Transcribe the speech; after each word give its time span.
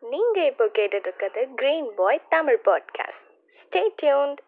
நீங்க 0.00 0.44
இப்போ 0.44 0.64
கேட்டுட்டு 0.64 1.06
இருக்கிறது 1.06 1.48
green 1.54 1.88
boy 1.96 2.20
Tamil 2.28 2.58
podcast 2.64 3.24
stay 3.62 3.80
tuned 4.02 4.38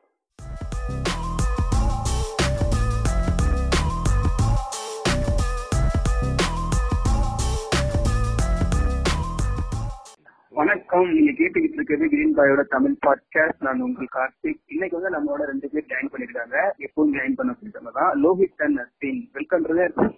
வணக்கம். 10.48 11.12
நீங்க 11.12 11.30
கேட்டுக்கிட்டு 11.30 11.73
இருக்கிறது 11.73 12.09
கிரீன் 12.09 12.37
பாயோட 12.37 12.62
தமிழ் 12.62 12.96
பாட்காஸ்ட் 13.07 13.61
நான் 13.61 13.80
உங்கள் 13.80 14.09
கார்த்திக். 14.14 14.61
இன்னைக்கு 14.67 15.01
வந்து 15.01 15.12
நம்மளோட 15.19 15.46
ரெண்டு 15.46 15.69
பேர் 15.69 15.87
ஜாயின் 15.89 16.14
பண்ணிருக்காங்க. 16.14 16.57
எப்பவும் 16.79 17.12
ஜாயின் 17.12 17.35
பண்ண 17.37 17.57
சொல்லிட்டவங்க 17.62 17.93
தான் 17.95 18.25
லோஹித் 18.25 18.62
அண்ட் 18.62 18.79
நஸ்தீன் 18.79 19.29
வெல்கம் 19.32 19.67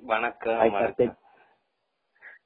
வணக்கம் 0.03 1.17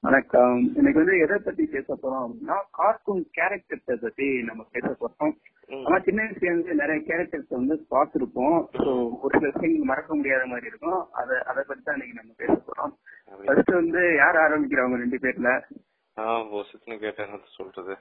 வணக்கம். 0.02 0.58
இன்னைக்கு 0.78 1.00
வந்து 1.00 1.14
எதை 1.18 1.36
பத்தி 1.44 1.64
பேச 1.72 1.86
போறோம் 1.94 2.24
அப்படின்னா 2.24 2.56
கார்ட்டூன் 2.78 3.22
கேரக்டர்ஸை 3.36 3.94
பத்தி 4.02 4.26
நம்ம 4.48 4.62
பேச 4.74 4.88
போறோம். 5.00 5.32
ஆனா 5.86 5.96
சின்ன 6.06 6.22
வயசுல 6.22 6.48
இருந்து 6.48 6.74
நிறைய 6.74 6.98
கேரக்டர்ஸ் 7.08 7.56
வந்து 7.56 7.74
பார்த்திருப்போம். 7.94 8.58
ஸோ 8.76 8.90
ஒரு 9.22 9.32
சில 9.38 9.50
விஷயம் 9.54 9.88
மறக்க 9.90 10.10
முடியாத 10.18 10.44
மாதிரி 10.50 10.70
இருக்கும். 10.72 11.00
அதை 11.20 11.38
அதை 11.50 11.64
பத்தி 11.68 11.82
தான் 11.84 11.96
இன்னைக்கு 11.96 12.18
நம்ம 12.20 12.34
பேச 12.42 12.54
போறோம். 12.68 12.92
ஃபர்ஸ்ட் 13.46 13.72
வந்து 13.80 14.02
யார் 14.22 14.38
ஆரம்பிக்கிறவங்க 14.44 15.00
ரெண்டு 15.04 15.20
பேர்ல? 15.24 15.52
ஆ 16.16 16.36
பொசுக்குன்னு 16.52 17.00
கேட்டா 17.04 17.24
என்ன 17.26 17.40
சொல்றது. 17.58 17.96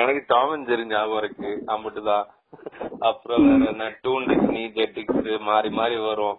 எனக்கு 0.00 0.24
டாம் 0.32 0.54
அண்ட் 0.56 0.68
ஜெரி 0.68 0.86
ஞாபகம் 0.94 1.22
இருக்கு. 1.24 1.52
அம்பிட்டுதான் 1.74 2.26
அப்புறம் 3.10 3.46
வேற 3.50 3.70
என்ன? 3.74 3.90
டூன் 4.04 4.30
டிஸ்னி 4.32 4.64
ஜெட்டிக்ஸ் 4.80 5.40
மாறி 5.50 5.70
மாறி 5.80 5.98
வரும். 6.08 6.38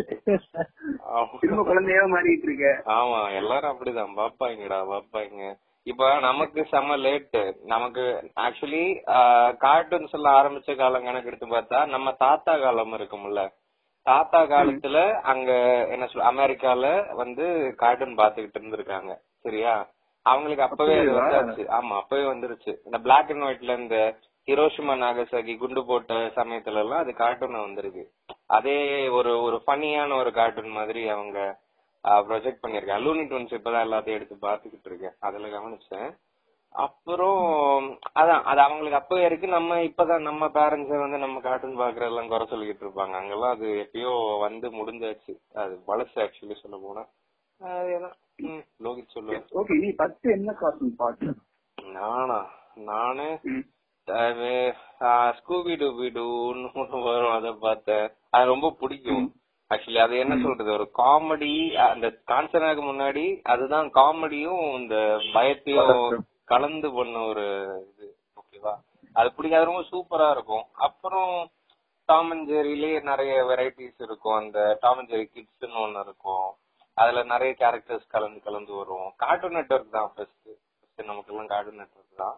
குழந்தையா 1.69 2.03
மாறிட்டு 2.15 2.47
இருக்க. 2.49 2.67
ஆமா 2.97 3.19
எல்லாரும் 3.41 3.71
அப்படிதான். 3.73 4.17
பாப்பாங்கடா 4.21 4.79
பாப்பாங்க 4.93 5.43
இப்ப 5.87 6.09
நமக்கு 6.25 6.59
செம 6.73 6.95
லேட் 7.05 7.37
நமக்கு 7.71 8.03
ஆக்சுவலி 8.45 8.83
கார்ட்டூன்ஸ் 9.65 10.15
எல்லாம் 10.17 10.37
ஆரம்பிச்ச 10.39 10.75
காலம் 10.75 11.07
கணக்கு 11.07 11.29
எடுத்து 11.31 11.47
பார்த்தா 11.47 11.79
நம்ம 11.95 12.11
தாத்தா 12.25 12.53
காலம் 12.57 12.95
இருக்கும்ல. 12.99 13.41
தாத்தா 14.05 14.39
காலத்துல 14.53 14.97
அங்க 15.31 15.51
என்ன 15.93 16.05
சொல்ல 16.07 16.29
அமெரிக்கால 16.31 16.85
வந்து 17.21 17.45
கார்ட்டூன் 17.81 18.19
பாத்துக்கிட்டு 18.21 18.59
இருந்திருக்காங்க. 18.59 19.11
சரியா? 19.45 19.73
அவங்களுக்கு 20.25 20.63
அப்பவே 20.63 20.95
அது? 20.99 21.11
வந்தாச்சு. 21.11 21.63
ஆமா 21.77 21.95
அப்பவே 22.01 22.23
வந்துருச்சு. 22.23 22.71
இந்த 22.85 22.97
பிளாக் 22.97 23.31
அண்ட் 23.31 23.43
ஒயிட்ல 23.43 23.77
இந்த 23.77 23.97
ஹிரோஷிமா 24.47 24.93
நாகசாகி 25.01 25.57
குண்டு 25.57 25.85
போட்ட 25.85 26.13
சமயத்துல 26.37 26.81
எல்லாம் 26.83 26.99
அது 26.99 27.13
கார்ட்டூன் 27.13 27.59
வந்திருக்கு. 27.59 28.03
அதே 28.47 28.79
ஒரு 29.09 29.41
ஒரு 29.41 29.63
ஃபன்னியான 29.65 30.15
ஒரு 30.15 30.31
கார்ட்டூன் 30.31 30.69
மாதிரி 30.69 31.07
அவங்க 31.07 31.37
ப்ரொஜெக்ட் 32.29 32.63
பண்ணிருக்கேன் 32.63 33.03
லூனி 33.03 33.23
டூன்ஸ் 33.23 33.57
இப்பதான் 33.57 33.85
எல்லாத்தையும் 33.87 34.17
எடுத்து 34.19 34.35
பாத்துக்கிட்டு 34.41 34.85
இருக்கேன். 34.85 35.15
அதுல 35.19 35.47
கவனிச்சேன். 35.47 36.09
அப்புறம் 36.75 37.41
அதான் 38.19 38.43
அது 38.43 38.59
அவங்களுக்கு 38.61 38.99
அப்பவே 38.99 39.25
இருக்கு. 39.25 39.47
நம்ம 39.47 39.77
இப்பதான் 39.81 40.21
நம்ம 40.21 40.45
பேரண்ட்ஸ் 40.47 41.03
வந்து 41.03 41.17
நம்ம 41.17 41.39
கார்ட்டூன் 41.39 41.79
பாக்குறதெல்லாம் 41.79 42.27
குறை 42.27 42.47
சொல்லிக்கிட்டு 42.51 42.85
இருப்பாங்க. 42.85 43.15
அங்கெல்லாம் 43.19 43.55
அது 43.55 43.67
எப்பயோ 43.83 44.13
வந்து 44.39 44.69
முடிஞ்சாச்சு. 44.79 45.33
அது 45.55 45.75
பழசு 45.87 46.17
ஆக்சுவலி 46.25 46.57
சொல்ல 46.61 46.77
போனா. 46.83 47.03
லோகித் 48.85 49.13
சொல்லுவேன் 49.15 49.45
ஓகே 49.59 49.75
நீ 49.83 49.89
ஃபர்ஸ்ட் 49.97 50.27
என்ன 50.37 50.51
கார்ட்டூன் 50.61 50.97
பாட்டு 51.01 51.29
நானா? 51.77 52.39
நானு? 52.89 53.27
ஸ்கூபி 55.37 55.73
டூபி 55.81 56.07
டூன்னு 56.15 57.03
வரும் 57.07 57.35
அதை 57.37 57.51
பார்த்தேன். 57.65 58.07
அது 58.35 58.51
ரொம்ப 58.53 58.67
பிடிக்கும் 58.81 59.27
ஆக்சுவலி 59.71 59.99
அது 60.05 60.15
என்ன 60.23 60.35
சொல்றது 60.43 60.71
ஒரு 60.77 60.87
காமெடி 61.01 61.51
அந்த 61.89 62.07
காஞ்சனாக்கு 62.31 62.83
முன்னாடி 62.87 63.25
அதுதான் 63.53 63.87
காமெடியும் 63.99 64.63
இந்த 64.79 64.95
பயத்தையும் 65.35 66.17
கலந்து 66.51 66.89
பண்ண 66.97 67.21
ஒரு 67.31 67.45
இது 67.91 68.07
ஓகேவா 68.41 68.73
அது 69.19 69.29
பிடிக்காது 69.37 69.69
ரொம்ப 69.69 69.83
சூப்பரா 69.93 70.27
இருக்கும். 70.35 70.65
அப்புறம் 70.87 71.33
டாம் 72.09 72.31
அண்ட் 72.33 72.49
ஜெரிலேயே 72.51 72.99
நிறைய 73.11 73.33
வெரைட்டிஸ் 73.49 73.99
இருக்கும். 74.07 74.37
அந்த 74.41 74.59
டாம் 74.81 74.99
அண்ட் 75.01 75.11
ஜெரி 75.13 75.25
கிட்ஸ்னு 75.35 75.81
ஒன்னு 75.85 76.03
இருக்கும். 76.07 76.47
அதுல 76.97 77.21
நிறைய 77.25 77.51
கேரக்டர்ஸ் 77.59 78.07
கலந்து 78.07 78.39
கலந்து 78.39 78.73
வரும் 78.79 79.07
கார்ட்டூன் 79.17 79.57
நெட்வொர்க் 79.57 79.95
தான் 79.97 80.11
ஃபர்ஸ்ட் 80.13 80.49
நமக்கு 80.99 81.31
எல்லாம் 81.33 81.51
கார்ட்டூன் 81.53 81.81
நெட்வொர்க் 81.81 82.21
தான். 82.23 82.35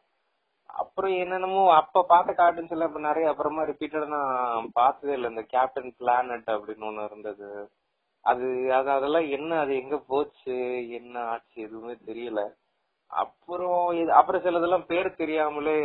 அப்புறம் 0.80 1.14
என்னென்னமோ 1.16 1.64
அப்ப 1.74 2.04
பார்த்த 2.04 2.32
கார்ட்டூன்ஸ் 2.34 2.74
எல்லாம் 2.76 2.90
இப்ப 2.92 3.02
நிறைய 3.02 3.32
அப்புறமா 3.32 3.64
ரிப்பீட்டடா 3.70 4.08
நான் 4.14 4.70
பார்த்ததே 4.74 5.16
இல்ல. 5.18 5.30
இந்த 5.30 5.44
கேப்டன் 5.54 5.92
பிளானட் 6.00 6.50
அப்படின்னு 6.56 6.88
ஒண்ணு 6.90 7.04
இருந்தது. 7.04 7.50
அது 8.26 8.48
அது 8.72 8.90
அதெல்லாம் 8.92 9.28
என்ன 9.30 9.58
அது 9.60 9.74
எங்க 9.76 9.98
போச்சு 10.08 10.56
என்ன 11.00 11.16
ஆச்சு 11.32 11.58
எதுவுமே 11.62 11.96
தெரியல. 12.08 12.42
அப்புறம் 13.12 13.84
அப்புறம் 14.20 14.44
சிலதெல்லாம் 14.46 14.88
பேர் 14.88 15.10
தெரியாமலே 15.16 15.78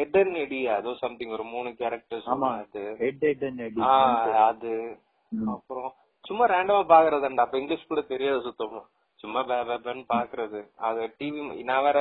எடன் 0.00 0.34
எடி 0.34 0.60
அதோ 0.68 0.92
சம்திங் 1.02 1.34
ஒரு 1.36 1.44
மூணு 1.52 1.68
கேரக்டர்ஸ். 1.80 2.26
அது. 2.54 2.82
அது 4.48 4.72
அப்புறம் 5.54 5.90
சும்மா 6.30 6.44
ரேண்டமா 6.52 6.82
பாக்குறதுண்டா 6.94 7.44
அப்ப 7.46 7.56
இங்கிலீஷ் 7.60 7.90
கூட 7.92 8.02
தெரியாது 8.10 8.40
சுத்தமா. 8.48 8.82
சும்மா 9.20 9.40
பே 9.48 9.56
பேன்னு 9.86 10.04
பாக்குறது. 10.16 10.60
அது 10.88 11.00
டிவி 11.18 11.40
நான் 11.70 11.84
வேற 11.86 11.98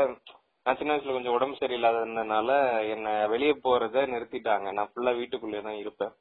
நான் 0.66 0.78
சின்ன 0.80 0.94
வயசுல 0.94 1.14
கொஞ்சம் 1.16 1.36
உடம்பு 1.38 1.56
சரியில்லாததுனால 1.62 2.50
என்ன 2.94 3.08
வெளிய 3.32 3.52
போறத 3.66 4.04
நிறுத்திட்டாங்க. 4.14 4.68
நான் 4.78 4.90
ஃபுல்லா 4.92 5.12
வீட்டுக்குள்ளே 5.20 5.62
தான் 5.68 5.80
இருப்பேன். 5.84 6.14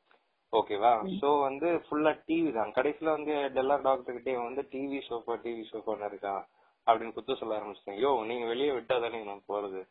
ஓகேவா 0.52 0.92
சோ 1.20 1.30
வந்து 1.46 1.68
ஃபுல்லா 1.86 2.12
டிவி 2.28 2.50
தான். 2.58 2.70
கடைசியில 2.78 3.14
வந்து 3.16 3.34
டெல்லா 3.56 3.76
டாக்டர் 3.88 4.16
கிட்டே 4.16 4.36
வந்து 4.46 4.62
டிவி 4.72 5.00
சோஃபா 5.08 5.34
டிவி 5.44 5.64
சோஃபான்னு 5.72 6.08
இருக்கான் 6.10 6.42
அப்படின்னு 6.86 7.16
குத்த 7.18 7.36
சொல்ல 7.40 7.58
ஆரம்பிச்சிட்டேன். 7.58 8.00
யோ 8.04 8.12
நீங்க 8.30 8.46
வெளியே 8.52 8.70
விட்டா 8.76 8.96
தானே 9.04 9.20
நான் 9.30 9.48
போறது? 9.52 9.82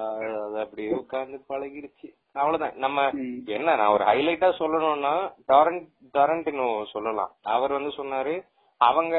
அது 0.00 0.56
அப்படியே 0.64 0.90
உட்கார்ந்து 1.00 1.38
பழகிடுச்சு 1.52 2.08
அவ்வளவுதான். 2.40 2.76
நம்ம 2.84 3.04
என்ன 3.56 3.76
நான் 3.80 3.94
ஒரு 3.96 4.04
ஹைலைட்டா 4.10 4.50
சொல்லணும்னா 4.62 5.14
டொரண்ட் 5.52 5.86
டொரண்டினோ 6.16 6.68
சொல்லலாம். 6.94 7.32
அவர் 7.56 7.76
வந்து 7.78 7.92
சொன்னாரு 8.00 8.34
அவங்க 8.80 9.16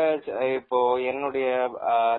இப்போ 0.56 0.80
என்னுடைய 1.12 1.46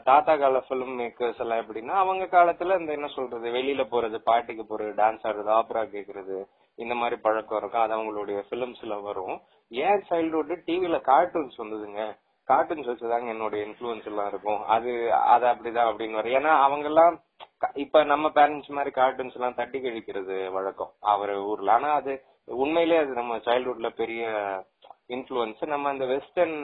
தாத்தா 0.08 0.34
கால 0.36 0.60
பிலிம் 0.68 0.94
மேக்கர்ஸ் 1.00 1.40
எல்லாம் 1.44 1.60
எப்படின்னா 1.62 1.94
அவங்க 2.02 2.24
காலத்துல 2.36 2.78
இந்த 2.80 2.92
என்ன 2.98 3.08
சொல்றது 3.16 3.48
வெளியில 3.56 3.82
போறது 3.92 4.18
பாட்டிக்கு 4.28 4.64
போறது 4.70 4.92
டான்ஸ் 5.00 5.26
ஆடுறது 5.28 5.52
ஆப்ரா 5.58 5.82
கேக்குறது 5.94 6.38
இந்த 6.78 6.94
மாதிரி 7.00 7.16
பழக்கம் 7.26 7.58
இருக்கும். 7.58 7.84
அது 7.84 7.94
அவங்களுடைய 7.96 8.38
பிலிம்ஸ்ல 8.50 8.96
வரும். 9.02 9.36
ஏன் 9.70 10.02
சைல்ட்ஹுட் 10.08 10.64
டிவில 10.66 10.96
கார்ட்டூன்ஸ் 11.10 11.60
வந்ததுங்க? 11.62 12.02
கார்ட்டூன்ஸ் 12.48 12.90
வச்சுதாங்க 12.90 13.28
என்னோட 13.34 13.54
இன்ஃபுளுன்ஸ் 13.66 14.06
எல்லாம் 14.06 14.28
இருக்கும். 14.28 14.60
அது 14.64 15.12
அது 15.12 15.46
அப்படிதான் 15.46 15.88
அப்படின்னு 15.90 16.18
வரும். 16.18 16.32
ஏன்னா 16.32 16.52
அவங்க 16.66 16.86
எல்லாம் 16.86 17.14
இப்ப 17.74 18.04
நம்ம 18.04 18.28
பேரண்ட்ஸ் 18.28 18.68
மாதிரி 18.68 18.90
கார்ட்டூன்ஸ் 19.00 19.34
எல்லாம் 19.34 19.54
தட்டி 19.54 19.78
கழிக்கிறது 19.78 20.52
வழக்கம். 20.52 20.92
அவர் 21.00 21.34
ஊர்ல. 21.50 21.72
ஆனா 21.72 21.92
அது 21.92 22.22
உண்மையிலே 22.44 22.96
அது 22.96 23.12
நம்ம 23.20 23.36
சைல்ட்ஹுட்ல 23.36 23.88
பெரிய 23.96 24.24
இன்ஃபுளுன்ஸ் 25.08 25.66
நம்ம 25.66 25.88
அந்த 25.88 26.04
வெஸ்டர்ன் 26.04 26.56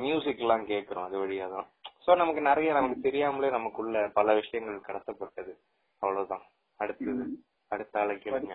மியூசிக் 0.00 0.38
எல்லாம் 0.38 0.66
கேக்குறோம் 0.66 1.04
அது 1.04 1.16
வழியா 1.26 1.48
தான். 1.54 1.68
சோ 2.06 2.16
நமக்கு 2.16 2.40
நிறைய 2.40 2.72
நமக்கு 2.72 3.00
தெரியாமலே 3.00 3.50
நமக்குள்ள 3.50 4.10
பல 4.14 4.34
விஷயங்கள் 4.34 4.86
கடத்தப்பட்டது. 4.88 5.52
அவ்வளவுதான். 5.98 6.44
அடுத்தது. 6.76 7.24
அடுத்த 7.68 8.00
ஆளை 8.00 8.16
கேளுங்க. 8.16 8.54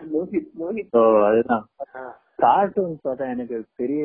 அதுதான். 1.29 1.65
கார்ட்டூன்ஸ் 2.37 3.05
பார்த்தா 3.07 3.27
எனக்கு 3.35 3.57
பெரிய 3.75 4.03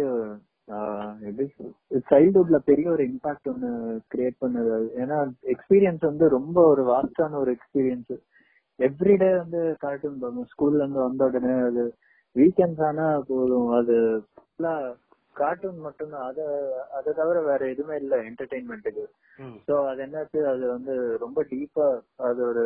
எப்படி 0.68 1.46
சைல்ட்ஹுட்ல 2.10 2.58
பெரிய 2.68 2.86
ஒரு 2.90 3.02
இம்பாக்ட் 3.08 3.50
ஒன்னு 3.52 3.70
கிரியேட் 4.12 4.42
பண்ணது. 4.42 4.70
ஏன்னா 5.02 5.18
எக்ஸ்பீரியன்ஸ் 5.54 6.04
வந்து 6.10 6.26
ரொம்ப 6.36 6.58
ஒரு 6.72 6.82
வாஸ்டான 6.92 7.38
ஒரு 7.42 7.52
எக்ஸ்பீரியன்ஸ் 7.56 8.14
எவ்ரிடே 8.78 9.30
வந்து 9.36 9.60
கார்ட்டூன் 9.82 10.20
பார்க்கணும் 10.20 10.50
ஸ்கூல்ல 10.52 10.82
இருந்து 10.82 11.00
வந்த 11.02 11.28
உடனே 11.30 11.54
அது 11.68 11.84
வீக்கெண்ட்ஸ் 12.36 12.84
ஆனா 12.88 13.06
போதும். 13.28 13.68
அது 13.78 13.96
ஃபுல்லா 14.38 14.74
கார்ட்டூன் 15.36 15.78
மட்டும்தான் 15.86 16.26
அத 16.28 16.40
அதை 16.98 17.10
தவிர 17.20 17.38
வேற 17.50 17.62
எதுவுமே 17.72 17.96
இல்ல 18.02 18.14
என்டர்டைன்மெண்ட்டுக்கு. 18.28 19.04
சோ 19.66 19.74
அது 19.90 20.02
என்னாச்சு 20.06 20.40
அது 20.52 20.64
வந்து 20.74 20.94
ரொம்ப 21.24 21.42
டீப்பா 21.52 21.88
அது 22.28 22.40
ஒரு 22.50 22.64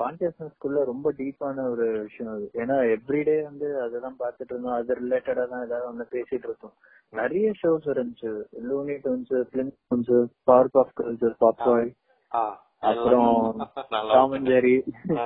கான்சியஸ்னஸ்க்குள்ள 0.00 0.84
ரொம்ப 0.84 1.12
டீப்பான 1.18 1.70
ஒரு 1.70 2.00
விஷயம் 2.00 2.32
அது. 2.32 2.48
ஏன்னா 2.56 2.94
எவ்ரிடே 2.94 3.44
வந்து 3.44 3.66
அததான் 3.82 4.20
பார்த்துட்டு 4.20 4.52
இருந்தோம் 4.52 4.76
அது 4.76 5.00
ரிலேட்டடா 5.00 5.48
தான் 5.48 5.66
ஏதாவது 5.66 5.90
ஒண்ணு 5.90 6.04
பேசிட்டு 6.12 6.44
இருக்கோம் 6.44 6.72
நிறைய 7.12 7.52
ஷோஸ் 7.60 7.86
இருந்துச்சு. 7.92 8.30
Looney 8.66 8.94
Tunes 9.04 9.32
film 9.52 9.72
tunes 9.84 10.10
power 10.48 10.68
of 10.76 10.92
culture 10.98 11.38
pop 11.38 11.62
boy 11.62 11.88
ஆ, 12.32 12.40
அது 12.82 12.92
அப்புறம் 12.92 13.26
வந்து 13.48 13.64
நல்லா 13.90 14.12
Tom 14.14 14.32
and 14.36 14.46
Jerry 14.50 14.72
ah. 15.18 15.24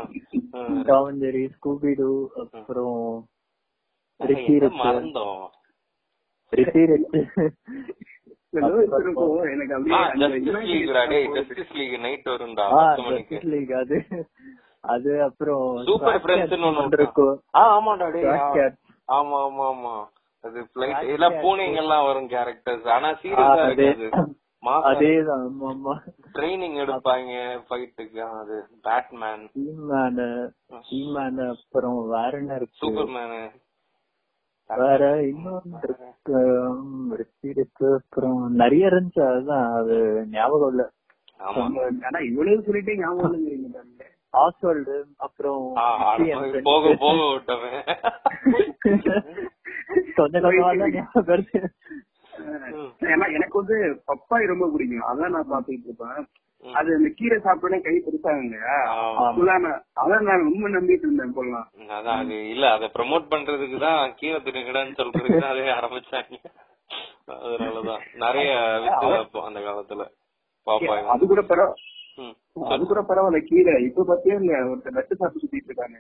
Tom 0.86 1.18
Jerry 1.20 1.42
Scooby Doo 1.54 2.08
அப்புறம் 2.44 2.96
ரிச்சி 4.20 4.50
என்ன 4.56 4.66
அது 8.54 8.86
அது 14.84 15.24
அப்புறம் 15.24 15.86
சூப்பர் 15.86 16.22
Cats 16.22 16.60
ஒன்னு 16.60 16.96
இருக்கும் 16.96 17.40
ஆமாடா 17.64 18.08
டேய். 18.08 18.74
ஆமா 19.08 19.40
ஆமா 19.40 19.66
ஆமா. 19.66 20.08
அது 20.44 20.68
எல்லாம். 21.08 21.42
பூனைங்க 21.42 21.76
எல்லாம் 21.76 22.06
வரும் 22.06 22.28
கேரக்டர்ஸ் 22.28 22.88
ஆனா 22.88 23.18
சீரியஸா 23.22 23.66
அதே 23.66 23.88
இருக்காது. 23.88 24.34
அதேதான் 24.90 25.46
ஆமா 25.46 25.70
ஆமா. 25.70 26.00
ட்ரைனிங் 26.34 26.76
எடுப்பாங்க 26.76 27.62
ஃபைட்டுக்கு 27.66 28.34
அது 28.34 28.66
பேட்மேன் 28.84 29.50
ஹீமேன் 29.56 30.48
ஹீமேன் 30.88 31.48
அப்புறம் 31.48 32.08
வேற 32.08 32.38
என்ன 32.38 32.54
இருக்கு. 32.54 32.82
சூப்பர்மேனு 32.82 33.50
வேற 34.68 35.20
ரிச் 37.50 37.84
அப்புறம் 37.94 38.52
நிறைய 38.54 38.86
இருந்துச்சு. 38.86 39.30
அதுதான். 39.30 39.72
அது 39.72 40.26
ஞாபகம் 40.30 40.68
இல்ல. 40.68 40.90
இவ்வளவு 42.24 42.62
சொல்லிட்டே 42.66 42.96
ஞாபகம். 42.96 43.46
ஆஸ்வால்டு 44.32 45.02
அப்புறம். 45.16 45.72
போக 46.62 47.30
விட்டவன். 47.32 47.84
எனக்கு 53.32 53.58
வந்து 53.58 54.02
பப்பாய் 54.06 54.46
ரொம்ப 54.46 54.70
பிடிக்கும். 54.70 55.00
அதான் 55.00 55.28
நான் 55.28 55.50
பாத்துக்கிட்டு 55.50 55.84
இருப்பேன். 55.84 56.26
அது 56.64 56.90
அந்த 56.96 57.08
கீரை 57.16 57.36
சாப்பிட்டோன்னே 57.38 57.78
கை 57.80 57.94
பெருசாங்க. 58.00 58.58
அதான் 59.96 60.24
நான் 60.26 60.44
ரொம்ப 60.44 60.68
நம்பிட்டு 60.68 61.06
இருந்தேன் 61.06 61.34
போலாம் 61.34 61.66
அதான் 61.96 62.20
அது 62.20 62.36
இல்ல 62.48 62.64
அத 62.70 62.88
ப்ரோமோட் 62.94 63.26
பண்றதுக்கு 63.32 63.78
தான் 63.80 64.14
கீழே 64.14 64.38
திருங்கடான்னு 64.46 64.98
சொல்றதுக்கு 65.00 65.50
அதே 65.50 65.66
ஆரம்பிச்சாங்க. 65.74 66.38
அதனாலதான். 67.40 68.02
நிறைய 68.22 68.50
வித்து 68.84 69.10
அந்த 69.42 69.60
காலத்துல. 69.60 70.04
பாப்பாய் 70.66 71.10
அது 71.14 71.24
கூட 71.26 71.42
பரவ 71.44 71.68
ம். 72.18 72.34
அது 72.68 72.82
கூட 72.86 73.00
பரவாயில்ல 73.02 73.38
கீரை. 73.46 73.74
இப்ப 73.86 74.04
பத்தியே 74.10 74.34
இல்ல 74.40 74.52
ஒருத்தர் 74.66 74.98
நட்டு 74.98 75.14
சாப்பிட்டு 75.14 75.42
சுத்திட்டு 75.44 75.70
இருக்காங்க 75.70 75.98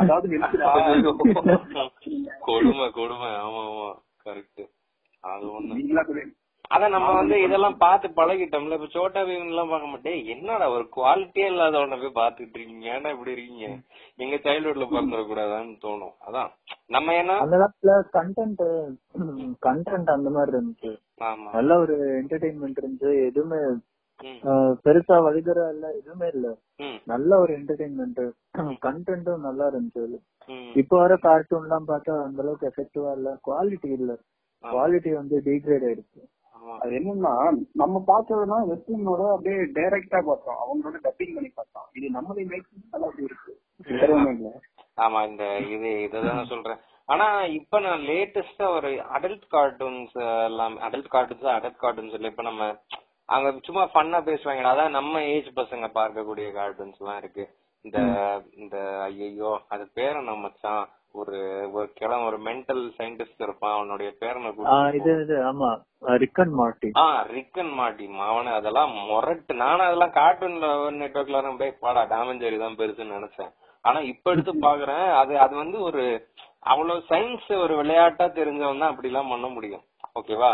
அதாவது 0.00 0.26
கொடுமை 2.46 2.86
கொடுமை. 2.92 3.30
ஆமா 3.40 3.62
ஆமா. 3.68 3.88
கரெக்ட் 4.24 4.62
அது 5.24 5.46
ஒண்ணு. 5.52 5.74
அதான் 6.70 6.94
நம்ம 6.94 7.10
வந்து 7.18 7.36
இதெல்லாம் 7.42 7.76
பார்த்து 7.82 8.08
பழகிட்டோம்ல. 8.16 8.76
இப்ப 8.76 8.88
சோட்டா 8.94 9.20
பீம் 9.28 9.46
எல்லாம் 9.48 9.70
பார்க்க 9.72 9.92
மாட்டேன். 9.92 10.18
என்னடா 10.34 10.66
ஒரு 10.70 10.84
குவாலிட்டியே 10.96 11.46
இல்லாதவன 11.52 11.98
போய் 12.02 12.18
பாத்துட்டு 12.18 12.56
இருக்கீங்க. 12.58 12.86
ஏன்னா 12.96 13.10
இப்படி 13.14 13.32
இருக்கீங்க? 13.36 13.66
எங்க 14.24 14.36
சைல்ட்ஹுட்ல 14.46 14.86
பிறந்துட 14.90 15.22
கூடாதான்னு 15.30 15.74
தோணும். 15.86 16.14
அதான். 16.28 16.50
நம்ம 16.86 17.12
ஏன்னா 17.22 17.36
அந்த 17.44 17.56
காலத்துல 17.62 17.94
கண்டென்ட் 18.18 18.64
கண்டென்ட் 19.68 20.10
அந்த 20.16 20.30
மாதிரி 20.36 20.56
இருந்துச்சு. 20.56 20.92
நல்ல 21.56 21.78
ஒரு 21.84 21.96
என்டர்டைன்மெண்ட் 22.20 22.82
இருந்துச்சு. 22.82 23.12
எதுவுமே 23.26 23.60
பெருசா 24.84 25.16
வலிகரா 25.26 25.66
இல்ல. 25.74 25.86
எதுவுமே 26.00 26.28
இல்ல. 26.34 26.46
நல்ல 27.12 27.30
ஒரு 27.38 27.52
என்டர்டைன்மெண்ட் 27.58 28.22
கண்டென்ட்டும் 28.86 29.44
நல்லா 29.48 29.66
இருந்துச்சு. 29.70 30.04
இப்ப 30.80 30.98
வர 30.98 31.16
கார்ட்டூன் 31.26 31.66
எல்லாம் 31.66 31.88
பார்த்தா 31.88 32.14
அந்த 32.28 32.42
அளவுக்கு 32.44 32.72
எஃபெக்டிவா 32.72 33.12
இல்ல. 33.18 33.30
குவாலிட்டி 33.48 33.90
இல்ல. 34.00 34.12
குவாலிட்டி 34.64 35.10
வந்து 35.20 35.36
டிகிரேட் 35.44 35.86
ஆயிடுச்சு. 35.88 36.22
அது 36.80 36.92
என்னன்னா 36.98 37.32
நம்ம 37.72 38.02
பார்த்ததுன்னா 38.06 38.58
வெஸ்டர்னோட 38.70 39.22
அப்படியே 39.34 39.58
டைரக்டா 39.76 40.20
பார்த்தோம். 40.28 40.58
அவங்களோட 40.62 40.96
டப்பிங் 41.06 41.34
பண்ணி 41.34 41.50
பார்த்தோம். 41.54 41.88
இது 41.92 42.10
நம்மளே 42.10 42.44
மேக் 42.44 42.68
அப்படி 42.92 43.28
இருக்கு. 43.28 43.52
ஆமா 44.98 45.20
இந்த 45.28 45.44
இது 45.58 45.90
இததான் 46.06 46.50
சொல்றேன். 46.52 46.80
ஆனா 47.08 47.26
இப்ப 47.58 47.80
நான் 47.80 48.00
லேட்டஸ்டா 48.00 48.66
ஒரு 48.76 48.90
அடல்ட் 49.16 49.46
கார்ட்டூன்ஸ் 49.50 50.16
எல்லாம் 50.48 50.74
அடல்ட் 50.80 51.12
கார்ட்டூன்ஸ் 51.14 51.46
அடல்ட் 51.56 51.82
கார்ட்டூன்ஸ் 51.84 52.16
இல்ல. 52.18 52.28
இப்ப 52.28 52.42
நம்ம 52.42 52.64
அங்க 53.28 53.48
சும்மா 53.68 53.84
ஃபன்னா 53.94 54.18
பேசுவாங்க. 54.28 54.64
அதான் 54.72 54.96
நம்ம 54.98 55.22
ஏஜ் 55.22 55.48
பசங்க 55.56 55.86
பார்க்கக்கூடிய 55.94 56.46
கார்ட்டூன்ஸ் 56.52 57.00
எல்லாம் 57.00 57.16
இருக்கு. 57.16 57.44
இந்த 57.84 57.98
இந்த 58.52 58.76
ஐயோ 59.02 59.60
அது 59.68 59.84
பேரை 59.94 60.22
நம்ம 60.22 60.40
மச்சான்? 60.48 60.84
ஒரு 61.14 61.38
ஒரு 61.74 61.86
கிழமை 61.98 62.24
ஒரு 62.26 62.38
மென்டல் 62.46 62.82
சயின்டிஸ்ட் 62.96 63.44
இருப்பான் 63.44 63.74
அவனுடைய 63.76 64.08
பேரனை 64.20 64.50
இது 64.98 65.12
இது 65.22 65.36
ஆமா. 65.48 65.70
ரிக்கன் 66.22 66.52
மார்டி 66.58 66.88
ஆ 66.96 67.06
ரிக்கன் 67.30 67.72
மாட்டி 67.78 68.04
அவன 68.26 68.52
அதெல்லாம் 68.58 68.92
முரட்டு 69.06 69.54
நானும் 69.62 69.86
அதெல்லாம் 69.86 70.16
கார்ட்டூன்ல 70.18 70.68
நெட்ஒர்க்ல 71.00 71.40
போய் 71.60 71.78
பாடா 71.82 72.02
டாமஞ்சேரி 72.12 72.58
தான் 72.58 72.78
பெருசுன்னு 72.80 73.16
நினைச்சேன். 73.18 73.50
ஆனா 73.84 73.98
இப்ப 74.12 74.32
எடுத்து 74.32 74.52
பாக்குறேன் 74.64 75.06
அது 75.20 75.34
அது 75.44 75.54
வந்து 75.56 75.78
ஒரு 75.88 76.04
அவ்வளவு 76.72 77.00
சயின்ஸ் 77.10 77.50
ஒரு 77.64 77.74
விளையாட்டா 77.80 78.26
தெரிஞ்சவன் 78.38 78.82
தான் 78.82 78.92
அப்படி 78.92 79.10
எல்லாம் 79.10 79.32
பண்ண 79.32 79.46
முடியும். 79.48 79.84
ஓகேவா 80.16 80.52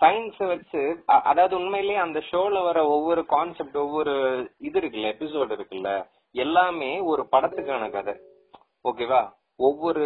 சயின்ஸ் 0.00 0.40
வச்சு 0.50 0.82
அதாவது 1.30 1.54
உண்மையிலேயே 1.58 1.98
அந்த 2.04 2.18
ஷோல 2.28 2.62
வர 2.66 2.78
ஒவ்வொரு 2.92 3.22
கான்செப்ட் 3.32 3.76
ஒவ்வொரு 3.82 4.14
இது 4.60 4.78
இருக்குல்ல 4.80 5.12
எபிசோடு 5.14 5.52
இருக்குல்ல 5.56 5.90
எல்லாமே 6.34 6.90
ஒரு 7.12 7.22
படத்துக்கான 7.32 7.90
கதை. 7.90 8.14
ஓகேவா 8.84 9.22
ஒவ்வொரு 9.68 10.04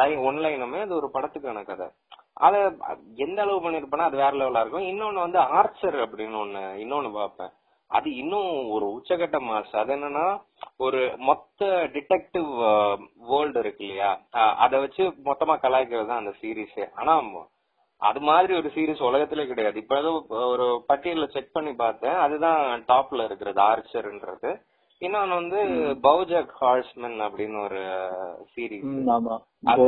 லைன் 0.00 0.20
ஒன் 0.28 0.38
லைனுமே 0.44 0.80
அது 0.86 0.94
ஒரு 1.00 1.08
படத்துக்கான 1.14 1.62
கதை. 1.70 1.86
அத 2.46 2.54
எந்த 3.24 3.38
அளவு 3.44 3.58
பண்ணிருப்பேன்னா 3.64 4.08
அது 4.08 4.16
வேற 4.22 4.32
லெவலா 4.40 4.62
இருக்கும். 4.62 4.88
இன்னொன்னு 4.92 5.24
வந்து 5.26 5.38
ஆர்ச்சர் 5.58 5.98
அப்படின்னு 6.04 6.36
ஒண்ணு 6.44 6.62
இன்னொன்னு 6.82 7.10
பார்ப்பேன். 7.20 7.52
அது 7.90 8.08
இன்னும் 8.20 8.52
ஒரு 8.74 8.86
உச்சகட்ட 8.96 9.38
மாஸ் 9.48 9.74
அது 9.80 9.92
என்னன்னா 9.96 10.26
ஒரு 10.86 11.00
மொத்த 11.28 11.68
டிடெக்டிவ் 11.94 12.48
வேர்ல்டு 13.30 13.60
இருக்கு 13.64 13.84
இல்லையா? 13.86 14.10
அத 14.64 14.72
வச்சு 14.84 15.04
மொத்தமா 15.28 15.54
கலாய்க்கிறது 15.64 16.10
தான் 16.10 16.22
அந்த 16.22 16.32
சீரீஸே 16.40 16.86
ஆனா 17.00 17.14
அது 18.02 18.20
மாதிரி 18.28 18.52
ஒரு 18.60 18.68
சீரிஸ் 18.74 19.06
உலகத்திலே 19.08 19.44
கிடையாது. 19.50 19.76
இப்ப 19.82 19.94
ஏதோ 20.02 20.10
ஒரு 20.52 20.66
பட்டியல 20.88 21.26
செக் 21.34 21.54
பண்ணி 21.56 21.72
பார்த்தேன். 21.84 22.16
அதுதான் 22.24 22.60
டாப்ல 22.90 23.24
இருக்கிறது 23.28 23.60
ஆர்ச்சர்ன்றது 23.70 24.50
இன்னொன்னு 25.02 25.34
வந்து 25.38 25.58
பௌஜக் 26.04 26.52
ஹார்ஸ்மன் 26.60 27.18
அப்படின்னு 27.24 27.58
ஒரு 27.62 27.80
சீரீஸ் 28.52 29.10
ஆமா. 29.16 29.34
அது 29.64 29.84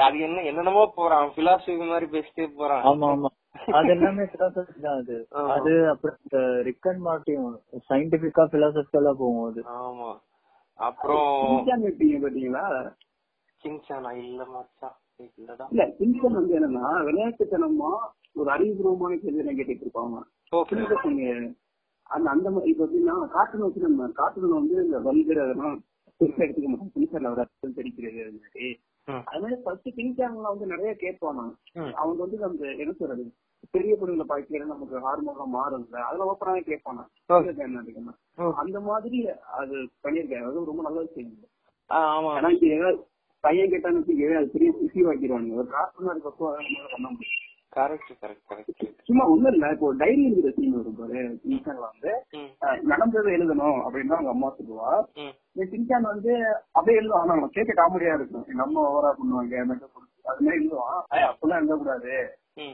அது 0.00 0.18
என்ன 0.26 0.44
என்னென்னமோ 0.50 0.84
போறான். 0.96 1.32
பிலாசபி 1.36 1.86
மாதிரி 1.86 2.06
பேசிட்டே 2.12 2.46
போறான். 2.58 2.84
ஆமா 2.84 3.08
ஆமா. 3.14 3.30
அது 3.72 3.90
எல்லாமே 3.94 4.24
philosophy 4.32 4.76
தான் 4.80 4.98
அது. 5.00 5.16
அது 5.56 5.72
அப்புறம் 5.92 6.16
இந்த 6.24 6.38
ரிக்கன் 6.68 7.02
மார்ட்டியும் 7.06 7.50
சயின்டிபிக்கா 7.88 8.44
பிலாசபிக்கலா 8.52 9.12
போகும் 9.14 9.46
அது 9.46 9.62
ஆமா. 9.80 10.10
அப்புறம் 10.78 11.26
பாத்தீங்களா 11.66 12.64
சிங்சானா 13.62 14.10
இல்ல 14.22 14.40
மச்சான். 14.52 14.96
இல்லடா. 15.36 15.66
இல்ல 15.72 15.84
சின்சான் 15.98 16.38
வந்து 16.38 16.56
என்னன்னா 16.58 16.88
விளையாட்டுத்தனமா 17.06 17.92
ஒரு 18.36 18.48
அறிவுபூர்வமான 18.50 19.14
கேள்வி 19.18 19.54
கேட்டுட்டு 19.58 19.86
இருப்பாங்க. 19.86 20.16
அந்த 22.10 22.26
அந்த 22.30 22.48
மாதிரி 22.50 22.70
இப்ப 22.70 22.84
எப்படின்னா 22.84 23.14
கார்ட்டூன் 23.28 23.62
வச்சு 23.62 23.86
நம்ம 23.86 24.08
கார்ட்டூன் 24.12 24.58
வந்து 24.58 24.74
இந்த 24.84 24.98
வல்கர் 25.00 25.40
அதெல்லாம் 25.40 25.78
எடுத்துக்க 26.40 26.68
மாட்டோம். 26.68 26.92
ஒரு 27.26 27.40
அர்த்தம் 27.40 27.74
தெரிக்கிறது 27.74 28.20
அது 28.22 28.36
மாதிரி. 28.36 28.68
ம். 29.08 29.22
அது 29.26 29.40
மாதிரி 29.42 29.56
ஃபர்ஸ்ட் 29.62 29.88
சின்சான்ல 29.96 30.46
வந்து 30.46 30.66
நிறைய 30.66 30.92
கேட்பான் 30.96 31.40
ம். 31.76 31.92
அவங்க 31.94 32.20
வந்து 32.22 32.38
அந்த 32.44 32.64
என்ன 32.76 32.92
சொல்றது? 32.92 33.24
பெரிய 33.74 33.92
பொண்ணுங்களை 33.96 34.26
பாய்க்கிற 34.26 34.64
நமக்கு 34.66 34.96
ஹார்மோன்லாம் 35.00 35.54
மாறும்ல. 35.54 35.96
அதெல்லாம் 36.02 36.30
ஓப்பனாவே 36.32 36.62
கேட்பானா 36.66 37.04
அதிகமா 37.80 38.12
அந்த 38.56 38.80
மாதிரி 38.82 39.18
அது 39.56 39.76
பண்ணிருக்காரு 40.04 40.48
அது 40.48 40.64
ரொம்ப 40.64 40.82
நல்ல 40.82 40.98
விஷயம். 41.00 41.34
ஆமா. 41.90 42.30
ஆனா 42.36 42.48
ஏதாவது 42.68 42.98
பையன் 43.44 43.72
கேட்டான்னு 43.72 44.00
வச்சுக்கவே 44.00 44.36
அது 44.36 44.48
பெரிய 44.48 44.70
குசி 44.72 45.00
வாக்கிடுவாங்க 45.06 45.56
ஒரு 45.56 45.68
நம்மளால 45.98 46.22
பண்ண 46.92 47.08
முடியும் 47.10 47.42
கரெக்ட் 47.76 48.12
கரெக்ட் 48.20 48.46
கரெக்ட் 48.50 48.74
சும்மா 49.08 49.24
ஒண்ணும் 49.26 49.52
இல்ல. 49.52 49.66
இப்போ 49.72 49.88
டைரி 49.94 50.22
எழுதுற 50.28 50.50
சீன் 50.54 50.76
வரும் 50.76 50.96
பாரு. 50.96 51.18
சின்சான்ல 51.42 51.84
வந்து 51.86 52.10
நடந்ததை 52.90 53.30
எழுதணும் 53.34 53.78
அப்படின்னு 53.82 54.16
அவங்க 54.16 54.30
அம்மா 54.30 54.48
சொல்லுவா. 54.56 54.90
சின்சான் 55.72 56.10
வந்து 56.10 56.32
அப்படியே 56.72 56.98
எழுதுவான் 57.00 57.20
ஆனா 57.20 57.32
நம்ம 57.32 57.48
கேட்க 57.48 57.72
காமெடியா 57.74 58.14
இருக்கும். 58.14 58.46
எங்க 58.48 58.62
அம்மா 58.62 58.82
ஓவரா 58.88 59.12
பண்ணுவாங்க. 59.12 59.54
அது 60.24 60.40
மாதிரி 60.40 60.58
எழுதுவான் 60.58 61.00
"ஏய், 61.16 61.26
அப்பெல்லாம் 61.28 61.60
எழுதக்கூடாது. 61.60 62.14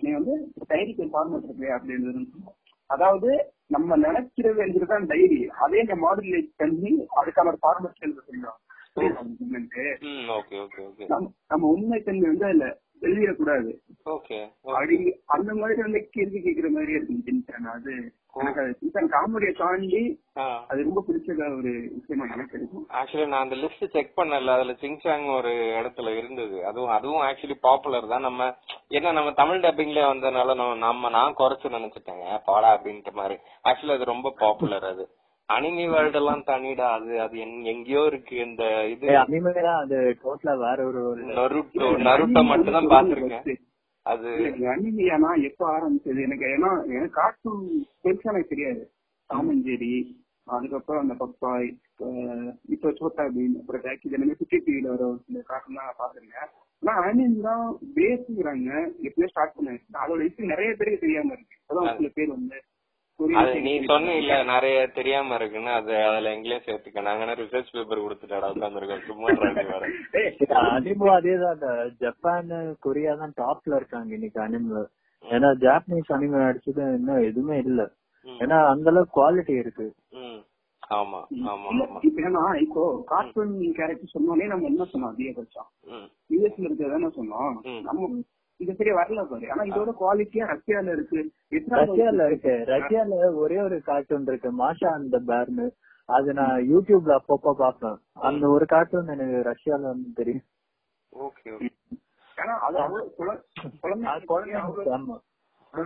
நீ 0.02 0.10
வந்து 0.12 0.34
டைரிக்கு 0.68 1.12
ஃபார்மேட் 1.12 1.46
இருக்கு 1.46 1.72
அப்படி 1.72 1.94
எழுதுன்னு 1.94 2.52
அதாவது 2.90 3.30
நம்ம 3.66 3.96
நினைக்கிறது 3.96 4.60
எழுதுறதுதான் 4.64 5.06
டைரி 5.06 5.36
அதே 5.62 5.80
இந்த 5.80 5.94
மாடுலேட் 6.02 6.50
பண்ணி 6.56 6.90
அதுக்கான 7.20 7.54
ஃபார்மேட் 7.62 8.02
எழுத 8.02 8.20
ஓகே 10.32 10.58
நம்ம 11.12 11.22
நம்ம 11.48 11.68
உண்மை 11.68 11.98
தன்மை 12.00 12.28
வந்து 12.28 12.46
அதுல 12.46 12.66
எழுதிடக்கூடாது 13.02 13.70
அந்த 15.26 15.50
மாதிரி 15.54 15.80
வந்து 15.82 16.00
கேள்வி 16.10 16.40
கேட்கிற 16.40 16.68
மாதிரி 16.70 16.92
இருக்கு 16.92 17.14
சின்சான் 17.28 17.70
அது 17.76 17.94
எனக்கு 18.34 18.60
அது 18.60 19.08
காமெடியை 19.14 19.52
தாண்டி 19.56 20.02
அது 20.68 20.78
ரொம்ப 20.82 21.00
பிடிச்ச 21.08 21.30
ஒரு 21.58 21.72
விஷயமா 21.96 22.26
எனக்கு 22.34 22.56
இருக்கும். 22.58 22.84
ஆக்சுவலி 22.90 23.26
நான் 23.26 23.42
அந்த 23.42 23.56
லிஸ்ட் 23.56 23.90
செக் 23.90 24.16
பண்ணல. 24.16 24.54
அதுல 24.56 24.76
சிங்சாங் 24.82 25.26
ஒரு 25.36 25.52
இடத்துல 25.80 26.16
இருந்தது. 26.18 26.56
அதுவும் 26.66 26.90
அதுவும் 26.90 27.22
ஆக்சுவலி 27.22 27.56
பாப்புலர் 27.60 28.08
தான். 28.08 28.20
நம்ம 28.20 28.46
என்ன 28.88 29.12
நம்ம 29.12 29.32
தமிழ் 29.32 29.64
டப்பிங்ல 29.64 30.06
வந்ததுனால 30.12 30.54
நம்ம 30.54 30.74
நம்ம 30.74 31.10
நான் 31.10 31.38
குறைச்சு 31.38 31.74
நினைச்சிட்டேங்க. 31.76 32.26
பாடா 32.44 32.70
அப்படின்ட்டு 32.76 33.12
மாதிரி. 33.12 33.36
ஆக்சுவலி 33.68 33.94
அது 33.94 34.12
ரொம்ப 34.14 34.34
பாப்புலர் 34.38 34.84
அது. 34.84 35.06
அனிமி 35.48 35.84
வேர்ல்ட் 35.90 36.18
எல்லாம் 36.18 36.44
தனிடா 36.46 36.86
அது 36.94 37.12
அது 37.20 37.36
எங்க- 37.38 37.68
எங்கேயோ 37.72 38.02
இருக்கு 38.06 38.34
இந்த 38.44 38.62
இது. 38.86 39.06
அனிமேதான் 39.22 39.80
அது 39.82 39.96
டோட்டலா 40.22 40.54
வேற 40.62 40.78
ஒரு 40.86 41.00
ஒரு 41.08 41.22
நருட்டோ 41.32 41.88
நருட்டோ 42.06 42.42
மட்டும் 42.50 42.76
தான் 42.78 42.90
பாத்திருக்கேன் 42.92 43.60
அது 44.06 44.28
அனிமியானா 44.72 45.30
எப்ப 45.48 45.62
ஆரம்பிச்சது? 45.74 46.20
எனக்கு 46.22 46.46
ஏன்னா 46.48 46.70
எனக்கு 46.90 47.16
கார்ட்டூன் 47.16 47.60
பெருசா 48.04 48.30
எனக்கு 48.32 48.52
தெரியாது. 48.52 48.82
டாமஞ்சேரி 49.30 49.92
அதுக்கப்புறம் 50.46 51.02
அந்த 51.02 51.14
பப்பாய் 51.20 51.68
இப்ப 52.68 52.92
சோட்டா 52.98 53.24
பீன் 53.28 53.54
அப்புறம் 53.60 53.84
ஜாக்கி 53.84 54.10
எல்லாமே 54.10 54.34
சுட்டி 54.34 54.58
டிவில 54.60 54.88
வர 54.88 55.04
ஒரு 55.06 55.20
சில 55.26 55.42
கார்ட்டூன் 55.46 55.76
தான் 55.76 55.86
நான் 55.86 56.00
பாத்துருக்கேன் 56.00 56.50
ஆனா 56.82 56.94
அனிமி 57.06 57.40
தான் 57.42 57.64
பேசுங்கிறாங்க 57.96 58.70
எப்படியோ 59.06 59.28
ஸ்டார்ட் 59.28 59.54
பண்ணாங்க. 59.56 59.82
அதோட 60.02 60.20
ஹிஸ்டரி 60.24 60.52
நிறைய 60.52 60.70
பேருக்கு 60.74 61.04
தெரியாம 61.04 61.32
இருக்கு. 61.36 61.56
அதான் 61.70 61.96
சில 61.98 62.08
பேர் 62.16 62.34
வந்து 62.34 62.58
நீ 63.62 63.72
சொன்ன 63.86 64.14
இல்ல 64.16 64.34
நிறைய 64.44 64.76
தெரியாம 64.96 65.34
இருக்குன்னு 65.34 65.70
அது 65.72 65.92
அதுல 66.06 66.32
எங்களே 66.36 66.58
சேர்த்துக்க. 66.64 67.02
நாங்க 67.08 67.34
ரிசர்ச் 67.40 67.72
பேப்பர் 67.74 68.04
கொடுத்துட்டாடா 68.04 68.48
உட்காந்துருக்கோம் 68.54 69.06
சும்மா 69.08 69.28
ராஜி 69.38 69.66
வர 69.68 69.84
ஏய், 70.20 70.30
அனிமோ 70.70 71.08
அதேதான் 71.16 71.62
ஜப்பான் 72.02 72.52
கொரியா 72.80 73.12
தான் 73.20 73.34
டாப்ல 73.40 73.78
இருக்காங்க 73.80 74.10
இன்னைக்கு 74.14 74.40
அனிமோ 74.42 74.82
ஏன்னா 75.24 75.48
ஜாப்பனீஸ் 75.62 76.14
அனிமே 76.14 76.40
அடிச்சது 76.46 76.84
இன்னும் 76.96 77.26
எதுவுமே 77.26 77.58
இல்ல. 77.64 77.80
ஏன்னா 78.26 78.56
அந்த 78.70 78.88
அளவுக்கு 78.90 79.16
குவாலிட்டி 79.16 79.54
இருக்கு. 79.58 79.86
ஆமா 80.92 81.20
ஆமா 81.50 81.68
ஆமா. 81.74 82.00
இப்ப 82.06 82.22
ஏன்னா 82.22 82.42
இப்போ 82.64 82.82
கார்ட்டூன் 83.10 83.52
கேரக்டர் 83.78 84.14
சொன்னோடனே 84.14 84.48
நம்ம 84.50 84.66
என்ன 84.70 84.86
சொன்னோம் 84.90 85.12
அதிகபட்சம். 85.12 85.68
யூஎஸ்ல 86.30 86.66
இருக்கிறதானே 86.68 87.10
சொன்னோம். 87.18 87.52
நம்ம 87.86 88.08
இது 88.62 88.72
சரியா 88.78 88.96
வரல 88.96 89.22
பாரு. 89.24 89.46
ஆனா 89.50 89.62
இதோட 89.70 89.90
குவாலிட்டியா 90.00 90.46
ரஷ்யால 90.52 90.92
இருக்கு? 90.92 91.20
ரஷ்யால 91.76 92.26
இருக்கு? 92.26 92.54
ரஷ்யால 92.72 93.34
ஒரே 93.34 93.58
ஒரு 93.60 93.78
கார்ட்டூன் 93.82 94.26
இருக்கு 94.26 94.50
மாஷா 94.58 94.90
அந்த 94.92 95.18
பேர்னு. 95.28 95.66
அது 96.08 96.30
நான் 96.32 96.62
யூடியூப்ல 96.70 97.12
அப்பப்ப 97.18 97.54
பாப்பேன் 97.54 97.98
அந்த 98.22 98.44
ஒரு 98.48 98.66
கார்ட்டூன் 98.66 99.12
எனக்கு 99.14 99.38
ரஷ்யால 99.50 99.82
வந்து 99.92 100.10
தெரியும். 100.12 100.46
Okay 101.12 101.48
okay. 101.56 101.70
ஏன்னா 102.36 102.54
அது 102.66 102.78
அவ்வளவு 102.78 103.32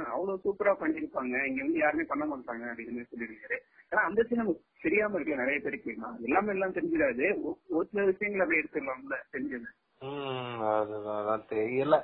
அவ்வளவு 0.08 0.40
சூப்பரா 0.44 0.72
பண்ணிருப்பாங்க 0.80 1.34
இங்க 1.48 1.60
வந்து 1.62 1.78
யாருமே 1.78 2.04
பண்ண 2.08 2.24
மாட்டாங்க 2.26 2.64
அப்படின்னு 2.70 3.04
சொல்லிருக்காரு 3.10 3.56
ஏன்னா 3.92 4.02
அந்த 4.08 4.18
விஷயம் 4.22 4.48
தெரியாம 4.82 5.14
இருக்கு. 5.14 5.36
நிறைய 5.36 5.58
பேருக்கு 5.60 5.90
எல்லாமே 6.22 6.52
எல்லாம் 6.54 6.74
தெரிஞ்சிடாது. 6.74 7.26
ஒரு 7.70 7.86
சில 7.90 8.04
விஷயங்கள் 8.04 8.44
அப்படி 8.44 8.60
எடுத்துடலாம்ல 8.62 9.18
தெரிஞ்சது. 9.34 9.68
அதுதான். 10.72 11.44
தெரியல. 11.50 11.96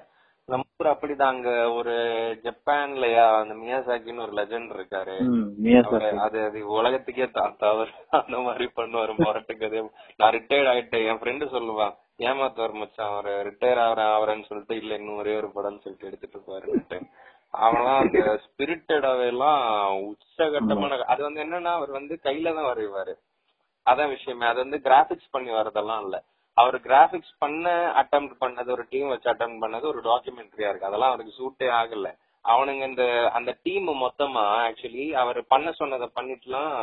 ஊர் 0.83 0.97
அப்படிதான். 0.97 1.23
அங்க 1.23 1.73
ஒரு 1.73 1.93
ஜப்பான்லயா 2.43 3.41
அந்த 3.41 3.55
மியாசாக்கின்னு 3.55 4.21
ஒரு 4.21 4.33
லெஜண்ட் 4.33 4.73
இருக்காரு. 4.73 5.17
அவரு- 5.81 6.17
அது 6.17 6.45
அது 6.45 6.67
உலகத்துக்கே 6.67 7.25
தா- 7.25 7.57
தவறு 7.57 7.91
அந்த 8.11 8.39
மாதிரி 8.39 8.71
பண்ணுவாரு 8.77 9.17
முரட்டு 9.17 9.57
கதை 9.57 9.91
நான் 10.17 10.33
ரிட்டையர்ட் 10.33 10.69
ஆயிட்டேன். 10.69 11.07
என் 11.07 11.19
ஃப்ரெண்டு 11.19 11.45
சொல்லுவான் 11.45 11.97
ஏமாத்துவார் 12.19 12.73
மச்சான் 12.73 13.11
அவர் 13.11 13.55
ரிட்டையர் 13.55 13.81
ஆகிறேன் 13.81 14.09
ஆவறேன்னு 14.09 14.45
சொல்லிட்டு 14.45 14.77
இல்ல 14.77 14.95
இன்னும் 14.95 15.17
ஒரே 15.17 15.37
ஒரு 15.37 15.47
படம்னு 15.47 15.81
சொல்லிட்டு 15.81 16.07
எடுத்துட்டு 16.07 16.41
இருப்பாரு 16.41 17.03
அவன்லாம் 17.59 17.99
அந்த 17.99 18.41
ஸ்பிரிட்டடாவே 18.41 19.27
எல்லாம் 19.27 19.95
உச்சகட்டமான 19.95 20.99
அது 20.99 21.23
வந்து 21.23 21.45
என்னன்னா 21.45 21.65
அவர் 21.65 21.91
வந்து 21.91 22.19
கையில 22.23 22.55
தான் 22.55 22.77
வரைவாரு. 22.77 23.15
அதான் 23.91 24.09
விஷயமே. 24.09 24.47
அது 24.47 24.59
வந்து 24.59 24.81
கிராபிக்ஸ் 24.81 25.31
பண்ணி 25.31 25.51
வரதெல்லாம் 25.51 26.03
இல்ல. 26.03 26.23
அவர் 26.54 26.80
கிராபிக்ஸ் 26.80 27.35
பண்ண 27.38 27.68
அட்டம் 28.00 28.28
பண்ணது 28.40 28.71
ஒரு 28.71 28.85
டீம் 28.90 29.09
வச்சு 29.09 29.30
அட்டம் 29.30 29.62
பண்ணது 29.62 29.82
ஒரு 29.82 30.00
டாக்குமெண்ட்ரியா 30.00 30.68
இருக்கு. 30.68 30.88
அதெல்லாம் 30.88 31.12
அவருக்கு 31.12 31.32
சூட்டே 31.38 31.68
ஆகல. 31.80 32.11
அவனுங்க 32.44 32.87
இந்த 32.88 33.30
அந்த 33.32 33.59
டீம் 33.62 33.88
மொத்தமா 33.88 34.42
ஆக்சுவலி 34.66 35.12
அவர் 35.12 35.47
பண்ண 35.47 35.73
சொன்னதை 35.73 36.09
பண்ணிட்டுலாம் 36.14 36.75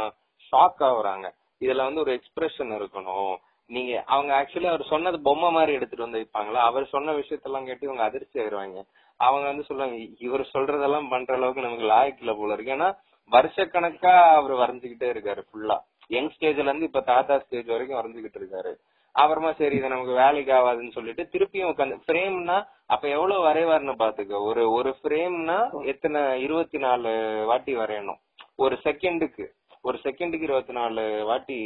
ஷாக் 0.51 0.81
ஆகுறாங்க. 0.89 1.27
இதுல 1.61 1.75
வந்து 1.75 1.99
ஒரு 1.99 2.19
எக்ஸ்பிரஷன் 2.19 2.71
இருக்கணும். 2.79 3.35
நீங்க 3.69 4.03
அவங்க 4.05 4.31
ஆக்சுவலி 4.41 4.65
அவர் 4.65 4.83
சொன்னது 4.83 5.21
பொம்மை 5.21 5.51
மாதிரி 5.51 5.73
எடுத்துட்டு 5.73 6.05
வந்து 6.05 6.21
வைப்பாங்களா? 6.21 6.61
அவர் 6.69 6.85
சொன்ன 6.85 7.11
விஷயத்தெல்லாம் 7.11 7.65
கேட்டு 7.65 7.87
இவங்க 7.87 8.03
அதிர்ச்சி 8.03 8.39
ஆயிருவாங்க. 8.39 8.79
அவங்க 9.19 9.47
வந்து 9.47 9.63
சொல்லுவாங்க 9.63 9.97
இவர் 10.19 10.49
சொல்றதெல்லாம் 10.53 11.09
பண்ற 11.09 11.35
அளவுக்கு 11.35 11.61
நமக்கு 11.61 11.91
லாய்க்கில்ல 11.93 12.37
போல 12.37 12.53
இருக்கு. 12.53 12.75
ஏன்னா 12.75 12.89
வருஷக்கணக்கா 13.31 14.13
அவர் 14.33 14.53
வரைஞ்சுக்கிட்டே 14.53 15.09
இருக்காரு 15.13 15.41
ஃபுல்லா 15.49 15.77
யங் 16.07 16.31
ஸ்டேஜ்ல 16.35 16.67
இருந்து 16.67 16.85
இப்ப 16.85 17.01
தாத்தா 17.01 17.39
ஸ்டேஜ் 17.39 17.65
வரைக்கும் 17.65 17.99
வரைஞ்சுக்கிட்டு 17.99 18.39
இருக்காரு. 18.41 18.71
அப்புறமா 19.15 19.51
சரி 19.51 19.75
இது 19.77 19.93
நமக்கு 19.93 20.13
வேலைக்கு 20.13 20.51
ஆகாதுன்னு 20.53 20.95
சொல்லிட்டு 20.97 21.23
திருப்பியும் 21.33 21.71
உட்காந்து 21.71 21.95
ஃப்ரேம்னா 22.05 22.57
அப்ப 22.85 23.07
எவ்வளவு 23.07 23.45
வரைவாருன்னு 23.47 23.95
பாத்துக்க 24.01 24.41
ஒரு 24.41 24.71
ஒரு 24.71 24.95
ஃப்ரேம்னா 24.99 25.57
எத்தனை 25.83 26.41
இருபத்தி 26.41 26.77
நாலு 26.77 27.09
வாட்டி 27.45 27.73
வரையணும். 27.75 28.19
ஒரு 28.55 28.75
செகண்டுக்கு 28.85 29.45
ஒரு 29.83 29.97
செகண்டுக்கு 30.05 30.47
இருபத்தி 30.47 30.73
நாலு 30.73 31.25
வாட்டி 31.25 31.57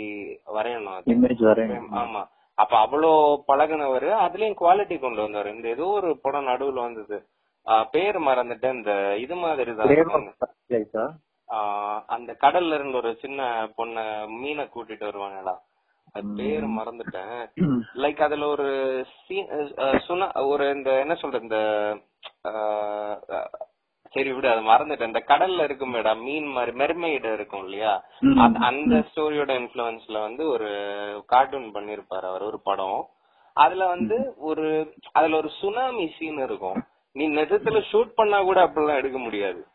வரையணும். 0.57 1.91
ஆமா. 2.01 2.21
அப்ப 2.57 2.73
அவ்வளோ 2.77 3.11
பழகுனவரு 3.47 4.09
அதுலயும் 4.25 4.59
குவாலிட்டி 4.59 4.99
கொண்டு 4.99 5.21
வந்தாரு. 5.23 5.49
இந்த 5.55 5.67
ஏதோ 5.69 5.85
ஒரு 5.85 6.09
படம் 6.25 6.49
நடுவுல 6.49 6.81
வந்தது. 6.87 7.17
பேர் 7.93 8.17
மறந்துட்டேன். 8.27 8.77
இந்த 8.77 8.93
இது 9.17 9.35
மாதிரி 9.35 9.71
தான் 9.75 11.13
அந்த 12.15 12.31
கடல்ல 12.43 12.75
இருந்து 12.77 12.97
ஒரு 12.97 13.11
சின்ன 13.23 13.41
பொண்ண 13.77 13.97
மீனை 14.41 14.65
கூட்டிட்டு 14.67 15.05
வருவாங்கடா 15.09 15.53
அது 16.13 16.27
பேர் 16.35 16.63
மறந்துட்டேன். 16.63 17.49
லைக் 17.95 18.21
அதுல 18.21 18.47
ஒரு 18.47 18.67
அஹ் 19.29 19.99
சுனா 20.07 20.45
ஒரு 20.47 20.69
இந்த 20.69 20.99
என்ன 20.99 21.15
சொல்றது 21.15 21.43
இந்த 21.43 21.59
சரி 24.09 24.31
விடு 24.31 24.49
அது 24.49 24.61
மறந்துட்டேன். 24.61 25.05
இந்த 25.05 25.23
கடல்ல 25.27 25.63
இருக்கும் 25.63 25.93
மேடம் 25.93 26.21
மீன் 26.21 26.45
மாதிரி 26.45 26.77
மெர்மெய்டு 26.77 27.33
இருக்கும் 27.33 27.63
இல்லையா? 27.63 28.03
அந்த- 28.59 29.05
ஸ்டோரியோட 29.15 29.51
இன்ஃபுளுன்ஸ்ல 29.53 30.21
வந்து 30.21 30.47
ஒரு 30.47 30.69
கார்ட்டூன் 31.27 31.73
பண்ணிருப்பாரு 31.73 32.25
அவர் 32.27 32.41
ஒரு 32.41 32.59
படம். 32.63 33.07
அதுல 33.53 33.87
வந்து 33.87 34.33
ஒரு 34.37 34.93
அதுல 35.11 35.37
ஒரு 35.37 35.49
சுனாமி 35.49 36.13
சீன் 36.17 36.43
இருக்கும். 36.43 36.83
நீ 37.11 37.29
நிஜத்துல 37.29 37.81
ஷூட் 37.91 38.11
பண்ணா 38.15 38.41
கூட 38.41 38.65
அப்படிலாம் 38.65 38.95
எடுக்க 38.95 39.17
முடியாது. 39.17 39.65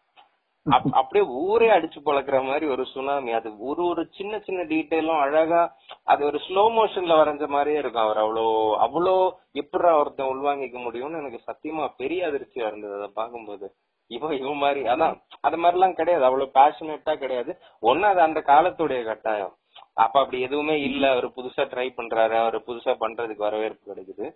அப்படியே 0.70 1.24
ஊரே 1.26 1.68
அடிச்சு 1.68 1.98
பழக்கிற 2.04 2.44
மாதிரி 2.46 2.66
ஒரு 2.66 2.84
சுனாமி. 2.84 3.32
அது 3.32 3.58
ஒரு 3.58 3.84
ஒரு 3.84 4.08
சின்ன 4.10 4.38
சின்ன 4.38 4.62
டீட்டெயிலும் 4.62 5.20
அழகா 5.20 5.76
அது 6.04 6.24
ஒரு 6.24 6.40
ஸ்லோ 6.48 6.64
மோஷன்ல 6.78 7.18
வரைஞ்ச 7.20 7.48
மாதிரியே 7.48 7.78
இருக்கும் 7.78 8.02
அவர். 8.02 8.16
அவ்வளோ 8.16 8.44
அவ்வளோ 8.86 9.30
எப்படி 9.52 9.88
ஒருத்தன் 9.88 10.26
உள்வாங்கிக்க 10.26 10.78
முடியும்னு 10.86 11.20
எனக்கு 11.20 11.40
சத்தியமா 11.46 11.88
பெரிய 11.96 12.26
அதிர்ச்சியா 12.28 12.66
இருந்தது 12.66 12.94
அதை 12.94 13.10
பார்க்கும்போது. 13.14 13.74
இவன் 14.10 14.32
இவன் 14.32 14.56
மாதிரி. 14.56 14.82
அதான் 14.82 15.22
அது 15.40 15.56
மாதிரிலாம் 15.56 15.92
கிடையாது. 15.92 16.24
அவ்வளவு 16.24 16.50
பேஷனேட்டா 16.54 17.14
கிடையாது. 17.14 17.58
ஒண்ணு 17.82 18.00
அது 18.00 18.20
அந்த 18.20 18.40
காலத்துடைய 18.40 19.04
கட்டாயம். 19.04 19.54
அப்ப 19.94 20.20
அப்படி 20.20 20.42
எதுவுமே 20.42 20.80
இல்ல. 20.80 21.10
அவர் 21.10 21.28
புதுசா 21.28 21.64
ட்ரை 21.72 21.88
பண்றாரு. 21.96 22.34
அவர் 22.40 22.56
புதுசா 22.60 22.94
பண்றதுக்கு 23.00 23.36
வரவேற்பு 23.36 23.94
கிடைக்குது. 23.94 24.26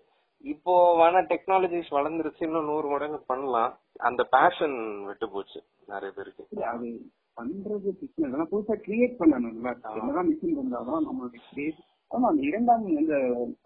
இப்போ 0.44 0.72
வேணா 0.99 1.20
டெக்னாலஜிஸ் 1.30 1.90
வளர்ந்துருச்சு 1.96 2.42
இன்னும் 2.46 2.68
நூறு 2.70 2.87
மடங்கு 2.88 3.18
பண்ணலாம். 3.26 3.72
அந்த 4.00 4.22
பேஷன் 4.34 4.76
விட்டு 5.08 5.26
போச்சு 5.28 5.61
நிறைய 5.88 6.11
பேருக்கு. 6.16 6.44
அது 6.72 6.88
பண்றது 7.37 7.90
பிசினஸ் 8.00 8.34
ஆனா 8.37 8.46
புதுசா 8.50 8.75
கிரியேட் 8.87 9.18
பண்ணணும்ல 9.20 9.70
என்னதான் 9.92 10.28
மிஷின் 10.30 10.54
இருந்தாலும் 10.54 11.06
நம்மளுடைய 11.06 11.42
கிரியேட் 11.50 11.80
ஆமா 12.11 12.26
அந்த 12.30 12.42
இரண்டாம் 12.49 12.82
இந்த 12.94 13.14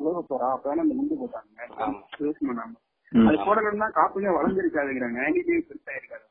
உலக 0.01 0.19
போறா 0.29 0.49
அப்பதான் 0.55 0.85
அந்த 0.85 0.97
முண்டு 0.99 1.17
போட்டாங்க. 1.23 1.65
ஆமா. 1.85 2.01
யூஸ் 2.21 2.43
பண்ணாம 2.43 2.75
அது 3.13 3.37
போடணும்னா 3.47 3.89
காப்புங்க 3.97 4.31
வளர்ந்துருக்காதுங்கிறாங்க. 4.37 5.19
ஆன்டிபி 5.27 5.57
பெருசா 5.69 5.93
இருக்காது 5.99 6.25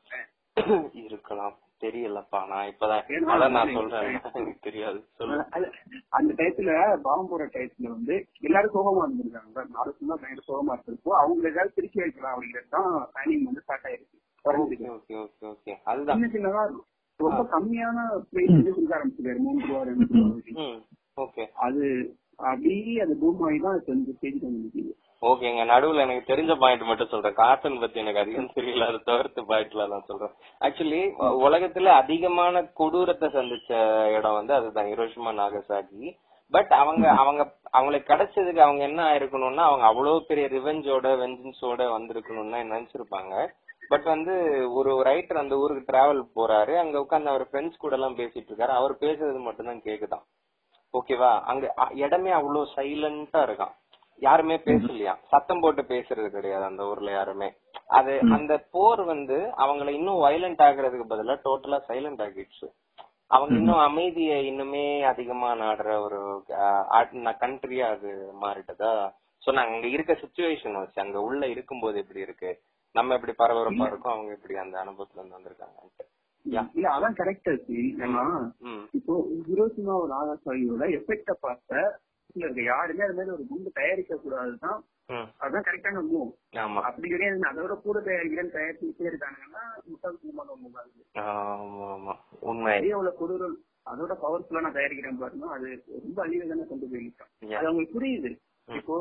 இருக்கலாம். 1.04 1.54
தெரியலப்பா. 1.80 2.38
நான் 2.50 2.68
இப்பதான் 2.70 3.30
அதான் 3.32 3.54
நான் 3.56 3.72
சொல்றேன். 3.74 4.06
எனக்கு 4.40 4.62
தெரியாது. 4.62 4.98
அந்த 6.16 6.30
டயத்துல 6.38 6.70
பாவம் 7.04 7.28
போற 7.28 7.44
டயத்துல 7.54 7.90
வந்து 7.90 8.14
எல்லாரும் 8.42 8.74
சோகமா 8.76 9.04
இருந்திருக்காங்க. 9.06 9.64
நாலு 9.76 9.94
ஃபுல்லா 9.96 10.18
பயங்கர 10.22 10.44
சோகமா 10.48 10.74
இருந்திருப்போ 10.76 11.14
அவங்க 11.20 11.50
ஏதாவது 11.52 11.76
பிரிச்சு 11.76 12.02
வைக்கலாம் 12.02 12.34
அப்படிங்கிறது 12.34 12.70
தான் 12.76 12.90
பிளானிங் 13.08 13.48
வந்து 13.48 13.64
ஸ்டார்ட் 13.64 13.88
ஆயிருக்கு. 13.88 14.14
ஓகே. 14.44 14.88
ஓகே 14.96 15.16
ஓகே 15.50 15.74
அதுதான். 15.86 16.16
சின்ன 16.16 16.30
சின்னதா 16.34 16.64
ரொம்ப 17.20 17.42
கம்மியான 17.52 17.98
பிரைஸ் 18.30 18.54
வந்து 18.54 18.72
கொடுக்க 18.72 18.96
ஆரம்பிச்சிருக்காரு 18.96 19.42
மூணு 19.44 19.66
ரூபா 19.66 19.82
ரெண்டு 19.84 20.06
ரூபா. 20.12 20.66
ஓகே. 21.18 21.44
அது 21.66 21.84
அப்படியே 22.44 22.94
அது 23.02 23.12
பூம் 23.20 23.44
ஆகி 23.46 23.58
தான் 23.60 23.76
வந்து 23.88 24.14
நிக்குது 24.56 24.92
ஓகேங்க 25.22 25.62
நடுவுல 25.72 26.00
எனக்கு 26.00 26.34
தெரிஞ்ச 26.34 26.58
பாயிண்ட் 26.58 26.82
மட்டும் 26.82 27.08
சொல்றேன். 27.08 27.32
கார்ட்டூன் 27.32 27.80
பத்தி 27.80 28.00
எனக்கு 28.00 28.20
அதிகம் 28.20 28.50
தெரியல 28.54 28.86
அதை 28.86 29.00
தவிர்த்து 29.04 29.42
பாயிண்ட்ல 29.42 29.88
நான் 29.88 30.04
சொல்றேன். 30.06 30.34
ஆக்சுவலி 30.60 31.00
உலகத்துல 31.46 31.84
அதிகமான 31.84 32.62
கொடூரத்தை 32.62 33.28
சந்திச்ச 33.28 33.70
இடம் 34.16 34.34
வந்து 34.34 34.54
அதுதான் 34.54 34.86
ஹிரோஷிமா 34.86 35.32
நாகசாகி. 35.40 36.16
பட் 36.50 36.72
அவங்க 36.72 37.10
அவங்க 37.12 37.54
அவங்களுக்கு 37.70 38.14
கிடைச்சதுக்கு 38.14 38.58
அவங்க 38.58 38.82
என்ன 38.82 39.02
ஆயிருக்கணும்னா 39.12 39.64
அவங்க 39.70 39.86
அவ்வளவு 39.86 40.24
பெரிய 40.24 40.46
ரிவெஞ்சோட 40.46 41.06
வெஞ்சன்ஸோட 41.22 41.88
வந்திருக்கணும்னு 41.96 42.60
நினைச்சிருப்பாங்க. 42.72 43.46
பட் 43.88 44.02
வந்து 44.02 44.34
ஒரு 44.74 45.02
ரைட்டர் 45.02 45.42
அந்த 45.42 45.56
ஊருக்கு 45.56 45.92
டிராவல் 45.92 46.22
போறாரு. 46.36 46.76
அங்க 46.76 47.00
உட்கார்ந்து 47.00 47.30
அவர் 47.30 47.48
ஃப்ரெண்ட்ஸ் 47.50 47.76
கூட 47.78 47.94
எல்லாம் 47.94 48.16
பேசிட்டு 48.16 48.50
இருக்காரு. 48.50 48.72
அவர் 48.80 48.94
பேசுறது 49.00 49.40
மட்டும் 49.40 49.66
தான் 49.66 49.84
கேக்குதான் 49.84 50.24
ஓகேவா 50.94 51.40
அங்க 51.40 51.74
இடமே 51.94 52.30
அவ்வளவு 52.30 52.68
சைலண்டா 52.76 53.40
இருக்கான். 53.48 53.74
யாருமே 54.22 54.56
பேசலையா? 54.66 55.12
சத்தம் 55.32 55.60
போட்டு 55.60 55.82
பேசுறது 55.90 56.28
கிடையாது 56.30 56.64
அந்த 56.68 56.82
ஊர்ல 56.90 57.10
யாருமே. 57.10 57.48
அது 57.98 58.12
அந்த 58.36 58.52
போர் 58.74 59.02
வந்து 59.04 59.36
அவங்கள 59.62 59.88
இன்னும் 59.98 60.22
வயலண்ட் 60.24 60.62
ஆகுறதுக்கு 60.66 61.06
பதிலா 61.10 61.34
டோட்டலா 61.44 61.78
சைலண்ட் 61.88 62.22
ஆகிடுச்சு. 62.26 62.66
அவங்க 63.30 63.54
இன்னும் 63.60 63.84
அமைதிய 63.86 64.32
இன்னுமே 64.50 64.82
அதிகமா 65.10 65.48
நாடுற 65.62 65.88
ஒரு 66.06 66.18
கண்ட்ரியா 67.42 67.86
அது 67.94 68.10
மாறிட்டதா 68.42 68.90
சோ 69.42 69.52
நாங்க 69.52 69.74
அங்க 69.74 69.88
இருக்க 69.88 70.12
சுச்சுவேஷன் 70.20 70.80
வச்சு 70.80 70.98
அங்க 71.02 71.18
உள்ள 71.26 71.42
இருக்கும்போது 71.54 71.96
எப்படி 72.02 72.20
இருக்கு? 72.20 72.50
நம்ம 72.94 73.14
எப்படி 73.14 73.34
பரபரப்பா 73.40 73.86
இருக்கோம்? 73.90 74.14
அவங்க 74.14 74.30
எப்படி 74.36 74.54
அந்த 74.62 74.76
அனுபவத்துல 74.84 75.20
இருந்து 75.20 75.38
வந்திருக்காங்க 75.38 76.04
இல்ல 76.46 76.88
அதான் 76.94 77.16
கரெக்ட் 77.20 77.50
இப்போ 78.98 79.14
ஹிரோசிமா 79.48 79.94
ஒரு 80.02 80.12
ஆகாசாயோட 80.20 80.84
எஃபெக்ட 80.98 81.32
பார்த்த 81.40 81.80
இல்ல 82.36 82.46
இருக்க 82.46 82.62
யாருமே 82.64 83.04
அது 83.04 83.14
மாதிரி 83.14 83.34
ஒரு 83.34 83.44
குண்டு 83.46 83.70
தயாரிக்க 83.72 84.16
கூடாதுதான். 84.16 84.80
அதுதான் 85.40 85.66
கரெக்டான 85.66 86.00
மூவ் 86.06 86.30
ஆமா. 86.62 86.80
அப்படி 86.88 87.08
கிடையாது 87.08 87.46
அதோட 87.50 87.74
கூட 87.80 87.98
தயாரிக்கிறேன் 88.00 88.54
தயாரிச்சுட்டே 88.56 89.08
இருக்காங்கன்னா 89.10 89.62
முட்டாள் 89.86 90.20
குடும்பம் 90.22 90.60
மூவாது 90.62 91.04
ஆமா 91.24 91.86
ஆமா 91.92 92.14
உண்மை. 92.42 92.72
அதே 92.78 92.90
அவ்வளவு 92.92 93.18
கொடூரம். 93.20 93.56
அதோட 93.86 94.12
பவர்ஃபுல்லா 94.22 94.64
நான் 94.64 94.76
தயாரிக்கிறேன் 94.76 95.20
பாருங்க. 95.20 95.46
அது 95.56 95.68
ரொம்ப 95.98 96.18
அழிவு 96.24 96.50
தானே 96.52 96.66
கொண்டு 96.66 96.86
போயிருக்கேன் 96.92 97.30
Yeah. 97.44 97.58
அது 97.58 97.68
அவங்களுக்கு 97.68 97.96
புரியுது. 97.96 98.30
இப்போ 98.68 98.96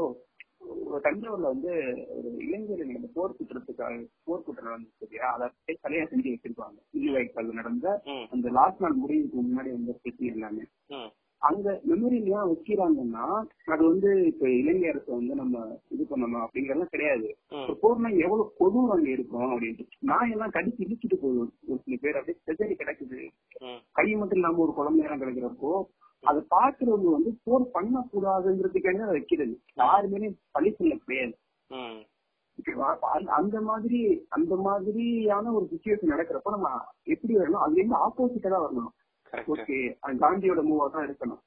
தஞ்சாவூர்ல 1.05 1.49
வந்து 1.53 1.71
ஒரு 2.17 2.29
இளைஞர்கள் 2.43 2.89
நடந்த 2.89 3.09
போர் 3.15 3.35
குற்றத்துக்காக 3.37 3.95
போர் 4.25 4.45
குற்றம் 4.45 4.67
நடந்துச்சு 4.67 5.05
இல்லையா? 5.05 5.27
அதை 5.35 5.47
தலையா 5.83 6.05
செஞ்சு 6.11 6.33
வச்சிருப்பாங்க. 6.33 6.77
இல்லி 6.93 7.11
நடந்த 7.53 7.87
அந்த 8.31 8.47
லாஸ்ட் 8.59 8.83
நாள் 8.85 9.01
முடிவுக்கு 9.01 9.37
முன்னாடி 9.41 9.71
வந்த 9.71 9.93
பிரச்சனை 10.01 10.31
எல்லாமே. 10.35 10.65
ம் 11.49 11.53
அங்க 11.53 11.81
மெமரி 11.87 12.23
ஏன் 12.23 12.51
வைக்கிறாங்கன்னா 12.51 13.43
அது 13.65 13.87
வந்து 13.87 14.25
இப்ப 14.25 14.49
இலங்கை 14.49 14.89
அரசு 14.89 15.11
வந்து 15.11 15.35
நம்ம 15.35 15.79
இது 15.89 16.05
பண்ணணும் 16.09 16.47
அப்படிங்கறதெல்லாம் 16.47 16.89
கிடையாது. 16.89 17.37
போர்னா 17.73 18.19
எவ்வளவு 18.19 18.53
கொடூரம் 18.59 18.91
அங்க 18.91 19.09
இருக்கும் 19.09 19.41
அப்படின்ட்டு. 19.41 19.87
நாய் 19.99 20.31
எல்லாம் 20.31 20.49
கடிச்சு 20.49 20.79
இழுச்சிட்டு 20.79 21.15
போகுது 21.21 21.51
ஒரு 21.67 21.79
சில 21.83 21.95
பேர் 22.01 22.17
அப்படியே 22.17 22.37
செதறி 22.45 22.77
கிடக்குது. 22.77 23.29
கை 23.91 24.15
மட்டும் 24.15 24.37
இல்லாம 24.37 24.57
ஒரு 24.57 24.73
குழந்தை 24.73 25.01
நேரம் 25.01 25.21
கிடைக்கிறப்போ 25.21 25.83
அதை 26.21 26.41
பாக்குறவங்க 26.55 27.11
வந்து 27.11 27.39
போர் 27.43 27.69
பண்ணக்கூடாதுங்கிறதுக்காக 27.73 28.95
அதை 28.95 29.05
வைக்கிறது. 29.05 29.61
யாருமே 29.75 30.35
பழி 30.51 30.71
சொல்ல 30.71 30.95
கிடையாது. 30.95 31.37
அந்த- 33.11 33.31
அந்த 33.31 33.61
மாதிரி 33.61 34.25
அந்த 34.29 34.55
மாதிரியான 34.55 35.51
ஒரு 35.51 35.69
சுச்சுவேஷன் 35.71 36.09
நடக்கிறப்ப 36.09 36.49
நம்ம 36.49 36.69
எப்படி 37.03 37.35
வரணும்? 37.35 37.61
அதுல 37.65 37.77
இருந்து 37.77 37.95
ஆப்போசிட்டா 37.95 38.49
தான் 38.49 38.61
வரணும். 38.61 39.04
ஓகே 39.53 39.77
அது 39.99 40.17
காந்தியோட 40.17 40.61
மூவா 40.69 40.87
தான் 40.89 41.07
இருக்கணும். 41.07 41.41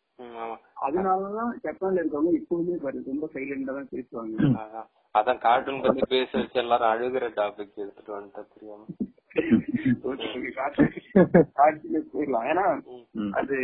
அதனாலதான் 0.82 1.52
ஜப்பான்ல 1.64 2.00
இருக்கவங்க 2.00 2.32
இப்பவுமே 2.38 2.76
பாரு 2.76 3.02
ரொம்ப 3.06 3.26
சைலண்டா 3.34 3.74
தான் 3.74 3.92
பேசுவாங்க. 3.92 4.88
அதான். 5.14 5.38
கார்ட்டூன் 5.38 5.80
பத்தி 5.80 6.02
பேச 6.08 6.38
வச்சு 6.38 6.58
எல்லாரும் 6.60 6.92
அழுகுற 6.92 7.24
டாபிக் 7.36 7.82
எடுத்துட்டு 7.82 8.12
வந்துட்டா 8.16 8.42
தெரியாம. 8.54 8.84
போயிடலாம். 12.12 12.46
ஏன்னா. 12.50 12.64
அது 13.32 13.56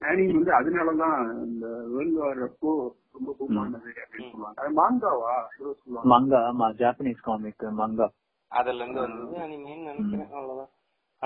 ஆனிம் 0.00 0.34
வந்து 0.36 0.52
அதனாலதான் 0.58 1.16
இந்த 1.46 1.66
வேர்ல்டு 1.92 2.18
வார் 2.18 2.42
அப்போ 2.42 2.72
ரொம்ப 3.12 3.34
பூமானது 3.38 3.90
அப்படின்னு 4.02 4.30
சொல்லுவாங்க. 4.30 4.58
அது 4.62 4.70
மாங்காவா 4.80 5.34
சொல்லுவாங்க. 5.56 6.08
மங்கா 6.12 6.40
ஆமா. 6.50 6.68
ஜாப்பனீஸ் 6.74 7.26
காமிக் 7.28 7.66
மங்கா 7.80 8.08
அதுல 8.52 8.84
இருந்து 8.84 9.02
அனிமேன்னு 9.44 9.88
நினைக்கிறேன். 9.90 10.30
அவ்வளவுதான். 10.32 10.70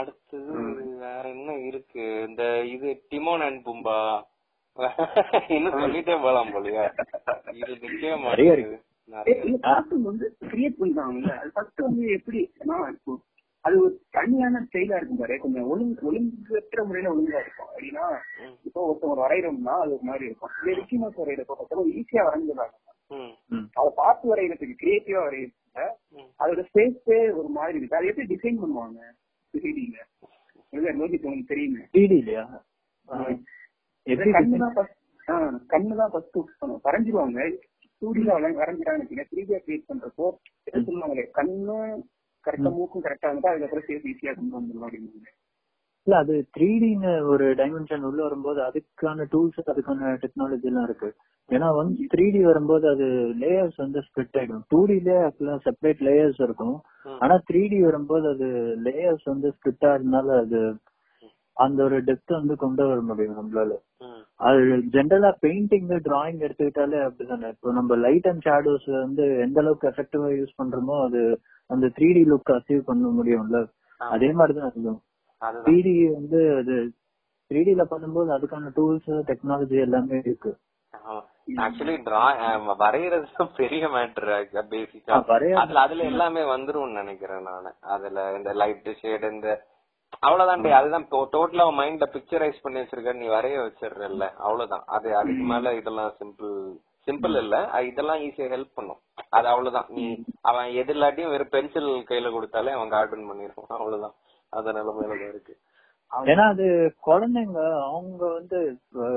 அடுத்தது 0.01 0.55
வேற 1.03 1.23
என்ன 1.35 1.51
இருக்கு? 1.69 2.05
இந்த 2.29 2.43
இது 2.75 2.89
டிமோன் 3.11 3.45
அண்ட் 3.47 3.61
பும்பா. 3.69 3.99
இன்னும் 5.57 5.79
சொல்லிட்டே 5.83 6.17
போலாம் 6.25 6.53
போலயா. 6.55 6.85
இது 7.61 7.73
பண்றாங்கல்ல 10.81 11.33
அது 13.67 13.77
ஒரு 13.85 13.95
தனியான 14.17 14.61
ஸ்டைலா 14.65 14.97
இருக்கும் 14.99 15.21
பாரு. 15.21 15.37
கொஞ்சம் 15.45 15.69
ஒழுங்கு 15.73 16.07
ஒழுங்கற்ற 16.09 16.83
முறையில 16.89 17.13
ஒழுங்கா 17.15 17.39
இருக்கும். 17.45 17.71
அப்படின்னா. 17.71 18.05
இப்போ 18.67 18.81
ஒருத்தவங்க 18.89 19.23
வரைகிறோம்னா 19.23 19.75
அது 19.85 19.95
ஒரு 19.97 20.05
மாதிரி 20.11 20.25
இருக்கும். 20.29 20.53
இதே 20.61 20.75
ரிக்கி 20.81 20.97
மாஸ் 21.03 21.21
வரைகிறப்ப 21.23 21.55
பார்த்தா 21.61 21.87
ஈஸியா 22.01 22.25
வரைஞ்சிடறாங்க. 22.29 22.77
அதை 23.79 23.91
பார்த்து 24.03 24.25
வரைகிறதுக்கு 24.33 24.81
கிரியேட்டிவா 24.83 25.23
வரைகிறதுல. 25.27 25.87
அதோட 26.43 26.63
ஸ்பேஸே 26.71 27.21
ஒரு 27.41 27.49
மாதிரி 27.59 27.79
இருக்கு. 27.79 27.99
அதை 27.99 28.09
எப்படி 28.13 28.29
டிசைன் 28.35 28.63
பண்ணுவாங்க? 28.63 29.01
இல்ல 30.73 30.89
லோகித் 30.93 31.25
உங்களுக்கு 31.25 31.53
தெரியுமே? 31.53 31.83
3D 31.95 32.13
இல்லையா 32.19 32.43
ஆ. 33.09 33.17
எப்படி 34.07 34.31
கண்ணு 34.31 34.59
தான் 34.59 34.75
first- 34.77 34.95
ஆ, 35.29 35.35
கண்ணு 35.69 35.97
தான் 35.97 36.11
ஃபர்ஸ்ட் 36.11 36.37
பண்ணும். 36.61 36.81
வரைஞ்சிருவாங்க. 36.85 37.41
ஸ்டூடியோல 37.89 38.51
வரைஞ்சிட்டாங்க 38.59 39.05
த்ரீ 39.31 39.43
டியா 39.43 39.59
கிரியேட் 39.59 39.89
பண்றப்போ 39.89 40.27
சொல்லுவாங்களே? 40.87 41.25
கண்ணு 41.39 41.77
கரெக்டா 42.45 42.71
மூக்கும் 42.73 43.05
கரெக்டா 43.05 43.29
இருந்தா 43.31 43.51
அதுக்கப்புறம் 43.51 43.87
சேர்த்து 43.87 44.11
ஈஸியா 44.11 44.33
கொண்டு 44.35 44.87
அப்படின்னு 44.87 45.33
இல்ல 46.07 46.17
அது 46.17 46.35
த்ரீ 46.57 46.69
டின்னு 46.79 47.13
ஒரு 47.27 47.55
டைமென்ஷன் 47.55 48.05
உள்ள 48.05 48.23
வரும்போது 48.23 48.61
அதுக்கான 48.63 49.25
டூல்ஸ் 49.33 49.71
அதுக்கான 49.73 50.13
டெக்னாலஜி 50.23 50.63
எல்லாம் 50.63 50.85
இருக்கு. 50.85 51.09
ஏன்னா 51.51 51.67
ஒன்ஸ் 51.81 51.99
த்ரீ 52.13 52.25
டி 52.33 52.41
வரும்போது 52.45 52.89
அது 52.89 53.07
லேயர்ஸ் 53.41 53.77
வந்து 53.77 53.99
ஸ்பிட் 54.07 54.37
ஆயிடும். 54.39 54.63
டூ 54.69 54.87
டிலே 54.87 55.17
ஆக்சுவலா 55.27 55.57
செப்பரேட் 55.67 56.01
லேயர்ஸ் 56.09 56.41
இருக்கும். 56.43 56.77
ஆனா 57.19 57.35
த்ரீ 57.51 57.69
டி 57.69 57.79
வரும்போது 57.83 58.29
அது 58.29 58.47
லேயர்ஸ் 58.87 59.25
வந்து 59.25 59.49
ஸ்பிட் 59.57 59.87
ஆகிறதுனால 59.91 60.39
அது 60.45 60.61
அந்த 61.57 61.79
ஒரு 61.83 61.99
டெப்த் 62.05 62.33
வந்து 62.39 62.57
கொண்டு 62.57 62.83
வர 62.87 63.01
முடியும் 63.01 63.39
நம்மளால. 63.39 63.73
அது 64.41 64.59
ஜென்ரலா 64.95 65.31
பெயிண்டிங் 65.43 65.87
டிராயிங் 66.09 66.43
எடுத்துக்கிட்டாலே 66.47 66.99
அப்படிதானே. 67.07 67.49
இப்போ 67.49 67.73
நம்ம 67.73 67.97
லைட் 67.97 68.29
அண்ட் 68.29 68.45
ஷேடோஸ் 68.47 68.91
வந்து 69.05 69.25
எந்த 69.39 69.61
அளவுக்கு 69.61 69.89
எஃபெக்டிவா 69.89 70.29
யூஸ் 70.41 70.59
பண்றோமோ 70.63 70.97
அது 71.05 71.21
அந்த 71.71 71.87
த்ரீ 71.87 72.09
டி 72.13 72.25
லுக் 72.31 72.53
அச்சீவ் 72.57 72.89
பண்ண 72.91 73.09
முடியும்ல. 73.09 73.61
அதே 74.01 74.33
மாதிரிதான் 74.33 74.71
அதுதான். 74.71 75.01
த்ரீ 75.65 75.83
டி 75.83 75.95
வந்து 76.09 76.41
அது 76.57 76.75
த்ரீ 77.51 77.61
டில 77.69 77.83
பண்ணும்போது 77.91 78.31
அதுக்கான 78.37 78.71
டூல்ஸ் 78.77 79.11
டெக்னாலஜி 79.31 79.77
எல்லாமே 79.81 80.19
இருக்கு. 80.25 80.53
ஆக்சுவலி 81.65 81.95
டிரா 82.07 82.23
வரைகிறது 82.81 83.27
தான் 83.35 83.53
பெரிய 83.59 83.85
மேட்டர் 83.89 84.31
பேசிக்கா 84.73 85.19
அதுல 85.63 85.83
அதுல 85.85 86.05
எல்லாமே 86.13 86.43
வந்துரும் 86.55 86.99
நினைக்கிறேன் 87.01 87.47
நானு. 87.51 87.71
அதுல 87.95 88.25
இந்த 88.39 88.53
லைட் 88.63 88.91
ஷேட் 89.03 89.27
இந்த 89.33 89.49
அவ்வளவுதான் 90.23 90.79
அதுதான் 90.81 91.07
டோட்டலா 91.35 91.65
மைண்ட்ல 91.79 92.07
பிக்சரைஸ் 92.15 92.63
பண்ணி 92.65 92.81
வச்சிருக்க 92.81 93.13
நீ 93.21 93.27
வரைய 93.29 93.57
வச்சிடுறல்ல 93.65 94.27
அவ்வளவுதான். 94.45 94.85
அது 94.97 95.09
அதுக்கு 95.21 95.47
மேல 95.53 95.75
இதெல்லாம் 95.81 96.13
சிம்பிள் 96.21 96.53
சிம்பிள் 97.07 97.37
இல்ல 97.43 97.57
இதெல்லாம் 97.89 98.23
ஈஸியா 98.27 98.47
ஹெல்ப் 98.53 98.77
பண்ணும். 98.77 99.01
அது 99.37 99.47
அவ்வளவுதான். 99.49 99.89
நீ 99.97 100.05
அவன் 100.43 100.69
எது 100.81 100.93
இல்லாட்டியும் 100.95 101.33
வெறும் 101.35 101.53
பென்சில் 101.55 101.91
கையில 102.09 102.31
கொடுத்தாலே 102.35 102.73
அவன் 102.77 102.95
கார்ட்டூன் 102.95 103.29
பண்ணிருப்பான் 103.31 103.79
அவ்வளவுதான். 103.79 104.15
அது 104.53 104.73
நிலைமையில 104.73 105.29
இருக்கு. 105.33 105.55
ஏன்னா 106.27 106.45
அது 106.47 106.67
குழந்தைங்க 107.07 107.61
அவங்க 107.89 108.23
வந்து 108.33 108.59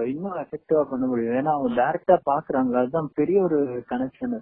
இன்னும் 0.08 0.40
எஃபெக்டிவா 0.42 0.82
பண்ண 0.84 1.06
முடியும் 1.06 1.36
ஏன்னா 1.36 1.52
அவங்க 1.54 1.70
டைரக்டா 1.80 2.16
பாக்குறாங்க. 2.26 2.74
அதுதான் 2.78 3.10
பெரிய 3.14 3.38
ஒரு 3.42 3.60
கனெக்ஷன் 3.90 4.36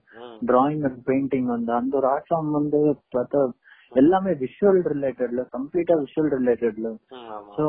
டிராயிங் 0.46 0.84
அண்ட் 0.84 1.02
பெயிண்டிங் 1.08 1.48
வந்து 1.48 1.72
அந்த 1.74 1.98
ஒரு 1.98 2.08
ஆர்ட் 2.08 2.30
ஃபார்ம் 2.30 2.52
வந்து 2.52 2.80
பார்த்தா 3.16 3.42
எல்லாமே 3.92 4.32
விஷுவல் 4.42 4.82
ரிலேட்டட்ல 4.88 5.44
கம்ப்ளீட்டா 5.54 5.96
விஷுவல் 6.02 6.34
ரிலேட்டட்ல 6.34 6.90
சோ 7.56 7.66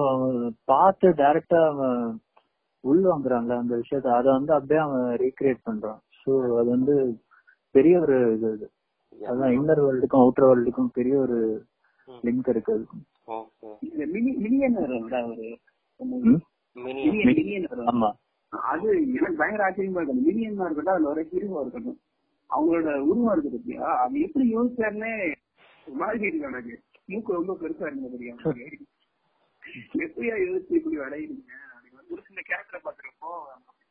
பார்த்து 0.65 1.09
டைரக்டா 1.21 1.61
அவன் 1.69 2.01
உள் 2.85 3.05
வாங்குறான்ல 3.05 3.55
அந்த 3.59 3.75
விஷயத்த 3.77 4.17
அதை 4.17 4.31
வந்து 4.33 4.53
அப்படியே 4.55 4.81
அவன் 4.81 5.07
ரீக்ரியேட் 5.23 5.67
பண்றான் 5.67 6.01
சோ 6.21 6.31
அது 6.59 6.69
வந்து 6.71 6.95
பெரிய 7.75 7.95
ஒரு 8.01 8.17
இது. 8.35 8.67
அதான் 9.13 9.55
இன்னர் 9.57 9.85
வேர்ல்டுக்கும் 9.85 10.23
அவுட்டர் 10.23 10.49
வேர்ல்டுக்கும் 10.49 10.91
பெரிய 10.93 11.17
ஒரு. 11.19 11.39
லிங்க் 12.25 12.49
இருக்கு 12.49 12.75
அதுக்கும். 12.75 13.05
இந்த 13.87 14.03
மினி 14.13 14.31
மினியன் 14.45 14.77
வரும்ல 14.79 15.19
ஒரு 15.27 15.47
மினியன் 17.29 17.69
வரும் 17.71 17.91
ஆமா. 17.93 18.09
அது 18.53 18.87
எனக்கு 19.13 19.39
பயங்கர 19.41 19.65
ஆச்சரியமா 19.67 20.01
இருக்கும் 20.01 20.27
மினியனா 20.27 20.67
இருக்கட்டும் 20.67 20.95
அதுல 20.95 21.11
வர 21.11 21.23
ஹீரோவா 21.31 21.63
இருக்கட்டும். 21.65 21.99
அவங்களோட 22.51 22.91
உருவம் 23.07 23.33
இருக்கு 23.35 23.51
பத்தியா? 23.55 23.81
அவன் 23.99 24.23
எப்படி 24.27 24.45
யோசிச்சாருன்னே 24.53 25.11
ஒரு 25.87 25.97
மாதிரி 25.97 26.29
இருக்கு 26.29 26.49
எனக்கு. 26.51 26.77
மூக்கு 27.09 27.37
ரொம்ப 27.37 27.53
பெருசா 27.61 27.89
இருந்த 27.89 28.09
தெரியும் 28.15 28.39
எப்படியா 30.03 30.35
யோசிச்சு 30.43 30.79
இப்படி 30.79 30.97
வரையிருங்க 30.99 31.51
அப்படின்னு 31.73 32.15
ஒரு 32.15 32.23
சில 32.29 32.41
கேரக்டரை 32.47 32.81
பாக்குறப்போ 32.81 33.31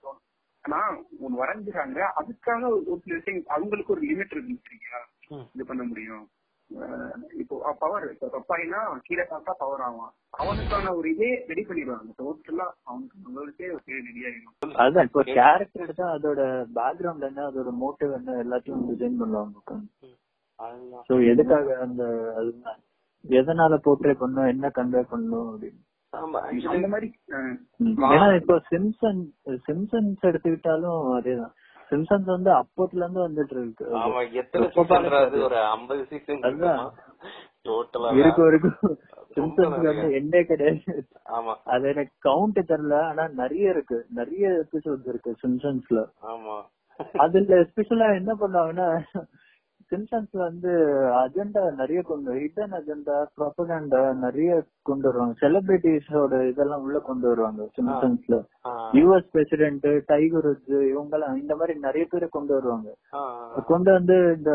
தோணும். 0.04 0.24
ஆனா 0.66 0.80
ஒண்ணு 1.20 1.42
வரைஞ்சிறாங்க 1.42 2.00
அதுக்காக 2.20 2.62
ஒரு 2.70 2.86
ஒரு 2.88 3.00
சில 3.04 3.18
விஷயம் 3.18 3.52
அவங்களுக்கு 3.56 3.94
ஒரு 3.96 4.04
லிமிட் 4.04 4.34
இருக்கு 4.36 4.56
ம். 5.32 5.46
இது 5.56 5.66
பண்ண 5.66 5.84
முடியும். 5.84 6.26
இப்போ 7.42 7.56
பவர் 7.82 8.06
இப்போ 8.14 8.28
பப்பாயினா 8.34 8.80
கீழே 9.06 9.24
சாப்பிட்டா 9.30 9.54
பவர் 9.62 9.84
ஆகும். 9.86 10.10
அவனுக்கான 10.42 10.92
ஒரு 10.98 11.08
இதே 11.14 11.30
ரெடி 11.50 11.64
பண்ணிடுவாங்க. 11.68 12.10
டோட்டலா 12.20 12.66
அவனுக்கு 12.90 13.16
நம்மளுக்கே 13.26 13.68
ரெடி 14.00 14.22
ஆயிடும். 14.28 14.74
அதுதான் 14.82 15.08
இப்போ 15.10 15.24
கேரக்டர் 15.30 15.86
எடுத்தா 15.86 16.08
அதோட 16.16 16.42
பேக்ரவுண்ட் 16.78 17.28
என்ன 17.30 17.46
அதோட 17.50 17.72
மோட்டிவ் 17.84 18.14
என்ன 18.20 18.36
எல்லாத்தையும் 18.44 18.86
டிசைன் 18.92 19.20
பண்ணுவாங்க 19.22 19.80
சோ 21.10 21.16
எதுக்காக 21.32 21.76
அந்த 21.86 22.04
அதுதான் 22.38 22.80
எதனால 23.26 23.76
போர்ட்ரே 23.86 24.16
பண்ணும் 24.22 24.52
என்ன 24.54 24.66
கன்வே 24.78 25.04
பண்ணும் 25.12 25.48
அப்படின்னு. 25.52 25.82
ஆமா 26.14 26.40
அந்த 26.74 26.88
மாதிரி. 26.94 27.08
ஏன்னா 28.12 28.28
இப்போ 28.42 28.56
சிம்சன் 28.70 29.22
சிம்சன்ஸ் 29.68 30.28
எடுத்துக்கிட்டாலும் 30.30 31.02
அதேதான். 31.18 31.54
சிம்சன்ஸ் 31.92 32.26
வந்து 32.26 32.52
அப்போத்துல 32.52 33.04
இருந்து 33.06 33.22
வந்துட்டு 33.28 33.56
இருக்கு. 33.58 33.86
ஆமா 33.98 34.32
எத்தனை 34.32 34.68
சீசன் 34.70 35.42
ஒரு 35.42 35.56
50 35.56 36.06
சீசன் 36.06 36.42
அதுதான். 36.42 36.94
டோட்டலா 37.66 38.10
இருக்கும் 38.14 38.48
இருக்கும். 38.48 38.98
சிம்சன்ஸ்க்கு 39.36 39.90
வந்து 39.92 40.18
எண்டே 40.20 40.44
கிடையாது. 40.44 41.08
ஆமா. 41.30 41.54
அது 41.66 41.88
எனக்கு 41.90 42.14
கவுண்ட் 42.30 42.60
தெரியல 42.68 43.02
ஆனா 43.02 43.28
நிறைய 43.28 43.70
இருக்கு. 43.70 44.06
நிறைய 44.10 44.66
எபிசோட்ஸ் 44.66 45.08
இருக்கு 45.08 45.36
சிம்சன்ஸ்ல. 45.44 46.02
ஆமா. 46.24 46.58
அதுல 47.14 47.56
ஸ்பெஷலா 47.70 48.08
என்ன 48.16 48.32
பண்ணுவாங்கன்னா 48.40 48.88
சிம்சன்ஸ்ல 49.92 50.40
வந்து 50.42 50.72
அஜெண்டா 51.20 51.62
நிறைய 51.78 52.00
கொண்டு 52.04 52.32
ஹிடன் 52.38 52.74
அஜெண்டா 52.78 53.18
ப்ரொபகண்டா 53.36 54.02
நிறைய 54.24 54.50
கொண்டு 54.86 55.06
வருவாங்க. 55.08 55.36
செலிபிரிட்டிஸோட 55.42 56.40
இதெல்லாம் 56.50 56.84
உள்ள 56.86 57.00
கொண்டு 57.02 57.26
வருவாங்க 57.28 57.68
சிம்சன்ஸ்ல 57.78 58.38
ஆ, 58.66 58.72
யுஎஸ் 58.98 59.30
பிரசிடென்ட் 59.34 59.88
டைகர் 60.10 60.50
உட்ஸ் 60.52 60.76
இவங்கெல்லாம் 60.90 61.40
இந்த 61.42 61.56
மாதிரி 61.56 61.76
நிறைய 61.82 62.06
பேரை 62.08 62.30
கொண்டு 62.30 62.54
வருவாங்க. 62.54 62.90
கொண்டு 63.68 63.90
வந்து 63.92 64.18
இந்த 64.36 64.54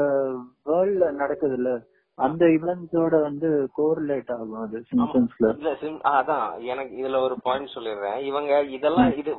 வேர்ல்ட்ல 0.66 1.08
நடக்குதுல்ல 1.22 1.72
அந்த 2.18 2.44
இவெண்ட்ஸோட 2.56 3.14
வந்து 3.22 3.48
கோரிலேட் 3.76 4.30
ஆகும் 4.32 4.58
அது 4.62 4.78
சிம்சன்ஸ்ல 4.88 5.46
இல்ல 5.54 5.70
அதான். 6.12 6.44
எனக்கு 6.70 6.92
இதுல 7.00 7.20
ஒரு 7.22 7.36
பாயிண்ட் 7.42 7.74
சொல்லிடுறேன். 7.74 8.18
இவங்க 8.28 8.52
இதெல்லாம் 8.76 9.12
இது 9.20 9.32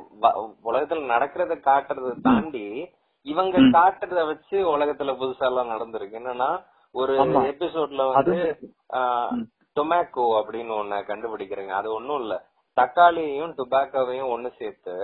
உலகத்துல 0.68 1.06
நடக்கிறத 1.12 1.56
காட்டுறத 1.66 2.12
தாண்டி 2.26 2.66
இவங்க 3.26 3.58
காட்டுறத 3.76 4.22
வச்சு 4.26 4.56
உலகத்துல 4.76 5.12
புதுசா 5.20 5.44
எல்லாம் 5.50 5.72
நடந்திருக்கு. 5.74 6.18
என்னன்னா 6.20 6.50
ஒரு. 6.94 7.12
எபிசோட்ல 7.52 8.02
வந்து 8.12 8.36
டொமேக்கோ 9.76 10.24
அப்படின்னு 10.40 10.72
ஒண்ணு 10.80 10.98
கண்டுபிடிக்கிறீங்க. 11.10 11.72
அது 11.80 11.88
ஒண்ணும் 11.92 12.20
இல்ல. 12.20 12.34
தக்காளியையும் 12.76 13.54
டுபாக்கோவையும் 13.58 14.32
ஒண்ணு 14.34 14.50
சேர்த்து 14.58 14.96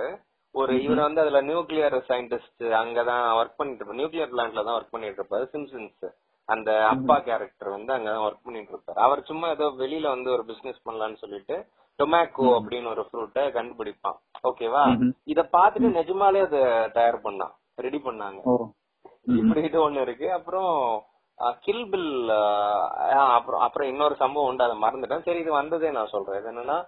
ஒரு 0.55 0.71
இவர் 0.83 1.05
வந்து 1.05 1.21
அதுல 1.21 1.39
நியூக்ளியர் 1.41 1.95
சயின்டிஸ்ட் 2.09 2.63
அங்கதான் 2.79 3.25
ஒர்க் 3.39 3.57
பண்ணிட்டு 3.57 3.83
இருப்பாரு. 3.83 3.99
நியூக்ளியர் 3.99 4.31
பிளான்ட்ல 4.33 4.63
தான் 4.63 4.77
ஒர்க் 4.77 4.93
பண்ணிட்டு 4.95 5.21
இருப்பாரு 5.21 5.45
சிம்சன்ஸ் 5.53 6.09
அந்த 6.49 6.69
அப்பா 6.85 7.15
கேரக்டர் 7.19 7.69
வந்து 7.69 7.91
அங்கதான் 7.95 8.25
ஒர்க் 8.27 8.45
பண்ணிட்டு 8.45 8.73
இருப்பாரு. 8.73 8.99
அவர் 9.05 9.21
சும்மா 9.23 9.49
ஏதோ 9.49 9.65
வெளியில 9.79 10.07
வந்து 10.07 10.29
ஒரு 10.31 10.43
பிசினஸ் 10.45 10.81
பண்ணலாம்னு 10.87 11.21
சொல்லிட்டு 11.23 11.55
டொமேக்கோ 11.99 12.47
அப்படின்னு 12.57 12.91
ஒரு 12.95 13.03
ஃப்ரூட்டை 13.07 13.43
கண்டுபிடிப்பான். 13.57 14.17
ஓகேவா. 14.49 14.83
இத 15.23 15.49
பாத்துட்டு 15.57 15.89
நிஜமாலே 15.99 16.41
அதை 16.47 16.61
தயார் 16.91 17.25
பண்ணான். 17.27 17.53
ரெடி 17.81 18.01
பண்ணாங்க. 18.05 18.41
ஓ. 18.43 18.55
இப்படி 19.39 19.61
இது 19.69 19.77
ஒண்ணு 19.89 20.01
இருக்கு. 20.01 20.27
அப்புறம் 20.31 20.73
கில் 21.65 21.85
பில் 21.91 22.29
அப்புறம் 23.35 23.61
அப்புறம் 23.67 23.87
இன்னொரு 23.87 24.15
சம்பவம் 24.15 24.49
உண்டு. 24.49 24.63
அதை 24.63 24.75
மறந்துட்டேன். 24.81 25.23
சரி 25.27 25.39
இது 25.39 25.51
வந்ததே 25.51 25.91
நான் 25.91 26.13
சொல்றேன். 26.15 26.39
இது 26.39 26.51
என்னன்னா. 26.51 26.79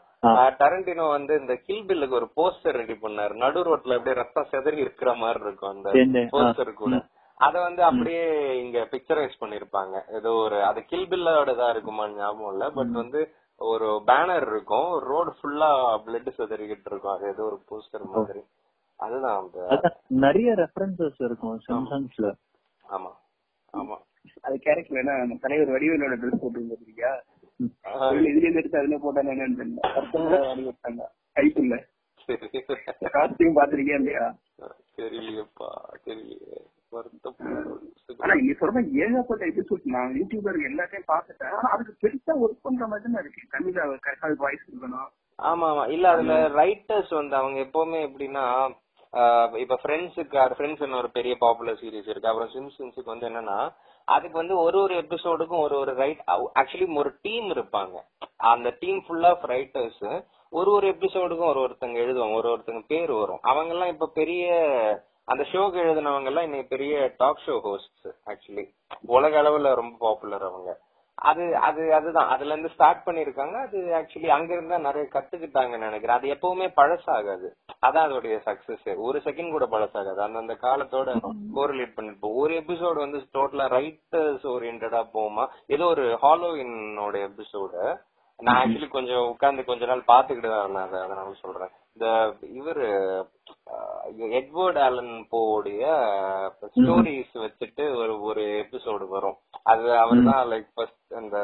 டரண்டினோ 0.60 1.10
வந்து 1.10 1.39
இந்த 1.39 1.56
கில் 1.65 1.86
பில்லுக்கு 1.86 2.17
ஒரு 2.19 2.27
போஸ்டர் 2.38 2.77
ரெடி 2.82 2.93
பண்ணாரு. 2.93 3.34
நடு 3.43 3.60
ரோட்ல 3.63 3.95
அப்படியே 3.97 4.15
ரத்தம் 4.21 4.49
செதறி 4.51 4.77
இருக்கிற 4.86 5.13
மாதிரி 5.13 5.39
இருக்கும் 5.45 5.73
அந்த. 5.75 5.89
போஸ்டர் 6.36 6.73
கூட. 6.73 6.95
அத 7.38 7.62
வந்து 7.62 7.84
அப்படியே 7.84 8.25
இங்க 8.63 8.79
பிக்சரைஸ் 8.91 9.39
பண்ணிருப்பாங்க. 9.39 9.95
ஏதோ 10.15 10.32
ஒரு 10.45 10.63
அது 10.63 10.82
கில் 10.91 11.08
பில்லோட 11.08 11.56
தான் 11.58 11.71
இருக்குமான்னு 11.75 12.17
ஞாபகம் 12.17 12.51
இல்ல. 12.51 12.69
பட் 12.79 12.93
வந்து 13.01 13.21
ஒரு 13.71 13.88
பேனர் 14.08 14.45
இருக்கும். 14.51 14.88
ரோடு 15.12 15.32
ஃபுல்லா 15.39 15.71
பிளட் 16.06 16.32
செதறிக்கிட்டு 16.38 16.89
இருக்கும். 16.91 17.15
அது 17.15 17.27
ஏதோ 17.27 17.43
ஒரு 17.43 17.60
போஸ்டர் 17.71 18.06
மாதிரி. 18.13 18.43
அதுதான் 19.04 19.50
நிறைய 20.24 20.50
ரெஃபரன்சஸ் 20.62 21.20
இருக்கும் 21.22 21.60
சிம்சன்ஸ்ல 21.68 22.28
ஆமா 22.86 23.12
ஆமா. 23.74 23.96
அது 24.44 24.56
கேரக்டர் 24.60 25.00
என்ன 25.00 25.13
நம்ம 25.22 25.38
தலைவர் 25.44 25.74
வடிவேலோட 25.74 26.16
ட்ரெஸ் 26.20 26.42
போட்டு 26.42 26.60
இருந்திருக்கியா 26.62 27.12
இதுல 28.10 28.28
இருந்து 28.32 28.60
எடுத்து 28.62 28.80
அதுல 28.80 28.98
போட்டாங்க 29.00 29.32
என்னன்னு 29.36 29.60
தெரியல. 29.60 31.08
கைக்குள்ள 31.36 31.76
சரி 32.30 32.48
காஸ்டியூம் 33.16 33.58
பாத்திருக்கியா 33.58 33.98
இல்லையா? 34.00 34.26
தெரியலையேப்பா 34.98 35.70
தெரியலையே. 36.06 36.60
ஆனா 38.20 38.34
நீ 38.39 38.52
சொல்ற 38.60 38.82
ஏகப்பட்ட 39.04 39.44
எபிசோட் 39.52 39.86
நான் 39.94 40.12
யூடியூபர் 40.18 40.58
எல்லாத்தையும் 40.68 41.08
பாத்துட்டேன் 41.08 41.54
ஆனா 41.56 41.70
அதுக்கு 41.76 41.94
பெருசா 42.04 42.34
ஒர்க் 42.44 42.63
பண்ற 42.66 42.88
மாதிரி 42.88 43.08
தான் 43.08 43.24
இருக்கு. 43.24 43.42
தமிழ்ல 43.54 43.86
கரெக்டா 44.06 44.30
வாய்ஸ் 44.44 44.68
இருக்கணும் 44.68 45.10
ஆமா 45.39 45.68
ஆமா. 45.72 45.84
இல்ல 45.94 46.06
அதுல 46.13 46.34
ரைட்டர்ஸ் 46.60 47.13
வந்து 47.13 47.36
அவங்க 47.36 47.58
எப்பவுமே 47.66 48.00
எப்படின்னா 48.08 48.44
இப்ப 49.63 49.76
ஃப்ரெண்ட்ஸுக்கு 49.82 50.38
ஃப்ரெண்ட்ஸ் 50.58 50.99
ஒரு 50.99 51.10
பெரிய 51.17 51.34
பாப்புலர் 51.39 51.80
சீரிஸ் 51.82 52.10
இருக்கு. 52.12 52.30
அப்புறம் 52.32 52.54
சிம்சன்ஸுக்கு 52.56 53.13
வந்து 53.13 53.30
என்னன்னா 53.30 53.58
அதுக்கு 54.08 54.38
வந்து 54.38 54.56
ஒரு 54.58 54.78
ஒரு 54.82 54.93
எபிசோடுக்கும் 55.02 55.63
ஒரு 55.65 55.76
ஒரு 55.78 55.91
ரைட் 56.02 56.21
ஆக்சுவலி 56.60 56.88
ஒரு 57.02 57.12
டீம் 57.21 57.47
இருப்பாங்க. 57.56 57.95
அந்த 58.54 58.69
டீம் 58.80 59.02
ஃபுல் 59.06 59.28
ஆஃப் 59.32 59.43
ரைட்டர்ஸ் 59.54 60.04
ஒரு 60.54 60.69
ஒரு 60.71 60.88
எபிசோடுக்கும் 60.91 61.52
ஒரு 61.52 61.60
ஒருத்தங்க 61.65 61.97
எழுதுவாங்க 62.06 62.36
ஒரு 62.41 62.49
ஒருத்தங்க 62.54 62.82
பேர் 62.88 63.12
வரும். 63.12 63.41
அவங்க 63.41 63.73
எல்லாம் 63.73 63.93
இப்ப 63.93 64.10
பெரிய 64.13 64.47
அந்த 65.32 65.43
ஷோக்கு 65.52 65.78
எழுதினவங்க 65.84 66.30
எல்லாம் 66.32 66.43
இன்னைக்கு 66.43 66.73
பெரிய 66.76 67.13
டாக் 67.17 67.43
ஷோ 67.45 67.56
ஹோஸ்ட் 67.67 68.08
ஆக்சுவலி 68.32 68.65
உலக 69.15 69.41
அளவுல 69.41 69.71
ரொம்ப 69.82 69.95
பாப்புலர் 69.99 70.45
அவங்க. 70.49 70.71
அது 71.15 71.58
அது 71.58 71.93
அதுதான். 71.93 72.28
அதுல 72.28 72.52
இருந்து 72.52 72.69
ஸ்டார்ட் 72.69 73.06
பண்ணிருக்காங்க 73.06 73.54
அது 73.54 73.80
ஆக்சுவலி 73.80 74.28
அங்க 74.28 74.54
இருந்தா 74.54 74.78
நிறைய 74.78 75.10
கத்துக்கிட்டாங்கன்னு 75.13 75.78
நினைக்கிறேன். 75.78 76.17
அது 76.17 76.28
எப்பவுமே 76.28 76.67
பழசாகாது. 76.76 77.49
அதான் 77.86 78.08
அதோடைய 78.08 78.36
சக்சஸ் 78.45 78.97
ஒரு 78.97 79.21
செகண்ட் 79.26 79.52
கூட 79.52 79.65
பழசாகாது. 79.65 80.17
அந்தந்த 80.17 80.54
காலத்தோட 80.62 81.15
கோரிலேட் 81.56 81.93
பண்ணிட்டு 81.93 82.34
ஒரு 82.34 82.54
எபிசோடு 82.54 82.95
வந்து 82.95 83.28
டோட்டலா 83.34 83.67
ரைட்டர்ஸ் 83.78 84.45
ஓரியன்டா 84.45 85.04
போகுமா? 85.13 85.47
ஏதோ 85.67 85.86
ஒரு 85.86 86.17
ஹாலோவினோட 86.21 87.30
எபிசோடு 87.30 87.97
நான் 88.38 88.65
ஆக்சுவலி 88.65 88.88
கொஞ்சம் 88.88 89.28
உட்கார்ந்து 89.28 89.65
கொஞ்ச 89.65 89.86
நாள் 89.86 89.99
பாத்துக்கிட்டு 89.99 90.49
தான் 90.49 90.60
இருந்தேன். 90.60 90.88
அதை 90.88 91.02
அதனால 91.02 91.34
சொல்றேன். 91.34 91.69
இந்த 91.95 92.08
இவரு 92.60 92.86
எட்வர்ட் 94.39 94.79
ஆலன் 94.86 95.13
போவுடைய 95.34 95.84
ஸ்டோரிஸ் 96.75 97.36
வச்சுட்டு 97.43 97.84
ஒரு 98.01 98.13
ஒரு 98.29 98.43
எபிசோடு 98.62 99.06
வரும். 99.15 99.38
அது 99.71 99.89
அவர் 100.03 100.21
தான் 100.29 100.47
லைக் 100.51 100.69
ஃபர்ஸ்ட் 100.75 101.13
அந்த 101.21 101.38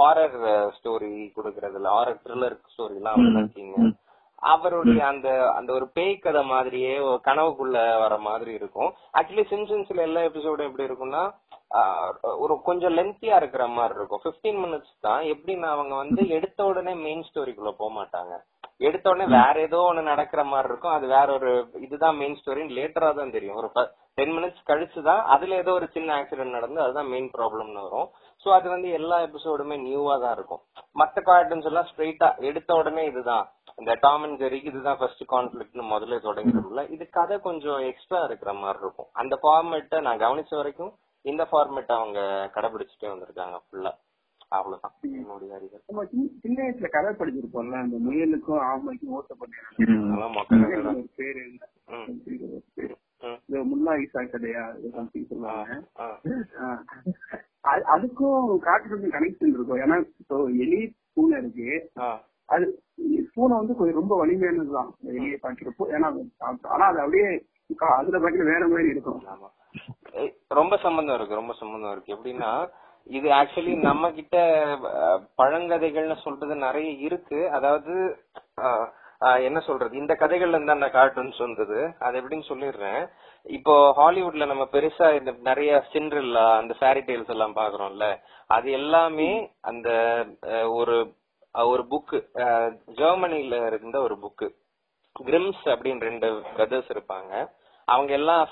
ஹாரர் 0.00 0.36
ஸ்டோரி 0.78 1.12
கொடுக்கறதுல 1.36 1.92
ஹாரர் 1.96 2.22
த்ரில்லர் 2.24 2.56
ஸ்டோரி 2.72 2.96
எல்லாம் 3.00 3.20
அவர் 3.20 3.52
king. 3.58 3.72
அவருடைய 4.52 5.02
அந்த 5.10 5.28
அந்த 5.58 5.70
ஒரு 5.78 5.86
பேய் 5.96 6.14
கதை 6.24 6.42
மாதிரியே 6.52 6.94
கனவுக்குள்ள 7.28 7.76
வர 8.02 8.14
மாதிரி 8.28 8.52
இருக்கும். 8.58 8.90
ஆக்சுவலி 9.18 9.44
சிம்சன்ஸ்ல 9.52 10.06
எல்லா 10.08 10.22
எபிசோடும் 10.28 10.68
எப்படி 10.68 10.88
இருக்கும்னா 10.88 11.22
ஒரு 12.44 12.54
கொஞ்சம் 12.66 12.96
லென்த்தியா 12.98 13.36
இருக்கிற 13.40 13.64
மாதிரி 13.76 13.96
இருக்கும். 13.98 14.24
15 14.26 14.58
மினிட்ஸ் 14.64 14.92
தான். 15.06 15.22
எப்படின்னா 15.34 15.68
அவங்க 15.76 15.94
வந்து 16.02 16.22
எடுத்த 16.38 16.66
உடனே 16.70 16.92
மெயின் 17.06 17.24
ஸ்டோரிக்குள்ள 17.28 17.72
போக 17.80 17.90
மாட்டாங்க. 18.00 18.34
எடுத்த 18.80 19.06
உடனே 19.10 19.26
வேற 19.38 19.54
ஏதோ 19.66 19.78
ஒண்ணு 19.88 20.02
நடக்கிற 20.10 20.40
மாதிரி 20.52 20.68
இருக்கும். 20.70 20.94
அது 20.96 21.06
வேற 21.16 21.26
ஒரு 21.38 21.50
இதுதான் 21.86 22.18
மெயின் 22.20 22.38
ஸ்டோரின்னு 22.38 22.76
லேட்டரா 22.78 23.10
தான் 23.18 23.34
தெரியும். 23.36 23.58
ஒரு 23.60 23.68
டென் 24.18 24.34
மினிட்ஸ் 24.36 24.68
கழிச்சு 24.70 25.00
தான் 25.08 25.22
அதுல 25.34 25.56
ஏதோ 25.62 25.72
ஒரு 25.78 25.86
சின்ன 25.96 26.08
ஆக்சிடென்ட் 26.18 26.56
நடந்து 26.56 26.80
அதுதான் 26.84 27.10
மெயின் 27.14 27.30
ப்ராப்ளம்னு 27.36 27.84
வரும். 27.86 28.08
சோ 28.44 28.48
அது 28.56 28.66
வந்து 28.74 28.88
எல்லா 28.98 29.16
எபிசோடுமே 29.26 29.76
நியூவா 29.86 30.14
தான் 30.24 30.34
இருக்கும். 30.38 30.62
மத்த 31.00 31.22
கார்ட்டூன்ஸ் 31.28 31.68
எல்லாம் 31.70 31.88
ஸ்ட்ரெயிட்டா 31.90 32.28
எடுத்த 32.48 32.70
உடனே 32.80 33.04
இதுதான். 33.10 33.44
இந்த 33.78 33.92
டாம் 34.02 34.24
அண்ட் 34.26 34.40
ஜெரிக்கு 34.42 34.70
இதுதான் 34.72 34.98
ஃபர்ஸ்ட் 34.98 35.24
கான்ஃபிளிக்ட்னு 35.34 35.84
முதல்ல 35.94 36.18
தொடங்கிடும்ல. 36.26 36.82
இது 36.94 37.04
கதை 37.18 37.36
கொஞ்சம் 37.48 37.80
எக்ஸ்ட்ரா 37.90 38.20
இருக்கிற 38.28 38.52
மாதிரி 38.62 38.82
இருக்கும். 38.84 39.08
அந்த 39.22 39.36
ஃபார்மேட்டை 39.42 40.00
நான் 40.08 40.22
கவனிச்ச 40.24 40.52
வரைக்கும் 40.60 40.92
இந்த 41.24 41.42
ஃபார்மேட் 41.50 41.92
அவங்க 41.98 42.20
கடைபிடிச்சிட்டே 42.56 43.08
வந்திருக்காங்க 43.12 43.58
ஃபுல்லா 43.64 43.92
அவ்வளவுதான். 44.48 44.92
என்னுடைய 45.00 45.54
அறிவு. 45.54 45.82
சின்ன 46.40 46.62
வயசுல 46.62 46.88
கதை 46.88 47.14
படிச்சிருப்போம்ல 47.14 47.72
அந்த 47.72 47.96
முயலுக்கும் 47.96 48.62
ஆமைக்கும் 48.62 49.08
ஓட்ட 49.08 49.34
பண்ணி 49.34 49.54
அதெல்லாம் 49.76 50.30
மக்கள் 50.30 50.86
ஒரு 50.86 51.08
பேரு. 51.16 51.58
இந்த 53.46 53.58
முல்லா 53.58 53.94
ஈசா 53.94 54.18
கதையா 54.18 55.24
சொல்லுவாங்க. 55.28 55.82
அதுக்கும் 57.64 58.58
காட்டுறதுக்கும் 58.62 59.14
கனெக்ஷன் 59.16 59.46
இருக்கும். 59.46 59.76
ஏன்னா 59.76 60.10
இப்போ 60.18 60.44
எலி 60.44 60.96
பூனை 61.12 61.38
இருக்கு. 61.38 61.90
அது 62.44 62.82
பூனை 63.34 63.56
வந்து 63.56 63.74
கொஞ்சம் 63.74 63.98
ரொம்ப 63.98 64.26
வலிமையானதுதான். 64.26 64.90
எலியை 65.06 65.36
பாக்கிறப்போ 65.42 65.84
ஏன்னா. 65.88 66.30
ஆனா 66.62 66.86
அது 66.86 66.98
அப்படியே 66.98 67.46
கா- 67.80 67.96
அதுல 67.96 68.18
பாக்கிற 68.18 68.44
வேற 68.44 68.68
மாதிரி 68.68 68.88
இருக்கும். 68.88 69.22
ஆமா. 69.26 69.48
ஏய், 70.12 70.36
ரொம்ப 70.48 70.76
சம்பந்தம் 70.76 71.14
இருக்கு 71.14 71.34
ரொம்ப 71.34 71.52
சம்பந்தம் 71.52 71.92
இருக்கு. 71.92 72.14
எப்படின்னா 72.14 72.68
இது 73.06 73.28
ஆக்சுவலி 73.38 73.72
நம்ம 73.88 74.10
கிட்ட 74.18 74.36
பழங்கதைகள்னு 75.40 76.16
சொல்றது 76.26 76.54
நிறைய 76.66 76.90
இருக்கு. 77.06 77.40
அதாவது 77.56 77.94
என்ன 79.48 79.58
சொல்றது? 79.66 79.94
இந்த 80.02 80.14
கதைகள்ல 80.20 80.56
இருந்து 80.56 80.76
அந்த 80.76 80.88
கார்ட்டூன்ஸ் 80.96 81.38
வந்தது 81.44 81.78
அது 82.06 82.18
எப்படின்னு 82.20 82.50
சொல்லிடுறேன். 82.50 83.02
இப்போ 83.46 83.74
ஹாலிவுட்ல 83.98 84.46
நம்ம 84.50 84.64
பெருசா 84.74 85.06
இந்த 85.18 85.32
நிறைய 85.48 85.70
சிண்ட்ரில்லா 85.92 86.44
அந்த 86.60 86.72
ஃபேரி 86.80 87.02
டெய்ல்ஸ் 87.08 87.32
எல்லாம் 87.34 87.56
பாக்குறோம்ல 87.60 88.06
அது 88.56 88.68
எல்லாமே 88.80 89.30
அந்த 89.70 89.88
ஒரு 90.78 90.96
ஒரு 91.54 91.82
புக்கு 91.90 92.18
ஜெர்மனில 93.00 93.58
இருந்த 93.70 93.96
ஒரு 94.06 94.16
புக்கு 94.22 94.46
கிரிம்ஸ் 95.16 95.64
அப்படின்னு 95.72 96.06
ரெண்டு 96.08 96.28
பிரதர்ஸ் 96.56 96.88
இருப்பாங்க. 96.94 97.32
அவங்க 97.88 98.12
எல்லாம் 98.20 98.44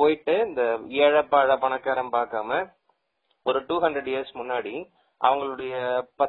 போயிட்டு 0.00 0.34
இந்த 0.48 0.62
ஏழப்பாழ 1.06 1.56
பணக்காரன் 1.64 2.14
பார்க்காம 2.18 2.60
ஒரு 3.46 3.60
டூ 3.68 3.76
ஹண்ட்ரட் 3.84 4.10
இயர்ஸ் 4.12 4.32
முன்னாடி 4.40 4.74
அவங்களுடைய 5.20 5.74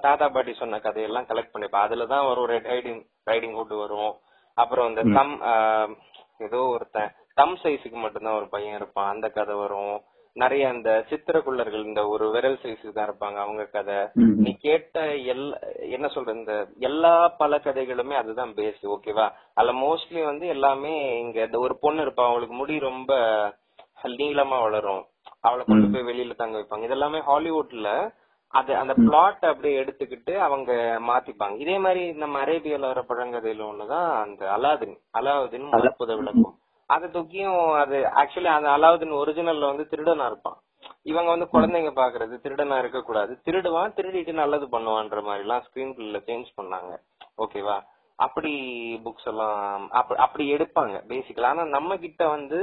தாத்தா 0.05 0.25
பாட்டி 0.35 0.53
சொன்ன 0.61 0.79
கதையெல்லாம் 0.85 1.27
கலெக்ட் 1.29 1.53
பண்ணிப்பா 1.53 1.79
அதுலதான் 1.85 2.27
ஒரு 2.31 2.41
ரெட் 2.53 2.69
ரைடிங் 2.73 3.01
ரைடிங் 3.29 3.55
ஹுட் 3.59 3.75
வரும். 3.83 4.13
அப்புறம் 4.57 4.89
இந்த 4.91 5.03
தம் 5.17 5.35
ஏதோ 6.47 6.59
ஒருத்தன் 6.73 7.13
தம் 7.39 7.55
சைஸுக்கு 7.61 7.99
மட்டும்தான் 8.01 8.39
ஒரு 8.39 8.47
பையன் 8.55 8.77
இருப்பான் 8.79 9.11
அந்த 9.13 9.27
கதை 9.37 9.55
வரும். 9.61 9.95
நிறைய 10.35 10.63
அந்த 10.73 10.89
சித்திரக்குள்ளர்கள் 11.09 11.87
இந்த 11.87 12.01
ஒரு 12.13 12.25
விரல் 12.35 12.59
சைஸ் 12.63 12.85
தான் 12.95 13.07
இருப்பாங்க 13.07 13.37
அவங்க 13.43 13.63
கதை. 13.75 13.97
நீ 14.43 14.51
கேட்ட 14.67 15.01
எல்லா 15.33 15.57
என்ன 15.95 16.07
சொல்ற 16.15 16.33
இந்த 16.39 16.53
எல்லா 16.89 17.13
பல 17.41 17.57
கதைகளுமே 17.67 18.15
அதுதான் 18.21 18.53
பேஸ் 18.59 18.83
ஓகேவா 18.95 19.27
அதுல 19.57 19.75
மோஸ்ட்லி 19.85 20.23
வந்து 20.29 20.47
எல்லாமே 20.55 20.93
இங்க 21.23 21.39
இந்த 21.47 21.59
ஒரு 21.65 21.75
பொண்ணு 21.85 22.05
இருப்பா 22.05 22.25
அவளுக்கு 22.31 22.57
முடி 22.61 22.77
ரொம்ப 22.89 23.11
நீளமா 24.19 24.57
வளரும். 24.65 25.03
அவளை 25.41 25.65
கொண்டு 25.65 25.89
போய் 25.89 26.03
வெளியில 26.03 26.35
தங்க 26.35 26.57
வைப்பாங்க. 26.57 26.83
இதெல்லாமே 26.83 27.21
ஹாலிவுட்ல. 27.27 27.89
அது 28.53 28.75
அந்த 28.75 28.93
பிளாட் 28.99 29.45
அப்படியே 29.45 29.83
எடுத்துக்கிட்டு 29.83 30.35
அவங்க 30.37 30.71
மாத்திப்பாங்க. 31.07 31.57
இதே 31.57 31.79
மாதிரி 31.79 32.13
நம்ம 32.13 32.43
அரேபியால 32.43 32.79
வர 32.81 33.01
பழங்கதையில 33.01 33.61
ஒண்ணுதான் 33.63 34.09
அந்த 34.21 34.57
அலாதின் 34.57 34.95
அலாவுதீன் 35.19 35.69
அற்புத 35.79 36.15
விளக்கம். 36.15 36.53
அதை 36.89 37.09
தூக்கியும் 37.09 37.73
அது 37.75 37.97
ஆக்சுவலி 38.15 38.45
அந்த 38.49 38.69
அலாவுதீன் 38.69 39.19
ஒரிஜினல்ல 39.21 39.65
வந்து 39.65 39.87
திருடனா 39.91 40.25
இருப்பான். 40.25 40.59
இவங்க 41.03 41.29
வந்து 41.29 41.47
குழந்தைங்க 41.53 41.91
பாக்குறது 41.95 42.35
திருடனா 42.43 42.77
இருக்க 42.77 43.01
கூடாது 43.01 43.41
திருடுவான் 43.45 43.95
திருடிட்டு 43.97 44.33
நல்லது 44.33 44.65
பண்ணுவான்ற 44.65 45.21
மாதிரி 45.23 45.39
எல்லாம் 45.39 45.63
ஸ்கிரீன் 45.63 45.93
பிளேல 45.93 46.19
சேஞ்ச் 46.27 46.49
பண்ணாங்க 46.57 46.91
ஓகேவா 47.37 47.77
அப்படி 48.19 48.51
புக்ஸ் 49.05 49.27
எல்லாம் 49.27 49.89
அப்ப- 49.91 50.15
அப்படி 50.17 50.53
எடுப்பாங்க 50.53 50.95
பேசிக்கலா 51.07 51.43
ஆனா 51.43 51.63
நம்ம 51.69 51.97
கிட்ட 51.97 52.27
வந்து 52.27 52.59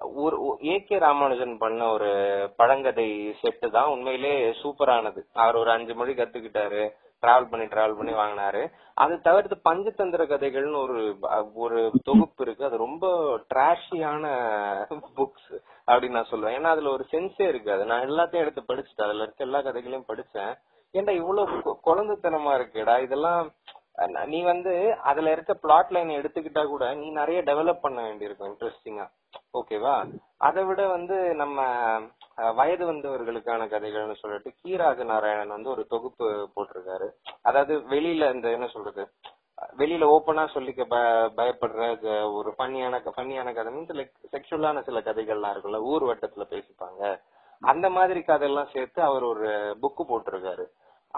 ஒரு 0.00 0.58
ஏ 0.64 0.84
கே 0.84 0.98
ராமானுஜன் 0.98 1.58
பண்ண 1.58 1.92
ஒரு 1.92 2.10
பழங்கதை 2.58 3.34
செட்டு 3.42 3.70
தான் 3.70 3.88
உண்மையிலே 3.88 4.50
சூப்பரானது. 4.50 5.20
அவர் 5.32 5.56
ஒரு 5.56 5.70
அஞ்சு 5.70 5.94
மொழி 5.94 6.12
கத்துக்கிட்டாரு. 6.14 6.90
டிராவல் 7.22 7.50
பண்ணி 7.50 7.66
டிராவல் 7.66 7.96
பண்ணி 7.96 8.12
வாங்கினாரு. 8.12 8.70
அது 8.94 9.20
தவிர்த்து 9.20 9.56
பஞ்சதந்திர 9.64 10.24
கதைகள்னு 10.24 10.82
ஒரு 10.82 11.16
ஒரு 11.54 11.92
தொகுப்பு 12.04 12.44
இருக்கு. 12.44 12.64
அது 12.64 12.76
ரொம்ப 12.76 13.06
டிராஷியான 13.54 14.24
புக்ஸ் 15.16 15.50
அப்படின்னு 15.86 16.16
நான் 16.18 16.30
சொல்லுவேன். 16.30 16.56
ஏன்னா 16.58 16.72
அதுல 16.74 16.90
ஒரு 16.90 17.06
சென்ஸே 17.10 17.48
இருக்காது 17.48 17.84
நான் 17.84 18.08
எல்லாத்தையும் 18.08 18.44
எடுத்து 18.44 18.62
படிச்சுட்டேன். 18.68 19.08
அதுல 19.08 19.22
இருக்க 19.22 19.44
எல்லா 19.44 19.60
கதைகளையும் 19.60 20.08
படிச்சேன். 20.08 20.54
ஏன்டா 20.92 21.10
இவ்வளவு 21.10 21.78
குழந்தைத்தனமா 21.86 22.52
இருக்குடா. 22.60 23.02
இதெல்லாம் 23.02 23.52
நீ 24.06 24.42
வந்து 24.42 24.96
அதுல 25.02 25.32
இருக்க 25.32 25.54
பிளாட் 25.54 25.90
லைன் 25.90 26.08
எடுத்துக்கிட்டா 26.08 26.66
கூட 26.66 26.94
நீ 26.94 27.10
நிறைய 27.10 27.42
டெவலப் 27.42 27.80
பண்ண 27.80 28.02
வேண்டியிருக்கும் 28.02 28.56
இன்ட்ரெஸ்டிங்கா 28.56 29.10
ஓகேவா 29.52 30.20
அதை 30.36 30.64
விட 30.64 30.86
வந்து 30.86 31.34
நம்ம 31.34 31.64
வயது 32.54 32.92
வந்தவர்களுக்கான 32.92 33.66
கதைகள்னு 33.66 34.14
சொல்லிட்டு 34.14 34.52
கீராக 34.64 35.04
நாராயணன் 35.04 35.48
வந்து 35.48 35.70
ஒரு 35.70 35.86
தொகுப்பு 35.86 36.48
போட்டிருக்காரு. 36.56 37.08
அதாவது 37.42 37.78
வெளியில 37.78 38.32
இந்த 38.32 38.50
என்ன 38.50 38.66
சொல்றது? 38.66 39.08
வெளியில 39.76 40.08
ஓப்பனா 40.08 40.48
சொல்லிக்க 40.54 40.84
ப- 40.84 41.42
பயப்படுற 41.42 42.32
ஒரு 42.32 42.54
பண்ணியான 42.58 43.00
பண்ணியான 43.16 43.54
கதை 43.54 43.74
மீன்ஸ் 43.74 43.96
லைக் 43.96 44.12
செக்ஷுவலான 44.32 44.82
சில 44.82 45.00
கதைகள்லாம் 45.00 45.52
இருக்குல்ல 45.52 45.76
ஊர் 45.76 46.02
வட்டத்துல 46.02 46.44
பேசிப்பாங்க. 46.50 47.20
அந்த 47.60 47.90
மாதிரி 47.90 48.22
கதையெல்லாம் 48.22 48.68
சேர்த்து 48.72 49.02
அவர் 49.02 49.22
ஒரு 49.22 49.76
புக்கு 49.82 50.02
போட்டிருக்காரு. 50.08 50.64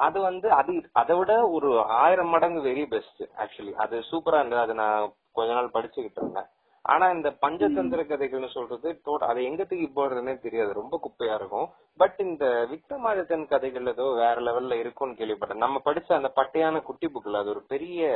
அது 0.07 0.19
வந்து 0.29 0.49
அது 0.61 0.73
அதை 1.01 1.15
விட 1.19 1.33
ஒரு 1.57 1.71
ஆயிரம் 2.03 2.33
மடங்கு 2.35 2.61
வெரி 2.69 2.85
பெஸ்ட் 2.95 3.23
ஆக்சுவலி 3.43 3.75
அது 3.85 3.97
சூப்பரா 4.11 4.41
இருந்தது. 4.41 4.65
அது 4.67 4.75
நான் 4.83 5.13
கொஞ்ச 5.39 5.51
நாள் 5.59 5.75
படிச்சுக்கிட்டு 5.77 6.21
இருந்தேன். 6.23 6.49
ஆனா 6.85 7.07
இந்த 7.15 7.29
பஞ்சதந்திர 7.43 8.03
கதைகள்னு 8.11 8.49
சொல்றது 8.55 8.89
அதை 9.31 9.41
எங்க 9.49 9.63
தூக்கி 9.65 9.89
போடுறதுன்னே 9.97 10.35
தெரியாது. 10.45 10.71
ரொம்ப 10.79 10.95
குப்பையா 11.05 11.35
இருக்கும். 11.41 11.67
பட் 12.01 12.19
இந்த 12.27 12.45
விக்ரமாதித்தன் 12.71 13.45
கதைகள் 13.53 13.91
ஏதோ 13.93 14.07
வேற 14.21 14.37
லெவல்ல 14.47 14.79
இருக்கும்னு 14.83 15.19
கேள்விப்பட்டேன். 15.21 15.65
நம்ம 15.65 15.81
படிச்ச 15.89 16.11
அந்த 16.19 16.31
பட்டையான 16.39 16.83
குட்டி 16.89 17.09
புக்ல 17.15 17.43
அது 17.43 17.53
ஒரு 17.55 17.63
பெரிய 17.73 18.09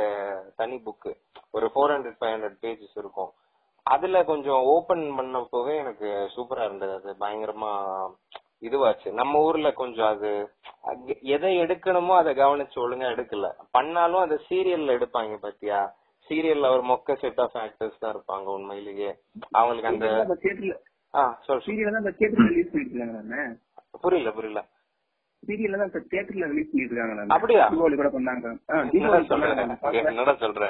தனி 0.61 0.77
புக்கு 0.87 1.13
ஒரு 1.57 1.67
four 1.73 1.93
hundred 1.95 2.19
five 2.19 2.33
hundred 2.35 2.59
pages 2.65 2.97
இருக்கும். 3.03 3.31
அதுல 3.85 4.23
கொஞ்சம் 4.31 4.61
ஓபன் 4.73 5.05
பண்ணப்போவே 5.17 5.73
எனக்கு 5.83 6.07
சூப்பரா 6.35 6.63
இருந்தது. 6.69 6.93
அது 6.99 7.15
பயங்கரமா 7.25 7.73
இதுவாச்சு. 8.61 9.07
நம்ம 9.13 9.41
ஊர்ல 9.41 9.69
கொஞ்சம் 9.73 10.09
அது 10.11 10.29
எதை 11.35 11.49
எடுக்கணுமோ 11.63 12.13
அதை 12.17 12.31
கவனிச்சு 12.35 12.77
ஒழுங்கா 12.83 13.07
எடுக்கல. 13.13 13.47
பண்ணாலும் 13.71 14.23
அதை 14.23 14.37
சீரியல்ல 14.47 14.95
எடுப்பாங்க 14.97 15.37
பாத்தியா? 15.43 15.79
சீரியல்ல 16.27 16.69
ஒரு 16.75 16.83
மொக்க 16.89 17.15
செட் 17.21 17.41
ஆஃப் 17.43 17.57
ஆக்டர்ஸ் 17.63 17.99
தான் 17.99 18.13
இருப்பாங்க 18.15 18.47
உண்மையிலேயே. 18.53 19.09
அவங்களுக்கு 19.53 19.91
அந்த 19.91 20.05
அந்த 20.11 20.21
அந்த 20.23 20.35
புரியல 24.03 24.29
புரியல. 24.31 24.61
சீரியல் 25.43 25.75
தான் 25.75 25.85
அந்த 25.85 26.01
தியேட்டர்ல 26.09 26.45
ரிலீஸ் 26.51 26.71
பண்ணிருக்காங்க 26.71 27.25
அப்படியா? 27.35 27.65
தீபாவளி 27.71 27.95
கூட 27.95 28.09
பண்ணாங்க 28.09 28.45
என்னடா 30.09 30.33
சொல்ற? 30.43 30.63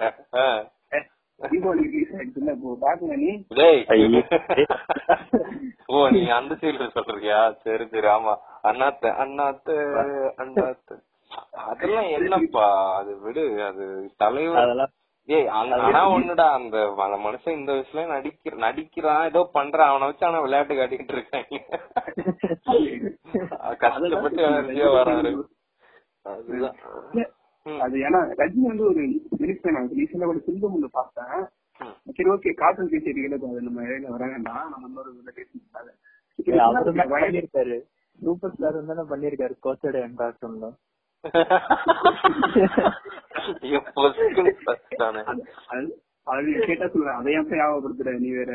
தீபாவளி 1.42 1.84
ரிலீஸ் 1.88 2.14
ஆயிடுச்சுல 2.18 2.52
இப்போ 2.58 2.76
பாக்கல 2.84 3.16
நீ. 3.24 3.32
டேய். 3.56 3.82
ஐயே. 3.94 4.22
ஓ 5.90 5.98
நீ 6.14 6.22
அந்த 6.38 6.54
சீரியல் 6.62 6.96
சொல்றியா? 6.98 7.40
சரி 7.64 7.86
சரி 7.92 8.08
ஆமா. 8.14 8.34
அண்ணாத்த 8.70 9.12
அண்ணாத்த 9.24 9.70
அண்ணாத்த. 10.44 10.98
அதெல்லாம் 11.66 12.10
என்னப்பா? 12.18 12.68
அது 13.00 13.12
விடு 13.24 13.44
அது 13.68 13.86
தலைவர். 14.18 14.84
ஏய் 15.30 15.48
ஆனா 15.56 16.02
ஒண்ணுடா 16.14 16.46
அந்த 16.58 16.76
அந்த 17.04 17.18
மனுஷன் 17.24 17.58
இந்த 17.58 17.72
வயசுல 17.74 18.02
நடிக்கிற 18.12 18.56
நடிக்கிறான் 18.66 19.24
ஏதோ 19.30 19.42
பண்றான். 19.56 19.92
அவனை 19.92 20.08
வச்சு 20.10 20.28
ஆனா 20.28 20.40
விளையாட்டு 20.44 20.76
காட்டிக்கிட்டு 20.76 21.16
இருக்காங்க 21.16 21.56
கஷ்டப்பட்டு 23.84 24.42
எனர்ஜியா 24.50 24.90
வராரு. 24.98 25.32
அதுதான். 26.26 26.78
அது 27.66 27.96
ஏன்னா 28.08 28.20
ரஜினி 28.40 28.66
வந்து 28.72 28.86
ஒரு 28.88 29.02
ரீசெண்டா 29.44 29.82
கூட 30.26 30.40
சிங்கம் 30.46 30.76
ஒன்று 30.76 30.90
பார்த்தேன். 30.94 31.40
சரி 32.16 32.30
ஓகே. 32.30 32.54
காட்டன் 32.54 32.90
பேசிட்டு 32.90 33.26
அது 33.50 33.62
நம்ம 33.62 33.82
இடையில 33.82 34.08
வர 34.16 34.26
வேண்டாம். 34.28 34.70
நம்ம 34.70 34.88
இன்னொரு 34.88 35.12
பண்ணிருக்காரு. 37.14 37.78
சூப்பர் 38.20 38.54
ஸ்டார் 38.56 38.78
தானே 38.86 39.04
பண்ணிருக்காரு? 39.12 39.56
கோச்சோட 39.66 39.96
பசிட்டானே. 44.68 45.22
அது 46.28 46.52
கேட்டா 46.66 46.86
சொல்லுவேன் 46.86 47.18
அதை 47.20 47.34
ஏன் 47.34 47.48
போய் 47.50 47.60
ஞாபகப்படுத்துற 47.60 48.12
நீ 48.20 48.30
வேற. 48.38 48.52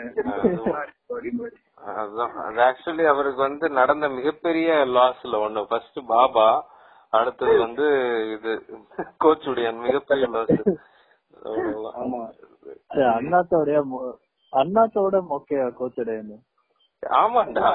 அது 2.45 2.61
ஆக்சுவலி 2.69 3.05
அவருக்கு 3.07 3.41
வந்து 3.41 3.67
நடந்த 3.71 4.09
மிகப்பெரிய 4.09 4.71
லாஸ்ல 4.97 5.41
ஒண்ணு. 5.47 5.63
ஃபர்ஸ்ட் 5.69 6.01
பாபா 6.07 6.49
அடுத்தது 7.11 7.59
வந்து 7.59 7.87
இது 8.33 8.53
கோச்சுடைய 9.25 9.69
மிகப்பெரிய 9.81 10.27
லாஸ் 10.37 10.57
ஆமா. 12.03 12.23
அது 12.93 13.03
அண்ணாத்தோடைய 13.17 13.79
அண்ணாத்தோட 14.53 15.17
மொக்கையா 15.33 15.67
கோச்சோட 15.79 16.11
ஆமாண்டா. 17.03 17.67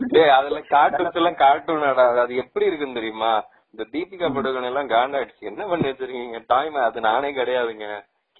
டேய் 0.00 0.34
அதுல 0.36 0.58
கார்ட்டூன்ஸ் 0.74 1.18
எல்லாம் 1.20 1.40
கார்ட்டூனாடா 1.42 2.04
அது 2.24 2.34
எப்படி 2.42 2.68
இருக்குன்னு 2.68 2.98
தெரியுமா? 2.98 3.32
இந்த 3.72 3.84
தீபிகா 3.92 4.28
படுகோன் 4.36 4.68
எல்லாம் 4.70 4.90
காண்டாயிடுச்சு. 4.92 5.50
என்ன 5.50 5.62
பண்ணி 5.70 5.88
வச்சிருக்கீங்க 5.88 6.40
டைம் 6.52 6.76
அது 6.86 7.00
நானே 7.08 7.30
கிடையாதுங்க. 7.38 7.86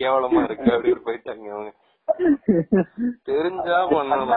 கேவலமா 0.00 0.42
இருக்கு 0.44 0.70
அப்படின்னு 0.76 1.06
போயிட்டாங்க 1.06 1.54
அவங்க. 1.56 1.72
தெரிஞ்சா 3.28 3.78
பண்ணணும் 3.92 4.34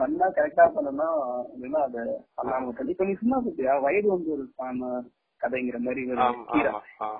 பண்ணா 0.00 0.26
கரெக்டா 0.36 0.64
பண்ணனா 0.76 1.06
இல்லைன்னா 1.54 1.80
அதை 1.86 2.02
பண்ணாம 2.38 2.66
விட்டது. 2.66 2.92
இப்ப 2.94 3.04
நீ 3.08 3.14
சும்மா 3.22 3.38
சொல்லியா 3.46 3.74
வயது 3.86 4.08
வந்து 4.14 4.30
ஒரு 4.36 4.44
கதைங்கிற 5.40 5.78
மாதிரி. 5.86 6.02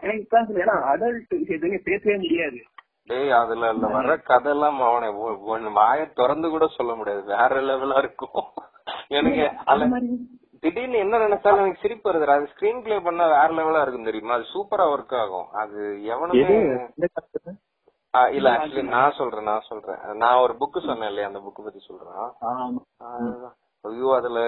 எனக்கு 0.04 0.60
ஏன்னா 0.62 0.76
அடல்ட் 0.92 1.34
விஷயத்துக்கு 1.42 1.80
பேசவே 1.90 2.16
முடியாது. 2.22 2.60
டேய் 3.06 3.30
அதுல 3.32 3.68
இல்ல 3.70 3.86
வர்ற 3.88 4.22
கதையெல்லாம் 4.22 4.80
அவனை 4.80 5.08
ஒ- 5.24 5.46
ஒண்ணு 5.52 5.70
வாய 5.72 6.12
திறந்து 6.12 6.48
கூட 6.48 6.66
சொல்ல 6.76 6.94
முடியாது. 6.94 7.22
வேற 7.24 7.48
லெவலா 7.60 7.98
இருக்கும். 7.98 8.44
எனக்கு 9.08 9.44
அதுல 9.64 9.98
திடீர்னு 10.60 10.98
என்ன 10.98 11.18
நினைச்சாலும் 11.18 11.62
எனக்கு 11.62 11.82
சிரிப்பு 11.82 12.12
வருது 12.12 12.26
அது 12.26 12.48
ஸ்கிரீன் 12.52 12.82
பிளே 12.82 12.98
பண்ணா 13.00 13.26
வேற 13.26 13.48
லெவலா 13.54 13.82
இருக்கும் 13.82 14.04
தெரியுமா? 14.04 14.34
அது 14.34 14.44
சூப்பரா 14.54 14.86
ஒர்க் 14.94 15.16
ஆகும். 15.20 15.48
அது 15.52 15.78
எவனுமே 16.04 16.40
இல்ல 18.30 18.50
ஆக்சுவலி 18.50 18.82
நான் 18.88 19.12
சொல்றேன் 19.12 19.42
நான் 19.42 19.66
சொல்றேன். 19.68 20.16
நான் 20.16 20.36
ஒரு 20.36 20.54
புக் 20.60 20.86
சொன்னேன் 20.86 21.08
இல்லையா? 21.08 21.26
அந்த 21.26 21.38
புக் 21.38 21.64
பத்தி 21.64 21.78
சொல்றேன். 21.78 22.14
ஐயோ 23.84 24.14
அதுல 24.16 24.38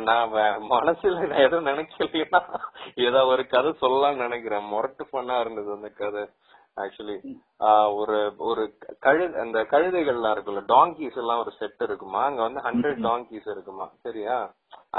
நான் 0.00 0.32
மனசுல 0.70 1.26
நான் 1.26 1.38
எதுவும் 1.38 1.66
நினைக்கலையா? 1.66 2.40
ஏதோ 3.06 3.24
ஒரு 3.24 3.46
கதை 3.46 3.74
சொல்லலாம்னு 3.80 4.24
நினைக்கிறேன். 4.26 4.64
முரட்டு 4.64 5.06
பண்ணா 5.10 5.40
இருந்தது 5.40 5.72
அந்த 5.72 5.88
கதை. 5.88 6.24
ஆக்சுவலி 6.76 7.16
ஒரு 7.98 8.16
ஒரு 8.48 8.62
கழு 9.06 9.24
அந்த 9.42 9.58
கழுதைகள்லாம் 9.72 10.34
இருக்குல்ல 10.34 10.62
டாங்கிஸ் 10.72 11.18
எல்லாம் 11.22 11.42
ஒரு 11.44 11.52
செட் 11.58 11.82
இருக்குமா? 11.86 12.20
அங்க 12.28 12.40
வந்து 12.46 12.60
ஹண்ட்ரட் 12.66 13.02
டாங்கிஸ் 13.08 13.48
இருக்குமா? 13.54 13.86
சரியா? 14.06 14.36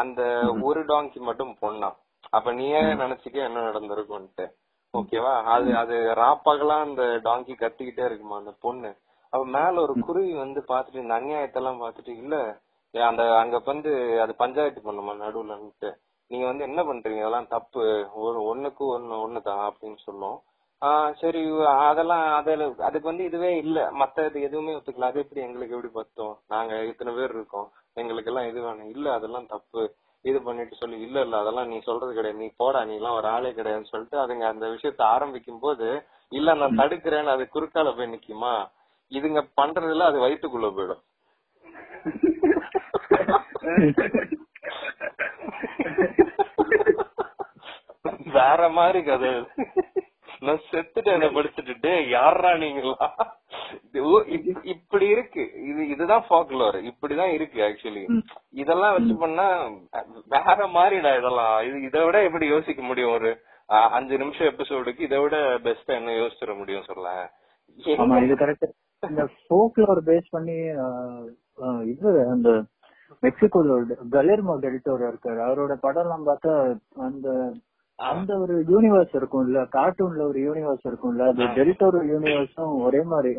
அந்த 0.01 0.21
ஒரு 0.69 0.81
டாங்கி 0.91 1.19
மட்டும் 1.29 1.51
பொண்ணா. 1.63 1.89
அப்ப 2.29 2.51
நீயே 2.59 2.79
நினைச்சுக்க 3.03 3.37
என்ன 3.49 3.65
நடந்திருக்கும்ட்டு 3.69 4.45
ஓகேவா? 4.93 5.33
அது 5.53 5.69
அது 5.81 5.95
ராப்பகலா 6.21 6.77
அந்த 6.87 7.03
டாங்கி 7.27 7.53
கத்திக்கிட்டே 7.63 8.05
இருக்குமா 8.09 8.35
அந்த 8.37 8.53
பொண்ணு? 8.65 8.91
அப்ப 9.33 9.43
மேல 9.57 9.73
ஒரு 9.81 9.93
குருவி 10.07 10.33
வந்து 10.43 10.59
பாத்துட்டு 10.71 11.03
இந்த 11.03 11.15
அநியாயத்தெல்லாம் 11.19 11.81
பாத்துட்டு 11.83 12.13
இல்ல 12.23 12.35
அந்த 12.93 13.23
அங்க 13.39 13.57
வந்து 13.65 13.91
அது 14.23 14.33
பஞ்சாயத்து 14.35 14.81
பண்ணுமா 14.83 15.13
நடுவுலன்ட்டு? 15.23 15.89
நீங்க 16.31 16.45
வந்து 16.45 16.63
என்ன 16.63 16.81
பண்றீங்க? 16.83 17.23
அதெல்லாம் 17.23 17.53
தப்பு. 17.55 17.83
ஒரு 18.25 18.39
ஒண்ணுக்கு 18.51 18.83
ஒண்ணு 18.95 19.15
ஒண்ணுதான் 19.25 19.63
அப்படின்னு 19.69 19.99
சொல்லும். 20.05 20.37
ஆஹ் 20.81 21.11
சரி 21.19 21.41
அதெல்லாம் 21.83 22.25
அதுல 22.37 22.63
அதுக்கு 22.87 23.09
வந்து 23.09 23.23
இதுவே 23.29 23.61
இல்ல. 23.61 23.91
மத்த 23.99 24.29
இது 24.29 24.41
எதுவுமே 24.47 24.77
ஒத்துக்கல. 24.77 25.07
அது 25.07 25.23
எப்படி 25.23 25.45
எங்களுக்கு 25.45 25.75
எப்படி 25.75 25.93
பத்தும்? 25.93 26.37
நாங்க 26.49 26.83
இத்தனை 26.89 27.17
பேர் 27.17 27.31
இருக்கோம்? 27.31 27.71
எங்களுக்கு 27.97 28.31
எல்லாம் 28.31 28.49
இது 28.49 28.61
வேணும். 28.61 28.95
இல்ல 28.95 29.13
அதெல்லாம் 29.13 29.47
தப்பு. 29.47 29.91
இது 30.25 30.41
பண்ணிட்டு 30.41 30.75
சொல்லி. 30.75 31.07
இல்ல 31.07 31.25
இல்ல 31.25 31.37
அதெல்லாம் 31.37 31.71
நீ 31.71 31.79
சொல்றது 31.83 32.13
கிடையாது. 32.13 32.37
நீ 32.37 32.51
போடா 32.57 32.85
நீ 32.85 32.95
எல்லாம் 32.95 33.19
ஒரு 33.19 33.33
ஆளே 33.33 33.53
கிடையாதுன்னு 33.53 33.91
சொல்லிட்டு 33.91 34.23
அதுங்க 34.23 34.49
அந்த 34.49 34.73
விஷயத்த 34.73 35.13
ஆரம்பிக்கும் 35.13 35.59
போது 35.59 36.03
இல்ல 36.31 36.55
நான் 36.55 36.79
தடுக்கிறேன்னு 36.79 37.35
அது 37.35 37.49
குறுக்கால 37.49 37.97
போய் 37.97 38.13
நிக்குமா? 38.13 38.69
இதுங்க 39.11 39.47
பண்றதுல 39.59 40.05
அது 40.05 40.19
வயித்துக்குள்ள 40.19 40.71
போயிடும். 40.71 41.03
வேற 48.35 48.69
மாதிரி 48.75 49.03
கதை. 49.03 49.45
நான் 50.45 50.61
செத்துட்டேன் 50.67 51.15
என்ன 51.15 51.27
படிச்சுட்டு 51.33 51.73
"டேய், 51.81 52.05
யார்ரா 52.13 52.51
நீங்களா 52.61 53.07
இப்படி 54.73 55.05
இருக்கு. 55.07 55.43
இது 55.69 55.81
இதுதான் 55.93 56.25
ஃபாக்லோர் 56.27 56.77
இப்படிதான் 56.89 57.33
இருக்கு 57.35 57.59
ஆக்சுவலி 57.67 58.03
இதெல்லாம் 58.61 58.95
வச்சு 58.97 59.15
பண்ணா 59.17 59.45
வேற 60.35 60.57
மாதிரிடா 60.75 61.11
இதெல்லாம். 61.19 61.57
இது 61.67 61.77
இதை 61.87 62.01
விட 62.05 62.17
எப்படி 62.27 62.47
யோசிக்க 62.49 62.81
முடியும்? 62.83 63.15
ஒரு 63.15 63.31
அஞ்சு 63.91 64.15
நிமிஷம் 64.21 64.49
எபிசோடுக்கு 64.49 65.01
இதை 65.01 65.19
விட 65.21 65.35
பெஸ்டா 65.63 65.93
என்ன 65.95 66.15
யோசிச்சிட 66.17 66.53
முடியும் 66.57 66.87
சொல்ல 66.87 67.13
இது 68.23 68.35
கரெக்ட் 68.37 68.67
இந்த 69.03 69.23
ஃபோக்லோர் 69.37 70.01
பேஸ் 70.07 70.27
பண்ணி 70.31 70.57
இது 71.91 72.05
அந்த 72.33 72.49
மெக்சிகோல 73.23 73.73
கலெர்மோ 74.13 74.53
டெல்டோர் 74.63 75.03
இருக்காரு. 75.09 75.39
அவரோட 75.47 75.73
படம் 75.81 76.03
எல்லாம் 76.05 76.27
பார்த்தா 76.27 76.53
அந்த 77.05 77.27
அந்த 77.99 78.31
ஒரு 78.43 78.55
யூனிவர்ஸ் 78.71 79.13
இருக்கும்ல 79.19 79.59
கார்ட்டூன்ல 79.75 80.23
ஒரு 80.31 80.39
யூனிவர்ஸ் 80.47 80.87
இருக்கும்ல 80.89 81.27
அது 81.31 81.45
டெல்டோர் 81.57 81.99
யூனிவர்ஸும் 82.13 82.73
ஒரே 82.87 83.01
மாதிரி 83.11 83.31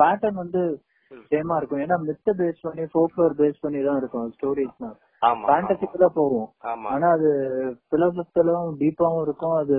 பேட்டர்ன் 0.00 0.40
வந்து 0.42 0.62
சேமா 1.30 1.54
இருக்கும். 1.58 1.82
ஏன்னா 1.84 1.96
மித்த 2.08 2.32
பேஸ் 2.38 2.64
பண்ணி 2.66 2.84
ஃபோக்லோர் 2.92 3.34
பேஸ் 3.40 3.62
பண்ணி 3.64 3.80
தான் 3.86 3.98
இருக்கும் 4.00 4.30
ஸ்டோரிஸ் 4.34 4.78
ஆமா 5.22 5.44
ஃபேண்டசிக்கு 5.48 5.98
தான் 6.02 6.18
போகும். 6.20 6.48
ஆனா 6.92 7.08
அது 7.16 7.30
பிலோசபிக்கலும் 7.92 8.70
டீப்பாவும் 8.80 9.24
இருக்கும். 9.26 9.56
அது 9.62 9.78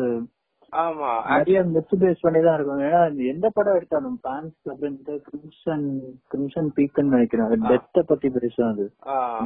ஆமா. 0.73 1.09
நிறைய 1.31 1.57
மித்து 1.73 1.95
பேஸ் 2.03 2.23
பண்ணி 2.25 2.39
தான் 2.45 2.55
இருக்கும். 2.57 2.83
ஏன்னா 2.87 3.01
எந்த 3.33 3.47
படம் 3.57 3.75
எடுத்தாலும் 3.79 4.15
பிரான்ஸ் 4.25 4.59
அப்படின்ட்டு 4.71 5.15
கிரிம்சன் 5.27 5.87
கிரிம்சன் 6.31 6.69
பீக்குன்னு 6.77 7.15
நினைக்கிறேன். 7.15 7.51
டெத்த 7.71 8.03
பத்தி 8.11 8.29
பேசும் 8.37 8.69
அது. 8.71 8.85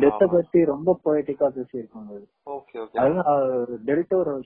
டெத்த 0.04 0.28
பத்தி 0.36 0.60
ரொம்ப 0.74 0.98
பொயட்டிக்கா 1.08 1.50
பேசியிருக்காங்க 1.58 2.12
அது. 2.18 2.28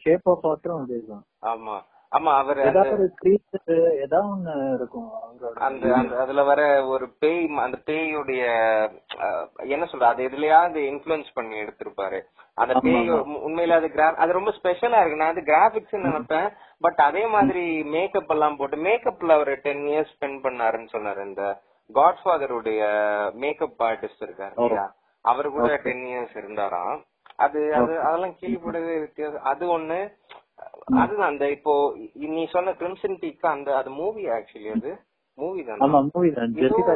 ஷேப் 0.03 0.29
ஆஃப் 0.29 0.45
வாட்டரும் 0.45 0.83
அதேதான் 0.83 1.25
ஆமா. 1.45 1.77
ஆமா 2.11 2.31
அவர் 2.37 2.59
அந்த 2.59 2.69
ஏதாவது 2.71 2.93
ஒரு 2.93 3.05
கிரீச்சர் 3.19 3.69
ஏதாவது 4.03 4.29
ஒண்ணு 4.31 4.73
இருக்கும் 4.73 5.05
அவரோட. 5.17 5.53
அந்த 5.57 5.93
அந்த 5.95 6.15
அதுல 6.17 6.43
வர 6.43 6.61
ஒரு 6.85 7.05
பேய் 7.19 7.45
அந்த 7.57 7.77
பேயுடைய 7.85 8.41
என்ன 9.65 9.85
சொல்ற 9.85 10.07
அது 10.09 10.23
எதுலயாவது 10.29 10.79
இன்ஃபுளுன்ஸ் 10.91 11.29
பண்ணி 11.33 11.55
எடுத்திருப்பாரு. 11.55 12.19
அந்த 12.53 12.73
பேய் 12.79 13.11
உண்மையில 13.47 13.77
அது 13.79 13.87
கிரா 13.87 14.07
அது 14.15 14.31
ரொம்ப 14.31 14.51
ஸ்பெஷலா 14.51 14.99
இருக்கு. 15.01 15.15
நான் 15.15 15.33
அது 15.33 15.43
கிராபிக்ஸ் 15.43 15.95
நினைப்பேன். 16.07 16.49
பட் 16.81 16.99
அதே 16.99 17.27
மாதிரி 17.27 17.63
மேக்கப் 17.95 18.31
எல்லாம் 18.31 18.57
போட்டு 18.57 18.77
மேக்கப்ல 18.87 19.31
அவர் 19.31 19.53
டென் 19.59 19.85
இயர்ஸ் 19.85 20.13
ஸ்பெண்ட் 20.15 20.39
பண்ணாருன்னு 20.43 20.93
சொன்னாரு. 20.95 21.23
இந்த 21.25 21.45
காட்ஃபாதருடைய 21.89 22.81
மேக்கப் 23.35 23.81
ஆர்டிஸ்ட் 23.83 24.25
இருக்காரு 24.27 24.55
அவர் 25.25 25.49
கூட 25.49 25.71
டென் 25.77 26.05
இயர்ஸ் 26.05 26.35
இருந்தாராம். 26.37 26.99
அது 27.37 27.59
அது 27.75 27.93
அதெல்லாம் 27.99 28.35
கேள்விப்படவே 28.39 28.95
வித்தியாசம். 28.99 29.43
அது 29.43 29.65
ஒண்ணு. 29.67 29.99
அதுதான் 31.01 31.31
அந்த 31.31 31.49
இப்போ 31.49 31.73
நீ 32.31 32.45
சொன்ன 32.47 32.71
கிரிம்சன் 32.71 33.19
பீக் 33.21 33.45
அந்த 33.51 33.75
அது 33.75 33.89
மூவி 33.91 34.23
ஆக்சுவலி 34.29 34.71
அது. 34.71 34.91
மூவி 35.37 35.63
தானே? 35.63 35.81
ஆமா 35.85 35.99
மூவி 36.09 36.31
தான். 36.31 36.55
ஜெசிகா 36.55 36.95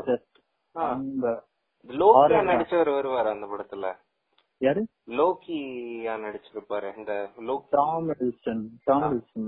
லோக்கியா. 1.90 2.42
நடிச்சவர் 2.44 2.90
வருவாரு 2.90 3.30
அந்த 3.30 3.46
படத்துல. 3.46 3.88
யாரு? 4.62 4.82
லோக்கியா 5.16 6.14
நடிச்சிருப்பாரு 6.18 6.94
இந்த 6.98 7.14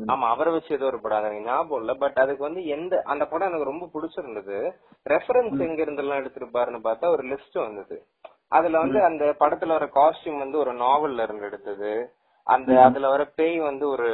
ஆமா 0.08 0.28
அவரை 0.30 0.52
வச்சு 0.52 0.74
ஏதோ 0.74 0.86
ஒரு 0.86 1.00
படம். 1.02 1.20
எனக்கு 1.22 1.46
ஞாபகம் 1.46 1.82
இல்ல 1.82 1.94
பட் 1.94 2.18
அதுக்கு 2.18 2.44
வந்து 2.44 2.66
எந்த 2.66 3.02
அந்த 3.06 3.26
படம் 3.26 3.48
எனக்கு 3.48 3.72
ரொம்ப 3.72 3.86
பிடிச்சிருந்தது. 3.94 4.58
ரெஃபரன்ஸ் 5.06 5.60
எங்க 5.68 5.86
இருந்தெல்லாம் 5.86 6.22
எடுத்திருப்பாருன்னு 6.22 6.82
பார்த்தா 6.84 7.10
ஒரு 7.10 7.24
லிஸ்ட் 7.24 7.58
வந்தது. 7.60 7.98
அதுல 8.52 8.78
வந்து 8.78 9.04
அந்த 9.04 9.24
படத்துல 9.40 9.68
வர 9.68 9.86
காஸ்டியூம் 9.96 10.38
வந்து 10.38 10.58
ஒரு 10.58 10.74
நாவல்ல 10.74 11.24
இருந்து 11.24 11.46
எடுத்தது. 11.46 11.92
அந்த 12.48 12.84
அதுல 12.84 13.10
வர 13.10 13.26
பேய் 13.36 13.58
வந்து 13.60 13.90
ஒரு 13.90 14.10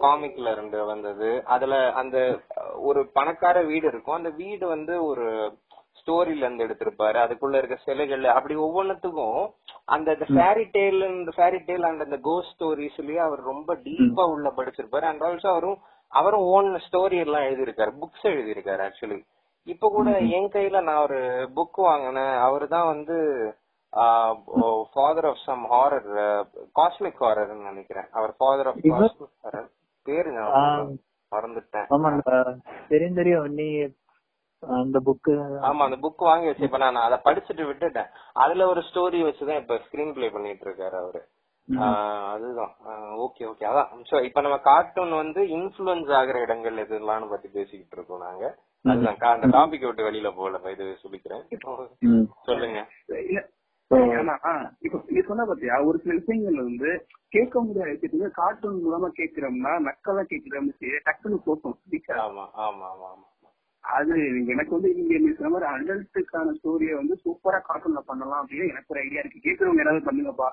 காமிக்ல 0.00 0.52
இருந்து 0.52 0.84
வந்தது. 0.84 1.44
அதுல 1.44 1.92
அந்த 1.92 2.38
ஒரு 2.78 3.10
பணக்கார 3.12 3.62
வீடு 3.62 3.86
இருக்கும். 3.88 4.14
அந்த 4.14 4.30
வீடு 4.30 4.66
வந்து 4.66 5.04
ஒரு 5.04 5.26
ஸ்டோரியில 6.00 6.44
இருந்து 6.46 6.66
எடுத்திருப்பாரு. 6.66 7.18
அதுக்குள்ள 7.24 7.54
இருக்க 7.54 7.76
சிலைகள் 7.84 8.24
அப்படி 8.24 8.54
ஒவ்வொன்னுத்துக்கும் 8.56 9.40
அந்த 9.84 10.10
fairy 10.12 10.64
tale 10.72 11.00
fairy 11.36 11.60
tale 11.66 11.82
and 11.82 12.00
அந்த 12.00 12.18
கோஸ்ட் 12.22 12.54
ஸ்டோரிஸ்லயே 12.54 13.16
அவர் 13.16 13.42
ரொம்ப 13.52 13.74
டீப்பா 13.74 14.24
உள்ள 14.34 14.52
படிச்சிருப்பாரு. 14.56 15.06
அண்ட் 15.10 15.22
ஆல்சோ 15.22 15.46
அவரும் 15.46 15.78
அவரும் 16.12 16.46
ஓன் 16.56 16.70
ஸ்டோரி 16.86 17.18
எல்லாம் 17.18 17.42
எழுதியிருக்காரு. 17.42 17.92
புக்ஸ் 18.02 18.24
எழுதியிருக்காரு 18.32 18.82
ஆக்சுவலி 18.88 19.18
இப்ப 19.66 19.88
கூட 19.88 20.08
என் 20.36 20.50
கையில 20.52 20.82
நான் 20.82 21.02
ஒரு 21.02 21.18
புக் 21.56 21.80
வாங்கினேன். 21.86 22.34
அவரு 22.46 22.66
தான் 22.68 22.86
வந்து 22.86 23.16
father 24.92 25.26
of 25.26 25.44
some 25.44 25.64
horror 25.70 26.08
cosmic 26.78 27.22
horror 27.24 27.52
நினைக்கிறேன். 27.68 28.08
அவர் 28.12 28.32
ஃபாதர் 28.38 28.66
ஆஃப் 28.66 28.80
இவர்? 28.82 29.04
காஸ்மிக் 29.04 29.36
ஹாரர் 29.44 29.68
பேரு 30.06 30.32
ஞாபகம் 30.32 30.82
இல்ல. 30.84 30.98
மறந்துட்டேன். 31.32 32.58
தெரியும் 32.88 33.14
தெரியும் 33.14 33.48
நீ 33.52 33.68
அந்த 34.62 34.98
புக்கு 34.98 35.32
ஆமா 35.68 35.82
அந்த 35.86 35.98
புக் 36.04 36.22
வாங்கி 36.28 36.46
வச்சு 36.46 36.64
இப்ப 36.64 36.78
நான் 36.78 36.96
அதை 37.06 37.18
படிச்சுட்டு 37.24 37.64
விட்டுட்டேன். 37.66 38.08
அதுல 38.34 38.66
ஒரு 38.66 38.80
ஸ்டோரி 38.88 39.18
வச்சுதான் 39.26 39.60
இப்ப 39.60 39.76
ஸ்கிரீன் 39.84 40.12
பிளே 40.12 40.28
பண்ணிட்டு 40.28 40.64
இருக்காரு 40.68 40.96
அவரு. 41.02 41.20
அதுதான். 42.32 42.72
ஓகே 43.24 43.42
ஓகே 43.50 43.64
அதான். 43.70 43.90
சோ 44.10 44.22
இப்ப 44.24 44.40
நம்ம 44.40 44.58
கார்ட்டூன் 44.60 45.12
வந்து 45.14 45.40
இன்ஃபுளுன்ஸ் 45.56 46.10
ஆகுற 46.20 46.36
இடங்கள் 46.40 46.82
எதுலாம்னு 46.84 47.30
பத்தி 47.30 47.48
பேசிக்கிட்டு 47.48 47.96
இருக்கோம் 47.96 48.24
நாங்க. 48.26 48.44
அதுதான் 48.84 49.22
அந்த 49.30 49.48
டாபிக் 49.56 49.86
விட்டு 49.86 50.08
வெளியில 50.08 50.28
போகல 50.34 50.72
இது 50.74 50.84
சொல்லிக்கிறேன். 51.02 51.44
இப்போ 51.50 51.70
சொல்லுங்க. 52.48 52.80
நீ 55.10 55.20
சொன்ன 55.28 55.44
பாத்தியா 55.46 55.76
ஒரு 55.84 55.98
சில 56.02 56.14
விஷயங்கள் 56.18 56.58
வந்து 56.62 56.90
கேட்க 57.28 57.60
முடியாத 57.60 57.88
விஷயத்துக்கு 57.90 58.28
கார்ட்டூன் 58.38 58.82
மூலமா 58.84 59.08
கேட்கிறோம்னா 59.18 59.72
நக்கலா 59.86 60.22
கேட்கிறோம்னு 60.32 60.74
டக்குன்னு 61.06 61.38
போகும் 61.46 61.78
பிடிக்காது. 61.82 62.20
ஆமா 62.26 62.44
ஆமா 62.66 62.86
ஆமா 62.92 63.08
ஆமா. 63.12 63.26
அது 63.84 64.14
எனக்கு 64.52 64.72
வந்து 64.76 64.88
நீங்க 64.96 65.18
நீ 65.18 65.28
சொன்ன 65.34 65.50
மாதிரி 65.50 65.68
அடல்ட்டுக்கான 65.74 66.54
ஸ்டோரியை 66.56 66.94
வந்து 66.96 67.14
சூப்பரா 67.22 67.58
கார்ட்டூன்ல 67.68 68.00
பண்ணலாம் 68.10 68.40
அப்படின்னு 68.42 68.70
எனக்கு 68.72 68.92
ஒரு 68.94 69.02
ஐடியா 69.04 69.22
இருக்கு. 69.22 69.46
கேட்கறவங்க 69.46 69.84
ஏதாவது 69.84 70.08
பண்ணுங்கப்பா. 70.08 70.48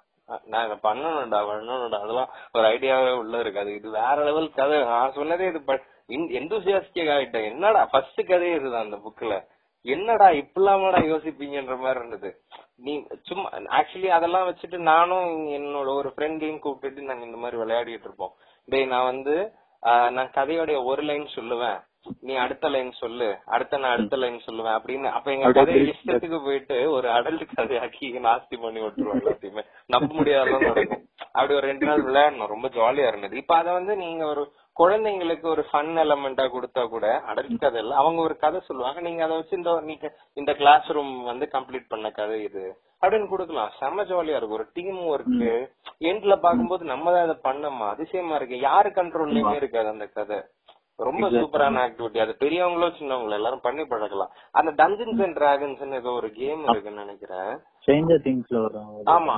நான் 0.51 0.65
இதை 0.67 0.77
பண்ணணும்டா 0.85 1.39
பண்ணணும்டா. 1.49 1.99
அதெல்லாம் 2.03 2.31
ஒரு 2.55 2.65
ஐடியாவே 2.71 3.11
உள்ள 3.21 3.39
இருக்காது 3.39 3.71
இது 3.75 3.89
வேற 3.99 4.15
லெவல் 4.29 4.49
கதை. 4.53 4.77
நான் 4.91 5.17
சொன்னதே 5.17 5.49
இது 5.51 5.61
எந்தூசியாஸ்டிக் 6.09 7.11
ஆயிட்டேன் 7.15 7.49
என்னடா 7.51 7.85
ஃபர்ஸ்ட் 7.85 8.21
கதையே 8.27 8.55
இதுதான் 8.55 8.83
அந்த 8.83 8.99
புக்ல 9.05 9.35
என்னடா 9.81 10.27
இப்படிலாமடா 10.41 10.99
யோசிப்பீங்கன்ற 11.11 11.77
மாதிரி 11.79 11.99
இருந்தது. 11.99 12.29
நீ 12.75 12.93
சும்மா 13.21 13.49
ஆக்சுவலி 13.79 14.07
அதெல்லாம் 14.07 14.47
வச்சுட்டு 14.47 14.77
நானும் 14.77 15.47
என்னோட 15.47 15.89
ஒரு 15.95 16.13
ஃப்ரெண்டையும் 16.15 16.61
கூப்பிட்டுட்டு 16.65 17.09
நாங்க 17.09 17.25
இந்த 17.25 17.37
மாதிரி 17.37 17.61
விளையாடிட்டு 17.61 18.07
இருப்போம். 18.07 18.33
டேய் 18.65 18.85
நான் 18.93 19.09
வந்து 19.11 19.35
நான் 20.15 20.35
கதையோடைய 20.37 20.77
ஒரு 20.83 21.01
லைன் 21.01 21.27
சொல்லுவேன். 21.35 21.79
நீ 22.21 22.33
அடுத்த 22.35 22.69
லைன் 22.69 22.91
சொல்லு. 22.91 23.27
அடுத்த 23.45 23.77
நான் 23.77 23.91
அடுத்த 23.91 24.15
லைன் 24.15 24.41
சொல்லுவேன் 24.45 24.75
அப்படின்னு. 24.77 25.07
அப்ப 25.17 25.31
எங்க 25.31 25.51
கதை 25.51 25.75
இஷ்டத்துக்கு 25.75 26.39
போயிட்டு 26.45 26.91
ஒரு 26.91 27.07
அடல்ட் 27.07 27.45
கதையாக்கி 27.57 28.09
நாஸ்தி 28.27 28.57
பண்ணி 28.61 28.79
விட்டுருவோம் 28.79 29.21
எல்லாத்தையுமே. 29.21 29.63
நம்ப 29.85 30.09
முடியாதெல்லாம் 30.15 30.67
நடக்கும். 30.67 31.03
அப்படி 31.31 31.53
ஒரு 31.53 31.67
ரெண்டு 31.67 31.85
நாள் 31.85 32.03
விளையாடணும். 32.03 32.53
ரொம்ப 32.55 32.67
ஜாலியா 32.67 33.07
இருந்தது. 33.07 33.37
இப்ப 33.37 33.55
அத 33.55 33.71
வந்து 33.71 33.95
நீங்க 33.95 34.25
ஒரு 34.25 34.43
குழந்தைங்களுக்கு 34.79 35.45
ஒரு 35.53 35.63
ஃபன் 35.67 35.91
எலமெண்டா 36.03 36.45
கொடுத்தா 36.55 36.81
கூட 36.93 37.05
அடல்ட் 37.31 37.61
கதை 37.63 37.79
இல்ல 37.83 37.93
அவங்க 38.01 38.19
ஒரு 38.27 38.35
கதை 38.43 38.59
சொல்லுவாங்க. 38.69 38.99
நீங்க 39.07 39.21
அதை 39.25 39.35
வச்சு 39.37 39.59
இந்த 39.59 39.73
நீங்க 39.89 40.07
இந்த 40.39 40.53
கிளாஸ் 40.61 40.89
ரூம் 40.97 41.13
வந்து 41.29 41.47
கம்ப்ளீட் 41.55 41.91
பண்ண 41.93 42.09
கதை 42.19 42.37
இது 42.47 42.63
அப்படின்னு 43.01 43.31
கொடுக்கலாம். 43.31 43.71
செம்ம 43.79 44.05
ஜாலியா 44.11 44.37
இருக்கும். 44.39 44.57
ஒரு 44.59 44.67
டீம் 44.77 45.01
ஒர்க் 45.13 45.45
எண்ட்ல 46.09 46.35
பாக்கும்போது 46.45 46.83
நம்ம 46.93 47.11
தான் 47.15 47.25
அதை 47.27 47.37
பண்ணோமா? 47.47 47.87
அதிசயமா 47.95 48.35
இருக்கு. 48.39 48.57
யாரு 48.69 48.91
கண்ட்ரோல்லயுமே 48.99 49.55
இருக்காது 49.61 49.89
அந்த 49.95 50.07
கதை. 50.19 50.39
ரொம்ப 51.07 51.27
சூப்பரான 51.35 51.79
ஆக்டிவிட்டி 51.85 52.19
அது 52.23 52.33
பெரியவங்களோ 52.41 52.87
சின்னவங்களோ 52.97 53.37
எல்லாரும் 53.39 53.63
பண்ணி 53.65 53.83
பழகலாம். 53.93 54.33
அந்த 54.59 54.71
டஞ்சன்ஸ் 54.81 55.23
அண்ட் 55.25 55.37
டிராகன்ஸ் 55.39 55.81
ஏதோ 55.99 56.11
ஒரு 56.19 56.29
கேம் 56.39 56.61
இருக்குன்னு 56.71 57.03
நினைக்கிறேன். 57.05 57.51
சேஞ்சர் 57.87 58.23
திங்ஸ்ல 58.25 58.61
வரும். 58.61 58.89
ஆமா. 59.15 59.33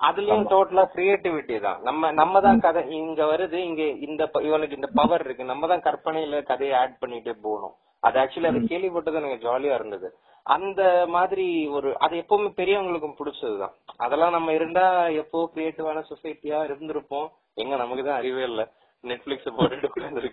அதுலயும் 0.00 0.44
டோட்டலா 0.52 0.84
கிரியேட்டிவிட்டி 0.94 1.56
தான். 1.60 1.78
நம்ம 1.82 2.10
நம்ம 2.12 2.40
தான் 2.40 2.60
கதை 2.60 2.82
இங்க 2.98 3.24
வருது 3.24 3.58
இங்க 3.68 3.82
இந்த 4.06 4.30
இவனுக்கு 4.48 4.78
இந்த 4.80 4.90
பவர் 4.94 5.24
இருக்கு. 5.24 5.44
நம்ம 5.44 5.66
தான் 5.66 5.86
கற்பனையில 5.88 6.42
கதையை 6.42 6.74
ஆட் 6.82 7.00
பண்ணிட்டே 7.02 7.34
போகணும். 7.42 7.74
அது 8.02 8.18
ஆக்சுவலி 8.20 8.50
அது 8.50 8.60
கேள்விப்பட்டது 8.72 9.20
எனக்கு 9.20 9.44
ஜாலியா 9.46 9.74
இருந்தது. 9.74 10.08
அந்த 10.46 10.82
மாதிரி 11.08 11.46
ஒரு 11.68 11.88
அது 11.98 12.14
எப்பவுமே 12.16 12.50
பெரியவங்களுக்கும் 12.60 13.18
பிடிச்சதுதான் 13.18 13.74
அதெல்லாம் 13.96 14.30
நம்ம 14.30 14.52
இருந்தா 14.52 14.84
எப்போ 15.22 15.50
கிரியேட்டிவான 15.54 16.04
சொசைட்டியா 16.10 16.60
இருந்திருப்போம். 16.68 17.28
எங்க 17.54 17.74
நமக்கு 17.76 18.04
தான் 18.04 18.20
அறிவே 18.20 18.42
இல்ல. 18.42 18.62
நெட்ஃபிளிக்ஸ் 19.04 19.54
போட்டுட்டு 19.56 19.88
உட்கார்ந்து 19.88 20.30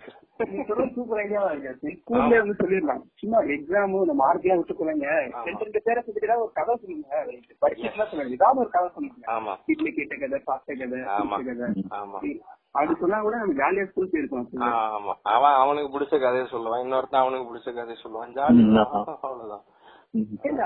நீ 0.50 0.56
சொல்றது 0.68 0.90
சூப்பர் 0.96 1.20
ஐடியாவா 1.22 1.50
இருக்கு 1.52 1.92
ஸ்கூல்ல 1.94 2.40
வந்து 2.40 2.56
சொல்லிடலாம். 2.60 3.00
சும்மா 3.20 3.38
எக்ஸாம் 3.54 3.94
இந்த 3.98 4.14
மார்க்கெல்லாம் 4.20 4.60
விட்டுக்கொள்ளுங்க 4.60 5.06
ரெண்டு 5.46 5.64
ரெண்டு 5.64 5.80
பேரை 5.86 6.00
சுத்திட்டு 6.02 6.36
ஒரு 6.42 6.52
கதை 6.58 6.74
சொல்லுங்க. 6.76 7.08
படிச்சுட்டுலாம் 7.62 8.10
சொல்லுங்க. 8.10 8.36
ஏதாவது 8.38 8.62
ஒரு 8.64 8.70
கதை 8.76 8.88
சொல்லுங்க. 8.96 9.24
ஆமா. 9.36 9.54
இட்லி 9.74 9.92
கேட்ட 9.92 10.16
கதை 10.22 10.40
பாஸ்த 10.48 10.76
கதை 10.82 11.00
ஆமா. 11.16 11.38
கதை. 11.48 11.68
ஆமா. 12.00 12.20
அப்படி 12.74 12.94
சொன்னா 13.00 13.18
கூட 13.20 13.36
நம்ம 13.38 13.56
ஜாலியா 13.60 13.86
ஸ்கூல் 13.88 14.12
போயிருக்கோம் 14.12 14.46
ஆமா. 14.92 15.14
அவன் 15.32 15.58
அவனுக்கு 15.62 15.92
பிடிச்ச 15.94 16.14
கதையை 16.18 16.46
சொல்லுவான். 16.48 16.84
இன்னொருத்தன் 16.84 17.22
அவனுக்கு 17.22 17.48
பிடிச்ச 17.50 17.68
கதையை 17.72 17.98
சொல்லுவான். 18.02 18.34
ஜாலி 18.36 18.62
ம், 18.64 18.78
அவ்வளவுதான். 19.18 19.64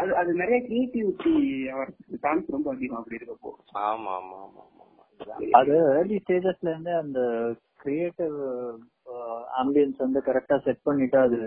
அது 0.00 0.12
அது 0.16 0.30
நிறைய 0.34 0.59
கிரியேட்டிவிட்டி 0.66 1.32
வரதுக்கு 1.78 2.20
சான்ஸ் 2.20 2.50
ரொம்ப 2.50 2.68
அதிகம் 2.74 2.98
அப்படி 2.98 3.18
இருக்கப்போ. 3.18 3.50
ஆமா 3.84 4.12
ஆமா 4.18 4.36
ஆமா 4.40 4.62
ஆமா 4.62 4.84
ஆமா. 4.84 5.03
அது 5.59 5.72
ஏர்லி 5.92 6.16
ஸ்டேஜஸ்ல 6.20 6.70
இருந்து 6.70 6.92
அந்த 7.00 7.20
கிரியேட்டிவ் 7.85 8.35
ஆம்பியன்ஸ் 9.62 9.99
வந்து 10.05 10.22
கரெக்டா 10.26 10.57
செட் 10.66 10.83
பண்ணிட்டு 10.89 11.18
அது 11.26 11.41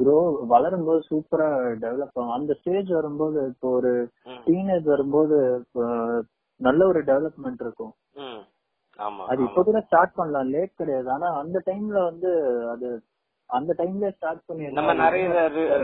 க்ரோ 0.00 0.18
வளரும்போது 0.52 1.00
சூப்பரா 1.10 1.48
டெவலப் 1.84 2.14
ஆகும். 2.14 2.34
அந்த 2.36 2.52
ஸ்டேஜ் 2.60 2.90
வரும்போது 2.98 3.40
இப்போ 3.52 3.70
ஒரு. 3.78 3.92
டீனேஜ் 4.46 4.86
வரும்போது 4.92 5.38
நல்ல 6.60 6.86
ஒரு 6.86 7.00
டெவலப்மெண்ட் 7.10 7.62
இருக்கும். 7.66 7.92
அது. 9.32 9.42
இப்ப 9.48 9.62
கூட 9.68 9.80
ஸ்டார்ட் 9.88 10.16
பண்ணலாம். 10.20 10.50
லேட் 10.54 10.78
கிடையாது. 10.80 11.10
ஆனா 11.10 11.28
அந்த 11.42 11.62
டைம்ல 11.66 11.98
வந்து 12.10 12.30
அது 12.74 12.88
அந்த 13.50 13.70
டைம்ல 13.78 14.10
ஸ்டார்ட் 14.18 14.44
பண்ணி 14.46 14.70
நம்ம 14.78 14.92
நிறைய 15.00 15.24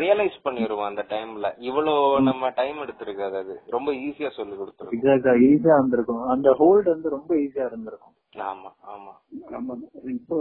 ரியலைஸ் 0.05 0.39
பண்ணிருவோம் 0.45 0.89
அந்த 0.91 1.03
டைம்ல 1.09 1.49
இவ்வளவு 1.69 2.21
நம்ம 2.29 2.51
டைம் 2.61 2.79
எடுத்திருக்காது 2.85 3.37
அது. 3.43 3.55
ரொம்ப 3.77 3.93
ஈஸியா 4.07 4.31
சொல்லி 4.39 4.55
கொடுத்துரும் 4.61 4.95
எக்ஸாக்டா 4.97 5.35
ஈஸியா 5.49 5.77
இருந்திருக்கும். 5.79 6.23
அந்த 6.37 6.49
ஹோல்ட் 6.63 6.89
வந்து 6.95 7.09
ரொம்ப 7.17 7.31
ஈஸியா 7.45 7.67
இருந்திருக்கும். 7.73 8.15
நம்ம 8.33 9.77
இப்போ 10.13 10.37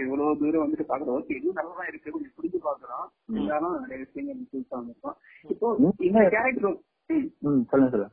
இவ்வளவு 0.00 0.38
தூரம் 0.40 0.64
வந்துட்டு 0.64 0.86
பாக்குறோம் 0.90 1.16
ஓகே 1.18 1.36
இது 1.38 1.54
நல்லதா 1.58 1.84
இருக்கு. 1.88 2.12
கொஞ்சம் 2.12 2.34
புரிஞ்சு 2.36 2.58
பாக்குறோம் 2.66 3.06
இருந்தாலும் 3.28 3.76
நிறைய 3.82 3.98
விஷயங்கள் 4.02 4.40
இப்போ 5.44 5.68
இந்த 6.00 6.22
கேரக்டர் 6.28 6.76
சொல்லுங்க 7.70 7.90
சொல்லுங்க. 7.92 8.08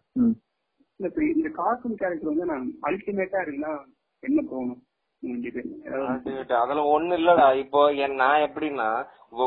இந்த 0.99 1.07
இப்ப 1.09 1.21
இந்த 1.33 1.49
கார்ட்டூன் 1.57 1.99
கேரக்டர் 2.01 2.31
வந்து 2.31 2.45
நான் 2.51 2.67
அல்டிமேட்டா 2.83 3.39
இருந்தா 3.41 3.71
என்ன 4.23 4.43
தோணும்? 4.51 4.81
உங்களுக்கு 5.25 5.61
அதாவது 5.89 6.31
அது 6.41 6.55
அதெல்லாம் 6.61 6.93
ஒண்ணு 6.95 7.17
இல்லடா. 7.19 7.45
இப்போ 7.63 7.81
நான் 8.21 8.45
எப்படின்னா 8.47 8.87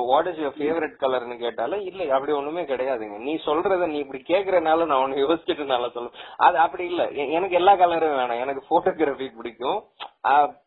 வாட் 0.09 0.29
இஸ் 0.31 0.41
யுவர் 0.41 0.57
ஃபேவரட் 0.57 0.95
கலர்னு 1.03 1.37
கேட்டாலும் 1.43 1.83
இல்ல 1.91 2.07
அப்படி 2.17 2.33
ஒண்ணுமே 2.39 2.63
கிடையாதுங்க. 2.71 3.19
நீ 3.27 3.35
சொல்றத 3.47 3.87
நீ 3.93 3.99
இப்படி 4.05 4.21
கேக்குறனால 4.33 4.87
நான் 4.91 5.05
ஒண்ணு 5.05 5.23
யோசிச்சுட்டு 5.25 5.65
நல்லா 5.73 5.89
சொல்லுவேன் 5.95 6.19
அது 6.47 6.57
அப்படி 6.65 6.85
இல்ல. 6.93 7.05
எனக்கு 7.37 7.59
எல்லா 7.61 7.75
கலரும் 7.83 8.19
வேணும். 8.21 8.43
எனக்கு 8.45 8.63
போட்டோகிராஃபி 8.71 9.29
பிடிக்கும். 9.39 9.79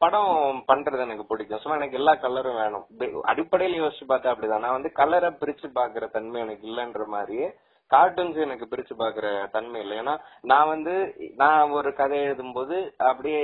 படம் 0.03 0.31
பண்றது 0.71 1.05
எனக்கு 1.07 1.25
பிடிக்கும். 1.31 1.61
ஸோ 1.63 1.75
எனக்கு 1.79 1.99
எல்லா 2.01 2.13
கலரும் 2.25 2.59
வேணும். 2.61 2.85
அடிப்படையில 3.33 3.81
யோசிச்சு 3.83 4.07
பார்த்தா 4.13 4.33
அப்படிதான். 4.33 4.65
நான் 4.65 4.77
வந்து 4.77 4.91
கலரை 5.01 5.31
பிரிச்சு 5.41 5.69
பாக்குற 5.79 6.07
தன்மை 6.15 6.39
எனக்கு 6.41 6.65
இல்லைன்ற 6.69 7.05
மாதிரியே 7.15 7.49
கார்ட்டூன்ஸ் 7.93 8.37
எனக்கு 8.45 8.65
பிரிச்சு 8.71 8.93
பாக்குற 8.99 9.27
தன்மை 9.55 9.79
இல்லை. 9.81 9.95
ஏன்னா 10.01 10.13
நான் 10.51 10.71
வந்து 10.73 10.93
நான் 11.41 11.75
ஒரு 11.79 11.89
கதை 11.99 12.19
எழுதும்போது 12.27 12.77
அப்படியே 13.09 13.41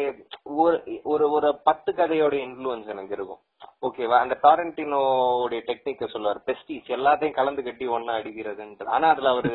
ஒரு 0.64 0.78
ஒரு 1.14 1.26
ஒரு 1.32 1.50
பத்து 1.70 1.92
கதையோட 1.98 2.36
இன்ஃபுளுன்ஸ் 2.46 2.94
எனக்கு 2.96 3.16
இருக்கும். 3.18 3.42
ஓகேவா 3.88 4.18
அந்த 4.24 4.36
டாரண்டினோடைய 4.44 5.62
டெக்னிக்க 5.70 6.08
சொல்லுவார். 6.14 6.40
பெஸ்டிஸ் 6.50 6.94
எல்லாத்தையும் 6.98 7.38
கலந்து 7.40 7.64
கட்டி 7.64 7.88
ஒன்னா 7.88 8.14
அடிக்கிறதுன்ட்டு 8.20 8.94
ஆனா 8.98 9.08
அதுல 9.14 9.34
அவரு 9.36 9.52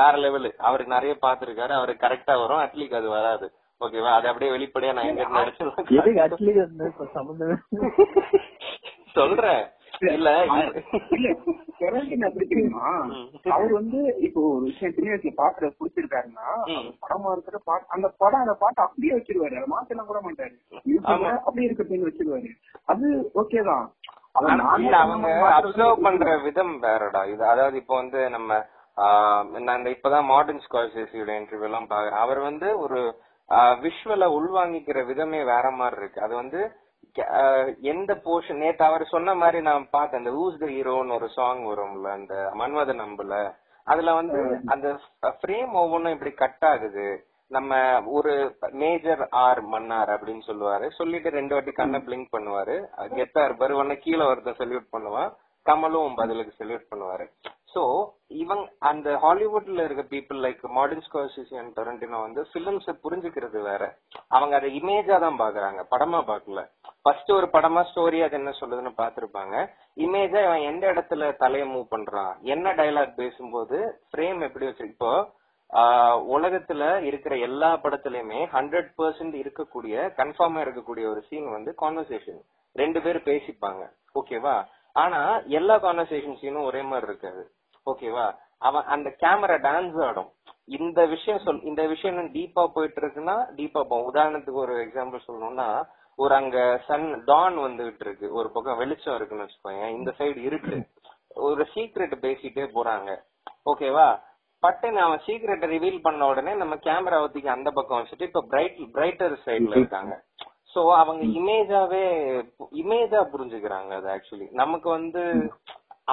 வேற 0.00 0.12
லெவலு 0.24 0.50
அவரு 0.68 0.84
நிறைய 0.94 1.14
பாத்துருக்காரு 1.26 1.74
அவரு 1.80 1.92
கரெக்டா 2.04 2.34
வரும். 2.42 2.62
அட்லீஸ்ட் 2.66 2.98
அது 3.00 3.10
வராது. 3.18 3.48
ஓகேவா 3.80 4.10
அது 4.16 4.26
அப்படியே 4.30 4.50
வெளிப்படையா 4.54 4.92
நான் 4.96 5.08
எங்க 5.10 5.24
நடிச்சு 5.36 5.62
சொல்றேன். 9.14 9.62
இல்ல 10.16 10.30
தெரியுமா? 12.50 12.86
அவர் 13.56 13.72
வந்து 13.78 13.98
இப்போ 14.26 14.40
ஒரு 14.54 14.64
விஷயம் 14.70 14.94
சின்ன 14.96 15.10
வயசுல 15.12 15.32
பாக்குற 15.40 15.70
பிடிச்சிருக்காருன்னா 15.78 16.48
படமா 17.04 17.32
இருக்கிற 17.34 17.58
பாட்டு 17.68 17.92
அந்த 17.96 18.08
படம் 18.22 18.44
அந்த 18.44 18.54
பாட்டு 18.62 18.80
அப்படியே 18.86 19.14
வச்சிருவாரு. 19.16 19.56
அதை 19.60 19.68
மாத்தலாம் 19.74 20.10
கூட 20.10 20.20
மாட்டாரு. 20.26 20.54
அப்படியே 21.46 21.68
இருக்கிறதுன்னு 21.68 22.08
வச்சிருவாரு. 22.10 22.50
அது 22.94 23.08
ஓகே 23.42 23.62
தான். 23.70 23.86
அதை 24.38 24.46
ஆனா 24.50 24.62
நானே 24.64 24.84
இல்ல 24.86 24.98
அவங்க 25.06 25.28
அப்சர்வ் 25.56 26.04
பண்ற 26.06 26.36
விதம் 26.46 26.74
வேறடா. 26.84 27.22
இது 27.32 27.42
அதாவது 27.54 27.76
இப்போ 27.82 27.94
வந்து 28.02 28.22
நம்ம 28.36 28.50
நான் 29.64 29.78
இந்த 29.80 29.90
இப்பதான் 29.96 30.30
மாடர்ன் 30.32 30.64
ஸ்காலர்சியோட 30.64 31.32
இன்டர்வியூ 31.40 31.68
எல்லாம் 31.70 31.90
பாக்குறேன். 31.92 32.22
அவர் 32.24 32.40
வந்து 32.48 32.68
ஒரு 32.84 33.00
விஷுவல 33.84 34.24
உள்வாங்கிக்கிற 34.36 34.98
விதமே 35.08 35.40
வேற 35.50 35.66
மாதிரி 35.78 36.00
இருக்கு. 36.00 36.20
அது 36.26 36.34
வந்து 36.42 36.60
எந்த 37.92 38.12
போர்ஷன் 38.26 38.62
நேத்து 38.62 38.82
அவர் 38.88 39.04
சொன்ன 39.14 39.34
மாதிரி 39.40 39.58
நான் 39.68 39.84
பார்த்தேன். 39.96 40.20
அந்த 40.22 40.32
ஊஸ் 40.42 40.62
த 40.62 40.68
ஹீரோன்னு 40.76 41.16
ஒரு 41.18 41.28
சாங் 41.36 41.60
வரும்ல 41.70 42.08
அந்த 42.18 42.34
மன்மத 42.60 42.94
நம்புல 43.02 43.36
அதுல 43.86 44.14
வந்து 44.20 44.40
அந்த 44.74 44.88
ஃப்ரேம் 45.40 45.72
ஒவ்வொன்றும் 45.82 46.14
இப்படி 46.16 46.32
கட் 46.42 46.66
ஆகுது. 46.72 47.06
நம்ம 47.50 47.80
ஒரு 48.16 48.32
மேஜர் 48.82 49.22
ஆர் 49.44 49.60
மன்னார் 49.72 50.10
அப்படின்னு 50.14 50.44
சொல்லுவாரு. 50.50 50.86
சொல்லிட்டு 50.98 51.30
ரெண்டு 51.38 51.54
வாட்டி 51.54 51.72
கண்ணை 51.80 51.98
பிளிங்க் 52.06 52.34
பண்ணுவாரு. 52.36 52.76
கெத்தார் 53.16 53.54
பருவன 53.62 53.96
கீழே 54.04 54.24
ஒருத்தன் 54.30 54.60
செல்யூட் 54.60 54.92
பண்ணுவான். 54.94 55.32
கமலும் 55.66 56.16
பதிலுக்கு 56.20 56.52
செல்யூட் 56.60 56.90
பண்ணுவாரு. 56.92 57.24
சோ 57.72 57.82
இவங்க 58.42 58.64
அந்த 58.90 59.08
ஹாலிவுட்ல 59.24 59.84
இருக்க 59.86 60.02
people 60.14 60.38
like 60.44 60.62
modern 60.78 61.04
Scorsese 61.06 61.54
and 61.60 61.74
Tarantino 61.76 62.18
வந்து 62.24 62.42
பிலிம்ஸ் 62.54 62.88
புரிஞ்சுக்கிறது 63.04 63.60
வேற. 63.68 63.82
அவங்க 64.36 64.54
அதை 64.58 64.70
இமேஜா 64.80 65.18
தான் 65.26 65.40
பாக்குறாங்க 65.42 65.82
படமா 65.92 66.20
பாக்கல 66.30 66.62
ஃபர்ஸ்ட் 67.04 67.30
ஒரு 67.32 67.46
படமா 67.52 67.80
ஸ்டோரி 67.82 68.18
அது 68.22 68.36
என்ன 68.36 68.50
சொல்லுதுன்னு 68.60 68.92
பாத்திருப்பாங்க 68.96 69.54
இமேஜா 69.96 70.40
இவன் 70.46 70.66
எந்த 70.70 70.84
இடத்துல 70.92 71.36
தலையை 71.36 71.68
மூவ் 71.68 71.86
பண்றான்? 71.90 72.32
என்ன 72.42 72.72
டைலாக் 72.72 73.14
பேசும்போது 73.14 73.78
ஃப்ரேம் 74.10 74.40
எப்படி 74.40 74.66
வச்சிருக்கு 74.66 74.96
இப்போ 74.96 75.12
ஆஹ் 75.70 76.18
உலகத்துல 76.34 77.02
இருக்கிற 77.02 77.36
எல்லா 77.38 77.76
படத்துலயுமே 77.76 78.40
ஹண்ட்ரட் 78.52 78.90
பெர்சன்ட் 78.98 79.36
இருக்கக்கூடிய 79.42 79.94
கன்ஃபார்மா 80.18 80.60
இருக்கக்கூடிய 80.64 81.04
ஒரு 81.08 81.20
சீன் 81.28 81.48
வந்து 81.50 81.74
கான்வர்சேஷன் 81.82 82.40
ரெண்டு 82.76 83.02
பேர் 83.02 83.18
பேசிப்பாங்க. 83.30 83.82
ஓகேவா 84.20 84.54
ஆனா 84.96 85.20
எல்லா 85.58 85.76
கான்வர்சேஷன் 85.76 86.38
சீனும் 86.42 86.64
ஒரே 86.64 86.82
மாதிரி 86.82 87.06
இருக்காது. 87.06 87.42
ஓகேவா 87.86 88.26
அவன் 88.58 88.84
அந்த 88.84 89.08
கேமரா 89.22 89.56
டான்ஸ் 89.68 89.98
ஆடும். 90.08 90.30
இந்த 90.78 91.00
விஷயம் 91.06 91.40
சொல் 91.44 91.62
இந்த 91.62 91.82
விஷயம் 91.86 92.32
டீப்பா 92.36 92.64
போயிட்டு 92.74 93.00
இருக்குன்னா 93.00 93.36
டீப்பா 93.58 93.80
போகும். 93.82 94.08
உதாரணத்துக்கு 94.12 94.64
ஒரு 94.66 94.74
எக்ஸாம்பிள் 94.86 95.26
சொல்லணும்னா 95.28 95.68
ஒரு 96.18 96.34
அங்க 96.40 96.58
சன் 96.88 97.06
டான் 97.30 97.56
வந்துகிட்டு 97.66 98.04
இருக்கு 98.06 98.26
ஒரு 98.38 98.48
பக்கம் 98.54 98.80
வெளிச்சம் 98.82 99.16
இருக்குன்னு 99.16 99.44
வச்சுக்கோங்க 99.44 99.86
இந்த 99.98 100.10
சைடு 100.18 100.40
இருக்கு 100.48 100.76
ஒரு 101.48 101.62
சீக்ரெட் 101.74 102.14
பேசிட்டே 102.24 102.64
போறாங்க. 102.76 103.10
ஓகேவா 103.70 104.08
பட்டுன்னு 104.62 105.00
அவன் 105.04 105.22
சீக்ரெட்டை 105.26 105.68
ரிவீல் 105.74 106.04
பண்ண 106.04 106.26
உடனே 106.32 106.52
நம்ம 106.54 106.74
கேமரா 106.86 107.18
ஒத்திக்கு 107.24 107.56
அந்த 107.56 107.70
பக்கம் 107.70 108.00
வச்சுட்டு 108.00 108.28
இப்ப 108.30 108.42
பிரைட் 108.52 108.80
பிரைட்டர் 108.96 109.36
சைடுல 109.46 109.78
இருக்காங்க. 109.80 110.14
சோ 110.72 110.82
அவங்க 110.98 111.22
இமேஜாவே 111.38 112.04
இமேஜா 112.82 113.20
புரிஞ்சுக்கிறாங்க 113.32 113.92
அது 114.00 114.08
ஆக்சுவலி 114.14 114.46
நமக்கு 114.60 114.88
வந்து 114.90 115.22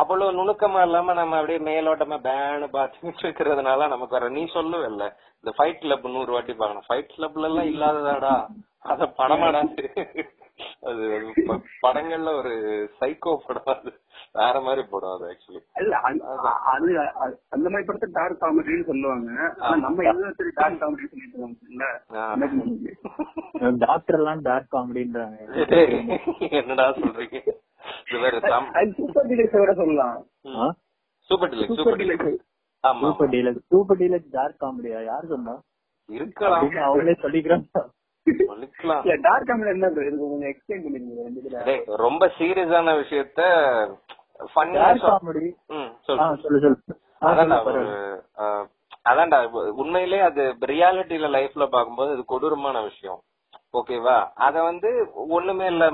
அவ்வளவு 0.01 0.37
நுணுக்கமா 0.39 0.81
இல்லாம 0.87 1.13
நம்ம 1.13 1.37
அப்படியே 1.37 1.59
மேலோட்டமா 1.67 2.17
பேனு 2.25 2.67
பாத்துட்டு 2.75 3.23
இருக்கிறதுனால 3.25 3.87
நமக்கு 3.87 4.17
வர 4.17 4.27
நீ 4.29 4.43
சொல்லுவல்ல. 4.57 5.05
இந்த 5.43 5.51
ஃபைட் 5.57 5.81
கிளப் 5.83 6.09
நூறு 6.15 6.31
வாட்டி 6.35 6.53
பாக்கணும் 6.53 6.87
ஃபைட் 6.89 7.13
கிளப்ல 7.15 7.49
எல்லாம் 7.51 7.69
இல்லாததாடா. 7.73 8.33
அத 8.79 9.13
படமாடா. 9.17 9.61
அது 10.81 10.99
படங்கள்ல 11.81 12.37
ஒரு 12.37 12.53
சைக்கோ 12.99 13.37
படம் 13.47 13.63
அது. 13.65 13.91
வேற 14.33 14.59
மாதிரி 14.61 14.87
படம் 14.89 15.09
அது 15.09 15.25
ஆக்சுவலி 15.31 15.59
இல்ல 15.79 15.97
அந்த- 15.97 16.25
அது 16.25 17.41
அந்த 17.49 17.69
மாதிரி 17.69 17.83
படத்தை 17.85 18.09
டார்க் 18.11 18.41
காமெடின்னு 18.41 18.85
சொல்லுவாங்க. 18.85 19.55
ஆனா 19.57 19.75
நம்ம 19.75 20.03
எதுவும் 20.03 20.33
டார்க் 20.53 20.81
காமெடி 20.81 21.07
சொல்லிட்டு 21.09 22.97
டாக்டர் 23.85 24.15
எல்லாம் 24.15 24.41
டார்க் 24.41 24.73
காமெடின்றாங்க 24.73 25.37
என்னடா 26.51 26.89
சொல்றீங்க? 26.89 27.33
இது 28.07 28.19
வேற 28.19 28.39
சூப்பர் 28.97 29.27
டீலக்ஸ் 29.27 29.59
விட 29.59 29.73
சொல்லலாம். 29.73 30.25
சூப்பர் 31.19 31.49
டிலக்ஸ் 31.49 31.73
சூப்பர் 31.73 31.97
டீலக்ஸ் 31.97 32.37
ஆமா. 32.87 32.99
Super 32.99 33.29
deluxe 33.29 33.59
super 33.67 33.97
deluxe 33.97 34.29
dark 34.31 34.63
காமெடியா 34.63 35.05
யார் 35.05 35.25
சொன்னா? 35.25 35.61
இருக்கலாம். 36.09 36.69
அவங்களே 36.71 37.15
சொல்லிக்கிறாங்க. 37.21 37.85
ரொம்ப 42.05 42.23
சீரியஸான 42.37 42.93
விஷயத்த 43.01 43.41
அதான்டா 49.09 49.37
உண்மையிலே 49.81 50.19
அது 50.27 50.43
ரியாலிட்டியில 50.71 51.27
லைஃப்ல 51.35 51.65
பாக்கும்போது 51.75 52.13
அது 52.15 52.23
கொடூரமான 52.25 52.77
விஷயம். 52.81 53.19
ஓகேவா? 53.79 54.15
அத 54.45 54.55
வந்து 54.61 54.89
ஒண்ணுமே 55.37 55.65
இல்ல 55.65 55.85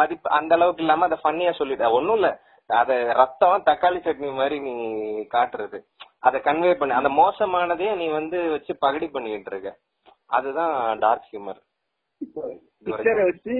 மதிப்பு 0.00 0.28
அந்த 0.38 0.54
அளவுக்கு 0.54 0.82
இல்லாம 0.84 1.06
அத 1.08 1.18
ஃபன்னியா 1.22 1.52
சொல்லிட்ட. 1.58 1.86
ஒண்ணும் 1.90 2.18
இல்ல. 2.18 2.28
அத 2.70 2.90
ரத்தம் 3.12 3.64
தக்காளி 3.68 3.98
சட்னி 4.06 4.30
மாதிரி 4.34 4.56
நீ 4.66 4.74
காட்டுறது. 5.34 5.78
அத 6.26 6.38
கன்வே 6.38 6.72
பண்ணி. 6.78 6.94
அந்த 7.00 7.10
மோசமானதே 7.20 7.90
நீ 7.96 8.08
வந்து 8.18 8.38
வச்சு 8.50 8.72
பகடி 8.78 9.08
பண்ணிட்டு 9.08 9.50
இருக்க. 9.52 9.70
அதுதான் 10.38 10.74
டார்க் 11.04 11.28
ஹியூமர் 11.30 11.60
இப்போ 12.20 12.42
பிக்சரை 12.86 13.22
வச்சு 13.28 13.54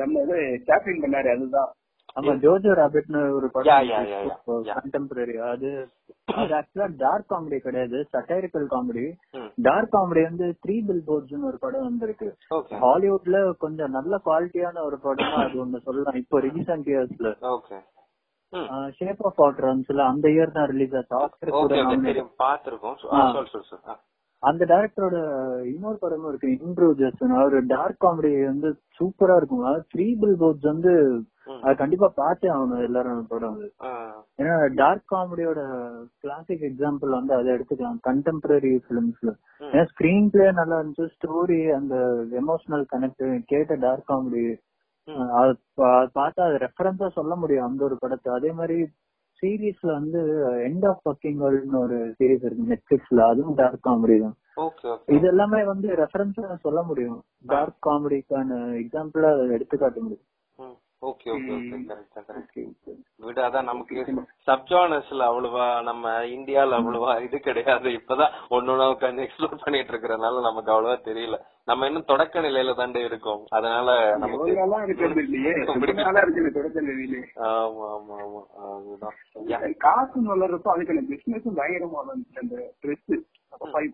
நம்ம 0.00 0.22
இது 0.26 0.38
சாப்பிங் 0.68 1.02
பண்ணாரு 1.02 1.28
அதுதான். 1.34 1.70
ஆமா 2.18 2.32
ஜோஜோ 2.44 2.70
ராபிட்னு 2.78 3.20
ஒரு. 3.34 3.48
படம். 3.54 3.66
கண்டெம்பரரி 4.70 5.34
அது 5.50 5.68
அது 6.40 6.52
ஆக்சுவலா 6.58 6.88
டார்க் 7.02 7.30
காமெடி 7.32 7.58
கிடையாது. 7.66 7.98
சட்டைரிக்கல் 8.14 8.66
காமெடி 8.72 9.04
டார்க் 9.66 9.94
காமெடி 9.94 10.22
வந்து 10.30 10.46
த்ரீ 10.64 10.76
பில் 10.88 11.04
போர்ட்ஸ்னு 11.08 11.48
ஒரு 11.50 11.58
படம் 11.64 11.86
வந்திருக்கு. 11.88 12.28
ஹாலிவுட்ல 12.82 13.36
கொஞ்சம் 13.64 13.94
நல்ல 13.98 14.20
குவாலிட்டியான 14.26 14.82
ஒரு 14.88 14.98
படமா 15.06 15.38
அது 15.44 15.62
ஒண்ணு 15.64 15.84
சொல்லலாம். 15.86 16.20
இப்போ 16.24 16.40
ரீசெண்ட் 16.48 16.90
இயர்ஸ்ல 16.92 17.32
ஷேப் 18.98 19.20
ஆஃப் 19.28 19.40
வாட்டர் 19.40 19.72
அந்த 20.12 20.26
இயர் 20.36 20.56
தான் 20.58 20.70
ரிலீஸ் 20.74 20.94
ஆச்சு. 21.00 21.14
ஆஸ்கர் 21.22 21.52
கூட 21.56 21.74
அந்த 24.48 24.62
டைரக்டரோட 24.70 25.16
இன்னொரு 25.70 25.98
படமும் 26.02 26.28
இருக்கு 26.30 26.48
இன்ட்ரோஜஸ் 26.66 27.24
அவர் 27.40 27.56
டார்க் 27.72 28.04
காமெடி 28.04 28.30
வந்து 28.44 28.68
சூப்பரா 28.98 29.34
இருக்கும். 29.40 29.64
த்ரீ 29.92 30.06
பில் 30.20 30.38
போர்ட்ஸ் 30.42 30.70
வந்து. 30.70 30.92
அது 31.64 31.74
கண்டிப்பா 31.80 32.08
பார்த்தே 32.20 32.48
ஆகணும் 32.54 32.84
எல்லாரும் 32.86 33.20
படம் 33.32 33.54
அது. 33.56 33.68
ஏன்னா 34.40 34.56
டார்க் 34.80 35.12
காமெடியோட 35.12 35.60
கிளாசிக் 36.22 36.64
எக்ஸாம்பிள் 36.70 37.10
வந்து 37.18 37.32
அதை 37.38 37.48
எடுத்துக்கலாம். 37.56 37.98
கண்டெம்பரரி 38.08 38.72
பிலிம்ஸ்ல. 38.88 39.32
ஏன்னா 39.72 39.84
ஸ்கிரீன் 39.92 40.30
பிளே 40.34 40.46
நல்லா 40.60 40.78
இருந்துச்சு 40.80 41.08
ஸ்டோரி 41.16 41.60
அந்த 41.78 41.96
எமோஷனல் 42.42 42.84
கனெக்ட் 42.94 43.24
கேட்ட 43.52 43.76
டார்க் 43.86 44.10
காமெடி 44.12 44.46
அது 45.40 45.52
பார்த்தா 46.16 46.42
அது 46.48 46.58
ரெஃபரன்ஸா 46.66 47.08
சொல்ல 47.18 47.34
முடியும் 47.42 47.68
அந்த 47.68 47.80
ஒரு 47.88 47.96
படத்தை. 48.02 48.30
அதே 48.38 48.50
மாதிரி 48.58 48.78
சீரீஸ்ல 49.40 49.90
வந்து 49.98 50.20
எண்ட் 50.68 50.86
ஆஃப் 50.88 51.02
பக்கிங் 51.08 51.38
வேர்ல்ட்னு 51.42 51.78
ஒரு 51.78 51.98
சீரீஸ் 52.18 52.44
இருக்கு 52.46 52.70
நெட்ஃபிளிக்ஸ்ல 52.72 53.26
அதுவும் 53.32 53.54
டார்க் 53.54 53.86
காமெடி 53.88 54.16
தான். 54.20 54.36
இது 55.16 55.26
எல்லாமே 55.26 55.60
வந்து 55.64 55.88
ரெஃபரன்ஸா 56.02 56.56
சொல்ல 56.66 56.82
முடியும். 56.82 57.20
டார்க் 57.52 57.86
காமெடிக்கான 57.88 58.58
எக்ஸாம்பிளா 58.82 59.30
எடுத்துக்காட்ட 59.56 59.98
முடியும். 60.00 60.26
Okay 61.02 61.30
okay 61.34 61.52
okay 61.56 61.76
correct 61.88 62.20
correct 62.20 62.38
Okay, 62.42 62.64
okay. 62.64 62.94
விடு 63.20 63.44
அதான் 63.44 63.64
நமக்கு 63.64 64.04
சப்ஜானர்ஸ்ல 64.46 65.28
அவ்வளவா 65.28 65.82
நம்ம 65.82 66.30
இந்தியால 66.30 66.78
அவ்வளவா 66.78 67.22
இது 67.22 67.40
கிடையாது. 67.40 67.98
இப்பதான் 67.98 68.32
ஒன்னொன்னா 68.50 68.94
உட்காந்து 68.94 69.26
எக்ஸ்ப்ளோர் 69.26 69.62
பண்ணிட்டு 69.62 69.92
இருக்கறனால 69.92 70.40
நமக்கு 70.40 70.72
அவ்வளவா 70.72 70.98
தெரியல. 71.06 71.36
நம்ம 71.64 71.86
இன்னும் 71.86 72.04
தொடக்க 72.04 72.40
நிலையில 72.40 72.74
தாண்டே 72.74 73.04
இருக்கோம். 73.04 73.44
அதனால 73.50 74.16
நமக்கு 74.16 74.50
ஆமா 77.50 77.90
ஆமா 77.90 78.16
ஆமா. 78.20 78.40
அதுதான். 78.66 79.16
காசு 79.78 80.30
வளர்றப்போ 80.30 80.74
அதுக்கான 80.74 81.06
பிசினஸும் 81.10 81.60
பயங்கரமா 81.60 82.00
வந்துச்சு. 82.08 82.40
அந்த 82.42 82.56
ட்ரெஸ் 82.82 83.24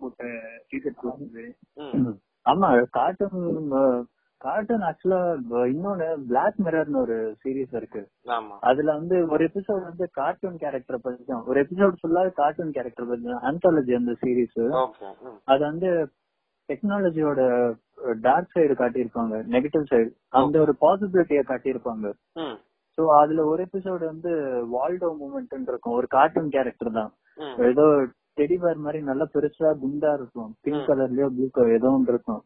போட்ட 0.01 0.25
டிஷர்ட். 0.71 1.55
ஆமா 2.47 2.87
கார்ட்டூன் 2.91 3.73
கார்ட்டூன் 4.47 4.85
ஆக்சுவலா 4.89 5.21
இன்னொன்னு 5.75 6.09
பிளாக் 6.31 6.59
மிரர்னு 6.67 7.01
ஒரு 7.05 7.17
சீரீஸ் 7.43 7.73
இருக்கு. 7.81 8.03
அதுல 8.69 8.95
வந்து 9.01 9.17
ஒரு 9.35 9.43
எபிசோட் 9.49 9.83
வந்து 9.89 10.07
கார்ட்டூன் 10.21 10.61
கேரக்டர் 10.65 11.03
பத்தி 11.07 11.35
ஒரு 11.51 11.59
எபிசோட் 11.65 11.97
ஃபுல்லா 12.01 12.23
கார்ட்டூன் 12.43 12.77
கேரக்டர் 12.77 13.11
பத்தி 13.11 13.35
ஆந்தாலஜி 13.51 13.95
அந்த 14.01 14.15
சீரீஸ். 14.23 14.61
அது 15.53 15.63
வந்து 15.71 15.91
டெக்னாலஜியோட 16.69 17.41
டார்க் 18.27 18.55
சைடு 18.55 18.75
காட்டியிருப்பாங்க. 18.81 19.35
நெகட்டிவ் 19.55 19.85
சைடு 19.91 20.09
அந்த 20.39 20.57
ஒரு 20.65 20.73
பாசிபிலிட்டிய 20.85 21.43
காட்டியிருப்பாங்க. 21.51 22.07
சோ 22.99 23.05
அதுல 23.21 23.45
ஒரு 23.53 23.61
எபிசோடு 23.67 24.05
வந்து 24.13 24.31
வால்டோ 24.75 25.09
மூமெண்ட் 25.21 25.71
இருக்கும். 25.73 25.97
ஒரு 26.01 26.07
கார்ட்டூன் 26.17 26.55
கேரக்டர் 26.57 26.97
தான். 26.99 27.11
ஏதோ 27.71 27.85
டெடி 28.39 28.57
பேர் 28.63 28.83
மாதிரி 28.85 28.99
நல்லா 29.11 29.27
பெருசா 29.35 29.69
குண்டா 29.83 30.11
இருக்கும். 30.19 30.51
பிங்க் 30.65 30.89
கலர்லயோ 30.89 31.29
ப்ளூ 31.37 31.47
கலர் 31.57 31.77
ஏதோ 31.79 31.91
ஒன்று 31.97 32.13
இருக்கும். 32.15 32.43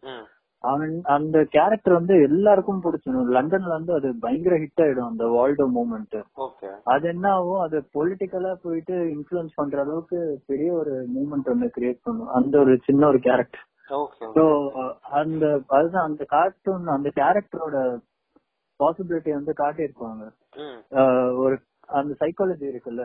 அவன் 0.64 0.94
அந்த 1.14 1.36
கேரக்டர் 1.54 1.94
வந்து 1.98 2.14
எல்லாருக்கும் 2.26 2.82
பிடிச்சிடும் 2.84 3.30
லண்டன்ல 3.36 3.72
வந்து 3.76 3.92
அது 3.98 4.08
பயங்கர 4.24 4.56
ஹிட் 4.62 4.82
ஆயிடும் 4.84 5.10
அந்த 5.10 5.24
வால்டோ 5.36 5.66
மூமெண்ட் 5.76 6.16
அது 6.92 7.06
என்ன 7.14 7.26
ஆகும் 7.36 7.62
அது 7.66 7.78
பொலிட்டிக்கலா 7.96 8.52
போயிட்டு 8.66 8.96
இன்ஃபுளுன்ஸ் 9.14 9.56
பண்ற 9.58 9.78
அளவுக்கு 9.84 10.18
பெரிய 10.50 10.70
ஒரு 10.80 10.94
மூமெண்ட் 11.16 11.50
ஒண்ணு 11.52 11.68
கிரியேட் 11.76 12.04
பண்ணும். 12.08 12.30
அந்த 12.38 12.54
ஒரு 12.64 12.74
சின்ன 12.88 13.06
ஒரு 13.12 13.20
கேரக்டர் 13.28 13.66
சோ 14.36 14.44
அந்த 15.20 15.44
அதுதான் 15.76 16.08
அந்த 16.08 16.24
கார்ட்டூன் 16.34 16.94
அந்த 16.96 17.08
கேரக்டரோட 17.20 17.76
பாசிபிலிட்டி 18.80 19.30
வந்து 19.38 19.54
காட்டியிருப்பாங்க. 19.62 20.22
ஒரு 21.42 21.56
அந்த 22.00 22.12
சைக்காலஜி 22.22 22.66
இருக்குல்ல. 22.72 23.04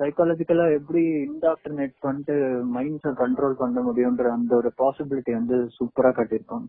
சைக்காலஜிக்கலா 0.00 0.64
எப்படி 0.76 1.00
இன்டாக்டினேட் 1.26 1.94
பண்ணிட்டு 2.00 2.34
மைண்ட்ஸ 2.74 3.10
கண்ட்ரோல் 3.20 3.60
பண்ண 3.60 3.80
முடியும்ன்ற 3.82 4.28
அந்த 4.30 4.52
ஒரு 4.56 4.70
பாசிபிலிட்டி 4.78 5.32
வந்து 5.32 5.58
சூப்பரா 5.76 6.10
காட்டியிருப்பாங்க 6.12 6.68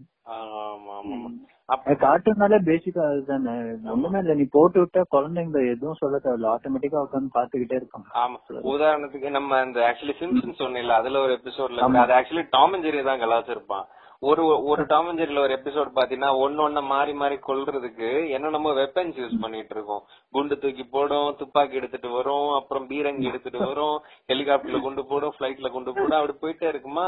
கார்ட்டூன்னாலே 2.01 2.57
பேசிக்கா 2.67 3.03
அதுதானே. 3.09 3.53
ஒண்ணுமே 3.91 4.19
இல்ல 4.19 4.33
நீ 4.33 4.45
போட்டு 4.51 4.77
விட்டா 4.79 5.01
குழந்தைங்க 5.13 5.59
எதுவும் 5.71 5.99
சொல்ல 6.01 6.15
தேவையில்ல. 6.19 6.51
ஆட்டோமேட்டிக்கா 6.53 7.03
உட்காந்து 7.05 7.35
பாத்துக்கிட்டே 7.35 7.79
இருப்பாங்க. 7.79 8.07
ஆமா. 8.21 8.37
உதாரணத்துக்கு 8.73 9.29
நம்ம 9.29 9.59
அந்த 9.59 9.79
ஆக்சுவலி 9.87 10.15
சிம்சன் 10.19 10.59
சொன்னேன்ல 10.61 10.97
அதுல 10.97 11.19
ஒரு 11.19 11.33
எபிசோட்ல 11.33 11.85
அது 12.01 12.15
ஆக்சுவலி 12.19 12.45
டாம் 12.49 12.75
அண்ட் 12.75 12.87
ஜெரி 12.87 13.03
தான் 13.03 13.23
கலாச்சிருப்பான். 13.23 13.85
ஒரு 14.29 14.43
ஒரு 14.71 14.81
டாம் 14.91 15.07
அண்ட் 15.09 15.21
ஜெரில 15.21 15.41
ஒரு 15.45 15.53
எபிசோட் 15.57 15.89
பாத்தீங்கன்னா 15.95 16.31
ஒன்னு 16.43 16.63
ஒண்ணு 16.65 16.81
மாறி 16.91 17.13
மாறி 17.21 17.37
கொல்றதுக்கு 17.47 18.09
என்ன 18.35 18.51
நம்ம 18.55 18.73
வெப்பன்ஸ் 18.79 19.17
யூஸ் 19.21 19.35
பண்ணிட்டு 19.43 19.73
இருக்கோம். 19.75 20.03
குண்டு 20.33 20.55
தூக்கி 20.63 20.83
போடும் 20.95 21.29
துப்பாக்கி 21.39 21.79
எடுத்துட்டு 21.79 22.09
வரும் 22.17 22.49
அப்புறம் 22.57 22.85
பீரங்கி 22.91 23.29
எடுத்துட்டு 23.31 23.61
வரும் 23.69 23.97
ஹெலிகாப்டர்ல 24.31 24.81
கொண்டு 24.85 25.03
போடும் 25.11 25.35
பிளைட்ல 25.39 25.71
கொண்டு 25.75 25.93
போடும் 25.97 26.19
அப்படி 26.19 26.35
போயிட்டே 26.43 26.67
இருக்குமா? 26.73 27.07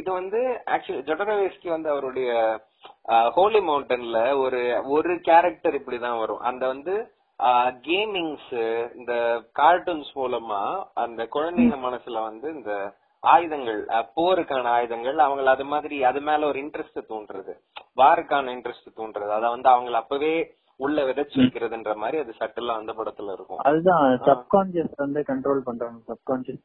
இது 0.00 0.08
வந்து 0.20 0.40
ஆக்சுவலி 0.74 1.06
ஜொட்டனவேஸ்கி 1.10 1.70
வந்து 1.74 1.90
அவருடைய 1.94 2.30
ஹோலி 3.36 3.62
மவுண்டன்ல 3.68 4.20
ஒரு 4.44 4.62
ஒரு 4.96 5.12
கேரக்டர் 5.28 5.78
இப்படிதான் 5.80 6.20
வரும். 6.22 6.42
அந்த 6.50 6.64
வந்து 6.74 6.94
கேமிங்ஸ் 7.86 8.52
இந்த 8.98 9.14
கார்ட்டூன்ஸ் 9.60 10.12
மூலமா 10.20 10.60
அந்த 11.04 11.22
குழந்தைங்க 11.34 11.78
மனசுல 11.82 12.20
வந்து 12.28 12.46
இந்த 12.58 12.72
ஆயுதங்கள் 13.22 13.80
போருக்கான 14.16 14.70
ஆயுதங்கள் 14.72 15.18
அவங்கள 15.24 15.50
அது 15.52 15.64
மாதிரி 15.66 15.96
அது 16.04 16.20
மேல 16.20 16.46
ஒரு 16.46 16.58
இன்ட்ரெஸ்ட் 16.62 17.00
தூண்டுறது 17.10 17.54
வாருக்கான 17.96 18.52
இன்ட்ரெஸ்ட் 18.56 18.96
தூண்டுறது 18.98 19.30
அத 19.30 19.50
வந்து 19.50 19.68
அவங்கள 19.68 19.96
அப்பவே 20.00 20.34
உள்ள 20.80 21.02
விதைச்சு 21.04 21.36
வைக்கிறதுன்ற 21.40 21.92
மாதிரி 21.96 22.16
அது 22.18 22.32
சட்டெல்லாம் 22.40 22.80
அந்த 22.80 22.92
படத்துல 22.92 23.34
இருக்கும். 23.34 23.60
அதுதான் 23.64 24.02
சப்கான்சியஸ் 24.26 24.96
வந்து 24.98 25.20
கண்ட்ரோல் 25.28 25.62
பண்றாங்க 25.64 26.00
சப்கான்சியஸ் 26.10 26.64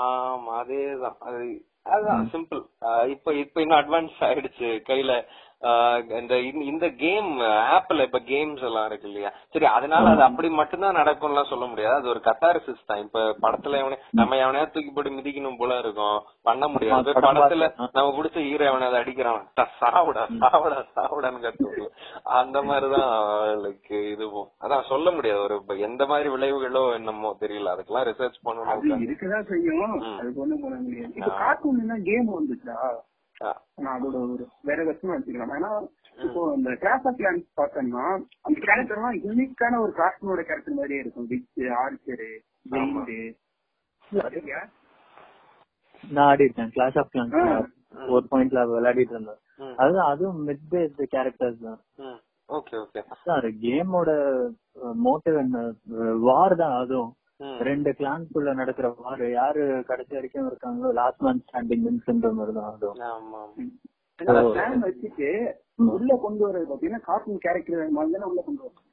ஆமா 0.00 0.54
அதேதான் 0.62 1.18
அது 1.28 1.42
அதுதான் 1.86 2.26
சிம்பிள் 2.32 2.62
இப்ப 3.12 3.34
இப்ப 3.42 3.62
இன்னும் 3.62 3.80
அட்வான்ஸ் 3.80 4.18
ஆயிடுச்சு 4.28 4.68
கையில 4.88 5.12
இந்த 5.62 6.40
இந்த- 6.40 6.88
கேம் 6.88 7.40
ஆப்ல 7.40 8.02
இப்ப 8.02 8.18
கேம்ஸ் 8.18 8.62
எல்லாம் 8.62 8.86
இருக்கு 8.86 9.06
இல்லையா? 9.06 9.32
சரி 9.50 9.64
அதனால 9.64 10.10
அது 10.10 10.22
அப்படி 10.22 10.48
மட்டும்தான் 10.48 10.96
நடக்கும்லாம் 10.96 11.48
சொல்ல 11.48 11.64
முடியாது. 11.64 11.94
அது 11.94 12.08
ஒரு 12.08 12.20
கத்தாரிசிஸ் 12.24 12.84
தான். 12.86 12.98
இப்ப 12.98 13.36
படத்துல 13.42 13.76
எவனே 13.76 13.96
நம்ம 14.10 14.34
எவனையா 14.34 14.70
தூக்கி 14.70 14.90
போட்டு 14.94 15.10
மிதிக்கணும் 15.10 15.56
போல 15.58 15.78
இருக்கும். 15.78 16.22
பண்ண 16.42 16.68
முடியாது. 16.68 17.12
படத்துல 17.12 17.88
நம்ம 17.92 18.22
பிடிச்ச 18.22 18.32
ஹீரோ 18.32 18.64
எவனாவது 18.64 18.98
அடிக்கிறான். 19.00 19.46
"டா, 19.54 19.68
சாவுடா 19.80 20.26
சாவுடா 20.40 20.84
சாவுடான்னு 20.96 21.40
கத்துவோம் 21.40 21.88
அந்த 22.22 22.62
மாதிரிதான் 22.62 23.26
லைக் 23.56 24.10
இதுவும். 24.12 24.48
அதான் 24.60 24.86
சொல்ல 24.88 25.10
முடியாது. 25.10 25.40
ஒரு 25.40 25.62
எந்த 25.66 26.06
மாதிரி 26.06 26.28
விளைவுகளோ 26.28 26.92
என்னமோ 26.92 27.36
தெரியல. 27.40 27.76
அதுக்கெல்லாம் 27.76 28.12
ரிசர்ச் 28.12 28.34
பண்ணணும். 28.44 29.10
அதுக்கு 30.18 30.40
ஒண்ணும் 30.40 30.60
பண்ண 30.60 30.76
முடியாது. 30.80 32.02
கேம் 32.02 32.28
வந்துச்சா? 32.28 33.10
அதோட 33.92 34.16
ஒரு 34.24 34.44
வேற 34.68 34.78
வருஷமா 34.88 35.14
வச்சுக்கலாம் 35.16 35.54
ஏன்னா 35.58 35.70
இப்போ 36.24 36.40
இந்த 36.56 36.70
கிளாஸ் 36.82 37.06
ஆஃப் 37.08 37.18
கிளான்ஸ் 37.20 37.46
பார்த்தோம்னா 37.60 38.04
அந்த 38.46 38.56
கேரக்டர்லாம் 38.66 39.16
யூனிக்கான 39.26 39.78
ஒரு 39.84 39.92
கார்ட்டூனோட 40.00 40.42
கேரக்டர் 40.48 40.78
மாதிரியே 40.78 41.02
இருக்கும். 41.04 41.28
விச் 41.32 41.62
ஆர்ச்சரு 41.82 42.30
நான் 46.04 46.28
ஆடி 46.30 46.46
இருக்கேன் 46.46 46.72
கிளாஸ் 46.76 46.98
ஆஃப் 47.00 47.10
கிளான்ஸ் 47.14 47.36
ஒரு 48.14 48.24
பாயிண்ட்ல 48.30 48.60
விளையாடிட்டு 48.72 49.14
இருந்தேன். 49.16 49.40
அதுதான் 49.82 50.10
அதுவும் 50.12 50.38
மிட் 50.48 50.66
பேஸ்ட் 50.72 51.02
கேரக்டர்ஸ் 51.14 51.58
தான். 51.66 51.80
Okay 52.48 52.74
okay. 52.82 53.00
அது 53.36 53.48
கேமோட 53.64 54.10
மோட்டிவ் 55.06 55.36
என்ன? 55.44 55.58
வார் 56.26 56.54
தான் 56.62 56.76
அதுவும். 56.82 57.12
ரெண்டு 57.68 57.90
கிளான்ஸ்குள்ள 57.98 58.50
நடக்கிற 58.60 58.88
வார் 59.00 59.24
யாரு 59.38 59.62
கடைசி 59.90 60.12
வரைக்கும் 60.18 60.48
இருக்காங்களோ 60.50 60.90
லாஸ்ட் 61.00 61.24
மேன் 61.26 61.42
ஸ்டாண்டிங் 61.44 61.84
வின்ஸ்ன்ற 61.86 62.30
மாதிரி 62.38 62.54
தான் 62.58 62.70
அதுவும் 62.70 63.00
வச்சுட்டு 64.86 65.30
உள்ள 65.96 66.12
கொண்டு 66.24 66.42
வரது 66.46 66.66
பாத்தீங்கன்னா 66.70 67.04
கார்ட்டூன் 67.10 67.44
கேரக்டர் 67.44 67.96
மாதிரி 67.98 68.12
தானே 68.16 68.28
உள்ள 68.30 68.42
கொண்டு 68.48 68.62
வரும் 68.64 68.88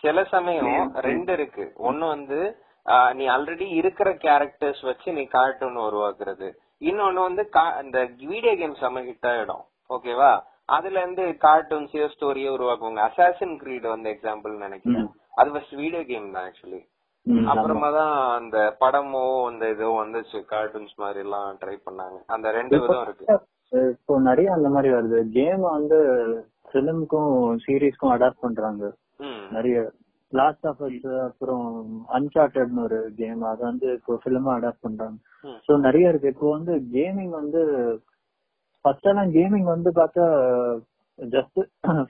சில 0.00 0.18
சமயம் 0.32 0.90
ரெண்டு 1.08 1.32
இருக்கு. 1.36 1.64
ஒண்ணு 1.88 2.04
வந்து 2.14 2.38
நீ 3.18 3.24
ஆல்ரெடி 3.34 3.66
இருக்கிற 3.78 4.08
கேரக்டர்ஸ் 4.24 4.82
வச்சு 4.88 5.08
நீ 5.16 5.22
கார்ட்டூன் 5.36 5.78
உருவாக்குறது. 5.86 6.48
இன்னொன்னு 6.82 7.20
வந்து 7.28 7.44
இந்த 7.84 7.98
வீடியோ 8.32 8.52
கேம் 8.60 8.76
செம 8.82 9.02
ஹிட் 9.08 9.28
ஆயிடும் 9.30 9.64
ஓகேவா 9.90 10.32
அதுல 10.76 11.00
இருந்து 11.02 11.24
கார்ட்டூன்ஸையோ 11.46 12.06
ஸ்டோரியோ 12.14 12.52
உருவாக்குவாங்க. 12.56 13.00
அசாசின் 13.08 13.56
கிரீட் 13.62 13.88
வந்து 13.94 14.08
எக்ஸாம்பிள் 14.14 14.54
நினைக்கிறேன். 14.66 15.08
அது 15.40 15.48
ஃபர்ஸ்ட் 15.54 15.76
வீடியோ 15.82 16.02
கேம் 16.10 16.28
தான் 16.36 16.46
ஆக்சுவலி 16.50 16.80
அப்புறமா 17.50 17.88
தான் 17.98 18.14
அந்த 18.38 18.56
படமோ 18.82 19.22
அந்த 19.50 19.64
இதோ 19.74 19.88
வந்துச்சு 20.00 20.38
கார்ட்டூன்ஸ் 20.52 20.94
மாதிரி 21.02 21.20
எல்லாம் 21.24 21.48
ட்ரை 21.62 21.76
பண்ணாங்க. 21.86 22.18
அந்த 22.34 22.46
ரெண்டு 22.58 22.80
விதம் 22.82 23.04
இருக்கு. 23.06 23.26
இப்போ 23.92 24.14
நிறைய 24.28 24.48
அந்த 24.56 24.68
மாதிரி 24.74 24.90
வருது. 24.96 25.20
கேம் 25.38 25.64
வந்து 25.76 25.98
பிலிம்க்கும் 26.72 27.34
சீரீஸ்க்கும் 27.64 28.14
அடாப்ட் 28.14 28.44
பண்றாங்க. 28.46 28.84
நிறைய 29.56 29.76
லாஸ்ட் 30.32 30.66
ஆஃப் 30.70 30.82
அஸ் 30.86 31.06
அப்புறம் 31.26 31.66
அன்சார்டட்னு 32.16 32.84
ஒரு 32.86 32.98
கேம் 33.20 33.42
அதை 33.52 33.62
வந்து 33.70 33.88
இப்போ 33.98 34.14
பிலிமா 34.24 34.52
அடாப்ட் 34.58 34.84
பண்றாங்க. 34.86 35.16
சோ 35.66 35.72
நிறைய 35.86 36.10
இருக்கு. 36.12 36.32
இப்போ 36.34 36.48
வந்து 36.56 36.74
கேமிங் 36.96 37.32
வந்து 37.40 37.62
ஃபர்ஸ்ட் 38.84 39.10
எல்லாம் 39.12 39.32
கேமிங் 39.38 39.68
வந்து 39.74 39.90
பார்த்தா 40.00 40.26
ஜஸ்ட் 41.18 41.58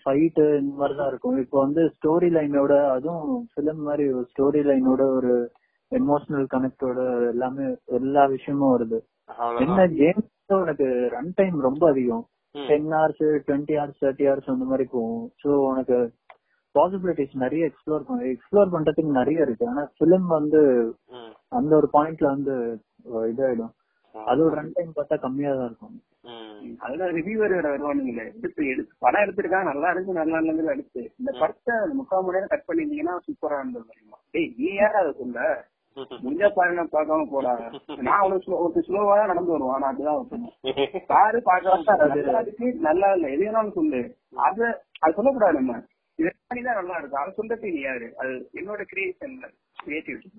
ஃபைட் 0.02 0.40
இந்த 0.60 0.72
மாதிரி 0.78 0.94
தான் 1.00 1.10
இருக்கும். 1.12 1.36
இப்போ 1.42 1.56
வந்து 1.64 1.82
ஸ்டோரி 1.96 2.28
லைனோட 2.36 2.72
அதுவும் 2.94 3.28
பிலிம் 3.56 3.82
மாதிரி 3.88 4.04
ஒரு 4.12 4.26
ஸ்டோரி 4.32 4.62
லைனோட 4.68 5.02
ஒரு 5.18 5.32
எமோஷனல் 5.92 6.46
கனெக்டோட 6.54 7.00
எல்லாமே 7.32 7.66
எல்லா 7.98 8.22
விஷயமும் 8.26 8.72
வருது. 8.74 8.98
என்ன 9.30 9.44
அவ்வளவுதான் 9.44 9.94
கேம் 10.00 10.22
உனக்கு 10.62 10.86
ரன் 11.14 11.32
டைம் 11.36 11.56
ரொம்ப 11.60 11.82
அதிகம். 11.88 12.24
Ten 12.54 12.90
hours 12.92 13.24
twenty 13.46 13.74
hours 13.78 14.02
thirty 14.02 14.26
hours 14.28 14.52
அந்த 14.54 14.66
மாதிரி 14.70 14.84
போகும். 14.94 15.24
ஸோ 15.42 15.48
உனக்கு 15.70 15.96
பாசிபிலிட்டிஸ் 16.74 17.34
நிறைய 17.44 17.64
எக்ஸ்ப்ளோர் 17.70 18.06
பண்ண 18.06 18.28
எக்ஸ்ப்ளோர் 18.34 18.72
பண்றதுக்கு 18.74 19.18
நிறைய 19.20 19.46
இருக்கு. 19.46 19.64
ஆனா 19.68 19.82
பிலிம் 20.00 20.28
வந்து. 20.38 20.60
அந்த 21.52 21.72
ஒரு 21.80 21.88
பாயிண்ட்ல 21.92 22.28
வந்து 22.34 22.54
இதாயிடும். 23.30 23.74
அதோட 24.14 24.50
ரன் 24.54 24.74
டைம் 24.76 24.92
பார்த்தா 24.96 25.16
கம்மியா 25.24 25.50
தான் 25.54 25.68
இருக்கும். 25.70 25.96
அதுல 26.84 27.06
ரிவியூவர் 27.16 27.54
வருவானுங்களே. 27.58 28.24
எடுத்து 28.38 28.62
எடுத்து 28.72 28.92
படம் 29.04 29.22
எடுத்திருக்காங்க 29.24 29.68
நல்லா 29.70 29.88
இருக்கு 29.94 30.18
நல்லா 30.20 30.38
இல்லைங்கிறது 30.40 30.74
அடுத்து 30.74 31.02
இந்த 31.20 31.30
படத்தை 31.40 31.74
முக்கால் 31.98 32.24
மணி 32.26 32.36
நேரம் 32.36 32.52
கட் 32.52 32.68
பண்ணிருந்தீங்கன்னா 32.68 33.14
சூப்பரா 33.26 33.58
இருந்தது 33.62 33.90
தெரியுமா? 33.90 34.18
டேய் 34.34 34.52
நீ 34.58 34.70
யாரா 34.74 35.00
அதை 35.02 35.12
சொல்ல 35.20 35.40
முடிஞ்சா 36.22 36.48
பாருங்க 36.56 36.82
பார்க்காம 36.94 37.26
போடா. 37.28 37.52
நான் 38.06 38.18
அவ்வளவு 38.20 38.42
ஸ்லோ 38.44 38.56
ஒரு 38.64 38.80
ஸ்லோவா 38.88 39.14
தான் 39.18 39.30
நடந்து 39.32 39.54
வருவான். 39.54 39.80
நான் 39.82 39.90
அப்படிதான் 39.90 40.18
வைப்பேன் 40.18 41.04
பாரு 41.12 41.38
பாக்காம 41.46 41.78
நல்லா 42.16 42.40
இருக்கு 42.44 42.66
நல்லா 42.88 43.08
இல்ல. 43.16 43.26
எது 43.36 43.44
வேணாலும் 43.46 43.76
சொல்லு. 43.78 44.00
அது 44.48 44.64
அது 45.02 45.16
சொல்லக்கூடாது 45.18 45.58
நம்ம. 45.60 45.76
இது 46.18 46.32
தான் 46.66 46.80
நல்லா 46.80 46.98
இருக்கு. 47.00 47.20
அதை 47.22 47.30
சொல்றது 47.38 47.72
நீ 47.72 47.80
யாரு? 47.82 48.08
அது 48.20 48.34
என்னோட 48.60 48.82
கிரியேஷன் 48.92 49.36
கிரியேட்டிவிட்டி 49.86 50.30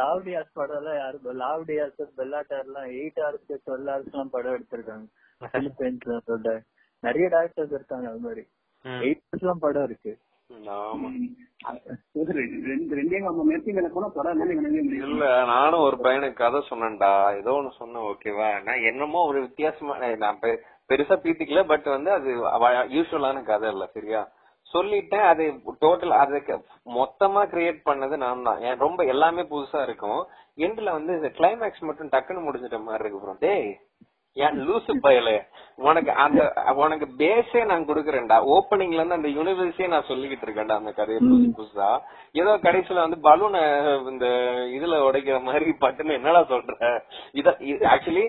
லாவ்டியாஸ் 0.00 0.56
படம் 0.58 0.78
எல்லாம் 0.80 0.98
யாரு 1.02 1.36
லாவ்டியாஸ் 1.44 2.02
பெல்லாட்டர் 2.18 2.64
எல்லாம் 2.66 2.88
எயிட் 2.98 3.22
ஹவர்ஸ் 3.24 3.64
டுவெல் 3.66 3.88
ஹவர்ஸ் 3.92 4.12
எல்லாம் 4.12 4.34
படம் 4.36 4.56
எடுத்திருக்காங்க. 4.56 5.06
பிலிப்பைன்ஸ்ல 5.54 6.56
நிறைய 7.02 7.26
டேரக்டர்ஸ் 7.34 7.78
இருக்காங்க 7.78 8.06
அது 8.10 8.20
மாதிரி. 8.26 8.44
எயிட் 9.04 9.22
ஹவர்ஸ் 9.22 9.44
எல்லாம் 9.44 9.64
படம் 9.66 9.88
இருக்கு. 9.88 10.12
இல்ல 15.04 15.24
நானும் 15.52 15.84
ஒரு 15.86 15.96
பையனுக்கு 16.04 16.40
கதை 16.40 16.60
சொன்னேன்டா. 16.70 17.10
ஏதோ 17.40 17.52
ஒண்ணு 17.58 17.70
சொன்னேன் 17.78 18.06
ஓகேவா 18.10 18.48
நான் 18.66 18.86
என்னமோ 18.90 19.20
ஒரு 19.30 19.38
வித்தியாசமா 19.46 19.94
நான் 20.24 20.40
பெருசா 20.90 21.16
பீத்திக்கல 21.24 21.62
பட் 21.72 21.88
வந்து 21.96 22.10
அது 22.18 22.30
யூஸ்வலான 22.96 23.42
கதை 23.50 23.68
இல்ல 23.74 23.84
சரியா? 23.96 24.22
சொல்லிட்டேன் 24.74 25.26
அது 25.30 25.44
டோட்டல் 25.84 26.14
அதுக்கு 26.22 26.54
மொத்தமா 26.98 27.42
கிரியேட் 27.54 27.80
பண்ணது 27.88 28.16
நான் 28.24 28.46
தான். 28.48 28.60
ரொம்ப 28.84 29.04
எல்லாமே 29.14 29.44
புதுசா 29.52 29.80
இருக்கும். 29.88 30.20
எண்ட்ல 30.66 30.92
வந்து 30.98 31.12
இந்த 31.18 31.30
கிளைமேக்ஸ் 31.38 31.88
மட்டும் 31.88 32.12
டக்குன்னு 32.14 32.46
முடிஞ்சிட்ட 32.46 32.80
மாதிரி 32.86 33.04
இருக்கு 33.04 33.22
ப்ரோ 33.24 33.34
டேய் 33.46 33.66
ஏன் 34.36 34.58
லூசு 34.66 34.92
பயலே. 35.04 35.34
உனக்கு 35.88 36.10
அந்த 36.24 36.40
உனக்கு 36.82 37.06
பேஸே 37.20 37.62
நான் 37.70 37.86
குடுக்கறேன்டா. 37.88 38.36
ஓப்பனிங்ல 38.54 39.00
இருந்து 39.00 39.18
அந்த 39.18 39.30
யூனிவர்ஸே 39.38 39.86
நான் 39.94 40.08
சொல்லிக்கிட்டு 40.10 40.46
இருக்கேன்டா 40.46 40.78
அந்த 40.80 40.92
கதையை 40.98 41.20
புதுசு 41.24 41.48
புதுசா. 41.58 41.88
ஏதோ 42.40 42.52
கடைசியில 42.66 43.04
வந்து 43.04 43.18
பலூனை 43.26 43.62
இந்த 44.12 44.26
இதுல 44.76 45.00
உடைக்கிற 45.08 45.38
மாதிரி 45.48 45.74
பட்டுன்னு 45.84 46.18
என்னடா 46.20 46.42
சொல்ற? 46.54 46.72
இத 47.40 47.56
ஆக்சுவலி 47.94 48.24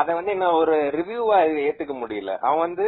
அத 0.00 0.08
வந்து 0.18 0.34
என்ன 0.36 0.46
ஒரு 0.60 0.76
ரிவ்யூவா 0.98 1.38
ஏத்துக்க 1.66 1.94
முடியல. 2.02 2.32
அவன் 2.46 2.64
வந்து 2.66 2.86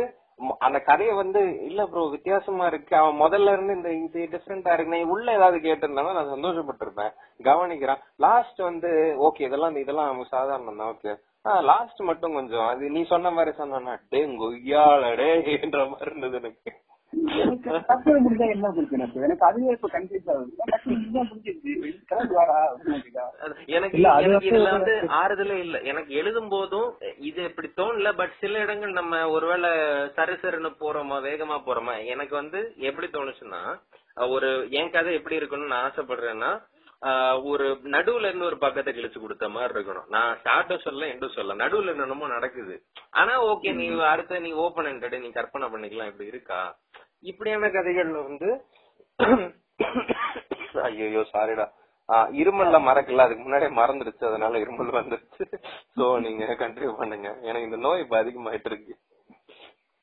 அந்த 0.59 0.78
கதையை 0.89 1.14
வந்து 1.14 1.41
இல்ல 1.68 1.86
ப்ரோ 1.86 2.03
வித்தியாசமா 2.11 2.66
இருக்கு. 2.66 2.95
அவன் 2.97 3.20
முதல்ல 3.24 3.53
இருந்து 3.53 3.74
இந்த 3.74 3.89
இது 3.93 4.28
டிஃப்ரெண்டா 4.32 4.72
இருக்கு. 4.72 4.95
நீ 4.97 5.01
உள்ள 5.14 5.26
ஏதாவது 5.39 5.59
கேட்டிருந்தாலும் 5.66 6.18
நான் 6.18 6.34
சந்தோஷப்பட்டிருப்பேன். 6.34 7.12
கவனிக்கிறான். 7.49 8.03
லாஸ்ட் 8.26 8.61
வந்து 8.70 8.91
ஓகே 9.28 9.47
இதெல்லாம் 9.49 9.76
இதெல்லாம் 9.84 10.24
சாதாரணம் 10.36 10.80
தான் 10.82 10.93
ஓகே 10.95 11.14
லாஸ்ட் 11.70 12.01
மட்டும் 12.09 12.34
கொஞ்சம். 12.34 12.66
அது 12.66 12.84
நீ 12.91 13.03
சொன்ன 13.12 13.30
மாதிரி 13.30 13.53
சொன்னா 13.57 13.93
டே 14.11 14.20
கொய்யாளடே 14.43 15.30
என்ற 15.62 15.78
மாதிரி 15.91 16.11
இருந்தது 16.11 16.36
எனக்கு. 16.43 16.72
எனக்கு 17.13 17.71
முடிஞ்சா 18.17 18.47
என்ன 18.49 18.69
அதுவே 19.43 19.73
இப்ப 19.75 19.89
கன்ஃபியூஸ் 19.93 20.29
ஆகுது 20.31 21.53
இதுல 24.41 24.69
வந்து 24.71 24.95
ஆறுதலே 25.19 25.57
இல்ல. 25.65 25.77
எனக்கு 25.91 26.13
எழுதும் 26.15 26.51
போதும் 26.51 26.89
இது 27.29 27.41
இப்படி 27.51 27.69
தோணல 27.77 28.11
பட் 28.17 28.35
சில 28.41 28.61
இடங்கள் 28.65 28.93
நம்ம 28.93 29.23
ஒருவேளை 29.29 29.71
சருசருன்னு 30.17 30.73
போறோமா 30.81 31.19
வேகமா 31.27 31.59
போறோமா 31.67 31.95
எனக்கு 32.13 32.35
வந்து 32.37 32.61
எப்படி 32.89 33.09
தோணுச்சுன்னா 33.11 33.63
ஒரு 34.29 34.49
என் 34.79 34.91
கதை 34.91 35.11
எப்படி 35.15 35.39
இருக்கணும்னு 35.39 35.73
நான் 35.73 35.87
ஆசைப்படுறேன்னா 35.89 36.53
ஒரு 37.43 37.67
நடுவுல 37.95 38.29
இருந்து 38.29 38.45
ஒரு 38.45 38.59
பக்கத்தை 38.59 38.93
கிழிச்சு 38.95 39.19
கொடுத்த 39.21 39.49
மாதிரி 39.49 39.75
இருக்கணும். 39.75 40.09
நான் 40.09 40.39
ஷார்ட்டும் 40.45 40.85
சொல்ல 40.87 41.07
எண்டும் 41.07 41.37
சொல்ல 41.37 41.55
நடுவுல 41.55 41.93
என்னமோ 41.95 42.29
நடக்குது. 42.29 42.77
ஆனா 43.11 43.35
ஓகே 43.51 43.73
நீ 43.81 43.87
அடுத்த 44.13 44.41
நீ 44.47 44.53
ஓபன் 44.65 44.89
நீ 45.27 45.31
கற்பனை 45.31 45.69
பண்ணிக்கலாம் 45.69 46.11
இப்படி 46.13 46.33
இருக்கா? 46.33 46.61
இப்படியான 47.23 47.69
கதைகள்ல 47.77 48.23
வந்து 48.31 48.49
ஐயோ 50.85 51.23
சாரிடா 51.35 51.67
இருமல்ல 52.41 52.77
மறக்கல. 52.89 53.25
அதுக்கு 53.25 53.43
முன்னாடியே 53.45 53.71
மறந்துடுச்சு. 53.79 54.25
அதனால 54.31 54.59
இருமல் 54.65 54.99
வந்துருச்சு 54.99 55.45
சோ 55.97 56.05
நீங்க 56.27 56.45
கண்டினியூ 56.63 56.93
பண்ணுங்க. 57.01 57.29
எனக்கு 57.43 57.69
இந்த 57.69 57.81
நோய் 57.87 58.03
இப்ப 58.05 58.17
அதிகமாயிட்டு 58.23 58.71
இருக்கு. 58.73 58.95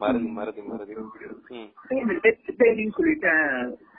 மருதி 0.01 0.29
மருதி 0.37 0.61
மருதி 0.61 0.93
ம். 1.57 1.69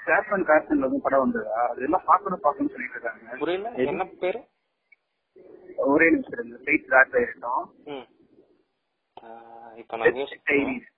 கிராப் 0.06 0.32
அண்ட் 0.36 0.68
வந்து 0.68 1.00
படம் 1.02 1.20
வந்ததா. 1.20 1.68
அதெல்லாம் 1.68 2.02
பாக்கணும் 2.06 2.42
பாக்கணும்னு 2.42 2.72
சொல்லிட்டு 2.72 3.00
இருக்காங்க. 3.00 3.36
புரியல 3.36 3.70
என்ன 3.70 4.04
பேரு? 4.04 4.40
ஒரே 5.76 6.10
நிமிஷம் 6.10 6.32
இருங்க. 6.32 6.56
லைட் 6.64 6.88
ராட் 6.88 7.12
ஆயிட்டோம் 7.12 7.64
இப்ப 9.76 9.96
நான் 9.96 10.12
யோசிக்கிறேன். 10.12 10.44
டைரிஸ் 10.50 10.88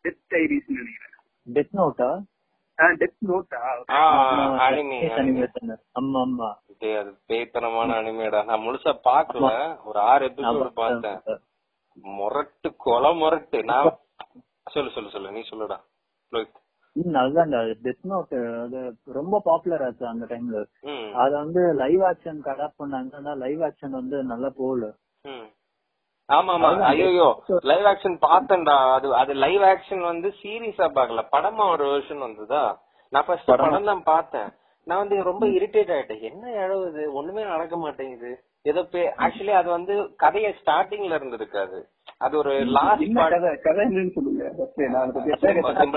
டெஸ்ட் 0.00 0.32
டைரிஸ் 0.34 0.66
நினைக்கிறேன். 0.66 1.12
டெத் 1.52 1.74
நோட்டா 1.80 2.22
முழுசா 8.56 8.92
பாக்கல 9.04 9.84
ஒரு 9.84 9.98
ஆறு 9.98 10.26
எபிசோடு 10.26 10.70
பார்த்தேன். 10.70 11.20
முரட்டு 11.92 12.76
கொலை 12.76 13.14
முரட்டு. 13.14 13.62
நான் 13.64 13.98
சொல்லு 14.70 14.90
சொல்லு 14.90 15.10
சொல்லு. 15.10 15.32
நீ 15.32 15.40
சொல்லுடா. 15.50 15.78
அதுதான்டா 16.96 17.60
டெத் 17.82 18.04
நோட் 18.04 18.34
அது 18.64 18.94
ரொம்ப 19.04 19.40
பாப்புலர் 19.44 19.82
ஆச்சு 19.82 20.06
அந்த 20.06 20.26
டைம்ல 20.26 20.58
அத 21.14 21.30
வந்து 21.36 21.74
லைவ் 21.74 22.00
ஆக்ஷன் 22.00 22.40
அடாப்ட் 22.44 22.80
பண்ணாங்கன்னா 22.82 23.34
லைவ் 23.36 23.62
ஆக்ஷன் 23.62 23.90
வந்து 23.90 24.22
நல்லா 24.22 24.50
போகல. 24.56 24.92
ஆமா 26.28 26.52
ஆமா 26.52 26.68
ஐயோ 26.82 27.28
லைவ் 27.62 27.84
ஆக்ஷன் 27.84 28.16
பார்த்தேன்டா. 28.20 28.94
அது 28.94 29.14
அது 29.14 29.34
லைவ் 29.34 29.62
ஆக்ஷன் 29.62 30.00
வந்து 30.00 30.28
சீரியஸா 30.42 30.86
பார்க்கல. 30.98 31.24
படமா 31.32 31.70
ஒரு 31.70 31.84
வெர்ஷன் 31.84 32.18
வந்ததா? 32.18 32.62
நான் 33.12 33.24
ஃபர்ஸ்ட் 33.24 33.50
படம்? 33.50 33.84
தான் 33.84 34.02
பார்த்தேன். 34.02 34.48
நான் 34.86 34.98
வந்து 34.98 35.22
ரொம்ப 35.22 35.46
இரிட்டேட் 35.46 35.90
ஆயிட்டேன். 35.90 36.20
என்ன 36.20 36.50
எழுவுது 36.66 37.12
ஒண்ணுமே 37.12 37.44
நடக்க 37.44 37.76
மாட்டேங்குது. 37.76 38.32
ஏதோ 38.64 38.82
ஆக்சுவலி 39.24 39.54
அது 39.54 39.68
வந்து 39.70 39.94
கதைய 40.22 40.48
ஸ்டார்டிங்ல 40.60 41.14
இருந்து 41.14 41.36
இருக்காது 41.36 41.78
அது 42.18 42.34
ஒரு 42.38 42.52
லாஸ்ட் 42.74 43.18
அதை 43.28 43.50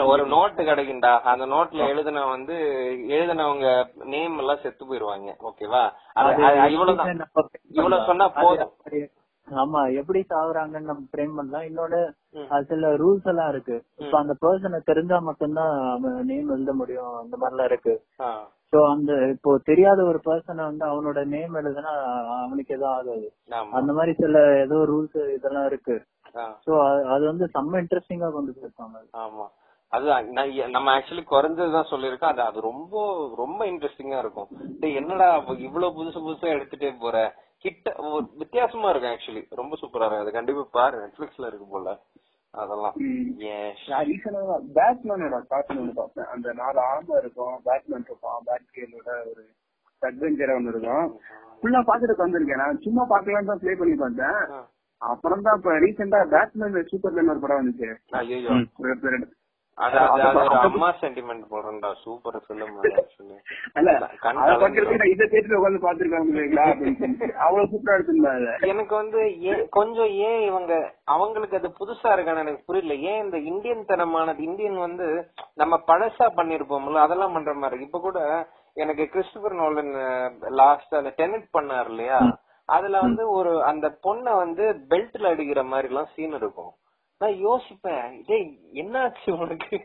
ஒரு 0.08 0.24
நோட்டு 0.28 0.62
கிடைக்கும்டா. 0.64 1.12
அந்த 1.24 1.46
நோட்ல 1.46 1.88
எழுதின 1.88 2.26
வந்து 2.28 2.56
எழுதினவங்க 3.10 3.68
நேம் 4.06 4.38
எல்லாம் 4.38 4.62
செத்து 4.62 4.88
போயிருவாங்க. 4.88 5.30
ஓகேவா 5.50 5.84
அது 6.14 6.44
அது 6.50 6.74
இவ்வளவுதான். 6.74 7.22
இவ்வளவு 7.72 8.06
சொன்னா 8.06 8.28
போதும். 8.38 8.74
ஆமா 9.48 9.94
எப்படி 9.94 10.20
சாகுறாங்கன்னு 10.30 10.90
நம்ம 10.90 11.04
ஃப்ரேம் 11.12 11.36
பண்ணலாம். 11.36 11.68
இன்னொன்னு 11.70 12.00
சில 12.66 12.90
ரூல்ஸ் 12.96 13.28
எல்லாம் 13.28 13.50
இருக்கு. 13.50 13.76
இப்ப 14.00 14.18
அந்த 14.18 14.34
பர்சனை 14.42 14.80
தெரிஞ்சா 14.80 15.20
மட்டும்தான் 15.20 15.76
நேம் 16.24 16.50
எழுத 16.50 16.74
முடியும். 16.74 17.14
அந்த 17.16 17.38
மாதிரிலாம் 17.38 17.66
இருக்கு. 17.66 17.96
சோ 18.74 18.80
அந்த 18.88 19.12
இப்போ 19.30 19.58
தெரியாத 19.64 20.00
ஒரு 20.04 20.20
பர்சனை 20.26 20.64
வந்து 20.64 20.86
அவனோட 20.86 21.26
நேம் 21.26 21.54
எழுதுனா 21.56 21.94
அவனுக்கு 22.44 22.74
எதுவும் 22.74 22.96
ஆகாது. 22.96 23.28
அந்த 23.72 23.94
மாதிரி 23.94 24.14
சில 24.14 24.40
ஏதோ 24.60 24.80
ரூல்ஸ் 24.86 25.18
இதெல்லாம் 25.38 25.66
இருக்கு. 25.66 25.96
சோ 26.66 26.74
அது 27.06 27.24
வந்து 27.26 27.46
செம்ம 27.54 27.80
இன்ட்ரெஸ்டிங்கா 27.84 28.32
கொண்டு 28.32 28.52
போயிருப்பாங்க 28.52 28.98
ஆமா. 29.14 29.46
அதுதான் 29.92 30.26
நம்ம 30.70 30.94
ஆக்சுவலி 30.98 31.24
குறைஞ்சதுதான் 31.30 31.92
சொல்லியிருக்கோம். 31.92 32.32
அது 32.32 32.42
அது 32.42 32.62
ரொம்ப 32.62 32.96
ரொம்ப 33.36 33.66
இன்ட்ரெஸ்டிங்கா 33.66 34.18
இருக்கும். 34.18 34.50
என்னடா 35.02 35.28
இவ்வளவு 35.58 35.96
புதுசு 36.00 36.20
புதுசா 36.26 36.48
எடுத்துட்டே 36.56 36.92
போற? 37.00 37.18
கிட்ட 37.68 37.90
வித்தியாசமா 38.42 38.90
இருக்கும் 38.90 39.14
ஆக்சுவலி 39.14 39.44
ரொம்ப 39.62 39.76
சூப்பரா 39.82 40.06
இருக்கும். 40.06 40.24
அது 40.26 40.38
கண்டிப்பா 40.38 40.64
பாரு 40.72 40.98
நெட்ஃபிளிக்ஸ்ல 41.04 41.48
இருக்கு 41.48 41.68
போல. 41.72 41.90
அதெல்லாம். 42.54 42.96
பேட்மேனோட 44.78 45.38
கார்ட்டூன் 45.50 45.94
பார்த்தேன். 45.94 46.30
அந்த 46.34 46.54
நாலு 46.54 46.80
ஆமா 46.92 47.18
இருக்கும். 47.24 47.56
பேட்மேன் 47.66 48.06
இருப்பான். 48.06 48.46
பேட்கேலோட 48.48 49.10
ஒரு 49.32 49.44
அட்வென்ச்சரா 50.02 50.56
ஒன்று 50.60 50.74
இருக்கும். 50.74 51.08
ஃபுல்லா 51.60 51.82
பாத்துட்டு 51.90 52.24
வந்திருக்கேன். 52.24 52.62
நான் 52.64 52.84
சும்மா 52.86 53.04
பாக்கலாம்னு 53.12 53.52
தான் 53.52 53.62
ப்ளே 53.64 53.76
பண்ணி 53.76 53.96
பார்த்தேன். 53.96 54.40
அப்புறம் 55.02 55.42
தான் 55.42 55.58
இப்ப 55.58 55.74
ரீசெண்டா 55.80 56.20
பேட்மேன் 56.36 56.88
சூப்பர்மேன் 56.92 57.32
ஒரு 57.34 57.40
படம் 57.40 57.60
வந்துச்சு. 57.62 57.90
அம்மா 59.78 60.88
சென்டிமெண்ட் 61.02 61.44
போடுறா 61.50 61.90
சூப்பர் 62.04 62.38
ஃபிலிம் 62.46 62.78
கண் 64.24 64.40
அத. 64.42 64.54
பாக்குறதுக்கு 64.62 65.02
நான் 65.02 65.32
தேட்டர்ல 65.34 65.82
பாத்துருக்காங்க. 65.84 66.64
அவ்வளவு 67.46 67.70
சூப்பரா 67.72 68.56
எனக்கு 68.70 68.94
வந்து 68.96 69.20
கொஞ்சம் 69.70 70.12
ஏன் 70.30 70.42
இவங்க 70.42 70.74
அவங்களுக்கு 71.16 71.60
அது 71.60 71.70
புதுசா 71.80 72.10
இருக்கான்னு 72.16 72.44
எனக்கு 72.46 72.66
புரியல. 72.66 72.96
ஏன் 73.12 73.22
இந்த 73.26 73.38
இந்தியன் 73.52 73.86
தனமானது 73.86 74.42
இந்தியன் 74.44 74.78
வந்து 74.78 75.08
நம்ம 75.56 75.80
பழசா 75.88 76.28
பண்ணிருப்போம்ல 76.40 77.06
அதெல்லாம் 77.06 77.34
பண்ற 77.34 77.54
மாதிரி. 77.54 77.82
இப்ப 77.82 78.00
கூட 78.00 78.20
எனக்கு 78.78 79.06
கிறிஸ்டபர் 79.14 79.56
நோலன் 79.56 79.94
லாஸ்ட் 80.56 80.94
அந்த 80.94 81.14
டெனட் 81.18 81.48
பண்ணாரு 81.54 81.90
இல்லையா? 81.90 82.20
அதுல 82.70 83.00
வந்து 83.00 83.24
ஒரு 83.30 83.52
அந்த 83.64 83.88
பொண்ண 84.04 84.36
வந்து 84.36 84.64
பெல்ட்ல 84.90 85.32
அடிக்கிற 85.32 85.62
மாதிரி 85.64 85.88
எல்லாம் 85.88 86.12
சீன் 86.16 86.34
இருக்கும். 86.34 86.74
நான் 87.22 87.38
யோசிப்பேன். 87.46 88.10
டேய் 88.28 88.50
என்னாச்சு 88.82 89.30
உனக்கு? 89.44 89.78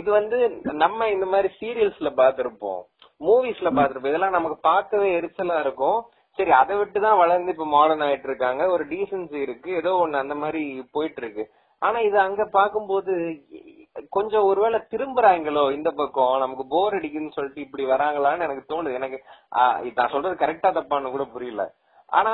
இது 0.00 0.08
வந்து 0.18 0.38
நம்ம 0.82 1.08
இந்த 1.14 1.26
மாதிரி 1.32 1.48
சீரியல்ஸ்ல 1.60 2.10
பாத்திருப்போம் 2.20 2.82
மூவிஸ்ல 3.26 3.70
பாத்திருப்போம் 3.78 4.12
இதெல்லாம் 4.12 4.36
நமக்கு 4.36 4.58
பார்க்கவே 4.68 5.08
எரிச்சலா 5.18 5.56
இருக்கும். 5.64 5.98
சரி 6.38 6.52
அதை 6.60 6.74
விட்டு 6.80 6.98
தான் 7.06 7.20
வளர்ந்து 7.22 7.54
இப்ப 7.54 7.66
மாடர்ன் 7.74 8.04
ஆயிட்டு 8.06 8.28
இருக்காங்க 8.30 8.62
ஒரு 8.74 8.84
டீசன்சி 8.92 9.38
இருக்கு. 9.46 9.70
ஏதோ 9.80 9.92
ஒண்ணு 10.02 10.22
அந்த 10.22 10.36
மாதிரி 10.42 10.62
போயிட்டு 10.96 11.20
இருக்கு 11.22 11.44
ஆனா 11.82 11.98
இது 12.08 12.16
அங்க 12.26 12.42
பாக்கும்போது 12.58 13.12
கொஞ்சம் 14.16 14.46
ஒருவேளை 14.50 14.78
திரும்புறாங்களோ 14.92 15.64
இந்த 15.76 15.90
பக்கம். 16.00 16.34
நமக்கு 16.44 16.64
போர் 16.74 16.96
அடிக்குன்னு 16.98 17.36
சொல்லிட்டு 17.36 17.66
இப்படி 17.66 17.84
வராங்களான்னு 17.92 18.46
எனக்கு 18.48 18.64
தோணுது. 18.72 18.98
எனக்கு 19.00 19.18
இது 19.88 19.96
நான் 20.00 20.14
சொல்றது 20.14 20.42
கரெக்டா 20.44 20.70
தப்பான்னு 20.78 21.14
கூட 21.16 21.26
புரியல. 21.34 21.64
ஆனா 22.18 22.32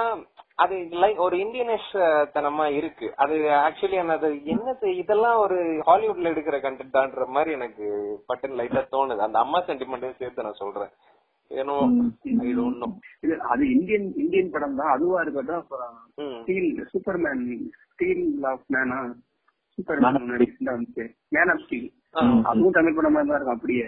அது 0.64 0.76
லைக் 1.02 1.18
ஒரு 1.24 1.36
இந்தியனிஷ் 1.44 1.90
தனமா 2.34 2.66
இருக்கு. 2.76 3.06
அது 3.22 3.34
ஆக்சுவலி 3.64 3.98
அது 4.14 4.28
என்னது 4.52 4.88
இதெல்லாம் 5.02 5.38
ஒரு 5.44 5.58
ஹாலிவுட்ல 5.88 6.32
எடுக்கிற 6.32 6.58
கண்டென்ட்ன்ற 6.66 7.26
மாதிரி 7.36 7.50
எனக்கு 7.58 7.84
பட்டன் 8.30 8.56
லைட்டா 8.60 8.82
தோணுது. 8.94 9.26
அந்த 9.26 9.38
அம்மா 9.44 9.58
சென்டிமெண்ட்டையும் 9.68 10.20
சேர்த்து 10.22 10.46
நான் 10.48 10.62
சொல்றேன். 10.62 10.92
ஏனோ 11.50 11.74
இது 13.24 13.34
அது 13.52 13.64
இந்தியன் 13.74 14.06
இந்தியன் 14.22 14.54
படம் 14.54 14.78
தான். 14.80 14.92
அதுவா 14.94 15.18
இருக்கட்டும் 15.24 15.60
அப்புறம். 15.62 15.98
ஸ்டீல் 16.42 16.70
சூப்பர்மேன் 16.92 17.44
ஸ்டீல் 17.92 18.24
ஆஃப் 18.52 18.64
மேனா 18.76 18.98
சூப்பர்மேன் 19.78 20.18
வந்துச்சு 20.70 21.04
மேன் 21.36 21.52
ஆஃப் 21.54 21.62
ஸ்டீல். 21.66 21.88
அதுவும் 22.50 22.76
தமிழ் 22.78 22.96
படமா 22.98 23.20
தான் 23.20 23.36
இருக்கும் 23.36 23.56
அப்படியே. 23.56 23.86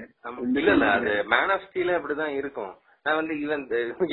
இல்ல 0.61 0.71
இல்ல 0.77 0.91
அது 0.99 1.15
மேன் 1.35 1.53
ஆஃப் 1.55 1.67
ஸ்டீலே 1.69 1.97
அப்படிதான் 1.99 2.37
இருக்கும். 2.41 2.75
நான் 3.09 3.19
வந்து 3.19 3.35
இவன் 3.41 3.63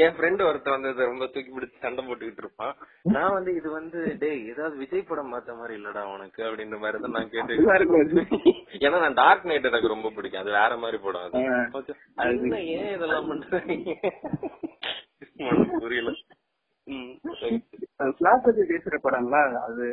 என் 0.03 0.13
ஃப்ரெண்ட் 0.17 0.41
ஒருத்தன் 0.47 0.75
வந்து 0.75 1.07
ரொம்ப 1.09 1.25
தூக்கி 1.27 1.51
பிடிச்சு 1.53 1.81
சண்டை 1.81 2.01
போட்டுக்கிட்டு 2.05 2.43
இருப்பான். 2.43 2.73
நான் 3.15 3.33
வந்து 3.33 3.51
இது 3.55 3.69
வந்து 3.71 3.99
டேய் 4.21 4.43
ஏதாவது 4.51 4.75
விஜய் 4.81 5.07
படம் 5.09 5.33
பார்த்த 5.33 5.55
மாதிரி 5.59 5.73
இல்லடா 5.79 6.03
உனக்கு 6.13 6.41
அப்படின்ற 6.43 6.77
மாதிரி 6.83 7.01
தான் 7.03 7.15
நான் 7.17 7.31
கேட்டு. 7.33 7.57
ஏன்னா 8.85 8.97
நான் 9.03 9.19
டார்க் 9.21 9.47
நைட் 9.49 9.69
எனக்கு 9.71 9.93
ரொம்ப 9.93 10.11
பிடிக்கும். 10.15 10.43
அது 10.43 10.51
வேற 10.59 10.77
மாதிரி 10.83 10.99
படம் 11.05 11.25
அது. 11.27 11.43
அது 12.23 12.35
என்ன 12.45 12.59
ஏன் 12.77 12.91
இதெல்லாம் 12.95 13.29
பண்றீங்க? 13.31 13.93
புரியல. 15.81 16.11
பேசுற 18.71 18.95
படம்ல 19.05 19.37
அது 19.67 19.85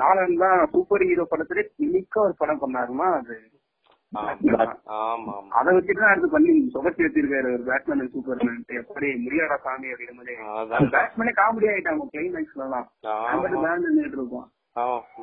நாலன் 0.00 0.40
தான் 0.42 0.60
சூப்பர் 0.72 1.04
ஹீரோ 1.08 1.24
படத்திலே 1.30 1.62
யூனிக்கா 1.82 2.20
ஒரு 2.26 2.34
படம் 2.38 2.62
பண்ணாருன்னா 2.64 3.08
அது? 3.20 3.36
அதை 4.12 5.70
வச்சுட்டு 5.76 6.00
தான் 6.00 6.12
அடுத்து 6.12 6.28
பண்ணி 6.34 6.52
சுகத்தி 6.74 7.04
வச்சிருக்காரு 7.04 7.48
ஒரு 7.54 7.64
பேட்மேன் 7.68 8.10
சூப்பர்மேன் 8.14 8.58
எப்படி 8.80 9.08
முடியாடா 9.22 9.56
சாமி 9.64 9.92
அப்படிங்கிற 9.92 10.16
மாதிரி. 10.18 10.34
அதான். 10.54 10.88
பேட்மேனே 10.94 11.32
காமெடி 11.38 11.68
ஆயிட்டாங்க 11.72 12.06
கிளைமேக்ஸ்ல 12.14 12.66
எல்லாம். 12.66 12.86
பேண்ட் 13.64 13.86
நின்றுட்டு 13.86 14.18
இருக்கோம். 14.18 14.48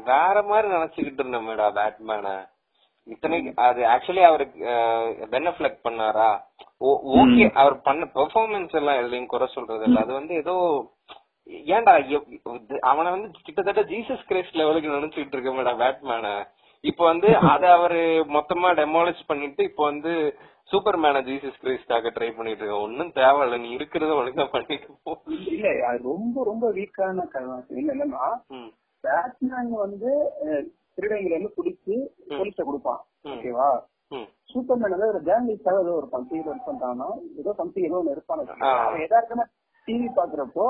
வேற 0.09 0.35
மாதிரி 0.49 0.67
நினைச்சுக்கிட்டு 0.75 1.21
இருந்தோமேடா 1.23 1.67
பேட்மேன 1.77 2.31
இத்தனைக்கு 3.07 3.51
அது 3.65 3.81
ஆக்சுவலி 3.93 4.23
அவருக்கு 4.27 4.59
பெனஃபிளக் 5.31 5.83
பண்ணாரா? 5.85 6.29
ஓகே 7.15 7.45
அவர் 7.61 7.75
பண்ண 7.87 8.03
பெர்ஃபார்மன்ஸ் 8.17 8.75
எல்லாம் 8.79 8.99
எதுலயும் 9.01 9.31
குறை 9.31 9.47
சொல்றது 9.55 9.85
இல்ல. 9.87 9.99
அது 10.03 10.13
வந்து 10.13 10.33
ஏதோ 10.41 10.55
ஏன்டா 11.69 11.93
அவனை 12.89 13.09
வந்து 13.11 13.29
கிட்டத்தட்ட 13.39 13.81
ஜீசஸ் 13.91 14.27
கிரைஸ்ட் 14.29 14.59
லெவலுக்கு 14.59 14.95
நினைச்சுக்கிட்டு 14.97 15.37
இருக்கமேடா 15.37 15.73
பேட்மேன 15.81 16.27
இப்ப 16.83 17.01
வந்து 17.05 17.29
அத 17.51 17.63
அவரு 17.71 18.01
மொத்தமா 18.35 18.69
டெமாலிஷ் 18.81 19.27
பண்ணிட்டு 19.27 19.61
இப்ப 19.63 19.83
வந்து 19.83 20.11
சூப்பர் 20.71 20.97
மேன 20.97 21.21
ஜீசஸ் 21.27 21.61
கிரைஸ்டாக 21.61 22.09
ட்ரை 22.15 22.29
பண்ணிட்டு 22.35 22.61
இருக்க. 22.63 22.83
ஒன்னும் 22.85 23.11
தேவையில்ல 23.11 23.57
நீ 23.59 23.69
இருக்கிறத 23.77 24.11
ஒழுங்கா 24.19 24.45
பண்ணிட்டு 24.51 24.89
போ. 25.03 25.13
இல்ல 25.53 25.67
அது 25.87 25.99
ரொம்ப 26.03 26.43
ரொம்ப 26.43 26.65
வீக்கான 26.71 27.25
கதை 27.27 27.55
என்னன்னா. 27.81 28.27
பேட்மேன் 29.03 29.71
வந்து 29.85 30.11
திருடங்களை 30.95 31.33
வந்து 31.37 31.51
பிடிச்சி 31.57 31.95
போலீஸ 32.29 32.59
கொடுப்பான். 32.63 33.01
ஓகேவா. 33.25 33.69
சூப்பர்மேன் 34.51 34.95
வந்து 34.95 35.11
ஒரு 35.13 35.21
ஜேர்னலிஸ்டாக 35.27 35.83
ஏதோ 35.83 35.91
ஒரு 35.99 36.07
சம்திங் 36.13 36.47
ஒர்க் 36.51 36.69
பண்றானோ? 36.69 37.09
ஏதோ 37.41 37.51
சம்திங் 37.53 37.87
ஏதோ 37.89 37.99
ஒன்று. 38.03 38.23
அவன் 38.85 39.03
எதார்த்தமா 39.07 39.45
டிவி 39.87 40.07
பாக்குறப்போ 40.19 40.67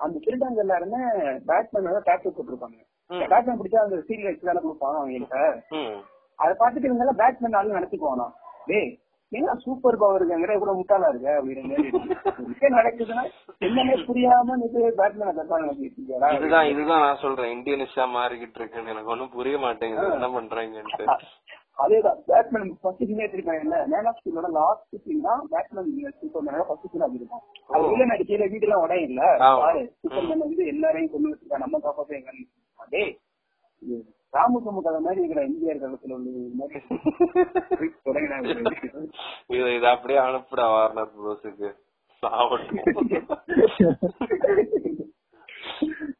அந்த 0.00 0.16
திருடங்க 0.26 0.64
எல்லாருமே 0.66 1.00
பேட்மேன் 1.48 1.88
வந்து 1.88 2.06
டேட்டு 2.08 2.34
போட்டிருப்பாங்க. 2.36 2.78
ம். 3.10 3.26
பேட்மேன் 3.30 3.60
பிடிச்சா 3.60 3.82
அந்த 3.82 3.98
சீரியல் 4.06 4.30
வச்சு 4.30 4.48
தானே 4.48 4.62
கொடுப்பாங்க 4.62 4.98
அவங்ககிட்ட 4.98 5.38
ம். 5.76 5.94
அதை 6.38 6.52
பார்த்துட்டு 6.54 6.88
இவங்க 6.88 7.04
எல்லாம் 7.04 7.20
பேட்மேன் 7.22 7.58
ஆளு 7.58 7.78
நினைச்சுக்குவானா 7.78 8.26
டேய் 8.68 8.90
ஏன்னா 9.32 9.52
சூப்பர் 9.64 9.98
பவர் 9.98 10.20
இருக்காங்கிற 10.20 10.54
கூட 10.58 10.72
முட்டாளா 10.76 11.08
இருக்க? 11.10 11.32
விஷயம் 12.46 12.76
நடக்குதுன்னா 12.78 13.22
என்னன்னே 13.66 13.96
புரியாம 14.08 14.56
பேட்மேனை 14.98 15.32
தப்பா 15.36 15.60
நினைச்சிட்டு 15.60 15.86
இருக்கியாடா? 15.90 16.30
இதுதான் 16.36 16.70
இதுதான் 16.70 17.04
நான் 17.04 17.20
சொல்றேன். 17.22 17.52
இந்தியனிஷா 17.54 18.04
மாறிக்கிட்டு 18.14 18.58
இருக்குன்னு. 18.60 18.92
எனக்கு 18.94 19.12
ஒண்ணும் 19.14 19.34
புரிய 19.36 19.58
மாட்டேங்குது. 19.64 20.08
என்ன 20.16 20.30
பண்றாங்கன்ட்டு. 20.34 21.06
அதேதான். 21.78 22.18
பேட்மேன் 22.26 22.72
ஃபர்ஸ்ட் 22.80 23.04
சீனே 23.04 23.28
இருக்காங்க 23.28 23.62
இல்ல 23.66 23.76
மேன் 23.92 24.08
ஆஃப் 24.10 24.18
ஸ்டீலோட 24.18 24.48
லாஸ்ட் 24.56 24.98
சீன் 25.04 25.22
தான் 25.28 25.44
பேட்மேன் 25.52 25.86
சூப்பர்மேனோட 26.18 26.64
ஃபர்ஸ்ட் 26.68 26.90
சீன் 26.92 27.06
இருக்கும் 27.12 27.44
அது 27.70 27.84
உள்ள 27.92 28.06
நடிக்கையில 28.10 28.48
வீடுலாம் 28.52 28.82
உடையும் 28.86 29.08
இல்ல 29.10 29.22
சூப்பர்மேன் 30.02 30.44
வந்து 30.44 30.64
எல்லாரையும் 30.74 31.12
கொண்டு 31.14 31.30
வச்சிருக்கா 31.30 31.62
நம்ம 31.64 31.80
காப்பாத்த 31.80 32.34
அதே 32.80 33.02
ராமசுமு 34.32 34.80
கதை 34.80 34.98
மாதிரி 35.00 35.20
இருக்கிற 35.20 35.42
இந்தியர் 35.48 35.82
காலத்துல 35.82 36.16
உள்ள 36.16 36.28
இது 39.72 39.86
அப்படியே 39.88 40.20
அனுப்புடா 40.20 40.66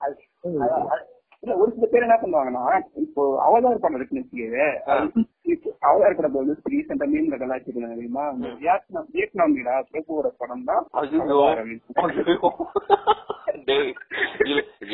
அது- 0.01 1.07
இல்ல 1.43 1.53
ஒரு 1.57 1.71
சில 1.75 1.87
பேர் 1.87 2.05
என்ன 2.07 2.17
பண்ணுவாங்கன்னா 2.17 2.65
இப்போ 3.03 3.23
அவதார் 3.45 3.83
படம் 3.83 3.97
இருக்குன்னு 3.99 4.23
வச்சுக்கவே 4.23 4.67
அவதார் 5.83 6.17
படத்தை 6.17 6.41
வந்து 6.41 6.57
ரீசெண்டா 6.73 7.07
மீன்ல 7.13 7.37
கலாச்சிருந்தாங்க 7.39 7.97
தெரியுமா? 7.97 8.25
வியட்நாம் 8.59 9.09
வியட்நாம் 9.15 9.55
படம் 10.41 10.67
தான் 10.67 10.85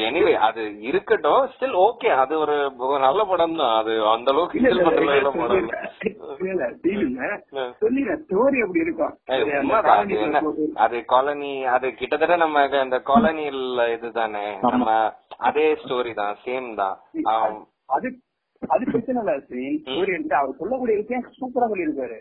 எனிவே 0.05 0.33
அது 0.47 0.63
இருக்கட்டும் 0.89 1.45
ஸ்டில் 1.53 1.77
ஓகே 1.85 2.09
அது 2.23 2.35
ஒரு 2.39 2.55
நல்ல 2.99 3.21
படம் 3.25 3.57
தான். 3.57 3.75
அது 3.81 3.93
அந்த 4.09 4.31
அளவுக்கு 4.33 4.59
இல்ல, 4.61 4.83
பண்ற 4.89 5.03
படம் 5.07 5.39
அது 10.79 10.97
காலனில 11.03 11.03
காலனி 11.07 11.53
அது 11.75 11.87
கிட்டத்தட்ட 11.95 12.37
நம்ம 12.37 12.65
அந்த 12.81 12.99
காலனியில் 13.07 13.65
இதுதானே. 13.95 14.47
நம்ம 14.67 14.89
அதே 15.49 15.67
ஸ்டோரி 15.83 16.13
தான் 16.15 16.37
சேம் 16.45 16.69
தான். 16.75 16.97
அது 17.89 18.09
அது 18.63 18.85
பிரச்சனை 18.93 19.21
இல்ல 19.23 19.33
எடுத்து 20.11 20.37
அவர் 20.39 20.59
சொல்லக்கூடிய 20.61 20.97
விஷயம் 21.01 21.27
சூப்பரா 21.41 21.69
சொல்லியிருக்காரு. 21.73 22.19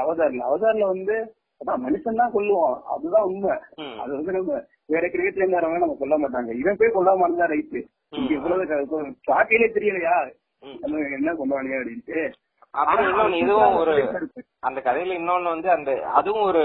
அவதார்ல. 0.00 0.42
அவதார்ல 0.48 0.86
வந்து 0.86 1.16
அதான் 1.60 1.84
மனுஷன் 1.84 2.20
தான் 2.20 2.34
கொல்லுவான். 2.34 2.78
அதுதான் 2.94 3.28
உண்மை. 3.30 3.54
அது 4.02 4.10
வந்து 4.16 4.32
நம்ம 4.36 4.58
வேற 4.94 5.04
கிரகத்துல 5.12 5.42
இருந்து 5.42 5.58
வரவங்க 5.58 5.84
நம்ம 5.84 5.98
கொல்ல 6.00 6.16
மாட்டாங்க. 6.22 6.50
இவன் 6.62 6.80
போய் 6.80 6.96
கொல்லாம 6.96 7.26
இருந்தா 7.26 7.46
ரைட்டு. 7.52 7.80
இங்க 8.18 8.32
இவ்வளவு 8.38 8.64
சாக்கையிலே 9.30 9.68
தெரியலையா. 9.76 10.16
நம்ம 10.82 11.00
என்ன 11.18 11.32
கொண்டாடுங்க 11.38 11.78
அப்படின்ட்டு. 11.78 12.20
அப்புறம் 12.80 13.08
இன்னொன்னு 13.10 13.40
இதுவும் 13.42 13.76
ஒரு 13.82 13.92
அந்த 14.68 14.78
கதையில 14.86 15.16
இன்னொன்னு 15.18 15.52
வந்து 15.54 15.68
அந்த 15.74 15.90
அதுவும் 16.18 16.46
ஒரு 16.48 16.62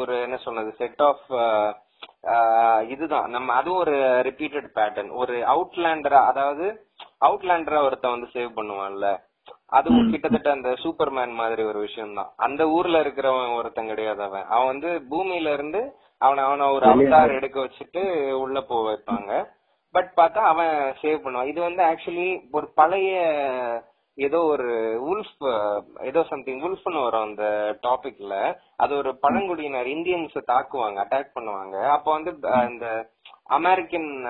ஒரு 0.00 0.14
என்ன 0.26 0.36
சொன்னது 0.44 0.70
செட் 0.80 1.02
ஆஃப் 1.08 1.24
இதுதான். 2.92 3.26
நம்ம 3.30 3.54
அதுவும் 3.60 3.82
ஒரு 3.84 3.94
ரிப்பீட்டட் 4.28 4.68
பேட்டர்ன் 4.78 5.10
ஒரு 5.22 5.34
அவுட்லேண்டரா 5.52 6.20
அதாவது 6.30 6.66
அவுட்லேண்டரா 7.28 7.80
ஒருத்தன் 7.86 8.14
வந்து 8.16 8.28
சேவ் 8.36 8.56
பண்ணுவான்ல. 8.58 9.08
அதுவும் 9.72 10.10
கிட்டத்தட்ட 10.12 10.48
அந்த 10.52 10.70
சூப்பர்மேன் 10.82 11.32
மாதிரி 11.40 11.62
ஒரு 11.62 11.78
விஷயம் 11.78 12.16
தான் 12.18 12.30
அந்த 12.38 12.62
ஊர்ல 12.68 12.96
இருக்கிறவன் 13.04 13.56
ஒருத்தன் 13.58 13.90
கிடையாது 13.92 14.22
அவன். 14.22 14.46
அவன் 14.52 14.70
வந்து 14.72 14.90
பூமியில 15.10 15.52
இருந்து 15.52 15.80
அவனை 16.20 16.42
அவனை 16.48 16.66
ஒரு 16.76 16.86
அவதார் 16.90 17.36
எடுக்க 17.38 17.56
வச்சுட்டு 17.60 18.02
உள்ள 18.42 18.58
போக 18.62 18.82
வைப்பாங்க 18.88 19.30
பட் 19.94 20.10
பார்த்தா 20.18 20.42
அவன் 20.52 20.70
சேவ் 21.00 21.22
பண்ணுவான். 21.24 21.50
இது 21.52 21.60
வந்து 21.60 21.82
ஆக்சுவலி 21.90 22.28
ஒரு 22.52 22.66
பழைய 22.80 23.14
ஏதோ 24.14 24.38
ஒரு 24.44 24.70
உல்ஃப் 25.10 25.44
ஏதோ 26.00 26.22
சம்திங் 26.22 26.60
உல்ஃப்னு 26.60 27.02
வரும் 27.02 27.22
அந்த 27.22 27.44
டாபிக்ல 27.82 28.56
அது 28.76 28.96
ஒரு 28.96 29.18
பழங்குடியினர் 29.22 29.86
இந்தியன்ஸ் 29.86 30.36
தாக்குவாங்க 30.46 30.98
அட்டாக் 31.04 31.34
பண்ணுவாங்க. 31.34 31.88
அப்ப 31.88 32.12
வந்து 32.12 32.30
இந்த 32.70 33.10
அமெரிக்கன் 33.44 34.26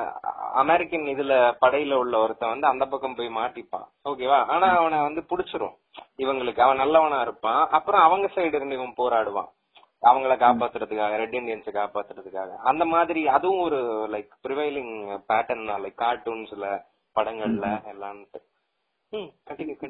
அமெரிக்கன் 0.53 1.01
இதுல 1.01 1.55
படையில 1.61 1.95
உள்ள 1.95 2.19
ஒருத்தன் 2.19 2.49
வந்து 2.49 2.67
அந்த 2.67 2.87
பக்கம் 2.87 3.15
போய் 3.15 3.37
மாட்டிப்பான். 3.37 3.87
ஓகேவா 4.05 4.39
ஆனா 4.47 4.77
அவனை 4.77 5.01
வந்து 5.01 5.25
புடிச்சிரும். 5.29 5.75
இவங்களுக்கு 6.19 6.61
அவன் 6.61 6.77
நல்லவனா 6.77 7.21
இருப்பான். 7.21 7.69
அப்புறம் 7.69 8.01
அவங்க 8.01 8.31
சைடு 8.35 8.55
இருந்து 8.55 8.79
இவன் 8.81 8.95
போராடுவான். 8.97 9.51
அவங்கள 10.03 10.35
காப்பாத்துறதுக்காக 10.45 11.17
ரெட் 11.17 11.35
இண்டியன்ஸ் 11.35 11.69
காப்பாத்துறதுக்காக. 11.73 12.57
அந்த 12.63 12.85
மாதிரி 12.85 13.29
அதுவும் 13.29 13.61
ஒரு 13.61 14.09
லைக் 14.13 14.31
ப்ரிவைலிங் 14.47 14.95
பேட்டர்ன் 15.29 15.67
தான். 15.67 15.83
லைக் 15.85 16.01
கார்ட்டூன்ஸ்ல 16.05 16.69
படங்கள்ல 17.17 17.67
எல்லாம்ட்டு. 17.93 18.41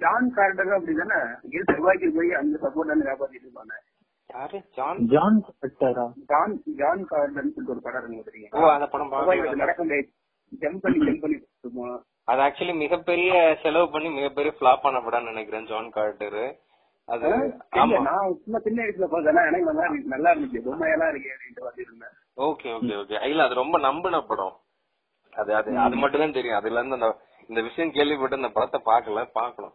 ஜான் 0.02 0.28
கார்டரும் 0.36 0.76
அப்படிதானே? 0.76 1.18
இங்கே 1.44 1.60
செவ்வாய்க்கு 1.68 2.08
போய் 2.16 2.30
அந்த 2.38 2.54
சப்போர்ட் 2.62 3.08
காப்பாத்திட்டு 3.10 3.46
இருப்பாங்க. 3.46 3.74
யாரு? 4.30 4.58
ஜான்? 4.76 4.98
ஜான் 5.12 5.38
ஜான் 6.78 7.02
கார்டன் 7.10 7.36
சொல்லிட்டு 7.48 7.72
ஒரு 7.74 7.82
படம் 7.86 8.14
இருக்கு 8.14 8.88
படம் 8.92 9.12
நடக்கும் 9.62 9.92
ஜம்ப் 10.52 10.82
பண்ணி 10.84 10.98
ஜம்ப் 11.02 11.22
பண்ணி 11.22 11.36
இருப்போம் 11.36 12.00
அது 12.28 12.40
ஆக்சுவலி 12.46 12.74
மிகப்பெரிய 12.82 13.30
செலவு 13.62 13.86
பண்ணி 13.92 14.08
மிகப்பெரிய 14.16 14.50
ஃபிளாப் 14.56 14.84
பண்ண 14.84 14.98
படம்னு 15.00 15.30
நினைக்கிறேன் 15.30 15.68
ஜான் 15.70 15.88
கார்ட்டர் 15.94 16.42
அது 17.08 17.28
ஆமா. 17.76 17.96
நான் 18.08 18.34
சும்மா 18.42 18.58
சின்ன 18.58 18.78
வயசுல 18.82 19.06
பார்த்தேன். 19.12 19.48
எனக்கு 19.48 19.68
நல்லா 19.70 19.86
நல்லா 20.12 20.30
இருந்துச்சு. 20.32 20.60
பொம்மையெல்லாம் 20.66 21.10
இருக்கு 21.12 21.32
அப்படின்ட்டு 21.32 22.10
ஓகே 22.42 22.68
ஓகே 22.76 22.94
ஓகே 23.00 23.16
இல்ல 23.30 23.46
அது 23.46 23.54
ரொம்ப 23.60 23.76
நம்பின 23.86 24.20
படம். 24.28 24.54
அது 25.32 25.50
அது 25.58 25.70
அது 25.84 25.96
மட்டும் 26.02 26.22
தான் 26.22 26.36
தெரியும். 26.38 26.58
அதுல 26.58 26.78
இருந்து 26.78 26.98
அந்த 26.98 27.10
இந்த 27.48 27.60
விஷயம் 27.62 27.94
கேள்விப்பட்டு 27.94 28.40
இந்த 28.40 28.50
படத்தை 28.52 28.78
பார்க்கல 28.86 29.22
பார்க்கணும். 29.34 29.74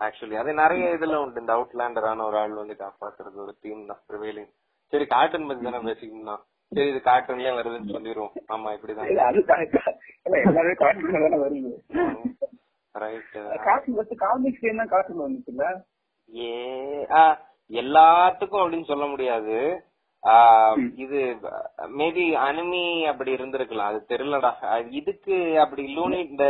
ஆக்சுவலி 0.00 0.36
அது 0.40 0.50
நிறைய 0.54 0.96
இதுல 0.96 1.16
உண்டு. 1.16 1.40
இந்த 1.40 1.52
அவுட்லாண்டரான 1.56 2.24
ஒரு 2.24 2.36
ஆள் 2.38 2.54
வந்து 2.54 2.76
காப்பாத்துறது 2.76 3.38
ஒரு 3.44 3.52
தீம் 3.62 3.86
தான் 3.86 4.02
ப்ரிவேலிங் 4.08 4.50
சரி 4.92 5.06
கார்ட்டூன் 5.08 5.48
பத்தி 5.48 5.64
தானே 5.64 5.80
பேசிக்கணும் 5.88 6.42
சரி 6.72 6.88
இது 6.88 7.00
கார்ட்டூன்லயே 7.04 7.52
வருதுன்னு 7.56 7.94
சொல்லிடுவோம். 7.94 8.32
ஆமா 8.54 8.68
இப்படிதான். 8.76 9.08
கார்ட்டூன்ல 10.80 11.20
தானே. 11.24 11.38
வருது. 11.44 11.70
ரைட் 12.94 13.28
கார்ட்டூன் 13.66 13.96
ஃபர்ஸ்ட் 13.96 14.16
காமிக்ஸ் 14.22 14.64
தான் 14.72 14.92
கார்ட்டூன் 14.94 15.24
வந்துச்சுல்ல? 15.24 15.66
ஏ 16.32 16.50
ஆ, 17.12 17.22
எல்லாத்துக்கும் 17.70 18.62
அப்படின்னு 18.62 18.90
சொல்ல 18.92 19.06
முடியாது. 19.06 19.56
இது 21.02 21.18
மேபி 21.98 22.24
அனிமி 22.46 22.82
அப்படி 23.10 23.30
இருந்திருக்கலாம் 23.36 23.90
அது 23.90 24.00
தெரியலடா. 24.08 24.50
இதுக்கு 24.90 25.36
அப்படி 25.64 25.82
லூனி 25.96 26.18
இந்த 26.30 26.46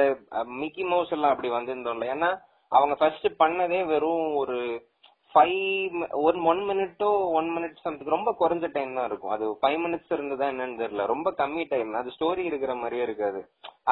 மிக்கி 0.60 0.84
மவுஸ் 0.84 1.12
எல்லாம் 1.16 1.32
அப்படி 1.32 1.50
வந்திருந்தோம்ல. 1.50 2.08
ஏன்னா 2.14 2.30
அவங்க 2.72 2.94
ஃபர்ஸ்ட் 3.00 3.28
பண்ணதே 3.42 3.80
வெறும் 3.86 4.24
ஒரு 4.34 4.56
ஃபைவ் 5.34 5.96
ஒன் 6.26 6.38
ஒன் 6.50 6.60
மினிட்டோ 6.68 7.08
ஒன் 7.38 7.48
மினிட் 7.54 7.82
சம்திங் 7.84 8.14
ரொம்ப 8.14 8.30
குறைஞ்ச 8.38 8.66
டைம் 8.76 8.94
தான் 8.98 9.08
இருக்கும். 9.10 9.32
அது 9.34 9.46
ஃபைவ் 9.60 9.78
மினிட்ஸ் 9.84 10.14
இருந்ததா 10.16 10.46
என்னன்னு 10.52 10.80
தெரியல. 10.82 11.04
ரொம்ப 11.06 11.30
கம்மி 11.40 11.64
டைம் 11.72 11.90
அது 12.00 12.14
ஸ்டோரி 12.16 12.44
இருக்கிற 12.50 12.74
மாதிரியே 12.74 13.06
இருக்காது. 13.08 13.40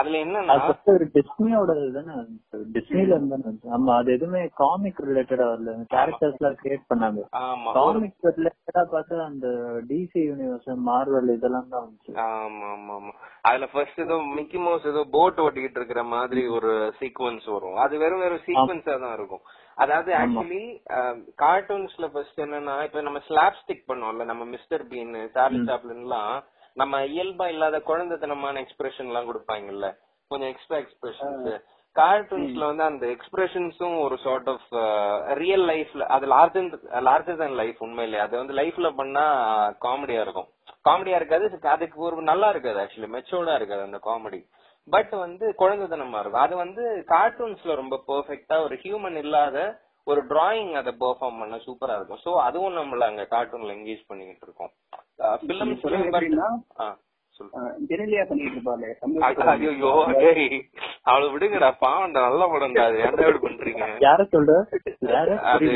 அதுல 0.01 0.18
என்னன்னா 0.24 0.55
டிஸ்னியோட 1.16 1.72
டிஸ்னில 2.76 3.14
இருந்து. 3.16 3.53
ஆமா 3.76 3.93
அது 4.01 4.09
எதுவுமே 4.16 4.43
காமிக் 4.62 5.03
ரிலேட்டடா 5.09 5.47
வரல. 5.53 5.74
கேரக்டர்ஸ் 5.95 6.39
எல்லாம் 6.41 6.59
கிரியேட் 6.62 6.89
பண்ணாங்க. 6.91 7.22
ஆமா. 7.45 7.70
காமிக் 7.78 8.28
ரிலேட்டடா 8.39 8.84
பார்த்தா 8.95 9.20
அந்த 9.30 9.49
டிசி 9.91 10.22
யூனிவர்ஸ் 10.30 10.70
மார்வல் 10.91 11.34
இதெல்லாம் 11.37 11.70
தான் 11.74 11.84
வந்துச்சு. 11.87 12.14
ஆமா 12.26 12.66
ஆமா 12.76 12.95
ஆமா. 13.01 13.14
அதுல 13.51 13.68
ஃபர்ஸ்ட் 13.74 14.03
ஏதோ 14.07 14.18
மிக்கி 14.39 14.61
மவுஸ் 14.64 14.91
ஏதோ 14.93 15.05
போட் 15.16 15.43
ஓட்டிக்கிட்டு 15.45 15.80
இருக்கிற 15.82 16.03
மாதிரி 16.14 16.45
ஒரு 16.59 16.72
சீக்வன்ஸ் 17.01 17.49
வரும். 17.57 17.78
அது 17.84 17.95
வெறும் 18.05 18.24
வெறும் 18.24 18.45
சீக்வன்ஸா 18.49 18.97
தான் 19.07 19.16
இருக்கும். 19.20 19.45
அதாவது 19.77 20.11
ஆக்சுவலி 20.14 20.64
கார்ட்டூன்ஸ்ல 21.37 22.07
ஃபர்ஸ்ட் 22.12 22.43
என்னன்னா 22.45 22.77
இப்ப 22.85 23.01
நம்ம 23.01 23.20
ஸ்லாப் 23.29 23.61
ஸ்டிக் 23.62 23.89
பண்ணுவோம்ல 23.89 24.24
நம்ம 24.24 24.45
மிஸ்டர் 24.55 24.85
பீன் 24.93 25.16
சார்லி 25.35 25.61
சாப்ளின்லாம் 25.70 26.37
நம்ம 26.77 27.01
இயல்பா 27.12 27.47
இல்லாத 27.49 27.77
குழந்தைத்தனமான 27.87 28.62
எக்ஸ்பிரஷன் 28.64 29.09
எல்லாம் 29.09 29.29
கொடுப்பாங்கல்ல 29.31 29.89
கொஞ்சம் 30.31 30.51
எக்ஸ்ட்ரா 30.53 30.79
எக்ஸ்பிரஷன்ஸ் 30.85 31.49
கார்ட்டூன்ஸ்ல 31.97 32.64
வந்து 32.66 32.85
அந்த 32.87 33.05
எக்ஸ்பிரஷன்ஸும் 33.07 33.95
ஒரு 34.07 34.16
சார்ட் 34.24 34.49
ஆஃப் 34.53 34.66
ரியல் 35.39 35.64
லைஃப்ல 35.70 36.07
அது 36.14 36.27
லார்ஜர் 36.27 36.66
லார்ஜர் 37.03 37.41
தன் 37.43 37.57
லைஃப் 37.61 37.79
உண்மையிலே. 37.87 38.18
அது 38.24 38.35
வந்து 38.37 38.55
லைஃப்ல 38.55 38.89
பண்ணா 38.99 39.22
காமெடியா 39.87 40.20
இருக்கும். 40.24 40.49
காமெடியா 40.85 41.18
இருக்காது 41.20 41.47
அதுக்கு 41.74 41.99
ஒரு 42.09 42.16
நல்லா 42.31 42.49
இருக்காது 42.51 42.81
ஆக்சுவலி 42.83 43.11
மெச்சோர்டா 43.14 43.55
இருக்காது 43.55 43.83
அந்த 43.89 44.01
காமெடி 44.09 44.41
பட் 44.89 45.14
வந்து 45.24 45.47
குழந்தைத்தனமா 45.59 46.18
இருக்கும் 46.20 46.45
அது 46.45 46.55
வந்து 46.57 46.82
கார்ட்டூன்ஸ்ல 47.14 47.74
ரொம்ப 47.74 47.97
பெர்ஃபெக்ட்டா 48.09 48.57
ஒரு 48.66 48.76
ஹியூமன் 48.84 49.18
இல்லாத 49.24 49.57
ஒரு 50.07 50.20
டிராயிங் 50.32 50.72
அதை 50.80 50.93
பெர்ஃபார்ம் 51.01 51.41
பண்ண 51.41 51.57
சூப்பரா 51.64 51.95
இருக்கும். 51.97 52.20
சோ 52.24 52.32
அதுவும் 52.49 52.76
நம்மள 52.76 53.07
அங்க 53.11 53.24
கார்ட்டூன்ல 53.30 53.74
என்கேஜ் 53.76 54.09
பண்ணிக்கிட்டு 54.11 54.47
இருக்கோம். 54.47 54.72
அவளை 61.05 61.26
விடுங்கடா 61.32 61.70
பாவம்டா 61.82 62.20
நல்ல 62.26 62.43
படம்டா 62.53 62.84
அது. 62.89 63.01
இப்படி 63.07 63.41
பண்றீங்க? 63.47 63.89
யார 64.07 64.20
சொல்ற? 64.34 64.55
அது 65.53 65.68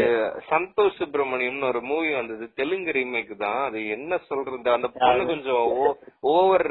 சந்தோஷ் 0.52 0.98
சுப்பிரமணியம்னு 1.00 1.70
ஒரு 1.72 1.82
மூவி 1.90 2.10
வந்தது. 2.14 2.46
தெலுங்கு 2.60 2.94
ரீமேக் 2.98 3.34
தான். 3.44 3.60
அது 3.68 3.80
என்ன 3.96 4.20
சொல்றது? 4.30 4.70
அந்த 4.78 4.90
பொண்ணு 5.00 5.26
கொஞ்சம் 5.34 5.66
ஓவர் 6.36 6.68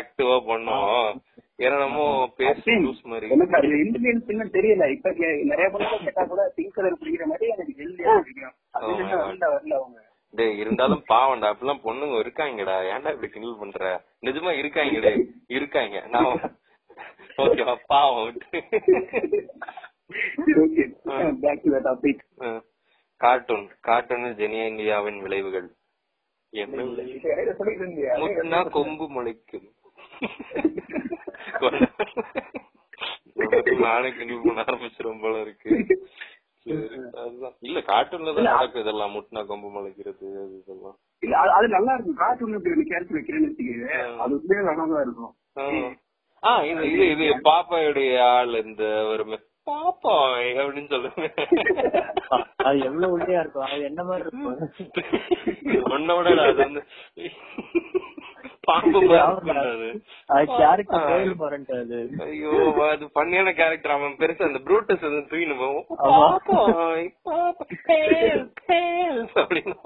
ஆக்டிவா 0.00 0.38
பண்ணும். 0.50 1.22
என்னமோ 1.58 2.32
பேசி 2.36 2.82
லூஸ் 2.82 3.02
மாதிரி. 3.02 3.28
எனக்கு 3.28 3.56
அது 3.56 3.84
இன்டிலியன்ஸ் 3.84 4.26
இன்னும் 4.26 4.52
தெரியல. 4.52 4.90
இப்ப 4.90 5.10
நிறைய 5.44 5.70
பொண்ணு 5.70 6.04
கேட்டா 6.04 6.24
கூட 6.24 6.52
பிங்க் 6.56 6.74
கலர் 6.74 7.00
பிடிக்கிற 7.00 7.24
மாதிரி 7.24 7.48
எனக்கு 7.48 7.72
ஜெனிலியா 7.78 8.18
பிடிக்கும். 8.18 8.54
அது. 8.70 9.46
வரல 9.46 9.72
அவங்க. 9.72 10.06
டேய் 10.34 10.58
இருந்தாலும் 10.58 11.04
பாவம்டா. 11.08 11.50
அப்படிலாம் 11.50 11.84
பொண்ணுங்க 11.84 12.18
இருக்காங்கடா. 12.18 12.92
ஏன்டா 12.92 13.12
இப்படி 13.12 13.28
கிண்டல் 13.28 13.58
பண்ற? 13.58 14.02
நிஜமா 14.22 14.58
இருக்காங்க 14.58 15.00
டேய். 15.00 15.32
இருக்காங்க. 15.48 16.06
நான் 16.06 16.26
ஓகேவா 17.42 17.76
பாவம் 17.86 18.36
டு 18.36 18.60
கார்ட்டூன் 23.20 23.68
கார்ட்டூன் 23.80 24.40
ஜெனியாவின் 24.40 25.20
விளைவுகள். 25.20 25.70
என்ன 26.52 28.68
கொம்பு 28.68 29.08
முளைக்கும். 29.08 29.76
நானே 33.78 34.10
கிண்டல் 34.10 34.40
பண்ண 34.44 34.62
ஆரம்பிச்சிரும் 34.62 35.20
போல 35.20 35.40
இருக்கு. 35.40 35.68
இல்ல 37.60 37.78
கார்ட்டூன்ல 37.80 38.34
தான் 38.34 38.44
நடக்கும் 38.44 38.80
இதெல்லாம். 38.80 39.14
முட்டினா 39.14 39.46
கொம்பு 39.46 39.68
முளைக்கிறது 39.68 40.26
அது 40.38 40.56
இதெல்லாம். 40.58 40.96
அது- 41.52 41.68
நல்லா 41.68 41.92
இருக்கும். 41.94 42.14
கார்ட்டூன் 42.14 42.52
இப்படி 42.52 42.74
ஒரு 42.74 42.84
கேரக்டர் 42.84 43.16
வைக்கிறேன்னு 43.16 43.48
வச்சுக்கோங்க 43.48 44.16
அது 44.16 44.34
உண்மையே 44.34 44.62
நல்லா 44.64 45.00
இருக்கும். 45.00 45.32
ஆ. 45.58 45.62
ஆ 46.42 46.62
இது 46.62 46.82
இது 46.92 47.06
இது 47.10 47.24
பாப்பாயுடைய 47.44 48.10
ஆள் 48.32 48.64
இந்த 48.64 48.84
ஒரு 49.04 49.24
பாப்பா 49.68 50.14
அப்படின்னு 50.60 50.90
சொல்லுங்க. 50.90 51.22
அது 52.66 52.78
எவ்வளவு 52.80 53.14
உள்ளியா 53.16 53.40
இருக்கும்? 53.40 53.66
அது 53.68 53.82
என்ன 53.82 54.02
மாதிரி 54.04 54.26
இருக்கும்? 54.26 54.58
ஒன்ன 55.92 56.16
விட 56.16 56.28
இல்ல, 56.30 56.42
அது 56.42 56.58
வந்து 56.58 56.82
பாம்பு 58.62 58.98
ஐயோ 62.24 62.50
அது 62.88 63.04
பண்ணியான 63.14 63.52
கேரக்டர் 63.54 63.94
அவன் 63.94 64.18
பெருசா 64.20 64.48
அந்த 64.48 64.60
ப்ரூட்டஸ் 64.66 65.06
வந்து 65.06 65.22
ஆமா. 66.00 66.18
பாப்போய், 66.18 67.06
அப்படின்னு. 69.36 69.76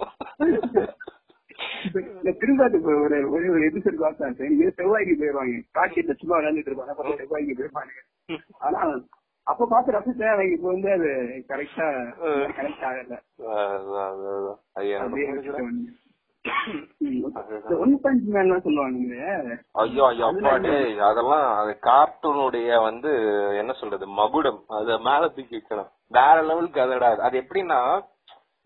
திருந்தாட்டுக்கு 2.41 2.91
ஒரு 3.05 3.17
ஒரு 3.31 3.47
ஒரு 3.53 3.63
எபிசோட் 3.69 3.97
பார்த்தேன். 3.97 4.35
சரி 4.35 4.55
இது 4.55 4.71
செவ்வாய்க்கு 4.79 5.15
போயிருவாங்க. 5.19 5.57
காட்சியில 5.79 6.15
சும்மா 6.15 6.37
விளையாண்டுட்டு 6.37 6.71
இருப்பாங்க. 6.71 7.17
செவ்வாய்க்கு 7.21 7.57
போயிருப்பாங்க. 7.59 7.93
ஆனா 8.61 8.81
அப்ப 9.47 9.67
பார்த்து 9.71 9.95
ரசிச்சேன் 9.95 10.33
எனக்கு 10.35 10.57
இப்ப 10.57 10.69
வந்து 10.75 10.91
அது 10.97 11.09
கரெக்டா 11.51 11.87
கனெக்ட் 12.59 12.85
ஆகல. 12.91 13.17
அதெல்லாம் 21.03 21.47
அது 21.61 21.73
கார்ட்டூனுடைய 21.89 22.69
வந்து 22.87 23.11
என்ன 23.61 23.73
சொல்றது 23.81 24.07
மகுடம். 24.21 24.61
அத 24.79 24.99
மேல 25.09 25.29
தூக்கி 25.37 25.55
வைக்கணும். 25.57 25.91
வேற 26.19 26.37
லெவலுக்கு 26.49 26.85
அதடா 26.85 27.11
அது 27.29 27.37
எப்படின்னா 27.43 27.81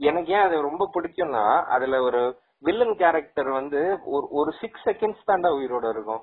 எனக்கு 0.01 0.33
ஏன் 0.37 0.47
அது 0.47 0.57
ரொம்ப 0.69 0.85
பிடிக்கும்னா 0.95 1.45
அதுல 1.75 2.01
ஒரு 2.09 2.23
வில்லன் 2.65 2.97
கேரக்டர் 3.03 3.51
வந்து 3.61 3.81
ஒரு 4.15 4.27
ஒரு 4.41 4.51
சிக்ஸ் 4.61 4.85
செகண்ட்ஸ் 4.89 5.29
தாண்டா 5.31 5.51
உயிரோட 5.59 5.87
இருக்கும். 5.95 6.23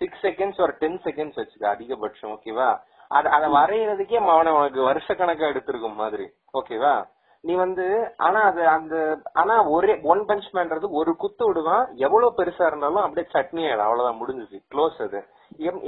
சிக்ஸ் 0.00 0.22
செகண்ட்ஸ் 0.26 0.60
ஒரு 0.64 0.72
டென் 0.80 0.98
செகண்ட்ஸ் 1.06 1.38
வச்சுக்க 1.40 1.66
அதிகபட்சம் 1.74 2.32
ஓகேவா 2.34 2.68
அத 3.08 3.30
அத 3.30 3.46
வரையறதுக்கே 3.46 4.18
அவனை 4.28 4.52
உனக்கு 4.52 4.82
வருஷ 4.82 5.14
கணக்கா 5.14 5.46
எடுத்திருக்கும் 5.46 5.94
மாதிரி. 5.94 6.26
ஓகேவா 6.52 6.94
நீ 7.40 7.54
வந்து 7.54 8.14
ஆனா 8.16 8.40
அது 8.40 8.68
அந்த 8.68 8.94
ஆனா 9.32 9.68
ஒரே 9.68 10.00
ஒன் 10.02 10.20
பஞ்ச் 10.20 10.46
மேன்றது 10.52 10.86
ஒரு 10.90 11.16
குத்து 11.16 11.46
விடுவான். 11.46 11.88
எவ்வளவு 11.96 12.34
பெருசா 12.36 12.66
இருந்தாலும் 12.66 13.04
அப்படியே 13.04 13.26
சட்னி 13.32 13.62
ஆயிடும். 13.66 13.86
அவ்வளவுதான் 13.88 14.20
முடிஞ்சுச்சு. 14.22 14.58
க்ளோஸ் 14.74 15.02
அது. 15.02 15.20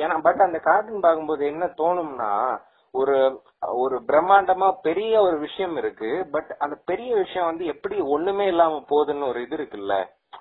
ஏன்னா 0.02 0.22
பட் 0.22 0.40
அந்த 0.40 0.58
கார்ட்டூன் 0.58 1.00
பார்க்கும்போது 1.00 1.46
என்ன 1.46 1.66
தோணும்னா 1.76 2.58
ஒரு 2.94 3.42
ஒரு 3.60 4.02
பிரம்மாண்டமா 4.06 4.72
பெரிய 4.82 5.20
ஒரு 5.20 5.38
விஷயம் 5.38 5.76
இருக்கு. 5.76 6.28
பட் 6.30 6.54
அந்த 6.58 6.76
பெரிய 6.84 7.14
விஷயம் 7.14 7.46
வந்து 7.46 7.64
எப்படி 7.66 8.00
ஒண்ணுமே 8.00 8.46
இல்லாம 8.46 8.84
போகுதுன்னு 8.90 9.28
ஒரு 9.28 9.42
இது 9.42 9.56
இருக்குல்ல? 9.56 9.96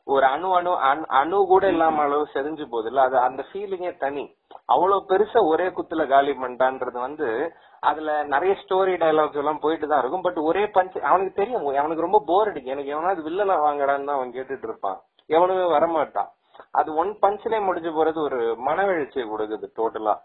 ஒரு 0.05 0.25
அணு 0.25 0.55
அணு 0.55 0.71
அணு- 0.71 1.05
அணு 1.05 1.45
கூட 1.45 1.67
இல்லாம 1.67 2.01
அளவு 2.01 2.27
செறிஞ்சு 2.33 2.67
போகுதுல்ல 2.71 2.95
அது 2.95 3.17
அந்த 3.17 3.45
ஃபீலிங்கே 3.53 3.97
தனி. 3.97 4.35
அவ்வளவு 4.65 5.05
பெருசா 5.09 5.47
ஒரே 5.47 5.67
குத்துல 5.67 6.07
காலி 6.07 6.31
பண்ணிட்டான்றது 6.31 6.99
வந்து 6.99 7.53
அதுல 7.79 8.23
நிறைய 8.23 8.55
ஸ்டோரி 8.55 8.95
டயலாக்ஸ் 8.97 9.35
எல்லாம் 9.35 9.59
போயிட்டு 9.59 9.88
தான் 9.88 9.99
இருக்கும். 9.99 10.21
பட் 10.21 10.38
ஒரே 10.38 10.63
பஞ்ச் 10.63 10.99
அவனுக்கு 10.99 11.33
தெரியும். 11.33 11.67
அவனுக்கு 11.67 12.01
ரொம்ப 12.01 12.23
போர் 12.25 12.47
அடிக்கும். 12.47 12.71
எனக்கு 12.71 12.91
எவனாவது 12.91 13.29
வில்லனா 13.29 13.57
வாங்கடான்னு 13.57 14.05
தான் 14.05 14.15
அவன் 14.15 14.31
கேட்டுட்டு 14.31 14.63
இருப்பான். 14.63 14.99
எவனுமே 15.27 15.75
வரமாட்டான். 15.77 16.35
அது 16.71 16.95
ஒன் 16.95 17.17
பஞ்ச்லயே 17.21 17.63
முடிஞ்சு 17.63 17.89
போறது 17.89 18.17
ஒரு 18.17 18.55
மனவெழுச்சியை 18.65 19.25
கொடுக்குது 19.27 19.67
டோட்டலா 19.75 20.17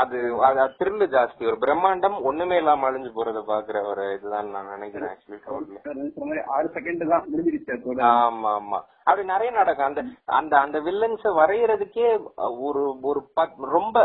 அது 0.00 0.18
அது 0.46 0.60
த்ரில்லு 0.78 1.06
ஜாஸ்தி. 1.14 1.42
ஒரு 1.50 1.56
பிரம்மாண்டம் 1.64 2.16
ஒண்ணுமே 2.28 2.56
இல்லாம 2.56 2.86
அழிஞ்சு 2.90 3.10
போறத 3.16 3.40
பாக்குற 3.50 3.76
ஒரு 3.90 4.04
இதுதான் 4.14 4.52
நான் 4.54 4.72
நினைக்கிறேன் 4.74 5.10
ஆக்சுவலி 5.12 6.38
ஆறு 6.56 6.68
செகண்ட் 6.76 7.10
தான் 7.12 7.26
முடிஞ்சிருச்சு 7.32 8.06
ஆமா 8.12 8.52
ஆமா 8.60 8.78
அப்படி 9.04 9.22
நிறைய 9.32 9.50
நடக்கும். 9.50 9.88
அந்த 9.88 10.02
அந்த 10.38 10.54
அந்த 10.64 10.78
வில்லன்ஸ் 10.86 11.26
வரையறதுக்கே 11.40 12.08
ஒரு 12.68 12.82
ஒரு 13.10 13.20
ரொம்ப 13.76 13.96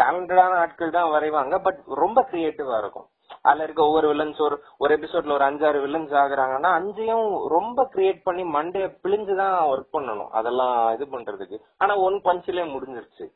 டேலண்டடான 0.00 0.58
ஆட்கள் 0.64 0.96
தான் 0.98 1.12
வரைவாங்க 1.14 1.56
பட் 1.66 1.80
ரொம்ப 2.02 2.18
கிரியேட்டிவா 2.32 2.76
இருக்கும். 2.82 3.08
அதுல 3.48 3.64
இருக்க 3.64 3.80
ஒவ்வொரு 3.88 4.06
வில்லன்ஸ் 4.10 4.40
ஒரு 4.46 4.56
ஒரு 4.82 4.90
எபிசோட்ல 4.96 5.34
ஒரு 5.36 5.44
அஞ்சாறு 5.48 5.78
வில்லன்ஸ் 5.84 6.14
ஆகுறாங்கன்னா 6.22 6.70
அஞ்சையும் 6.78 7.26
ரொம்ப 7.56 7.88
கிரியேட் 7.94 8.20
பண்ணி 8.24 8.44
மண்டைய 8.56 8.86
பிழிஞ்சுதான் 9.04 9.56
ஒர்க் 9.72 9.94
பண்ணணும். 9.96 10.30
அதெல்லாம் 10.38 10.76
இது 10.96 11.06
பண்றதுக்கு. 11.16 11.58
ஆனா 11.78 11.92
ஒன் 12.06 12.16
பஞ்சிலே 12.28 12.64
முடிஞ்சிருச்சு. 12.74 13.26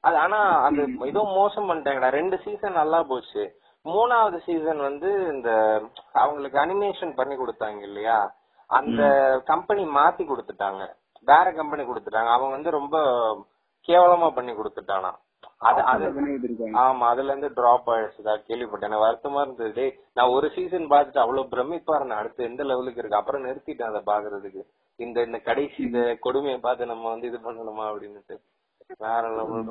அது 0.00 0.16
ஆனா 0.16 0.38
அது 0.66 0.82
ஏதோ 1.10 1.22
மோசம் 1.38 1.68
பண்ணிட்டாங்கடா. 1.68 2.10
ரெண்டு 2.10 2.36
சீசன் 2.44 2.78
நல்லா 2.80 3.02
போச்சு. 3.02 3.42
மூணாவது 3.86 4.38
சீசன் 4.46 4.80
வந்து 4.88 5.08
இந்த 5.34 5.50
அவங்களுக்கு 6.12 6.58
அனிமேஷன் 6.58 7.14
பண்ணி 7.14 7.34
கொடுத்தாங்க 7.36 7.80
இல்லையா? 7.80 8.18
அந்த 8.70 9.02
கம்பெனி 9.44 9.82
மாத்தி 9.98 10.24
கொடுத்துட்டாங்க. 10.26 10.82
வேற 11.28 11.52
கம்பெனி 11.52 11.82
கொடுத்துட்டாங்க. 11.82 12.30
அவன் 12.36 12.50
வந்து 12.50 12.70
ரொம்ப 12.70 12.96
கேவலமா 13.88 14.28
பண்ணி 14.34 14.52
கொடுத்துட்டானா. 14.52 15.12
அது 15.58 15.80
அது 15.82 16.04
இருக்காங்க 16.04 16.78
ஆமா 16.82 17.04
அதுல 17.12 17.30
இருந்து 17.32 17.48
டிராப் 17.56 17.88
ஆயிடுச்சுதா 17.94 18.34
கேள்விப்பட்டேன். 18.48 19.02
வருத்தமா 19.04 19.40
இருந்தது. 19.40 19.84
நான் 20.14 20.34
ஒரு 20.36 20.46
சீசன் 20.56 20.86
பார்த்துட்டு 20.92 21.24
அவ்வளவு 21.24 21.52
பிரமிப்பா 21.54 21.96
இருந்தேன். 21.96 22.18
அடுத்து 22.18 22.48
எந்த 22.50 22.62
லெவலுக்கு 22.64 23.00
இருக்கு? 23.00 23.20
அப்புறம் 23.20 23.44
நிறுத்திட்டேன் 23.44 23.90
அதை 23.90 24.00
பாக்குறதுக்கு 24.10 24.62
இந்த 24.98 25.18
இந்த 25.22 25.38
கடைசி 25.38 25.78
இந்த 25.82 26.00
கொடுமையை 26.20 26.58
பார்த்து 26.60 26.92
நம்ம 26.92 27.10
வந்து 27.10 27.26
இது 27.26 27.38
பண்ணணுமா 27.38 27.84
அப்படின்னுட்டு. 27.90 28.36
வேற 29.04 29.22
லெவல் 29.36 29.66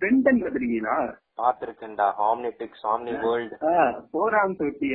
பென்டன் 0.00 0.40
பாத்திருக்கீங்களா 0.42 0.96
பாத்திருக்கேன்டா 1.38 2.06
வேர்ல்டு 3.24 3.56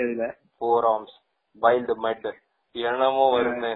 அதுல 0.03 0.29
ஃபோர் 0.61 0.87
ஆர்ம்ஸ் 0.91 1.15
வைல்டு 1.61 1.95
மெட் 2.05 2.29
என்னமோ 2.75 3.23
வருமே. 3.31 3.71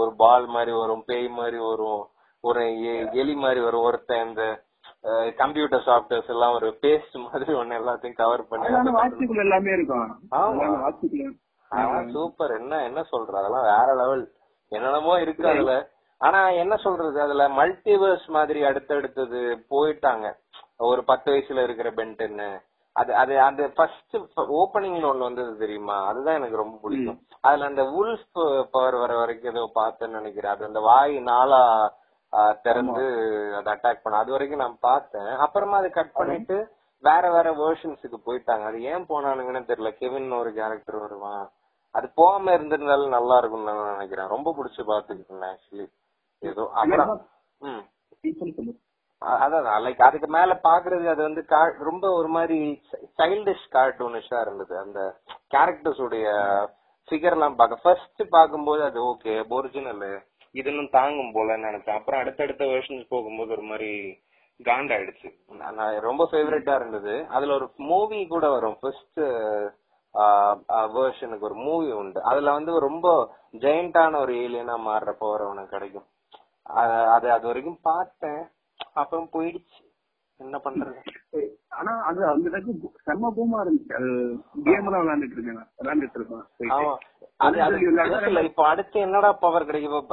ஒரு 0.00 0.10
பால் 0.16 0.44
மாதிரி 0.46 0.72
வரும் 0.80 1.06
பேய் 1.06 1.28
மாதிரி 1.38 1.58
வரும் 1.68 2.02
ஒரு 2.44 2.62
எலி 3.20 3.34
மாதிரி 3.36 3.60
வரும். 3.60 3.86
ஒருத்தன் 3.88 4.22
இந்த 4.26 4.44
கம்ப்யூட்டர் 5.40 5.84
சாஃப்ட்வேர்ஸ் 5.86 6.30
எல்லாம் 6.34 6.54
ஒரு 6.54 6.68
பேஸ்ட் 6.82 7.16
மாதிரி 7.24 7.52
ஒண்ணு 7.60 7.78
எல்லாத்தையும் 7.80 8.20
கவர் 8.20 8.42
பண்ணி 8.50 8.92
வாட்சுக்குள்ள 8.98 9.44
எல்லாமே 9.46 9.72
இருக்கும். 9.78 10.08
ஆமா. 10.38 10.66
சூப்பர் 12.14 12.52
என்ன 12.60 12.80
என்ன 12.88 13.00
சொல்ற 13.12 13.34
அதெல்லாம் 13.40 13.68
வேற 13.72 13.88
லெவல் 14.00 14.24
என்னென்னமோ 14.72 15.14
இருக்கு 15.20 15.46
அதுல. 15.52 15.74
ஆனா 16.22 16.40
என்ன 16.62 16.74
சொல்றது? 16.76 17.16
அதுல 17.20 17.44
மல்டிவர்ஸ் 17.58 18.26
மாதிரி 18.36 18.60
அடுத்தடுத்தது 18.62 19.40
போயிட்டாங்க. 19.70 20.26
ஒரு 20.90 21.02
பத்து 21.04 21.28
வயசுல 21.32 21.62
இருக்கிற 21.62 21.88
பென்டன்னு 21.92 22.50
அது 22.96 23.12
அது 23.14 23.34
அந்த 23.40 23.62
ஃபர்ஸ்ட் 23.76 24.16
ஓப்பனிங்ல 24.56 25.06
ஒண்ணு 25.10 25.26
வந்தது 25.28 25.52
தெரியுமா? 25.58 25.96
அதுதான் 26.06 26.34
எனக்கு 26.34 26.56
ரொம்ப 26.56 26.76
பிடிக்கும். 26.82 27.18
அதுல 27.40 27.68
அந்த 27.70 27.82
உல்ஃப் 28.00 28.40
பவர் 28.74 28.96
வர 29.02 29.12
வரைக்கும் 29.16 29.52
ஏதோ 29.54 29.62
பார்த்தேன்னு 29.74 30.18
நினைக்கிறேன். 30.20 30.52
அது 30.52 30.64
அந்த 30.64 30.80
வாய் 30.88 31.14
நாளா 31.30 31.60
திறந்து 32.62 33.04
அதை 33.58 33.70
அட்டாக் 33.72 34.02
பண்ண. 34.02 34.18
அது 34.18 34.30
வரைக்கும் 34.30 34.62
நான் 34.64 34.76
பார்த்தேன். 34.80 35.30
அப்புறமா 35.46 35.76
அதை 35.76 35.90
கட் 35.90 36.12
பண்ணிட்டு 36.12 36.56
வேற 37.04 37.24
வேற 37.30 37.48
வேர்ஷன்ஸுக்கு 37.62 38.18
போயிட்டாங்க. 38.26 38.64
அது 38.70 38.78
ஏன் 38.92 39.08
போனானுங்கன்னு 39.08 39.70
தெரியல. 39.70 39.90
கெவின் 39.98 40.30
ஒரு 40.42 40.52
கேரக்டர் 40.52 41.00
வருவான். 41.00 41.44
அது 41.94 42.06
போகாம 42.14 42.52
இருந்திருந்தாலும் 42.56 43.16
நல்லா 43.16 43.38
இருக்கும்னு 43.38 43.72
நான் 43.72 43.92
நினைக்கிறேன். 43.92 44.32
ரொம்ப 44.34 44.48
பிடிச்சு 44.58 44.82
பாத்துக்கிட்டு 44.90 45.30
இருந்தேன் 45.30 45.52
ஆக்சுவலி 45.54 45.86
ஏதோ 46.42 46.64
அப்புறம் 46.80 47.10
அதான். 49.44 49.66
லைக் 49.84 50.00
அதுக்கு 50.06 50.28
மேல 50.36 50.52
பாக்குறது 50.68 51.04
அது 51.12 51.22
வந்து 51.26 51.42
ரொம்ப 51.90 52.04
ஒரு 52.18 52.28
மாதிரி 52.36 52.58
சைல்டிஷ் 53.20 53.66
கார்ட்டூனிஷா 53.76 54.38
இருந்தது. 54.44 54.74
அந்த 54.84 55.00
கேரக்டர்ஸ் 55.54 56.00
உடைய 56.06 56.28
ஃபிகர் 57.08 57.36
எல்லாம் 57.36 57.58
பார்க்க 57.60 57.84
ஃபர்ஸ்ட் 57.84 58.22
பாக்கும்போது 58.36 58.82
அது 58.88 58.98
ஓகே 59.10 59.34
ஒரிஜினல் 59.56 60.04
இது 60.54 60.68
இன்னும் 60.72 60.94
தாங்கும் 60.98 61.34
போலன்னு 61.36 61.68
நினைச்சேன். 61.68 61.98
அப்புறம் 61.98 62.20
அடுத்தடுத்த 62.22 62.64
வெர்ஷன்ஸ் 62.72 63.12
போகும்போது 63.14 63.50
ஒரு 63.56 63.64
மாதிரி 63.70 63.90
காண்டாயிடுச்சு. 64.60 65.28
நான் 65.60 65.76
நான் 65.78 65.94
ரொம்ப 66.08 66.22
ஃபேவரட்டா 66.30 66.74
இருந்தது. 66.80 67.14
அதுல 67.36 67.54
ஒரு 67.58 67.66
மூவி 67.90 68.18
கூட 68.34 68.48
வரும். 68.56 68.76
ஃபர்ஸ்ட் 68.80 69.20
வேர்ஷனுக்கு 70.96 71.48
ஒரு 71.48 71.56
மூவி 71.66 71.90
உண்டு. 72.00 72.20
அதுல 72.30 72.52
வந்து 72.58 72.72
ரொம்ப 72.88 73.06
ஜெயண்டான 73.64 74.18
ஒரு 74.24 74.34
ஏலியனா 74.44 74.76
மாறுற 74.88 75.12
பவர் 75.22 75.46
அவனுக்கு 75.46 75.74
கிடைக்கும். 75.76 76.06
அது 76.66 77.26
அது 77.32 77.46
வரைக்கும் 77.46 77.80
பார்த்தேன். 77.82 78.42
அப்புறம் 78.92 79.28
போயிடுச்சு. 79.32 79.80
என்ன 80.40 80.56
பண்றது? 80.64 80.94
ஆனா 81.78 81.92
அது 82.08 82.20
அந்த 82.26 82.46
அளவுக்கு 82.50 82.88
செம்ம 83.06 83.30
பூமா 83.36 83.58
இருந்துச்சு. 83.64 83.94
அது 83.98 84.10
கேம் 84.64 84.86
எல்லாம் 84.88 85.02
விளையாண்டுட்டு 85.02 85.36
இருக்கேன் 85.36 85.60
விளையாண்டுட்டு 85.80 86.18
இல்ல 88.30 88.42
இப்ப 88.42 88.62
அடுத்து 88.68 89.00
என்னடா 89.00 89.30
பவர் 89.44 89.66
கிடைக்கும் 89.66 90.08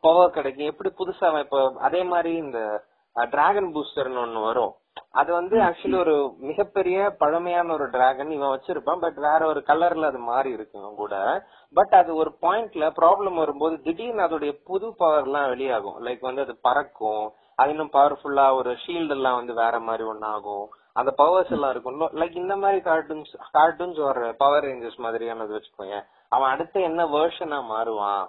பவர் 0.00 0.36
கிடைக்கும். 0.36 0.70
எப்படி 0.72 0.90
புதுசா 1.00 1.38
இப்ப 1.40 1.62
அதே 1.88 2.02
மாதிரி 2.04 2.32
இந்த 2.44 2.60
டிராகன் 3.16 3.72
பூஸ்டர்னு 3.74 4.22
ஒண்ணு 4.26 4.42
வரும். 4.42 4.72
அது 5.10 5.32
வந்து 5.32 5.56
ஆக்சுவலி 5.58 5.98
ஒரு 5.98 6.34
மிகப்பெரிய 6.38 7.10
பழமையான 7.18 7.72
ஒரு 7.72 7.90
டிராகன் 7.90 8.30
இவன் 8.30 8.52
வச்சிருப்பான். 8.54 9.00
பட் 9.00 9.14
வேற 9.14 9.46
ஒரு 9.46 9.62
கலர்ல 9.66 10.02
அது 10.02 10.18
மாறி 10.18 10.50
இருக்கு 10.50 10.78
இவன் 10.78 10.94
கூட. 10.94 11.14
பட் 11.74 11.94
அது 11.94 12.14
ஒரு 12.14 12.30
பாயிண்ட்ல 12.42 12.86
ப்ராப்ளம் 13.00 13.34
வரும்போது 13.34 13.82
திடீர்னு 13.82 14.22
அதோடைய 14.22 14.52
புது 14.64 14.94
பவர் 14.96 15.24
எல்லாம் 15.24 15.48
வெளியாகும். 15.48 16.06
லைக் 16.06 16.20
வந்து 16.20 16.40
அது 16.40 16.56
பறக்கும். 16.60 17.24
அது 17.54 17.70
இன்னும் 17.70 17.90
பவர்ஃபுல்லா 17.92 18.54
ஒரு 18.54 18.70
ஷீல்டு 18.86 19.08
எல்லாம் 19.08 19.36
வந்து 19.36 19.54
வேற 19.54 19.80
மாதிரி 19.80 20.04
ஒண்ணு 20.08 20.24
ஆகும் 20.24 20.68
அந்த 20.92 21.10
பவர்ஸ் 21.16 21.50
எல்லாம் 21.50 21.70
இருக்கும். 21.70 22.00
லைக் 22.00 22.36
இந்த 22.36 22.56
மாதிரி 22.56 22.80
கார்ட்டூன்ஸ் 22.80 23.34
கார்ட்டூன்ஸ் 23.52 24.00
ஒரு 24.00 24.34
பவர் 24.38 24.64
ரேஞ்சர்ஸ் 24.64 24.98
மாதிரியானது 24.98 25.56
வச்சுக்கோங்க 25.56 25.98
அவன் 26.28 26.50
அடுத்து 26.50 26.82
என்ன 26.82 27.06
வேர்ஷனா 27.06 27.58
மாறுவான்? 27.70 28.24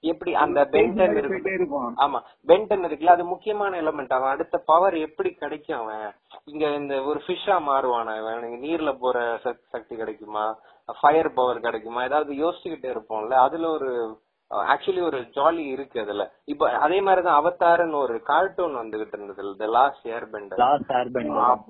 எப்படி 0.00 0.34
அந்த 0.34 0.64
பென்டன் 0.64 1.16
இருக்கு 1.16 1.36
போயிட்டே 1.36 1.52
இருப்பான் 1.52 1.94
ஆமா 1.96 2.48
பென்டன் 2.48 2.84
இருக்குல்ல 2.84 3.06
அது 3.06 3.24
முக்கியமான 3.24 3.82
எலமெண்ட் 3.82 4.12
அவன் 4.12 4.30
அடுத்த 4.30 4.62
பவர் 4.66 4.96
எப்படி 4.96 5.30
கிடைக்கும் 5.30 5.78
அவன்? 5.78 6.12
இங்க 6.44 6.66
இந்த 6.66 7.02
ஒரு 7.02 7.22
ஃபிஷ்ஷா 7.26 7.58
மாறுவான் 7.60 8.18
அவன். 8.18 8.44
நீர்ல 8.44 8.96
போற 9.00 9.34
சக்- 9.44 9.58
சக்தி 9.70 9.96
கிடைக்குமா? 9.96 10.58
ஃபயர் 11.00 11.32
பவர் 11.32 11.60
கிடைக்குமா? 11.60 12.04
ஏதாவது 12.04 12.32
யோசிச்சுக்கிட்டே 12.32 12.96
இருப்போம்ல 12.96 13.30
அதுல 13.30 13.68
ஒரு 13.68 14.18
ஆக்சுவலி 14.50 15.02
ஒரு 15.02 15.18
ஜாலி 15.20 15.66
இருக்கு 15.70 16.00
அதுல. 16.00 16.32
இப்ப 16.44 16.70
அதே 16.70 17.00
மாதிரிதான் 17.00 17.44
அவதாருன்னு 17.44 17.94
ஒரு 17.94 18.22
கார்ட்டூன் 18.22 18.76
வந்துகிட்டு 18.76 19.12
இருந்தது 19.12 19.56
த 19.56 19.66
லாஸ்ட் 19.66 20.08
இயர் 20.08 20.28
பெண்டர் 20.32 20.56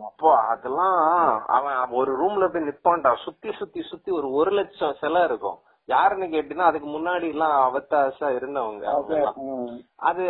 அப்போ 0.04 0.36
அதெல்லாம் 0.38 1.42
அவன் 1.46 1.88
ஒரு 1.88 2.24
ரூம்ல 2.24 2.52
போய் 2.52 2.94
நிப்பான்டா. 2.94 3.14
சுத்தி 3.24 3.52
சுத்தி 3.52 3.82
சுத்தி 3.82 4.12
ஒரு 4.12 4.30
ஒரு 4.30 4.50
லட்சம் 4.50 4.94
சிலை 5.00 5.24
இருக்கும். 5.24 5.58
யாருன்னு 5.88 6.26
கேட்டீங்கன்னா 6.26 6.70
அதுக்கு 6.70 6.88
முன்னாடி 6.88 7.26
எல்லாம் 7.28 7.56
அவத்தாசா 7.66 8.28
இருந்தவங்க. 8.38 8.84
அது 10.00 10.24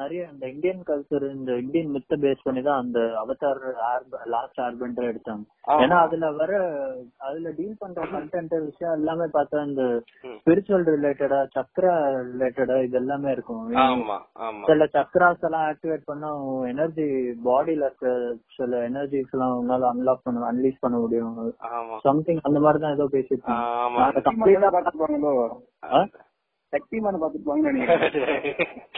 நிறைய 0.00 0.22
இந்த 0.32 0.44
இந்தியன் 0.52 0.82
கல்ச்சர் 0.88 1.24
இந்த 1.36 1.52
இந்தியன் 1.62 1.92
மித்த 1.94 2.16
பேஸ் 2.22 2.44
பண்ணி 2.46 2.62
தான் 2.66 2.80
அந்த 2.82 2.98
அவதார் 3.20 3.60
லாஸ்ட் 4.34 4.60
ஆர்பெண்டர் 4.66 5.08
எடுத்தாங்க. 5.10 5.44
ஏன்னா 5.82 5.96
அதுல 6.06 6.30
வர 6.40 6.52
அதுல 7.28 7.50
டீல் 7.58 7.78
பண்ற 7.82 8.06
கண்டென்ட் 8.14 8.54
விஷயம் 8.68 8.96
எல்லாமே 8.98 9.26
பார்த்தா 9.36 9.62
இந்த. 9.68 9.84
ஸ்பிரிச்சுவல் 10.40 10.86
ரிலேட்டடா 10.94 11.40
சக்ரா 11.56 11.94
ரிலேட்டடா 12.30 12.76
இது 12.86 12.98
எல்லாமே 13.02 13.30
இருக்கும். 13.36 13.62
சில 14.70 14.88
சக்ராஸ் 14.96 15.46
எல்லாம் 15.48 15.66
ஆக்டிவேட் 15.70 16.08
பண்ணா 16.10 16.30
எனர்ஜி 16.72 17.06
பாடியில 17.46 17.88
இருக்க 17.88 18.12
சில 18.58 18.82
எனர்ஜிஸ் 18.90 19.34
எல்லாம் 19.36 19.56
உன்னால 19.62 19.88
அன்லாக் 19.92 20.24
பண்ண 20.26 20.50
அன்லீஸ் 20.52 20.82
பண்ண 20.84 20.98
முடியும். 21.04 21.38
சம்திங் 22.08 22.42
அந்த 22.50 22.60
மாதிரி 22.66 22.80
தான் 22.84 22.96
ஏதோ 22.98 23.08
பேசிட்டு 23.16 23.48
சக்திமான 26.72 27.18
பாத்துருப்பாங்கன்னு 27.22 27.80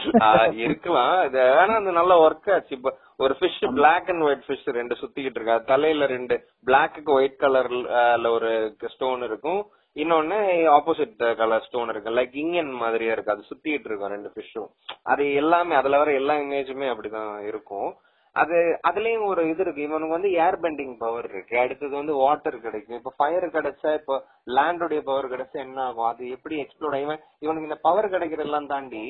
இருக்கலாம் 0.65 1.13
ஆனா 1.61 1.73
அந்த 1.79 1.91
நல்ல 1.99 2.13
ஒர்க் 2.25 2.49
ஆச்சு. 2.55 2.73
இப்ப 2.77 2.91
ஒரு 3.23 3.33
fish 3.39 3.59
black 3.77 4.09
and 4.11 4.25
white 4.27 4.45
fish 4.47 4.67
ரெண்டு 4.79 4.95
சுத்திக்கிட்டு 5.01 5.39
இருக்கு. 5.39 5.55
அது 5.55 5.71
தலையில 5.73 6.07
ரெண்டு 6.13 6.35
பிளாக்கு 6.67 7.15
ஒயிட் 7.17 7.41
கலர்ல 7.43 8.29
ஒரு 8.37 8.51
ஸ்டோன் 8.95 9.23
இருக்கும். 9.29 9.61
இன்னொன்னு 9.95 10.37
ஆப்போசிட் 10.77 11.21
கலர் 11.41 11.65
ஸ்டோன் 11.67 11.91
இருக்கு 11.93 12.15
லைக் 12.19 12.33
இங்கன் 12.43 12.71
மாதிரியா 12.83 13.13
இருக்கு. 13.15 13.33
அது 13.35 13.49
சுத்திட்டு 13.51 13.89
இருக்கும் 13.89 14.13
ரெண்டு 14.15 14.31
ஃபிஷ்ஷும் 14.33 14.69
அது 15.13 15.25
எல்லாமே 15.43 15.75
அதுல 15.81 16.01
வர 16.03 16.13
எல்லா 16.21 16.35
இமேஜுமே 16.45 16.89
அப்படிதான் 16.93 17.33
இருக்கும். 17.51 17.89
அது 18.35 18.57
அதுலயும் 18.87 19.25
ஒரு 19.31 19.41
இது 19.49 19.61
இருக்கு. 19.65 19.81
இவனுக்கு 19.87 20.15
வந்து 20.17 20.31
ஏர் 20.45 20.57
பெண்டிங் 20.63 20.95
பவர் 21.03 21.27
இருக்கு. 21.31 21.55
அடுத்தது 21.59 21.93
வந்து 21.95 22.13
வாட்டர் 22.23 22.57
கிடைக்கும். 22.65 22.97
இப்ப 22.99 23.13
ஃபயர் 23.17 23.47
கிடைச்சா 23.55 23.91
இப்ப 23.99 24.15
லேண்டோடைய 24.57 25.01
பவர் 25.09 25.31
கிடைச்சா 25.33 25.57
என்ன 25.65 25.83
ஆகும்? 25.83 26.07
அது 26.11 26.23
எப்படி 26.35 26.55
எக்ஸ்ப்ளோர் 26.63 26.97
இவன் 27.05 27.21
இவனுக்கு 27.45 27.69
இந்த 27.69 27.79
பவர் 27.87 28.13
கிடைக்கிறதெல்லாம் 28.15 28.71
தாண்டி 28.73 29.03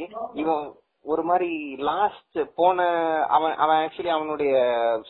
இவன் 0.43 0.65
ஒரு 1.05 1.23
மாதிரி 1.29 1.49
லாஸ்ட் 1.89 2.39
போன 2.59 2.85
அவன் 3.37 3.55
அவன் 3.63 3.79
ஆக்சுவலி 3.81 4.11
அவனுடைய 4.13 4.53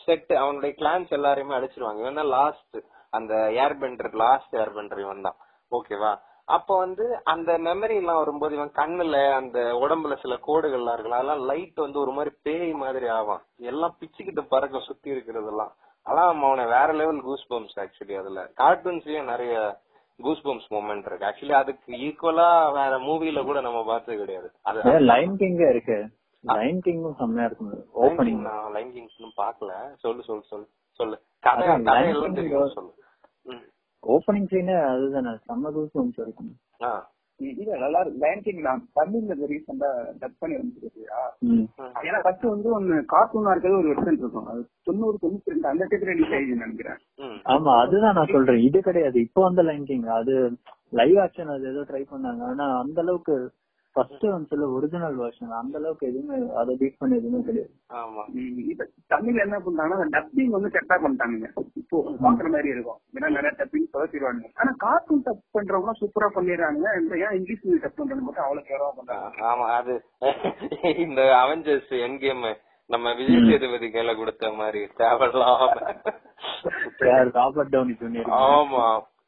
செட் 0.04 0.32
அவனுடைய 0.42 0.72
கிளான்ஸ் 0.80 1.12
எல்லாரையுமே 1.18 1.58
அடிச்சிருவாங்க. 1.58 2.00
இவன் 2.04 2.20
தான் 2.20 2.32
லாஸ்ட் 2.38 2.78
அந்த 3.18 3.34
ஏர் 3.64 3.76
பெண்டர் 3.82 4.10
லாஸ்ட் 4.24 4.56
ஏர் 4.62 4.74
பெண்டர் 4.78 5.02
இவன் 5.04 5.26
தான் 5.28 5.38
ஓகேவா 5.72 6.10
அப்ப 6.46 6.76
வந்து 6.78 7.20
அந்த 7.24 7.58
மெமரி 7.58 7.96
எல்லாம் 7.96 8.16
வரும்போது 8.16 8.54
இவன் 8.54 8.72
கண்ணுல 8.74 9.32
அந்த 9.32 9.58
உடம்புல 9.58 10.16
சில 10.20 10.34
கோடுகள்லாம் 10.34 10.96
இருக்குல்ல 10.96 11.18
அதெல்லாம் 11.18 11.44
லைட் 11.44 11.74
வந்து 11.74 11.98
ஒரு 11.98 12.10
மாதிரி 12.10 12.34
பேய் 12.42 12.72
மாதிரி 12.72 13.06
ஆவான். 13.06 13.42
எல்லாம் 13.56 13.96
பிச்சுக்கிட்டு 14.00 14.42
பறக்க 14.48 14.80
சுத்தி 14.80 15.10
இருக்கிறதெல்லாம். 15.10 15.72
அதான் 16.06 16.28
அவனை 16.28 16.64
வேற 16.64 16.92
லெவல் 16.92 17.20
கூஸ் 17.20 17.52
பம்ப்ஸ் 17.52 17.76
ஆக்சுவலி 17.76 18.18
அதுல 18.18 18.50
கார்ட்டூன்ஸ்லயும் 18.56 19.24
நிறைய 19.24 19.80
கூஸ் 20.16 20.44
பம்ப்ஸ் 20.46 20.70
மூமெண்ட் 20.70 21.06
இருக்கு. 21.06 21.26
ஆக்சுவலி 21.26 21.52
அதுக்கு 21.52 21.92
ஈக்குவலா 21.92 22.72
வேற 22.72 22.98
மூவில 22.98 23.44
கூட 23.44 23.60
நம்ம 23.60 23.84
பார்த்தது 23.84 24.18
கிடையாது. 24.18 24.52
அது 24.62 25.00
லைன் 25.00 25.36
கிங் 25.36 25.68
இருக்கு. 25.68 26.08
லைன் 26.40 26.80
கிங்கும் 26.84 27.16
செம்மையா 27.16 27.48
இருக்கும். 27.48 27.84
ஓப்பனிங் 28.02 28.40
நான் 28.40 28.72
லைன் 28.72 28.92
கிங்ஸ் 28.92 29.38
பாக்கல 29.40 29.72
சொல்லு 29.96 30.22
சொல்லு 30.22 30.42
சொல்லு. 30.42 30.68
சொல்லு. 30.90 31.22
கதை 31.40 31.66
கதை 31.84 32.08
எல்லாம் 32.08 32.32
தெரியும் 32.32 32.68
சொல்லு. 32.68 32.92
ஓப்பனிங் 34.06 34.48
சீனே 34.48 34.76
அதுதானே. 34.84 35.32
செம்ம 35.48 35.72
கூஸ் 35.72 36.18
இருக்கும் 36.18 36.54
ஆ. 36.82 36.90
இல்ல 37.40 37.76
நல்லா 37.78 38.00
கிங் 38.44 38.60
நான் 38.60 38.88
தமிழ்ல 38.94 39.34
ரீசெண்டா 39.50 39.88
டப் 40.20 40.36
பண்ணி 40.38 40.56
வந்துருக்கியா. 40.56 41.18
ஏன்னா 42.06 42.20
ஃபர்ஸ்ட் 42.22 42.44
வந்து 42.44 42.68
ஒன்னு 42.70 43.04
கார்ட்டூனா 43.12 43.50
இருக்கிறது 43.50 43.78
ஒரு 43.78 43.90
வெர்ஷன் 43.92 44.18
இருக்கும். 44.18 44.46
அது 44.46 44.60
தொண்ணூறு 44.82 45.18
தொண்ணூத்தி 45.22 45.52
ரெண்டு 45.52 45.68
அந்த 45.68 45.86
ரிலீஸ் 45.90 46.32
ஆயிடுச்சு 46.32 46.62
நினைக்கிறேன். 46.62 46.98
ஆமா 47.46 47.74
அதுதான் 47.80 48.14
நான் 48.14 48.32
சொல்றேன். 48.32 48.62
இது 48.62 48.80
கிடையாது. 48.80 49.20
இப்போ 49.20 49.42
வந்த 49.42 49.62
லைன் 49.62 49.84
கிங் 49.84 50.08
அது 50.20 50.36
லைவ் 50.90 51.16
ஆக்ஷன் 51.16 51.52
அது 51.54 51.68
ஏதோ 51.68 51.80
ட்ரை 51.80 52.02
பண்ணாங்க. 52.10 52.42
ஆனா 52.42 52.78
அந்த 52.78 53.00
அளவுக்கு 53.00 53.36
ஃபர்ஸ்ட் 53.96 54.24
வந்துல 54.28 54.64
ஒரிஜினல் 54.76 55.16
வெர்ஷன் 55.20 55.52
அந்த 55.58 55.76
அளவுக்கு 55.80 56.08
எதுவுமே 56.08 56.38
அதை 56.60 56.72
பீட் 56.80 56.98
பண்ண 56.98 57.16
எதுவுமே 57.16 57.40
கிடையாது. 57.46 57.70
ஆமா. 58.00 58.22
இப்ப 58.72 58.86
தமிழ்ல 59.10 59.44
என்ன 59.46 59.58
பண்றாங்கன்னா 59.66 60.08
டப்பிங் 60.14 60.54
வந்து 60.56 60.72
கரெக்டா 60.74 60.96
பண்ணிட்டாங்க 61.04 61.48
இப்போ 61.80 61.96
பாக்குற 62.24 62.48
மாதிரி 62.54 62.68
இருக்கும். 62.68 63.00
ஏன்னா 63.16 63.30
நிறைய 63.36 63.52
டப்பிங் 63.60 63.88
துவச்சிருவாங்க 63.94 64.50
ஆனா 64.60 64.72
கார்ட்டூன் 64.84 65.24
டப் 65.26 65.42
பண்றவங்க 65.56 65.94
சூப்பரா 66.02 66.28
பண்ணிடுறாங்க 66.36 66.94
இந்த 67.00 67.16
ஏன் 67.24 67.36
இங்கிலீஷ் 67.38 67.64
மூவி 67.66 67.80
டப் 67.84 67.98
பண்றது 68.00 68.26
மட்டும் 68.26 68.46
அவ்வளவு 68.46 68.68
கேவலமா 68.70 68.94
பண்றாங்க? 68.98 69.32
ஆமா 69.50 69.66
அது 69.78 69.96
இந்த 71.06 71.20
அவெஞ்சர்ஸ் 71.42 71.92
என் 72.04 72.18
கேம் 72.18 72.46
நம்ம 72.90 73.12
விஜய் 73.18 73.46
சேதுபதி 73.48 73.86
கையில 73.88 74.12
கொடுத்த 74.16 74.50
மாதிரி 74.58 74.80
தேவையில்லாம. 74.98 75.76
ஆமா. 78.48 78.84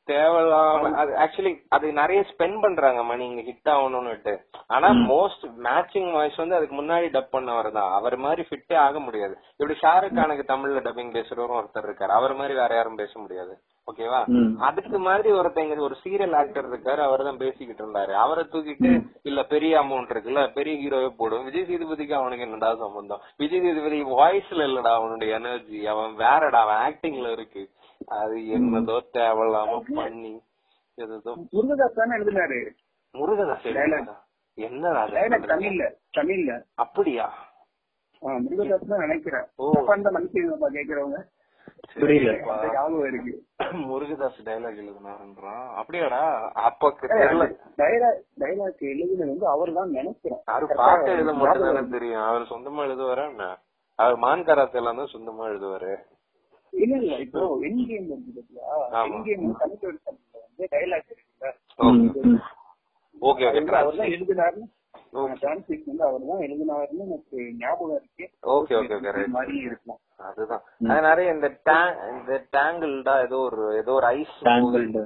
தேவையில்லாம 0.09 0.93
அது 1.03 1.13
ஆக்சுவலி 1.25 1.53
அது 1.69 1.87
நிறைய 1.93 2.21
ஸ்பெண்ட் 2.31 2.61
பண்றாங்க 2.61 3.03
மணி. 3.03 3.25
இங்க 3.29 3.43
ஹிட் 3.51 3.75
ஆகணும்னுட்டு. 3.75 4.35
ஆனா 4.67 4.89
மோஸ்ட் 4.89 5.45
மேட்சிங் 5.65 6.11
வாய்ஸ் 6.13 6.35
வந்து 6.35 6.55
அதுக்கு 6.55 6.77
முன்னாடி 6.83 7.09
டப் 7.17 7.35
பண்ணவர் 7.37 7.71
தான். 7.71 7.93
அவர் 7.93 8.17
மாதிரி 8.17 8.45
ஃபிட்டே 8.51 8.77
ஆக 8.77 9.01
முடியாது. 9.01 9.35
இப்படி 9.57 9.79
ஷாருக் 9.83 10.19
கானுக்கு 10.19 10.45
தமிழ்ல 10.53 10.83
டப்பிங் 10.87 11.15
பேசுறவரும் 11.17 11.59
ஒருத்தர் 11.61 11.87
இருக்காரு. 11.89 12.15
அவர் 12.21 12.35
மாதிரி 12.35 12.55
வேற 12.55 12.75
யாரும் 12.75 13.01
பேச 13.03 13.19
முடியாது. 13.19 13.55
ஓகேவா. 13.89 14.21
அதுக்கு 14.59 14.99
மாதிரி 14.99 15.29
ஒருத்தங்க 15.33 15.79
ஒரு 15.79 15.97
சீரியல் 16.05 16.37
ஆக்டர் 16.37 16.67
இருக்காரு. 16.71 17.01
அவர் 17.09 17.23
தான் 17.25 17.37
பேசிக்கிட்டு 17.37 17.83
இருந்தாரு. 17.85 18.13
அவரை 18.25 18.45
தூக்கிட்டு 18.53 18.91
இல்ல 19.23 19.43
பெரிய 19.43 19.73
அமௌண்ட் 19.81 20.13
இருக்குல்ல 20.15 20.43
பெரிய 20.53 20.75
ஹீரோவே 20.83 21.09
போடும். 21.17 21.45
விஜய் 21.45 21.69
சேதுபதிக்கு 21.71 22.13
அவனுக்கு 22.13 22.45
என்னடா 22.45 22.75
சம்பந்தம்? 22.75 23.23
விஜய் 23.37 23.61
சேதுபதி 23.61 24.03
வாய்ஸ்ல 24.03 24.67
இல்லடா 24.69 24.93
அவனுடைய 24.95 25.35
எனர்ஜி 25.35 25.87
அவன் 25.87 26.17
வேறடா 26.19 26.61
அவன் 26.67 26.83
ஆக்டிங்ல 26.89 27.33
இருக்கு. 27.33 27.63
அது 28.19 28.37
என்னதோ 28.57 28.97
தேவையில்லாம 29.15 29.73
பண்ணி 29.91 30.35
ஏதோ 30.99 31.33
முருகதாஸ் 31.53 31.99
தானே 31.99 32.17
எழுதினாரு? 32.19 32.59
முருகதாஸ்? 33.15 33.67
என்னடா 34.59 35.03
தமிழ்ல 35.49 35.83
தமிழ்ல. 36.15 36.53
அப்படியா? 36.77 37.27
முருகதாஸ் 38.43 38.91
தான் 38.93 39.05
நினைக்கிறேன். 39.07 39.47
ஓ. 39.59 39.67
அப்ப 39.79 39.93
அந்த 39.95 40.11
மனுஷன் 40.11 40.49
கேக்குறவங்க 40.79 41.19
முருகதாஸ் 43.85 44.39
டைலாக் 44.47 44.81
எழுதினாருன்றான் 44.83 45.65
அப்படியாடா? 45.81 46.21
அப்ப 46.69 46.91
தெரியல. 47.03 47.45
டைலாக் 47.79 48.21
டைலாக் 48.43 48.83
எழுதுனது 48.93 49.31
வந்து 49.31 49.47
அவர் 49.47 49.73
தான் 49.73 49.91
நினைக்கிறேன். 49.91 50.41
அவரு 50.47 50.67
பாட்டு 50.81 51.11
எழுத 51.11 51.33
மட்டும் 51.35 51.67
தானே 51.69 51.83
தெரியும். 51.91 52.25
அவர் 52.29 52.51
சொந்தமா 52.53 52.87
எழுதுவாரா 52.89 53.25
என்ன? 53.33 53.47
அவர் 53.99 54.17
மான் 54.17 54.47
கராத்தே 54.49 54.81
எல்லாம் 54.81 55.01
தான் 55.03 55.15
சொந்தமா 55.15 55.45
எழுதுவாரு. 55.51 55.93
இல்ல 56.73 56.95
இல்ல. 57.03 57.13
இப்போ 57.25 57.41
என் 57.67 57.79
கேம் 57.89 58.09
இருக்கு 58.09 58.33
பாத்தியா. 58.37 58.67
என் 59.09 59.25
கேம் 59.27 59.45
வெர்ஷன்ல 59.45 59.93
வந்து 60.45 60.67
டைலாக் 60.75 61.13
இருக்குல்ல? 61.13 61.53
ஓகே. 61.89 62.33
ஓகே 63.23 63.47
அவர் 63.79 64.01
தான் 64.01 64.13
எழுதினாருன்னு 64.17 64.67
டிரான்ஸ்லேஷன் 65.41 65.91
வந்து 65.91 66.05
அவர் 66.09 66.27
தான் 66.31 66.43
எழுதினாருன்னு 66.47 67.05
எனக்கு 67.07 67.39
ஞாபகம் 67.61 67.97
இருக்கு. 67.99 68.25
Okay 68.57 68.75
okay 68.81 68.95
okay. 68.97 68.99
இந்த 69.01 69.13
ரைட் 69.17 69.35
மாதிரி 69.37 69.57
இருக்கலாம் 69.69 70.01
அதுதான். 70.29 70.63
அது 70.89 71.01
நிறைய 71.07 71.35
இந்த 71.37 71.49
டேங் 71.69 71.97
இந்த 72.13 72.33
டேங்கிள்டா 72.57 73.15
ஏதோ 73.27 73.39
ஒரு 73.49 73.65
ஏதோ 73.81 73.95
ஒரு 73.99 74.09
ஐஸ் 74.15 74.37
Tangled. 74.49 74.97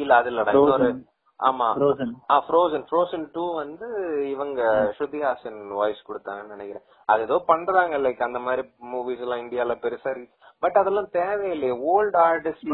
இல்ல 0.00 0.12
அது 0.20 0.30
இல்லடா. 0.32 0.54
Frozen. 0.58 0.98
ஆமா. 1.40 1.66
Frozen. 1.76 2.08
ஆ 2.32 2.36
ஃப்ரோசன் 2.46 2.84
ஃப்ரோசன் 2.88 3.26
டூ 3.34 3.44
வந்து 3.60 3.86
இவங்க 4.32 4.60
ஸ்ருதிஹாசன் 4.96 5.60
வாய்ஸ் 5.78 6.06
கொடுத்தாங்கன்னு 6.08 6.54
நினைக்கிறேன். 6.56 6.84
அது 7.08 7.22
ஏதோ 7.22 7.36
பண்றாங்க 7.46 7.98
லைக் 7.98 8.26
அந்த 8.26 8.40
மாதிரி 8.46 8.62
மூவிஸ் 8.92 9.22
எல்லாம் 9.26 9.42
இந்தியால 9.44 9.74
பெருசா 9.84 10.12
பட் 10.60 10.78
அதெல்லாம் 10.80 11.08
தேவையில்லையே. 11.12 11.78
ஓல்ட் 11.92 12.14
ஆர்டிஸ்ட் 12.14 12.64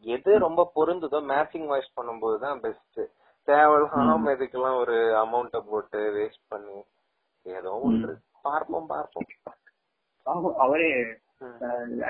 எது 0.00 0.38
ரொம்ப 0.38 0.70
பொருந்துதோ 0.74 1.18
மேட்சிங் 1.32 1.66
வாய்ஸ் 1.66 1.96
பண்ணும்போது 2.00 2.38
தான் 2.38 2.60
பெஸ்ட் 2.60 3.00
தேவையில்லாம 3.48 4.34
இதுக்கெல்லாம் 4.36 4.78
ஒரு 4.78 4.96
அமௌண்ட்ட 5.22 5.60
போட்டு 5.70 6.00
வேஸ்ட் 6.16 6.44
பண்ணி 6.48 6.78
ஏதோ 7.46 7.72
ஒன்று 7.82 8.12
பார்ப்போம் 8.42 8.86
பார்ப்போம். 8.86 9.26
அவரே 10.56 10.90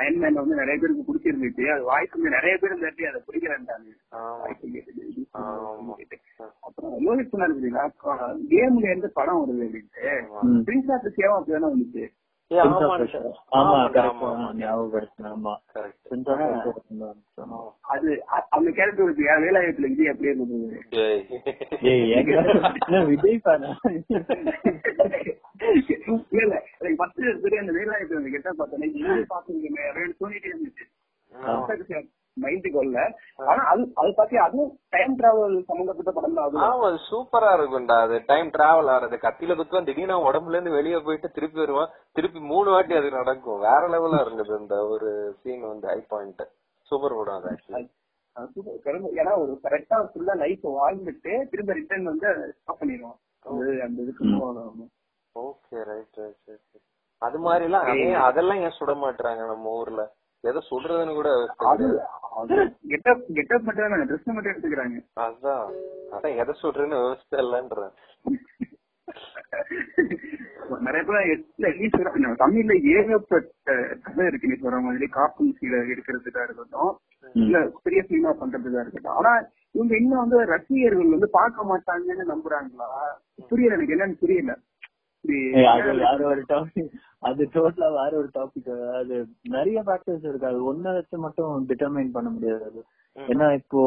அயன்மேன் 0.00 0.38
வந்து 0.40 0.54
நிறைய 0.54 0.76
பேருக்கு 0.80 1.02
பிடிச்சிருந்துச்சு. 1.08 1.64
அது 1.72 2.08
வந்து 2.12 2.30
நிறைய 2.30 2.54
பேர் 2.60 2.72
இருந்தாட்டி 2.74 3.04
அதை. 3.08 3.20
ஆமா. 5.40 5.94
அப்புறம் 6.60 6.94
யோசிச்சு 7.06 7.36
கேம்ல 8.50 8.84
இருந்து 8.84 9.10
படம் 9.10 9.40
வருது 9.42 9.64
அப்படின்ட்டு. 9.66 10.06
பிரின்ஸ் 10.66 10.92
ஆஃப் 10.92 11.06
சேவா 11.16 11.36
அப்படிதானே 11.38 11.68
வந்துச்சு. 11.74 12.04
வேலாயுதத்துல 19.38 19.86
விஜய் 19.88 20.08
அப்படியே 20.08 20.34
விஜய்? 23.04 23.40
இல்ல 26.30 26.62
எனக்கு 26.78 26.96
ஃபர்ஸ்ட் 26.96 27.20
அந்த 27.58 27.72
வேலாயுதத்துல 27.72 28.30
கெட்ட 28.30 28.52
பார்த்தேன் 28.52 28.80
தோணிட்டே 30.20 30.50
இருந்துச்சு. 30.52 30.84
மைண்டுக்கு 32.36 32.78
வரல. 32.78 33.00
ஆனா 33.44 33.62
அது 33.64 33.82
அது 33.94 34.10
பாத்தி 34.14 34.36
அதுவும் 34.38 34.70
டைம் 34.88 35.14
டிராவல் 35.18 35.56
சம்பந்தப்பட்ட 35.62 36.10
படம் 36.10 36.34
தான் 36.34 36.58
ஆமா 36.64 36.84
அது 36.84 36.98
சூப்பரா 37.08 37.50
இருக்கும்டா. 37.56 37.96
அது 38.00 38.16
டைம் 38.26 38.50
டிராவல் 38.50 38.90
ஆறது. 38.90 39.16
கத்தியில 39.20 39.56
குத்துவான் 39.56 39.84
திடீர்னு 39.84 40.18
உடம்புல 40.28 40.50
இருந்து 40.50 40.70
வெளியே 40.70 41.00
போயிட்டு 41.00 41.30
திருப்பி 41.30 41.58
வருவான். 41.58 41.90
திருப்பி 42.12 42.40
மூணு 42.46 42.70
வாட்டி 42.70 42.94
அது 42.94 43.10
நடக்கும். 43.12 43.60
வேற 43.60 43.80
லெவலா 43.88 44.20
இருந்தது 44.20 44.54
அந்த 44.56 44.76
ஒரு 44.86 45.10
சீன் 45.42 45.66
வந்து 45.66 45.88
ஹை 45.88 46.00
பாயிண்ட் 46.08 46.44
சூப்பர் 46.90 47.16
படம் 47.16 47.38
அது 47.38 47.50
ஆக்சுவலி. 47.50 47.88
ஏன்னா 49.16 49.32
ஒரு 49.38 49.52
கரெக்டா 49.62 49.96
ஃபுல்லா 50.10 50.34
லைஃப் 50.36 50.64
வாழ்ந்துட்டு 50.74 51.32
திரும்ப 51.48 51.72
ரிட்டர்ன் 51.72 52.04
வந்து 52.04 52.28
ஸ்டாப் 52.52 52.80
பண்ணிடுவோம் 52.80 53.18
அந்த 53.82 53.98
இதுக்கு. 54.02 54.24
ஓகே 55.36 55.78
ரைட் 55.84 56.18
ரைட் 56.18 56.78
அது 57.22 57.38
மாதிரி 57.38 57.64
எல்லாம் 57.64 57.86
அதே- 57.86 58.20
அதெல்லாம் 58.22 58.60
ஏன் 58.60 58.76
சுட 58.76 58.92
மாட்டாங்க 59.00 59.42
நம்ம 59.46 59.70
ஊர்ல? 59.72 60.02
எதை 60.44 60.60
சுடுறதுன்னு 60.68 61.14
கூட 61.14 61.30
அது 61.70 61.86
கெட்டப் 62.92 63.24
கெட்டப் 63.38 63.66
மட்டும் 63.66 63.94
தான் 63.94 64.06
ட்ரெஸ் 64.10 64.28
மட்டும் 64.28 64.52
எடுத்துக்கிறாங்க. 64.52 64.98
அதான். 65.24 65.66
அதான் 66.14 66.38
எதை 66.42 66.54
சுடுறதுன்னு 66.62 67.00
விவசாயம் 67.00 67.44
இல்லன்றேன். 67.44 67.92
நிறைய 70.86 71.02
பேர் 71.06 71.24
இல்ல 71.32 71.68
நீ 71.78 71.86
சொல்ற 71.88 72.10
நம்ம 72.16 72.38
தமிழ்ல 72.42 72.74
ஏகப்பட்ட 72.94 73.72
கதை 74.06 74.26
இருக்கு 74.26 74.50
நீ 74.50 74.56
சொல்ற 74.56 74.80
மாதிரி. 74.80 75.06
கார்ட்டூன் 75.16 75.56
சீல 75.58 75.80
எடுக்கிறதுக்கா 75.92 76.44
இருக்கட்டும் 76.46 76.92
இல்ல 77.34 77.56
பெரிய 77.84 78.00
சினிமா 78.02 78.30
பண்றதுக்கா 78.40 78.82
இருக்கட்டும். 78.84 79.16
ஆனா 79.18 79.32
இவங்க 79.74 79.92
இன்னும் 79.96 80.22
வந்து 80.22 80.38
ரசிகர்கள் 80.52 81.14
வந்து 81.14 81.30
பார்க்க 81.38 81.70
மாட்டாங்கன்னு 81.70 82.32
நம்புறாங்களா? 82.32 82.88
புரியல 83.50 83.76
எனக்கு 83.76 83.96
என்னன்னு 83.96 84.20
புரியல. 84.22 84.54
அது 87.22 87.42
டோட்டலா 87.54 87.88
வேற 87.98 88.12
ஒரு 88.20 88.28
டாபிக் 88.38 88.70
அது 89.00 89.14
நிறைய 89.56 89.78
ஃபேக்டர்ஸ் 89.86 90.24
இருக்கு. 90.28 90.50
அது 90.50 90.60
ஒன்ன 90.70 90.94
வச்சு 90.96 91.16
மட்டும் 91.26 91.66
டிட்டர்மைன் 91.70 92.16
பண்ண 92.16 92.28
முடியாது 92.36 92.80
ஏன்னா 93.16 93.46
இப்போ 93.60 93.80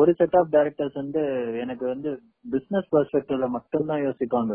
ஒரு 0.00 0.12
செட் 0.18 0.34
ஆஃப் 0.38 0.50
டைரக்டர்ஸ் 0.54 0.96
வந்து 1.00 1.20
எனக்கு 1.62 1.84
வந்து 1.92 2.10
பிசினஸ் 2.54 2.88
பெர்ஸ்பெக்டிவ்ல 2.94 3.46
மட்டும்தான் 3.54 4.02
யோசிப்பாங்க. 4.06 4.54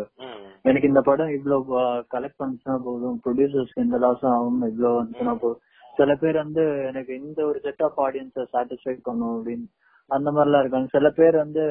எனக்கு 0.67 0.89
இந்த 0.91 1.01
படம் 1.07 1.31
இவ்வளவு 1.37 1.79
கலெக்ட் 2.13 2.41
பண்ணுச்சுனா 2.41 2.75
போதும். 2.87 3.15
ப்ரொடியூசர்ஸ்க்கு 3.23 3.85
இந்த 3.87 3.99
லாஸும் 4.05 4.33
ஆகும் 4.35 4.59
இவ்வளவு 4.71 4.99
வந்துச்சுனா 4.99 5.33
போதும். 5.43 5.63
சில 5.97 6.15
பேர் 6.23 6.37
வந்து 6.43 6.63
எனக்கு 6.89 7.11
இந்த 7.23 7.39
ஒரு 7.49 7.59
செட் 7.65 7.83
ஆஃப் 7.87 7.99
ஆடியன்ஸை 8.05 8.45
சாட்டிஸ்ஃபை 8.53 8.95
பண்ணும் 9.07 9.33
அப்படின்னு 9.37 9.67
அந்த 10.11 10.29
மாதிரிலாம் 10.35 10.63
இருக்காங்க. 10.63 10.89
சில 10.97 11.09
பேர் 11.19 11.35
வந்து 11.43 11.63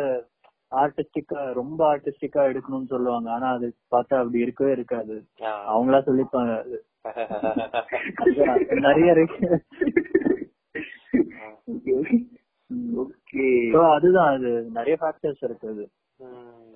ஆர்டிஸ்டிக்கா 0.70 1.52
ரொம்ப 1.52 1.96
ஆர்டிஸ்டிக்கா 1.96 2.44
எடுக்கணும்னு 2.46 2.86
சொல்லுவாங்க. 2.86 3.30
ஆனா 3.30 3.52
அது 3.52 3.66
பார்த்தா 3.90 4.16
அப்படி 4.20 4.38
இருக்கவே 4.38 4.72
இருக்காது. 4.72 5.24
அவங்களா 5.42 6.00
சொல்லிப்பாங்க. 6.06 6.52
அது 8.14 8.66
நிறைய 8.80 9.12
இருக்கு. 9.12 9.64
அதுதான். 13.90 14.34
அது 14.34 14.50
நிறைய 14.72 14.96
ஃபேக்டர்ஸ் 15.00 15.44
இருக்கு 15.44 15.68
அது. 15.68 15.88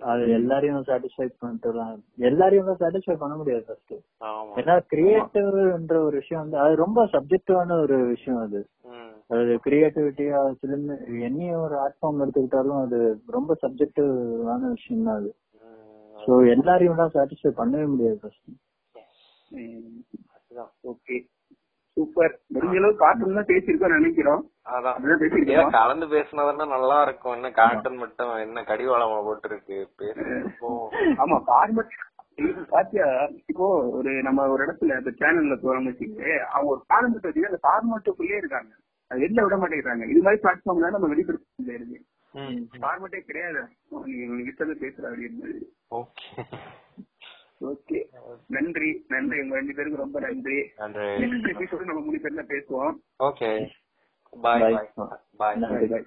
அது 0.00 0.30
எல்லாரையும் 0.30 0.84
சாட்டிஸ்ஃபை 0.84 1.28
பண்ணிட்டுலாம் 1.42 1.98
எல்லாரையும் 2.16 2.66
சாட்டிஸ்ஃபை 2.66 3.16
பண்ண 3.16 3.36
முடியாது 3.36 3.64
ஃபர்ஸ்ட் 3.66 3.94
ஏன்னா 4.56 4.74
கிரியேட்டிவ்ன்ற 4.92 5.94
ஒரு 5.94 6.16
விஷயம் 6.18 6.42
வந்து 6.42 6.58
அது 6.58 6.76
ரொம்ப 6.76 7.04
சப்ஜெக்டிவான 7.04 7.80
ஒரு 7.80 7.96
விஷயம் 8.06 8.40
அது. 8.40 8.60
அது 9.30 9.52
கிரியேட்டிவிட்டியா 9.64 10.38
பிலிம் 10.60 10.86
எனி 11.26 11.48
ஒரு 11.64 11.74
ஆர்ட் 11.82 11.98
ஃபார்ம் 11.98 12.22
எடுத்துக்கிட்டாலும் 12.22 12.80
அது 12.84 12.98
ரொம்ப 13.36 13.56
சப்ஜெக்டிவான 13.62 14.60
விஷயம் 14.74 15.04
தான் 15.06 15.18
அது. 15.20 15.30
சோ 16.16 16.32
எல்லாரையும் 16.54 17.00
தான் 17.00 17.12
சாட்டிஸ்ஃபை 17.14 17.52
பண்ணவே 17.60 17.86
முடியாது 17.92 18.18
ஃபர்ஸ்ட். 18.22 18.48
ஓகே 20.90 21.16
சூப்பர் 21.96 22.34
முடிஞ்ச 22.54 22.74
அளவு 22.80 22.98
கார்ட்டூன் 23.00 23.38
தான் 23.38 23.48
பேசியிருக்கோம் 23.48 23.96
நினைக்கிறோம். 23.96 24.42
அதான். 24.74 24.98
கலந்து 25.76 26.06
பேசினதுன்னா 26.12 26.66
நல்லா 26.74 26.98
இருக்கும். 27.06 27.34
என்ன 27.38 27.48
காட்டன் 27.58 27.98
மட்டும் 28.02 28.32
என்ன 28.44 28.62
கடிவாளமா 28.68 29.18
போட்டு 29.26 29.48
இருக்கு 29.50 29.78
பேசுறப்போ 30.00 30.70
ஆமா 31.22 31.38
ஃபார்மட் 31.48 31.96
பாத்தியா 32.72 33.06
இப்போ 33.50 33.66
ஒரு 33.96 34.10
நம்ம 34.26 34.44
ஒரு 34.52 34.60
இடத்துல 34.66 34.98
இந்த 35.00 35.10
சேனல்ல 35.18 35.56
போறோம் 35.64 35.88
வச்சுக்கிட்டு 35.88 36.30
அவங்க 36.52 36.70
ஒரு 36.74 36.82
ஃபார்மட் 36.86 37.26
வச்சு 37.26 37.50
அந்த 37.50 37.60
ஃபார்மட்டுக்குள்ளே 37.64 38.38
இருக்காங்க. 38.40 38.70
வெளில 39.10 39.42
விட 39.42 39.56
மாட்டேங்கிறாங்க. 39.56 40.08
இது 40.08 40.22
மாதிரி 40.22 40.42
பிளாட்ஃபார்ம் 40.42 40.60
தான் 40.62 40.90
நம்ம 40.90 41.06
வெளிப்படுத்த 41.06 41.46
முடியாது. 41.56 42.04
ஃபார்மட்டே 42.80 43.20
கிடையாது. 43.20 43.58
இஷ்டத்தை 44.48 44.76
பேசுற 44.80 45.02
அப்படின்னு 45.02 45.60
ஓகே. 45.90 46.42
ஓகே. 47.60 48.04
நன்றி. 48.46 49.04
நன்றி. 49.08 49.40
உங்க 49.40 49.54
ரெண்டு 49.54 49.74
பேருக்கு 49.74 49.96
ரொம்ப 49.96 50.20
நன்றி. 50.20 50.70
நன்றி. 50.76 51.00
நெக்ஸ்ட் 51.00 51.50
எபிசோடு 51.54 51.84
நம்ம 51.84 52.00
மூணு 52.00 52.16
பேர்ல 52.16 52.44
பேசுவோம். 52.48 52.94
Okay. 53.18 53.70
Bye 54.40 54.62
Bye. 54.62 54.90
Bye 55.36 55.58
bye. 55.58 56.06